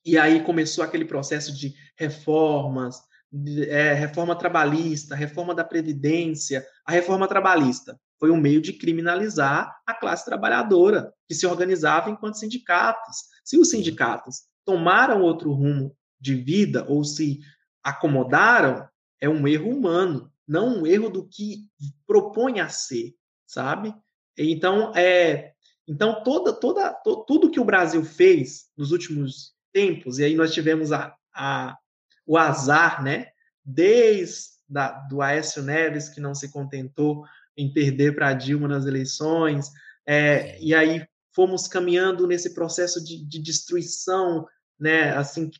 e 0.03 0.17
aí 0.17 0.43
começou 0.43 0.83
aquele 0.83 1.05
processo 1.05 1.55
de 1.55 1.75
reformas, 1.95 3.01
de, 3.31 3.69
é, 3.69 3.93
reforma 3.93 4.35
trabalhista, 4.35 5.15
reforma 5.15 5.53
da 5.53 5.63
Previdência. 5.63 6.65
A 6.85 6.91
reforma 6.91 7.27
trabalhista 7.27 7.99
foi 8.19 8.31
um 8.31 8.37
meio 8.37 8.61
de 8.61 8.73
criminalizar 8.73 9.77
a 9.85 9.93
classe 9.93 10.25
trabalhadora, 10.25 11.13
que 11.27 11.35
se 11.35 11.45
organizava 11.45 12.09
enquanto 12.09 12.39
sindicatos. 12.39 13.17
Se 13.43 13.57
os 13.57 13.69
sindicatos 13.69 14.43
tomaram 14.65 15.21
outro 15.21 15.51
rumo 15.51 15.95
de 16.19 16.35
vida 16.35 16.85
ou 16.87 17.03
se 17.03 17.39
acomodaram, 17.83 18.87
é 19.21 19.29
um 19.29 19.47
erro 19.47 19.69
humano, 19.69 20.31
não 20.47 20.79
um 20.79 20.87
erro 20.87 21.09
do 21.09 21.27
que 21.27 21.67
propõe 22.07 22.59
a 22.59 22.69
ser, 22.69 23.13
sabe? 23.45 23.93
Então, 24.39 24.95
é, 24.95 25.51
então 25.87 26.23
toda, 26.23 26.53
toda, 26.53 26.93
to, 26.93 27.25
tudo 27.25 27.51
que 27.51 27.59
o 27.59 27.65
Brasil 27.65 28.03
fez 28.05 28.67
nos 28.77 28.91
últimos 28.91 29.53
tempos, 29.73 30.17
e 30.17 30.23
aí 30.23 30.35
nós 30.35 30.53
tivemos 30.53 30.91
a, 30.91 31.13
a, 31.33 31.77
o 32.25 32.37
azar, 32.37 33.03
né? 33.03 33.27
Desde 33.63 34.59
da, 34.67 34.91
do 34.91 35.21
Aécio 35.21 35.63
Neves, 35.63 36.09
que 36.09 36.21
não 36.21 36.33
se 36.33 36.51
contentou 36.51 37.25
em 37.57 37.73
perder 37.73 38.15
para 38.15 38.29
a 38.29 38.33
Dilma 38.33 38.67
nas 38.67 38.85
eleições, 38.85 39.69
é, 40.05 40.59
e 40.61 40.73
aí 40.73 41.05
fomos 41.35 41.67
caminhando 41.67 42.25
nesse 42.25 42.53
processo 42.53 43.03
de, 43.03 43.23
de 43.25 43.39
destruição, 43.39 44.47
né? 44.79 45.11
Assim, 45.15 45.51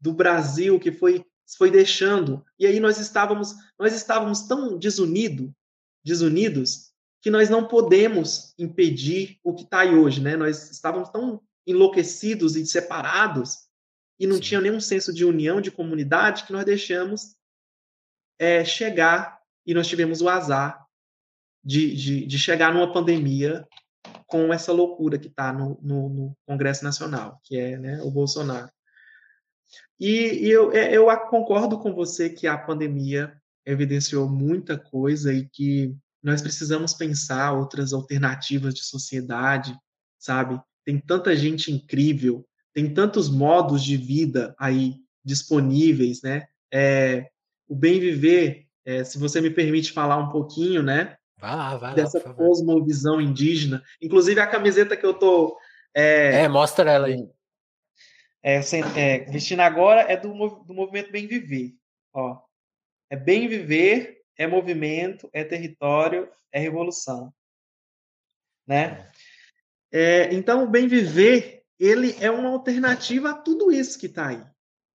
do 0.00 0.12
Brasil 0.12 0.78
que 0.78 0.92
foi 0.92 1.24
foi 1.56 1.70
deixando 1.70 2.44
e 2.58 2.66
aí 2.66 2.80
nós 2.80 2.98
estávamos 2.98 3.54
nós 3.78 3.94
estávamos 3.94 4.48
tão 4.48 4.76
desunido, 4.76 5.54
desunidos 6.04 6.90
que 7.26 7.30
nós 7.30 7.50
não 7.50 7.66
podemos 7.66 8.54
impedir 8.56 9.40
o 9.42 9.52
que 9.52 9.64
está 9.64 9.80
aí 9.80 9.96
hoje, 9.96 10.20
né? 10.20 10.36
Nós 10.36 10.70
estávamos 10.70 11.08
tão 11.08 11.42
enlouquecidos 11.66 12.54
e 12.54 12.64
separados 12.64 13.66
e 14.16 14.28
não 14.28 14.36
Sim. 14.36 14.42
tinha 14.42 14.60
nenhum 14.60 14.78
senso 14.78 15.12
de 15.12 15.24
união, 15.24 15.60
de 15.60 15.72
comunidade, 15.72 16.44
que 16.44 16.52
nós 16.52 16.64
deixamos 16.64 17.34
é, 18.38 18.64
chegar, 18.64 19.40
e 19.66 19.74
nós 19.74 19.88
tivemos 19.88 20.20
o 20.22 20.28
azar 20.28 20.86
de, 21.64 21.96
de, 21.96 22.26
de 22.26 22.38
chegar 22.38 22.72
numa 22.72 22.92
pandemia 22.92 23.66
com 24.28 24.52
essa 24.52 24.72
loucura 24.72 25.18
que 25.18 25.26
está 25.26 25.52
no, 25.52 25.80
no, 25.82 26.08
no, 26.08 26.36
Congresso 26.46 26.84
Nacional, 26.84 27.40
que 27.42 27.58
é 27.58 27.76
né, 27.76 28.02
o 28.02 28.10
Bolsonaro. 28.12 28.70
E, 29.98 30.46
e 30.46 30.48
eu, 30.48 30.70
é, 30.70 30.96
eu 30.96 31.06
concordo 31.28 31.80
com 31.80 31.92
você 31.92 32.30
que 32.30 32.46
a 32.46 32.56
pandemia 32.56 33.36
evidenciou 33.66 34.28
muita 34.28 34.78
coisa 34.78 35.32
e 35.32 35.48
que 35.48 35.92
nós 36.26 36.42
precisamos 36.42 36.92
pensar 36.92 37.52
outras 37.52 37.92
alternativas 37.92 38.74
de 38.74 38.82
sociedade, 38.82 39.72
sabe? 40.18 40.60
Tem 40.84 40.98
tanta 40.98 41.36
gente 41.36 41.70
incrível, 41.70 42.44
tem 42.74 42.92
tantos 42.92 43.30
modos 43.30 43.84
de 43.84 43.96
vida 43.96 44.52
aí 44.58 44.96
disponíveis, 45.24 46.22
né? 46.22 46.48
É, 46.74 47.28
o 47.68 47.76
bem 47.76 48.00
viver, 48.00 48.66
é, 48.84 49.04
se 49.04 49.18
você 49.18 49.40
me 49.40 49.50
permite 49.50 49.92
falar 49.92 50.16
um 50.16 50.28
pouquinho, 50.28 50.82
né? 50.82 51.16
Vai 51.38 51.54
lá, 51.54 51.76
vai 51.76 51.94
dessa 51.94 52.18
lá, 52.18 52.34
cosmovisão 52.34 53.20
indígena. 53.20 53.80
Inclusive 54.02 54.40
a 54.40 54.48
camiseta 54.48 54.96
que 54.96 55.06
eu 55.06 55.14
tô. 55.14 55.56
É, 55.94 56.42
é 56.42 56.48
mostra 56.48 56.90
ela 56.90 57.06
aí. 57.06 57.24
É, 58.42 58.60
é, 58.96 59.18
vestindo 59.30 59.60
agora 59.60 60.00
é 60.00 60.16
do, 60.16 60.30
do 60.64 60.74
movimento 60.74 61.12
Bem 61.12 61.28
Viver. 61.28 61.72
Ó, 62.12 62.36
é 63.10 63.16
bem 63.16 63.46
viver 63.46 64.15
é 64.36 64.46
movimento, 64.46 65.28
é 65.32 65.44
território, 65.44 66.28
é 66.52 66.58
revolução. 66.58 67.32
Né? 68.66 69.10
É, 69.92 70.32
então, 70.34 70.64
o 70.64 70.68
bem 70.68 70.86
viver, 70.86 71.62
ele 71.78 72.16
é 72.20 72.30
uma 72.30 72.50
alternativa 72.50 73.30
a 73.30 73.34
tudo 73.34 73.72
isso 73.72 73.98
que 73.98 74.06
está 74.06 74.28
aí. 74.28 74.44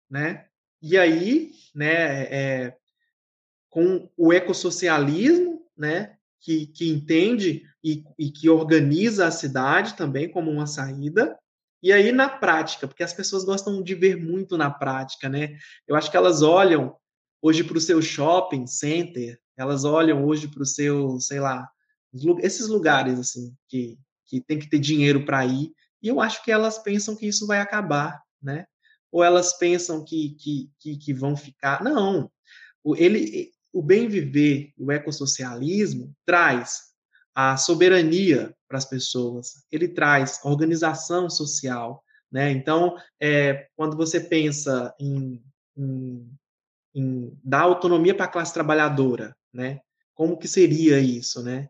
Né? 0.09 0.45
E 0.81 0.97
aí, 0.97 1.51
né, 1.73 2.23
é, 2.23 2.77
com 3.69 4.09
o 4.17 4.33
ecossocialismo, 4.33 5.65
né, 5.77 6.17
que, 6.39 6.67
que 6.67 6.89
entende 6.89 7.63
e, 7.83 8.03
e 8.17 8.29
que 8.29 8.49
organiza 8.49 9.27
a 9.27 9.31
cidade 9.31 9.95
também 9.95 10.29
como 10.29 10.51
uma 10.51 10.67
saída, 10.67 11.37
e 11.81 11.91
aí 11.91 12.11
na 12.11 12.29
prática, 12.29 12.87
porque 12.87 13.03
as 13.03 13.13
pessoas 13.13 13.43
gostam 13.43 13.81
de 13.81 13.95
ver 13.95 14.15
muito 14.15 14.55
na 14.55 14.69
prática, 14.69 15.27
né? 15.27 15.57
Eu 15.87 15.95
acho 15.95 16.11
que 16.11 16.17
elas 16.17 16.43
olham 16.43 16.95
hoje 17.41 17.63
para 17.63 17.77
o 17.77 17.81
seu 17.81 18.01
shopping 18.01 18.67
center, 18.67 19.39
elas 19.57 19.83
olham 19.83 20.25
hoje 20.25 20.47
para 20.47 20.63
o 20.63 20.65
seu, 20.65 21.19
sei 21.19 21.39
lá, 21.39 21.69
esses 22.39 22.67
lugares 22.67 23.19
assim 23.19 23.55
que, 23.67 23.97
que 24.25 24.41
tem 24.41 24.59
que 24.59 24.69
ter 24.69 24.79
dinheiro 24.79 25.25
para 25.25 25.45
ir, 25.45 25.73
e 26.01 26.07
eu 26.07 26.19
acho 26.19 26.43
que 26.43 26.51
elas 26.51 26.79
pensam 26.79 27.15
que 27.15 27.27
isso 27.27 27.45
vai 27.45 27.59
acabar, 27.59 28.21
né? 28.41 28.65
Ou 29.11 29.23
elas 29.23 29.57
pensam 29.57 30.03
que, 30.03 30.35
que, 30.39 30.69
que, 30.79 30.97
que 30.97 31.13
vão 31.13 31.35
ficar. 31.35 31.83
Não. 31.83 32.31
O, 32.83 32.95
ele, 32.95 33.51
o 33.71 33.81
bem 33.81 34.07
viver, 34.07 34.73
o 34.77 34.91
ecossocialismo, 34.91 36.15
traz 36.25 36.91
a 37.35 37.55
soberania 37.55 38.55
para 38.67 38.77
as 38.77 38.85
pessoas, 38.85 39.65
ele 39.71 39.87
traz 39.87 40.39
organização 40.43 41.29
social, 41.29 42.03
né? 42.31 42.51
Então, 42.51 42.95
é, 43.19 43.67
quando 43.75 43.95
você 43.95 44.19
pensa 44.19 44.93
em, 44.99 45.43
em 45.77 46.31
em 46.93 47.37
dar 47.43 47.61
autonomia 47.61 48.13
para 48.13 48.25
a 48.25 48.29
classe 48.29 48.53
trabalhadora, 48.53 49.35
né? 49.53 49.79
Como 50.13 50.37
que 50.37 50.47
seria 50.47 50.99
isso, 50.99 51.41
né? 51.41 51.69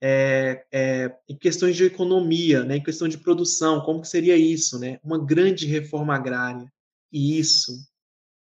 É, 0.00 0.64
é, 0.70 1.16
em 1.28 1.36
questões 1.36 1.76
de 1.76 1.84
economia, 1.84 2.64
né? 2.64 2.76
Em 2.76 2.82
questão 2.82 3.08
de 3.08 3.18
produção, 3.18 3.80
como 3.80 4.00
que 4.00 4.08
seria 4.08 4.36
isso, 4.36 4.78
né? 4.78 5.00
Uma 5.02 5.18
grande 5.18 5.66
reforma 5.66 6.14
agrária. 6.14 6.70
E 7.12 7.38
isso, 7.38 7.72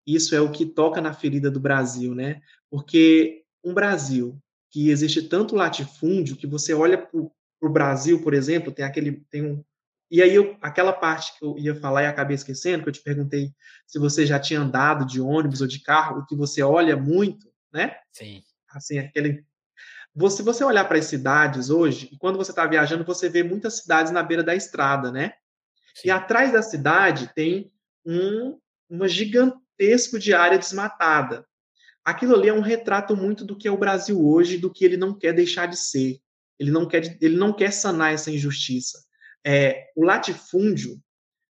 isso 0.06 0.36
é 0.36 0.42
o 0.42 0.52
que 0.52 0.66
toca 0.66 1.00
na 1.00 1.14
ferida 1.14 1.50
do 1.50 1.60
Brasil, 1.60 2.14
né? 2.14 2.42
Porque 2.70 3.44
um 3.64 3.74
Brasil 3.74 4.38
que 4.72 4.90
existe 4.90 5.22
tanto 5.22 5.56
latifúndio 5.56 6.36
que 6.36 6.46
você 6.46 6.74
olha 6.74 6.98
para 6.98 7.20
o 7.20 7.70
Brasil, 7.70 8.22
por 8.22 8.34
exemplo, 8.34 8.72
tem 8.72 8.84
aquele 8.84 9.24
tem 9.32 9.42
um, 9.42 9.64
e 10.10 10.22
aí, 10.22 10.36
eu, 10.36 10.56
aquela 10.62 10.94
parte 10.94 11.38
que 11.38 11.44
eu 11.44 11.58
ia 11.58 11.76
falar 11.76 12.04
e 12.04 12.06
acabei 12.06 12.36
esquecendo, 12.36 12.84
que 12.84 12.90
eu 12.90 12.94
te 12.94 13.02
perguntei 13.02 13.52
se 13.88 13.98
você 13.98 14.26
já 14.26 14.40
tinha 14.40 14.60
andado 14.60 15.06
de 15.06 15.20
ônibus 15.20 15.62
ou 15.62 15.68
de 15.68 15.82
carro, 15.82 16.22
e 16.22 16.26
que 16.28 16.36
você 16.36 16.62
olha 16.62 16.96
muito, 16.96 17.52
né? 17.74 17.96
Sim. 18.12 18.44
Assim, 18.70 19.00
aquele. 19.00 19.44
Se 20.30 20.44
você 20.44 20.64
olhar 20.64 20.86
para 20.86 20.98
as 20.98 21.06
cidades 21.06 21.70
hoje, 21.70 22.10
e 22.12 22.18
quando 22.18 22.38
você 22.38 22.52
está 22.52 22.66
viajando, 22.66 23.04
você 23.04 23.28
vê 23.28 23.44
muitas 23.44 23.80
cidades 23.80 24.12
na 24.12 24.24
beira 24.24 24.44
da 24.44 24.56
estrada, 24.56 25.12
né? 25.12 25.34
Sim. 25.96 26.08
E 26.08 26.12
atrás 26.12 26.52
da 26.52 26.62
cidade 26.62 27.32
tem 27.34 27.72
um 28.06 28.60
uma 28.88 29.08
gigantesco 29.08 30.20
de 30.20 30.32
área 30.32 30.60
desmatada. 30.60 31.44
Aquilo 32.04 32.36
ali 32.36 32.50
é 32.50 32.54
um 32.54 32.62
retrato 32.62 33.18
muito 33.18 33.44
do 33.44 33.58
que 33.58 33.68
é 33.68 33.72
o 33.72 33.78
Brasil 33.78 34.24
hoje, 34.24 34.60
do 34.60 34.72
que 34.72 34.86
ele 34.86 34.96
não 34.96 35.18
quer 35.18 35.34
deixar 35.34 35.66
de 35.66 35.76
ser. 35.76 36.20
Ele 36.60 36.70
não 36.70 36.88
quer, 36.88 37.18
ele 37.20 37.36
não 37.36 37.52
quer 37.52 37.72
sanar 37.72 38.14
essa 38.14 38.30
injustiça 38.30 39.06
é, 39.46 39.92
o 39.96 40.04
latifúndio, 40.04 41.00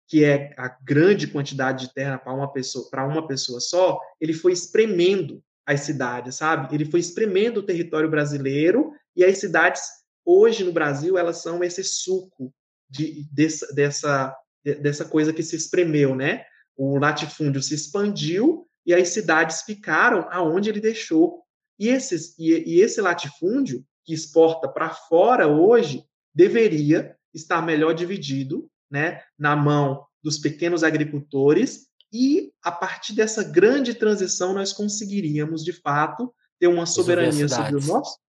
que 0.08 0.24
é 0.24 0.54
a 0.58 0.70
grande 0.82 1.28
quantidade 1.28 1.88
de 1.88 1.94
terra 1.94 2.18
para 2.18 2.34
uma 2.34 2.52
pessoa 2.52 2.90
para 2.90 3.06
uma 3.06 3.28
pessoa 3.28 3.60
só, 3.60 4.00
ele 4.20 4.34
foi 4.34 4.54
espremendo 4.54 5.44
as 5.66 5.82
cidades, 5.82 6.36
sabe? 6.36 6.74
Ele 6.74 6.86
foi 6.86 7.00
espremendo 7.00 7.60
o 7.60 7.66
território 7.66 8.10
brasileiro 8.10 8.94
e 9.16 9.24
as 9.24 9.38
cidades 9.38 9.82
hoje 10.26 10.64
no 10.64 10.72
Brasil 10.72 11.18
elas 11.18 11.42
são 11.42 11.64
esse 11.64 11.84
suco 11.84 12.54
de, 12.90 13.26
dessa, 13.32 13.74
dessa, 13.74 14.38
dessa 14.64 15.06
coisa 15.06 15.34
que 15.34 15.44
se 15.44 15.56
espremeu, 15.56 16.16
né? 16.16 16.46
O 16.76 16.98
latifúndio 16.98 17.62
se 17.62 17.76
expandiu 17.76 18.68
e 18.86 18.94
as 18.94 19.10
cidades 19.10 19.62
ficaram 19.62 20.28
aonde 20.32 20.70
ele 20.70 20.80
deixou. 20.80 21.44
E, 21.78 21.90
esses, 21.90 22.38
e, 22.38 22.52
e 22.52 22.82
esse 22.82 23.02
latifúndio 23.02 23.86
que 24.04 24.14
exporta 24.14 24.68
para 24.68 24.90
fora 24.90 25.48
hoje 25.48 26.04
deveria 26.34 27.16
estar 27.34 27.62
melhor 27.62 27.94
dividido, 27.94 28.70
né, 28.90 29.22
na 29.38 29.56
mão 29.56 30.06
dos 30.24 30.38
pequenos 30.38 30.84
agricultores 30.84 31.88
e 32.14 32.52
a 32.62 32.72
partir 32.72 33.14
dessa 33.14 33.44
grande 33.44 33.94
transição 33.94 34.54
nós 34.54 34.74
conseguiríamos 34.74 35.64
de 35.64 35.72
fato 35.72 36.34
ter 36.60 36.68
uma 36.68 36.86
soberania 36.86 37.48
sobre 37.48 37.78
o 37.78 37.82
nosso. 37.82 38.20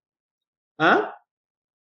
Hã? 0.81 1.13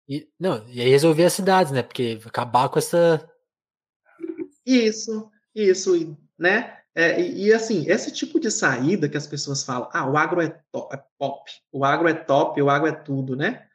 E, 0.10 0.28
não, 0.40 0.68
e 0.68 0.82
aí 0.82 0.90
resolver 0.90 1.26
as 1.26 1.34
cidades, 1.34 1.72
né? 1.72 1.84
Porque 1.84 2.20
acabar 2.26 2.68
com 2.70 2.80
essa. 2.80 3.30
Isso, 4.66 5.32
isso, 5.56 6.18
né? 6.38 6.78
É, 6.94 7.22
e, 7.22 7.46
e, 7.46 7.54
assim, 7.54 7.90
esse 7.90 8.12
tipo 8.12 8.38
de 8.40 8.52
saída 8.52 9.08
que 9.08 9.16
as 9.16 9.26
pessoas 9.26 9.64
falam, 9.64 9.90
ah, 9.94 10.10
o 10.10 10.18
agro 10.18 10.42
é, 10.42 10.50
top, 10.72 10.94
é 10.94 11.02
pop, 11.18 11.50
o 11.72 11.86
agro 11.86 12.10
é 12.10 12.14
top, 12.14 12.62
o 12.62 12.70
agro 12.70 12.90
é 12.90 12.92
tudo, 12.92 13.36
né? 13.36 13.66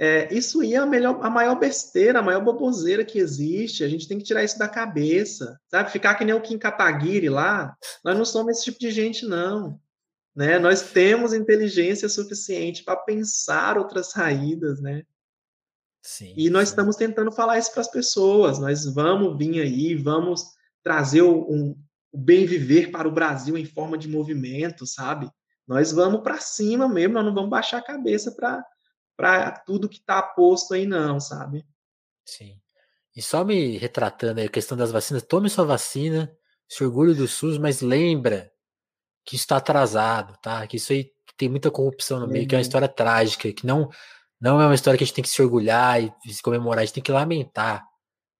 É, 0.00 0.32
isso 0.32 0.60
aí 0.60 0.74
é 0.74 0.76
a, 0.76 0.86
melhor, 0.86 1.18
a 1.22 1.28
maior 1.28 1.58
besteira, 1.58 2.20
a 2.20 2.22
maior 2.22 2.44
boboseira 2.44 3.04
que 3.04 3.18
existe. 3.18 3.82
A 3.82 3.88
gente 3.88 4.06
tem 4.06 4.16
que 4.16 4.24
tirar 4.24 4.44
isso 4.44 4.58
da 4.58 4.68
cabeça, 4.68 5.60
sabe? 5.68 5.90
Ficar 5.90 6.14
que 6.14 6.24
nem 6.24 6.34
o 6.34 6.40
Kim 6.40 6.56
Kataguiri 6.56 7.28
lá. 7.28 7.76
Nós 8.04 8.16
não 8.16 8.24
somos 8.24 8.52
esse 8.52 8.64
tipo 8.64 8.78
de 8.78 8.92
gente, 8.92 9.26
não. 9.26 9.80
Né? 10.36 10.56
Nós 10.60 10.92
temos 10.92 11.32
inteligência 11.32 12.08
suficiente 12.08 12.84
para 12.84 12.96
pensar 12.96 13.76
outras 13.76 14.10
saídas, 14.10 14.80
né? 14.80 15.02
Sim, 16.00 16.32
e 16.36 16.48
nós 16.48 16.68
sim. 16.68 16.72
estamos 16.72 16.94
tentando 16.94 17.32
falar 17.32 17.58
isso 17.58 17.72
para 17.72 17.80
as 17.80 17.90
pessoas. 17.90 18.60
Nós 18.60 18.84
vamos 18.86 19.36
vir 19.36 19.60
aí, 19.60 19.96
vamos 19.96 20.44
trazer 20.80 21.22
o, 21.22 21.40
um, 21.50 21.76
o 22.12 22.16
bem 22.16 22.46
viver 22.46 22.92
para 22.92 23.08
o 23.08 23.12
Brasil 23.12 23.58
em 23.58 23.64
forma 23.64 23.98
de 23.98 24.08
movimento, 24.08 24.86
sabe? 24.86 25.28
Nós 25.66 25.90
vamos 25.90 26.20
para 26.22 26.38
cima 26.38 26.88
mesmo, 26.88 27.14
nós 27.14 27.24
não 27.24 27.34
vamos 27.34 27.50
baixar 27.50 27.78
a 27.78 27.84
cabeça 27.84 28.30
para 28.30 28.64
para 29.18 29.50
tudo 29.50 29.88
que 29.88 29.98
está 29.98 30.22
posto 30.22 30.74
aí, 30.74 30.86
não, 30.86 31.18
sabe? 31.18 31.66
Sim. 32.24 32.56
E 33.16 33.20
só 33.20 33.44
me 33.44 33.76
retratando 33.76 34.38
aí 34.38 34.46
a 34.46 34.50
questão 34.50 34.78
das 34.78 34.92
vacinas, 34.92 35.24
tome 35.24 35.50
sua 35.50 35.64
vacina, 35.64 36.32
se 36.68 36.84
orgulhe 36.84 37.14
do 37.14 37.26
SUS, 37.26 37.58
mas 37.58 37.80
lembra 37.80 38.48
que 39.24 39.34
está 39.34 39.56
atrasado, 39.56 40.38
tá? 40.40 40.64
Que 40.68 40.76
isso 40.76 40.92
aí 40.92 41.10
tem 41.36 41.48
muita 41.48 41.68
corrupção 41.68 42.20
no 42.20 42.28
meio, 42.28 42.46
que 42.46 42.54
é 42.54 42.56
uma 42.56 42.60
uhum. 42.60 42.62
história 42.62 42.88
trágica, 42.88 43.52
que 43.52 43.66
não 43.66 43.90
não 44.40 44.60
é 44.60 44.66
uma 44.66 44.74
história 44.74 44.96
que 44.96 45.02
a 45.02 45.06
gente 45.06 45.16
tem 45.16 45.24
que 45.24 45.30
se 45.30 45.42
orgulhar 45.42 46.00
e 46.00 46.32
se 46.32 46.40
comemorar, 46.40 46.82
a 46.82 46.84
gente 46.84 46.94
tem 46.94 47.02
que 47.02 47.10
lamentar 47.10 47.84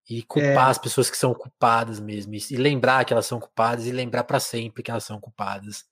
e 0.08 0.22
culpar 0.22 0.68
é. 0.68 0.70
as 0.70 0.78
pessoas 0.78 1.10
que 1.10 1.16
são 1.16 1.34
culpadas 1.34 1.98
mesmo, 1.98 2.32
e, 2.34 2.56
lembrar 2.56 3.04
que 3.04 3.12
elas 3.12 3.26
são 3.26 3.40
culpadas 3.40 3.84
e 3.84 3.90
lembrar 3.90 4.22
para 4.22 4.38
sempre 4.38 4.80
que 4.80 4.92
elas 4.92 5.02
são 5.02 5.20
culpadas. 5.20 5.84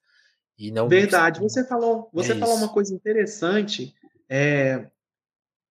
E 0.57 0.71
não 0.71 0.89
Verdade, 0.89 1.41
você 1.41 1.67
falou, 1.67 2.09
você 2.13 2.33
é 2.33 2.37
falou 2.37 2.55
uma 2.55 2.69
coisa 2.69 2.95
interessante 2.95 3.93
é, 4.29 4.91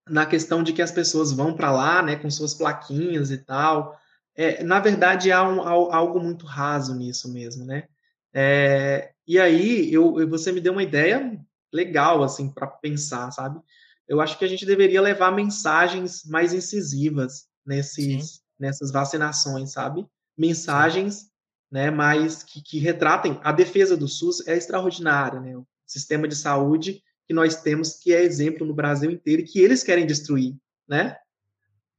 na 0.08 0.24
questão 0.24 0.62
de 0.62 0.72
que 0.72 0.82
as 0.82 0.92
pessoas 0.92 1.32
vão 1.32 1.54
para 1.54 1.72
lá, 1.72 2.02
né, 2.02 2.16
com 2.16 2.30
suas 2.30 2.54
plaquinhas 2.54 3.30
e 3.30 3.38
tal. 3.38 3.98
É, 4.34 4.62
na 4.62 4.78
verdade, 4.78 5.32
há, 5.32 5.42
um, 5.42 5.62
há, 5.62 5.96
algo 5.96 6.20
muito 6.20 6.46
raso 6.46 6.94
nisso 6.94 7.32
mesmo, 7.32 7.64
né? 7.64 7.88
É, 8.32 9.12
e 9.26 9.38
aí, 9.38 9.92
eu, 9.92 10.28
você 10.28 10.52
me 10.52 10.60
deu 10.60 10.72
uma 10.72 10.82
ideia 10.82 11.38
legal, 11.72 12.22
assim, 12.22 12.50
para 12.50 12.66
pensar, 12.66 13.30
sabe? 13.30 13.60
Eu 14.06 14.20
acho 14.20 14.38
que 14.38 14.44
a 14.44 14.48
gente 14.48 14.64
deveria 14.64 15.00
levar 15.00 15.32
mensagens 15.32 16.24
mais 16.24 16.52
incisivas 16.52 17.48
nesses, 17.64 18.40
nessas 18.58 18.92
vacinações, 18.92 19.72
sabe? 19.72 20.06
Mensagens, 20.38 21.30
né, 21.70 21.90
mais 21.90 22.42
que, 22.42 22.62
que 22.62 22.78
retratem 22.78 23.40
a 23.42 23.50
defesa 23.50 23.96
do 23.96 24.06
SUS 24.06 24.46
é 24.46 24.56
extraordinária, 24.56 25.40
né? 25.40 25.60
sistema 25.84 26.28
de 26.28 26.36
saúde 26.36 27.02
que 27.26 27.34
nós 27.34 27.60
temos, 27.60 27.94
que 27.94 28.14
é 28.14 28.22
exemplo 28.22 28.66
no 28.66 28.74
Brasil 28.74 29.10
inteiro, 29.10 29.42
e 29.42 29.44
que 29.44 29.60
eles 29.60 29.82
querem 29.82 30.06
destruir, 30.06 30.54
né? 30.88 31.16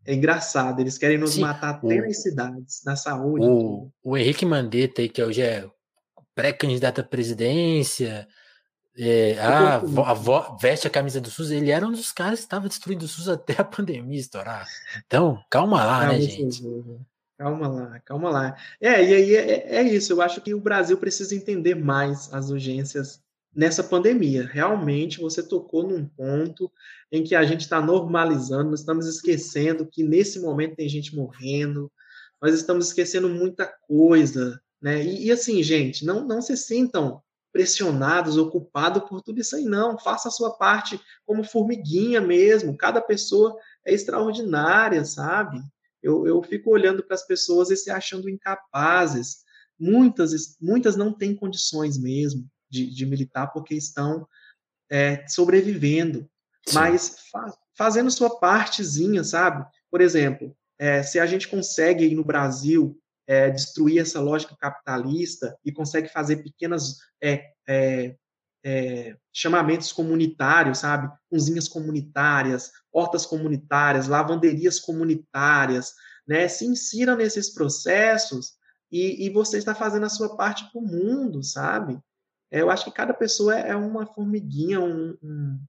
É 0.05 0.13
engraçado, 0.13 0.79
eles 0.79 0.97
querem 0.97 1.17
nos 1.17 1.33
Sim, 1.33 1.41
matar 1.41 1.71
até 1.71 2.01
nas 2.01 2.21
cidades, 2.21 2.81
na 2.85 2.95
saúde. 2.95 3.45
O, 3.45 3.91
o 4.01 4.17
Henrique 4.17 4.45
Mandetta, 4.45 5.05
que 5.07 5.21
hoje 5.21 5.41
é 5.41 5.69
pré-candidato 6.33 7.01
à 7.01 7.03
presidência, 7.03 8.25
é, 8.97 9.37
a, 9.39 9.75
avó, 9.75 10.57
veste 10.61 10.87
a 10.87 10.89
camisa 10.89 11.19
do 11.19 11.29
SUS, 11.29 11.51
ele 11.51 11.71
era 11.71 11.85
um 11.85 11.91
dos 11.91 12.11
caras 12.11 12.39
que 12.39 12.45
estava 12.45 12.69
destruindo 12.69 13.05
o 13.05 13.07
SUS 13.07 13.27
até 13.27 13.53
a 13.59 13.63
pandemia 13.65 14.19
estourar. 14.19 14.65
Então, 15.05 15.43
calma 15.49 15.83
lá, 15.83 15.99
calma, 15.99 16.13
né, 16.13 16.21
gente? 16.21 16.63
Calma 17.37 17.67
lá, 17.67 17.99
calma 17.99 18.29
lá. 18.29 18.57
É, 18.81 19.03
e 19.03 19.13
aí 19.13 19.35
é, 19.35 19.75
é, 19.75 19.81
isso. 19.83 20.13
Eu 20.13 20.21
acho 20.21 20.41
que 20.41 20.53
o 20.55 20.59
Brasil 20.59 20.97
precisa 20.97 21.35
entender 21.35 21.75
mais 21.75 22.33
as 22.33 22.49
urgências 22.49 23.21
nessa 23.57 23.83
pandemia. 23.83 24.45
Realmente, 24.45 25.19
você 25.19 25.41
tocou 25.41 25.81
num 25.81 26.05
ponto 26.05 26.71
em 27.11 27.23
que 27.23 27.33
a 27.33 27.43
gente 27.43 27.61
está 27.61 27.81
normalizando, 27.81 28.69
nós 28.69 28.81
estamos 28.81 29.07
esquecendo 29.07 29.87
que 29.87 30.03
nesse 30.03 30.39
momento 30.39 30.75
tem 30.75 30.87
gente 30.87 31.15
morrendo, 31.15 31.91
nós 32.39 32.53
estamos 32.53 32.85
esquecendo 32.87 33.27
muita 33.27 33.65
coisa, 33.65 34.61
né? 34.79 35.03
E, 35.03 35.25
e 35.25 35.31
assim, 35.31 35.63
gente, 35.63 36.05
não, 36.05 36.23
não 36.23 36.39
se 36.39 36.55
sintam 36.55 37.19
pressionados, 37.51 38.37
ocupados 38.37 39.09
por 39.09 39.23
tudo 39.23 39.39
isso 39.39 39.55
aí, 39.55 39.63
não. 39.63 39.97
Faça 39.97 40.27
a 40.27 40.31
sua 40.31 40.51
parte 40.51 41.01
como 41.25 41.43
formiguinha 41.43 42.21
mesmo. 42.21 42.77
Cada 42.77 43.01
pessoa 43.01 43.57
é 43.83 43.91
extraordinária, 43.91 45.03
sabe? 45.03 45.59
Eu, 46.03 46.27
eu 46.27 46.43
fico 46.43 46.69
olhando 46.69 47.01
para 47.01 47.15
as 47.15 47.25
pessoas 47.25 47.71
e 47.71 47.75
se 47.75 47.89
achando 47.89 48.29
incapazes. 48.29 49.37
Muitas, 49.79 50.55
muitas 50.61 50.95
não 50.95 51.11
têm 51.11 51.35
condições 51.35 51.97
mesmo 51.97 52.47
de, 52.69 52.93
de 52.93 53.05
militar 53.05 53.51
porque 53.53 53.75
estão 53.75 54.27
é, 54.89 55.25
sobrevivendo, 55.27 56.29
Sim. 56.67 56.75
mas 56.75 57.15
fa 57.31 57.53
fazendo 57.77 58.09
sua 58.09 58.39
partezinha, 58.39 59.23
sabe? 59.23 59.63
Por 59.91 60.01
exemplo, 60.01 60.57
é, 60.79 61.03
se 61.03 61.19
a 61.19 61.27
gente 61.27 61.47
consegue 61.47 62.13
no 62.15 62.23
Brasil 62.23 62.99
é, 63.27 63.51
destruir 63.51 63.99
essa 63.99 64.19
lógica 64.19 64.55
capitalista 64.57 65.55
e 65.63 65.71
consegue 65.71 66.07
fazer 66.07 66.37
pequenas 66.37 66.97
é, 67.21 67.51
é, 67.67 68.15
é, 68.65 69.15
chamamentos 69.31 69.91
comunitários, 69.91 70.79
sabe? 70.79 71.11
Cozinhas 71.29 71.67
comunitárias, 71.67 72.71
hortas 72.91 73.25
comunitárias, 73.25 74.07
lavanderias 74.07 74.79
comunitárias, 74.79 75.93
né? 76.27 76.47
Se 76.47 76.65
insira 76.65 77.15
nesses 77.15 77.53
processos 77.53 78.53
e, 78.91 79.25
e 79.25 79.29
você 79.29 79.57
está 79.57 79.75
fazendo 79.75 80.05
a 80.05 80.09
sua 80.09 80.35
parte 80.35 80.69
para 80.71 80.81
o 80.81 80.85
mundo, 80.85 81.43
sabe? 81.43 81.99
É, 82.51 82.61
eu 82.61 82.69
acho 82.69 82.85
que 82.85 82.91
cada 82.91 83.13
pessoa 83.13 83.57
é, 83.57 83.69
é 83.69 83.75
uma 83.75 84.05
formiguinha, 84.05 84.79
um, 84.79 85.17
um, 85.21 85.59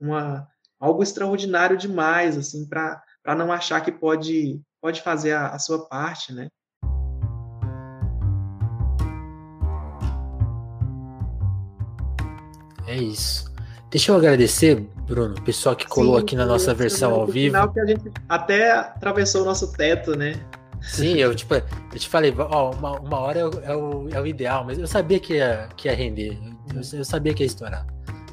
uma, 0.00 0.48
algo 0.80 1.02
extraordinário 1.02 1.76
demais, 1.76 2.36
assim, 2.38 2.66
para 2.66 3.02
não 3.36 3.52
achar 3.52 3.80
que 3.82 3.92
pode, 3.92 4.60
pode 4.80 5.02
fazer 5.02 5.32
a, 5.32 5.48
a 5.48 5.58
sua 5.58 5.86
parte, 5.86 6.32
né? 6.32 6.48
É 12.86 12.96
isso. 12.96 13.52
Deixa 13.90 14.10
eu 14.10 14.16
agradecer, 14.16 14.76
Bruno, 15.06 15.34
o 15.34 15.42
pessoal 15.42 15.76
que 15.76 15.86
colou 15.86 16.16
Sim, 16.16 16.22
aqui 16.22 16.36
na 16.36 16.46
nossa 16.46 16.72
versão 16.72 17.12
ao 17.12 17.26
vivo. 17.26 17.72
que 17.72 17.80
a 17.80 17.86
gente 17.86 18.10
até 18.26 18.72
atravessou 18.72 19.42
o 19.42 19.44
nosso 19.44 19.70
teto, 19.72 20.16
né? 20.16 20.32
Sim, 20.82 21.14
eu, 21.14 21.34
tipo, 21.34 21.54
eu 21.54 21.62
te 21.94 22.08
falei, 22.08 22.34
ó, 22.36 22.72
uma, 22.72 22.98
uma 22.98 23.18
hora 23.18 23.40
é 23.40 23.44
o, 23.44 23.50
é, 23.62 23.76
o, 23.76 24.08
é 24.10 24.20
o 24.20 24.26
ideal, 24.26 24.64
mas 24.64 24.78
eu 24.78 24.86
sabia 24.86 25.20
que 25.20 25.34
ia, 25.34 25.68
que 25.76 25.88
ia 25.88 25.94
render. 25.94 26.38
Eu, 26.74 26.98
eu 26.98 27.04
sabia 27.04 27.32
que 27.32 27.42
ia 27.42 27.46
estourar. 27.46 27.86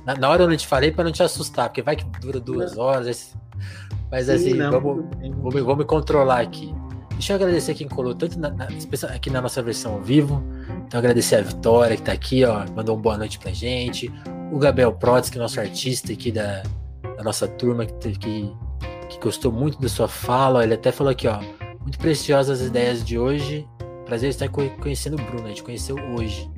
Na, 0.05 0.15
na, 0.15 0.29
hora 0.29 0.43
eu 0.43 0.47
não 0.47 0.57
te 0.57 0.67
falei 0.67 0.91
para 0.91 1.03
não 1.03 1.11
te 1.11 1.21
assustar, 1.21 1.69
porque 1.69 1.81
vai 1.81 1.95
que 1.95 2.03
dura 2.19 2.39
duas 2.39 2.75
não. 2.75 2.83
horas. 2.83 3.35
Mas 4.11 4.25
Sim, 4.25 4.31
assim, 4.31 4.53
não, 4.55 4.71
vamos, 4.71 5.05
vou, 5.37 5.51
vou, 5.63 5.75
me 5.75 5.85
controlar 5.85 6.41
aqui. 6.41 6.73
Deixa 7.11 7.33
eu 7.33 7.35
agradecer 7.35 7.75
quem 7.75 7.87
colou, 7.87 8.15
tanto 8.15 8.39
na, 8.39 8.49
na, 8.49 8.67
aqui 9.13 9.29
na 9.29 9.41
nossa 9.41 9.61
versão 9.61 9.93
ao 9.93 10.01
vivo. 10.01 10.43
Então, 10.87 10.97
agradecer 10.97 11.35
a 11.35 11.41
Vitória, 11.41 11.95
que 11.95 12.01
tá 12.01 12.13
aqui, 12.13 12.43
ó, 12.45 12.65
mandou 12.75 12.95
uma 12.95 13.01
boa 13.01 13.17
noite 13.17 13.37
pra 13.37 13.51
gente. 13.51 14.11
O 14.51 14.57
Gabriel 14.57 14.93
Protz, 14.93 15.29
que 15.29 15.37
é 15.37 15.41
nosso 15.41 15.59
artista 15.59 16.11
aqui 16.11 16.31
da, 16.31 16.63
da 17.17 17.23
nossa 17.23 17.47
turma, 17.47 17.85
que, 17.85 18.17
que, 18.17 18.51
que 19.09 19.19
gostou 19.21 19.51
muito 19.51 19.79
da 19.79 19.89
sua 19.89 20.07
fala. 20.07 20.63
Ele 20.63 20.73
até 20.73 20.91
falou 20.91 21.11
aqui, 21.11 21.27
ó 21.27 21.39
muito 21.81 21.97
preciosas 21.99 22.61
as 22.61 22.67
ideias 22.67 23.03
de 23.03 23.17
hoje. 23.17 23.67
Prazer 24.05 24.29
estar 24.29 24.49
conhecendo 24.49 25.15
o 25.15 25.23
Bruno, 25.23 25.45
a 25.45 25.49
gente 25.49 25.63
conheceu 25.63 25.95
hoje. 26.15 26.49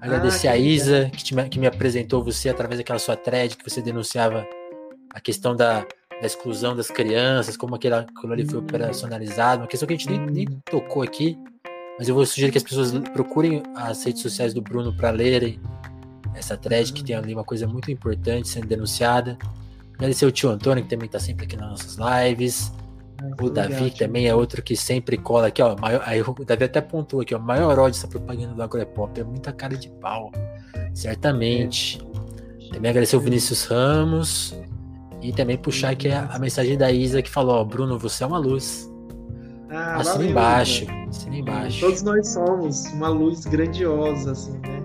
Agradecer 0.00 0.48
ah, 0.48 0.52
a 0.52 0.56
Isa, 0.56 1.10
que, 1.10 1.24
te, 1.24 1.34
que, 1.48 1.58
me 1.58 1.66
apresentou 1.66 2.22
você 2.22 2.48
através 2.48 2.78
daquela 2.78 2.98
sua 2.98 3.16
thread 3.16 3.56
que 3.56 3.68
você 3.68 3.82
denunciava 3.82 4.46
a 5.12 5.20
questão 5.20 5.56
da, 5.56 5.80
da 5.80 6.26
exclusão 6.26 6.76
das 6.76 6.88
crianças, 6.88 7.56
como 7.56 7.74
aquilo, 7.74 7.96
aquilo 7.96 8.32
ali 8.32 8.46
foi 8.46 8.58
operacionalizado, 8.58 9.62
uma 9.62 9.66
questão 9.66 9.86
que 9.86 9.94
a 9.94 9.96
gente 9.96 10.08
nem, 10.08 10.20
nem 10.20 10.46
tocou 10.70 11.02
aqui, 11.02 11.36
mas 11.98 12.08
eu 12.08 12.14
vou 12.14 12.24
sugerir 12.24 12.52
que 12.52 12.58
as 12.58 12.64
pessoas 12.64 12.92
procurem 13.12 13.62
as 13.74 14.04
redes 14.04 14.22
sociais 14.22 14.54
do 14.54 14.60
Bruno 14.60 14.94
para 14.94 15.10
lerem 15.10 15.58
essa 16.34 16.56
thread, 16.56 16.92
que 16.92 17.02
tem 17.02 17.16
ali 17.16 17.32
uma 17.32 17.44
coisa 17.44 17.66
muito 17.66 17.90
importante 17.90 18.48
sendo 18.48 18.66
denunciada. 18.66 19.38
Agradecer 19.94 20.26
o 20.26 20.30
tio 20.30 20.50
Antônio, 20.50 20.84
que 20.84 20.90
também 20.90 21.06
está 21.06 21.18
sempre 21.18 21.46
aqui 21.46 21.56
nas 21.56 21.70
nossas 21.70 21.96
lives. 21.96 22.70
O 23.40 23.50
Davi 23.50 23.90
também 23.90 24.26
é 24.26 24.34
outro 24.34 24.62
que 24.62 24.76
sempre 24.76 25.16
cola 25.16 25.48
aqui, 25.48 25.62
ó. 25.62 25.76
Maior, 25.76 26.02
aí 26.04 26.20
o 26.20 26.34
Davi 26.44 26.64
até 26.64 26.78
apontou 26.78 27.20
aqui, 27.20 27.34
ó. 27.34 27.38
Maior 27.38 27.78
ódio 27.78 27.92
dessa 27.92 28.08
propaganda 28.08 28.54
do 28.54 28.62
Agropop. 28.62 29.18
É 29.18 29.24
muita 29.24 29.52
cara 29.52 29.76
de 29.76 29.88
pau. 29.88 30.30
Certamente. 30.94 32.00
É. 32.70 32.74
Também 32.74 32.90
agradecer 32.90 33.16
o 33.16 33.20
Vinícius 33.20 33.64
Ramos. 33.64 34.58
E 35.22 35.32
também 35.32 35.56
puxar 35.56 35.90
aqui 35.90 36.08
a, 36.08 36.26
a 36.26 36.38
mensagem 36.38 36.76
da 36.76 36.92
Isa 36.92 37.22
que 37.22 37.30
falou, 37.30 37.56
ó, 37.56 37.64
Bruno, 37.64 37.98
você 37.98 38.22
é 38.22 38.26
uma 38.26 38.38
luz. 38.38 38.90
Ah, 39.70 39.96
assina 39.96 40.14
valeu, 40.14 40.30
embaixo. 40.30 40.86
Né? 40.86 41.06
Assina 41.08 41.36
embaixo. 41.36 41.80
Todos 41.80 42.02
nós 42.02 42.28
somos 42.28 42.84
uma 42.92 43.08
luz 43.08 43.44
grandiosa, 43.46 44.32
assim, 44.32 44.52
né? 44.58 44.82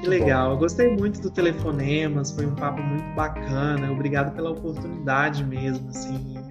Que 0.00 0.08
legal, 0.08 0.52
eu 0.52 0.58
gostei 0.58 0.96
muito 0.96 1.20
do 1.20 1.30
Telefonemas, 1.30 2.32
foi 2.32 2.44
um 2.44 2.56
papo 2.56 2.82
muito 2.82 3.14
bacana. 3.14 3.92
Obrigado 3.92 4.34
pela 4.34 4.50
oportunidade 4.50 5.44
mesmo, 5.44 5.88
assim 5.90 6.41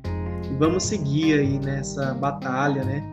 vamos 0.58 0.84
seguir 0.84 1.40
aí 1.40 1.60
nessa 1.60 2.14
batalha, 2.14 2.84
né? 2.84 3.04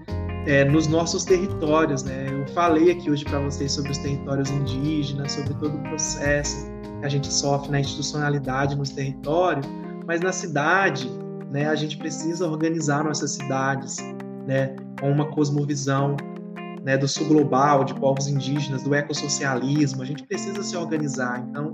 É, 0.47 0.65
nos 0.65 0.87
nossos 0.87 1.25
territórios, 1.25 2.03
né? 2.03 2.27
Eu 2.31 2.47
falei 2.55 2.91
aqui 2.91 3.11
hoje 3.11 3.25
para 3.25 3.39
vocês 3.41 3.73
sobre 3.73 3.91
os 3.91 3.99
territórios 3.99 4.51
indígenas, 4.51 5.33
sobre 5.33 5.55
todo 5.55 5.77
o 5.77 5.83
processo 5.83 6.67
que 7.01 7.07
a 7.07 7.09
gente 7.09 7.33
sofre 7.33 7.71
na 7.71 7.81
institucionalidade 7.81 8.77
nos 8.77 8.91
territórios, 8.91 9.67
mas 10.07 10.21
na 10.21 10.33
cidade, 10.33 11.11
né? 11.51 11.69
A 11.69 11.75
gente 11.75 11.97
precisa 11.97 12.47
organizar 12.47 13.05
nossas 13.05 13.33
cidades, 13.33 13.99
né? 14.47 14.75
Com 15.01 15.11
uma 15.11 15.27
cosmovisão, 15.27 16.17
né? 16.83 16.97
Do 16.97 17.07
sul 17.07 17.27
global, 17.27 17.85
de 17.85 17.95
povos 17.95 18.27
indígenas, 18.27 18.83
do 18.83 18.95
ecossocialismo. 18.95 20.03
A 20.03 20.07
gente 20.07 20.23
precisa 20.23 20.63
se 20.63 20.77
organizar. 20.77 21.45
Então, 21.51 21.73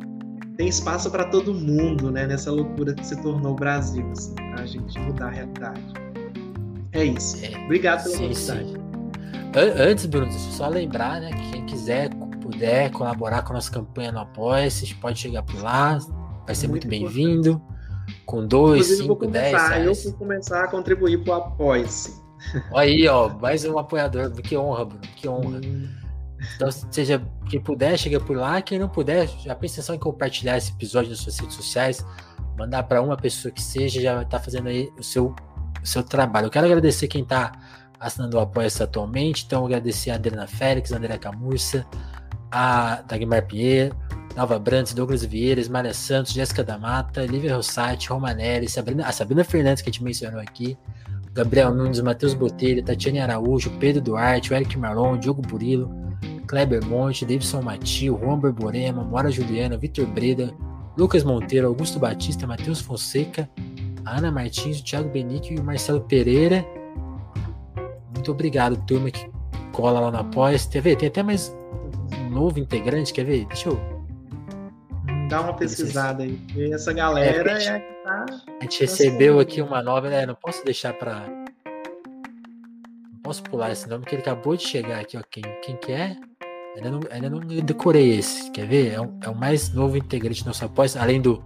tem 0.57 0.69
espaço 0.69 1.11
para 1.11 1.25
todo 1.25 1.53
mundo, 1.53 2.11
né? 2.11 2.27
Nessa 2.27 2.51
loucura 2.51 2.95
que 2.95 3.07
se 3.07 3.21
tornou 3.23 3.53
o 3.53 3.57
Brasil, 3.57 4.09
assim, 4.13 4.35
para 4.35 4.63
a 4.63 4.67
gente 4.67 4.99
mudar 5.01 5.27
a 5.27 5.31
realidade. 5.31 5.83
É 6.93 7.05
isso. 7.05 7.45
É, 7.45 7.65
Obrigado 7.65 8.05
pela 8.05 8.17
oportunidade. 8.17 8.85
Antes, 9.79 10.07
Bruno, 10.07 10.33
só 10.33 10.69
lembrar, 10.69 11.21
né? 11.21 11.31
Que 11.33 11.53
quem 11.53 11.67
quiser, 11.67 12.11
puder 12.41 12.91
colaborar 12.91 13.43
com 13.43 13.53
a 13.53 13.55
nossa 13.55 13.71
campanha 13.71 14.13
no 14.13 14.21
Apoia-se, 14.21 14.95
pode 14.97 15.19
chegar 15.19 15.43
por 15.43 15.63
lá, 15.63 15.99
vai 16.45 16.55
ser 16.55 16.69
muito, 16.69 16.87
muito 16.87 16.89
bem-vindo. 16.89 17.61
Com 18.27 18.47
dois, 18.47 18.83
Inclusive, 18.83 19.09
cinco, 19.09 19.27
dez. 19.27 19.55
Eu 20.05 20.11
vou 20.11 20.19
começar 20.19 20.65
a 20.65 20.69
contribuir 20.69 21.25
para 21.25 21.33
o 21.33 21.37
Apoia-se. 21.37 22.23
Aí, 22.75 23.09
ó, 23.09 23.29
mais 23.29 23.65
um 23.65 23.79
apoiador. 23.79 24.31
Que 24.33 24.57
honra, 24.57 24.85
Bruno, 24.85 25.03
que 25.17 25.29
honra. 25.29 25.61
Hum. 25.65 26.04
Então, 26.57 26.71
seja 26.71 27.23
quem 27.49 27.61
puder, 27.61 27.99
chega 27.99 28.21
por 28.21 28.37
lá. 28.37 28.61
Quem 28.63 28.79
não 28.79 28.89
puder, 28.89 29.29
já 29.43 29.55
pensa 29.55 29.83
só 29.83 29.95
em 29.95 29.99
compartilhar 29.99 30.57
esse 30.57 30.73
episódio 30.73 31.11
nas 31.11 31.21
suas 31.21 31.39
redes 31.39 31.55
sociais, 31.55 32.05
mandar 32.57 32.83
para 32.85 33.03
uma 33.03 33.17
pessoa 33.17 33.53
que 33.53 33.63
seja, 33.63 34.01
já 34.01 34.15
vai 34.15 34.25
estar 34.25 34.39
tá 34.39 34.45
fazendo 34.45 34.69
aí 34.69 34.91
o 34.99 35.03
seu, 35.03 35.35
o 35.83 35.87
seu 35.87 36.03
trabalho. 36.03 36.47
Eu 36.47 36.51
quero 36.51 36.67
agradecer 36.67 37.09
quem 37.09 37.23
está 37.23 37.53
assinando 37.99 38.37
o 38.37 38.41
apoio 38.41 38.69
atualmente. 38.81 39.45
Então, 39.47 39.65
agradecer 39.65 40.11
a 40.11 40.15
Adriana 40.17 40.47
Félix, 40.47 40.93
a 40.93 41.19
Camurça, 41.19 41.87
a 42.51 43.03
Dagmar 43.03 43.47
Pinheiro, 43.47 43.97
Nova 44.37 44.59
Brandes, 44.59 44.93
Douglas 44.93 45.25
Vieira, 45.25 45.63
Maria 45.71 45.95
Santos, 45.95 46.33
Jéssica 46.33 46.63
da 46.63 46.77
Mata, 46.77 47.25
Lívia 47.25 47.55
Rossati, 47.55 48.09
Romanelli, 48.09 48.69
Sabrina, 48.69 49.07
a 49.07 49.13
Sabrina 49.13 49.45
Fernandes, 49.45 49.83
que 49.83 49.89
a 49.89 49.93
gente 49.93 50.03
mencionou 50.03 50.41
aqui, 50.41 50.77
Gabriel 51.33 51.75
Nunes, 51.75 52.01
Matheus 52.01 52.35
Botelho, 52.35 52.85
Tatiane 52.85 53.21
Araújo, 53.21 53.71
Pedro 53.79 54.01
Duarte, 54.01 54.53
Eric 54.53 54.77
Marlon, 54.79 55.19
Diogo 55.19 55.43
Burilo, 55.43 55.91
Kleber 56.47 56.85
Monte, 56.85 57.25
Davidson 57.25 57.63
Matio, 57.63 58.19
Juan 58.19 58.39
Borborema, 58.39 59.03
Mora 59.03 59.31
Juliana, 59.31 59.77
Vitor 59.77 60.07
Breda, 60.07 60.55
Lucas 60.97 61.25
Monteiro, 61.25 61.67
Augusto 61.67 61.99
Batista, 61.99 62.47
Matheus 62.47 62.81
Fonseca, 62.81 63.49
Ana 64.07 64.31
Martins, 64.31 64.81
Thiago 64.81 65.09
Benito 65.09 65.53
e 65.53 65.59
o 65.59 65.65
Marcelo 65.65 66.01
Pereira. 66.01 66.65
Muito 68.15 68.31
obrigado, 68.31 68.77
turma 68.87 69.11
que 69.11 69.29
cola 69.73 69.99
lá 70.01 70.21
Apoia. 70.21 70.59
Quer 70.71 70.81
ver? 70.81 70.97
Tem 70.97 71.09
até 71.09 71.23
mais 71.23 71.55
um 72.19 72.31
novo 72.31 72.59
integrante, 72.59 73.13
quer 73.13 73.25
ver? 73.25 73.47
Deixa 73.47 73.69
eu 73.71 73.95
Dá 75.29 75.41
uma 75.41 75.55
pesquisada 75.55 76.23
aí. 76.23 76.39
E 76.55 76.73
essa 76.73 76.93
galera 76.93 77.51
é, 77.51 77.55
a, 77.55 77.59
gente, 77.59 77.71
é 77.71 78.03
tá, 78.05 78.27
a 78.61 78.63
gente 78.63 78.81
recebeu 78.81 79.41
aqui 79.41 79.61
uma 79.63 79.83
nova, 79.83 80.09
né? 80.09 80.27
Não 80.27 80.35
posso 80.35 80.65
deixar 80.65 80.93
para 80.93 81.27
Não 81.27 83.21
posso 83.23 83.43
pular 83.43 83.73
esse 83.73 83.89
nome, 83.89 84.05
que 84.05 84.15
ele 84.15 84.23
acabou 84.23 84.57
de 84.57 84.63
chegar 84.63 85.01
aqui, 85.01 85.17
ó. 85.17 85.23
Quem, 85.31 85.43
quem 85.63 85.77
que 85.77 85.93
é? 85.93 86.17
Ainda 86.77 86.91
não, 86.91 87.01
ainda 87.11 87.31
não 87.31 87.41
decorei 87.41 88.19
esse. 88.19 88.51
Quer 88.51 88.67
ver? 88.67 88.93
É, 88.93 89.01
um, 89.01 89.17
é 89.21 89.29
o 89.29 89.35
mais 89.35 89.73
novo 89.73 89.97
integrante 89.97 90.43
do 90.43 90.49
nosso 90.49 90.65
após, 90.65 90.97
além 90.97 91.21
do, 91.21 91.43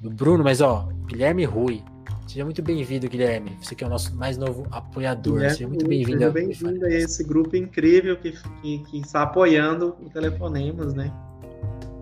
do 0.00 0.10
Bruno, 0.10 0.42
mas 0.42 0.60
ó, 0.60 0.88
Guilherme 1.06 1.44
Rui. 1.44 1.82
Seja 2.26 2.44
muito 2.44 2.62
bem-vindo, 2.62 3.08
Guilherme. 3.08 3.56
Você 3.60 3.74
que 3.74 3.84
é 3.84 3.86
o 3.86 3.90
nosso 3.90 4.14
mais 4.16 4.38
novo 4.38 4.66
apoiador. 4.70 5.34
Guilherme, 5.34 5.56
seja 5.56 5.68
muito 5.68 5.86
bem-vindo. 5.86 6.18
Seja 6.18 6.30
bem-vindo 6.30 6.86
a 6.86 6.90
esse 6.90 7.22
grupo 7.22 7.54
incrível 7.54 8.16
que, 8.16 8.32
que, 8.62 8.78
que, 8.78 8.98
está 9.00 9.22
apoiando 9.22 9.94
o 10.00 10.08
Telefonemas, 10.08 10.94
né? 10.94 11.12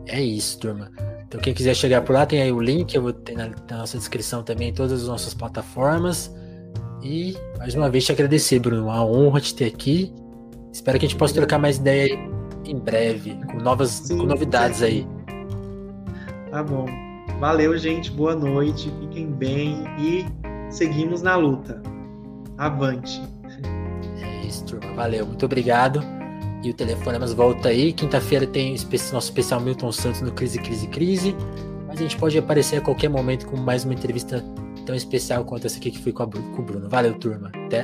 É 0.06 0.22
isso, 0.22 0.58
turma. 0.60 0.90
Então, 1.26 1.40
quem 1.40 1.52
quiser 1.52 1.74
chegar 1.74 2.02
por 2.02 2.12
lá, 2.12 2.24
tem 2.24 2.42
aí 2.42 2.52
o 2.52 2.60
link. 2.60 2.94
Eu 2.94 3.02
vou 3.02 3.12
ter 3.12 3.34
na, 3.34 3.48
na 3.48 3.78
nossa 3.78 3.98
descrição 3.98 4.44
também 4.44 4.72
todas 4.72 5.02
as 5.02 5.08
nossas 5.08 5.34
plataformas. 5.34 6.32
E, 7.02 7.36
mais 7.58 7.74
uma 7.74 7.90
vez, 7.90 8.04
te 8.04 8.12
agradecer, 8.12 8.60
Bruno. 8.60 8.84
Uma 8.84 9.04
honra 9.04 9.40
te 9.40 9.52
ter 9.52 9.64
aqui. 9.64 10.14
Espero 10.72 10.98
que 10.98 11.06
a 11.06 11.08
gente 11.08 11.18
possa 11.18 11.34
trocar 11.34 11.58
mais 11.58 11.78
ideia 11.78 12.16
em 12.64 12.78
breve, 12.78 13.38
com 13.50 13.58
novas 13.58 13.90
sim, 13.90 14.18
com 14.18 14.24
novidades 14.24 14.78
sim. 14.78 14.84
aí. 14.84 15.06
Tá 16.50 16.62
bom. 16.62 16.86
Valeu, 17.40 17.76
gente. 17.76 18.10
Boa 18.10 18.34
noite. 18.34 18.92
Fiquem 19.00 19.26
bem 19.26 19.84
e 19.98 20.26
seguimos 20.70 21.22
na 21.22 21.36
luta. 21.36 21.82
Avante. 22.58 23.20
É 24.20 24.46
isso, 24.46 24.64
turma. 24.64 24.92
Valeu. 24.94 25.26
Muito 25.26 25.44
obrigado. 25.44 26.00
E 26.62 26.70
o 26.70 26.74
Telefonemas 26.74 27.32
volta 27.32 27.70
aí. 27.70 27.92
Quinta-feira 27.92 28.46
tem 28.46 28.72
nosso 28.72 29.18
especial 29.18 29.60
Milton 29.60 29.90
Santos 29.90 30.20
no 30.20 30.30
Crise, 30.30 30.58
Crise, 30.58 30.86
Crise. 30.88 31.36
Mas 31.88 31.98
a 31.98 32.02
gente 32.02 32.16
pode 32.16 32.38
aparecer 32.38 32.76
a 32.76 32.80
qualquer 32.80 33.08
momento 33.08 33.46
com 33.46 33.56
mais 33.56 33.84
uma 33.84 33.94
entrevista 33.94 34.44
tão 34.86 34.94
especial 34.94 35.44
quanto 35.44 35.66
essa 35.66 35.78
aqui 35.78 35.90
que 35.90 35.98
foi 35.98 36.12
com, 36.12 36.22
a, 36.22 36.26
com 36.26 36.62
o 36.62 36.62
Bruno. 36.62 36.88
Valeu, 36.88 37.14
turma. 37.14 37.50
Até. 37.66 37.82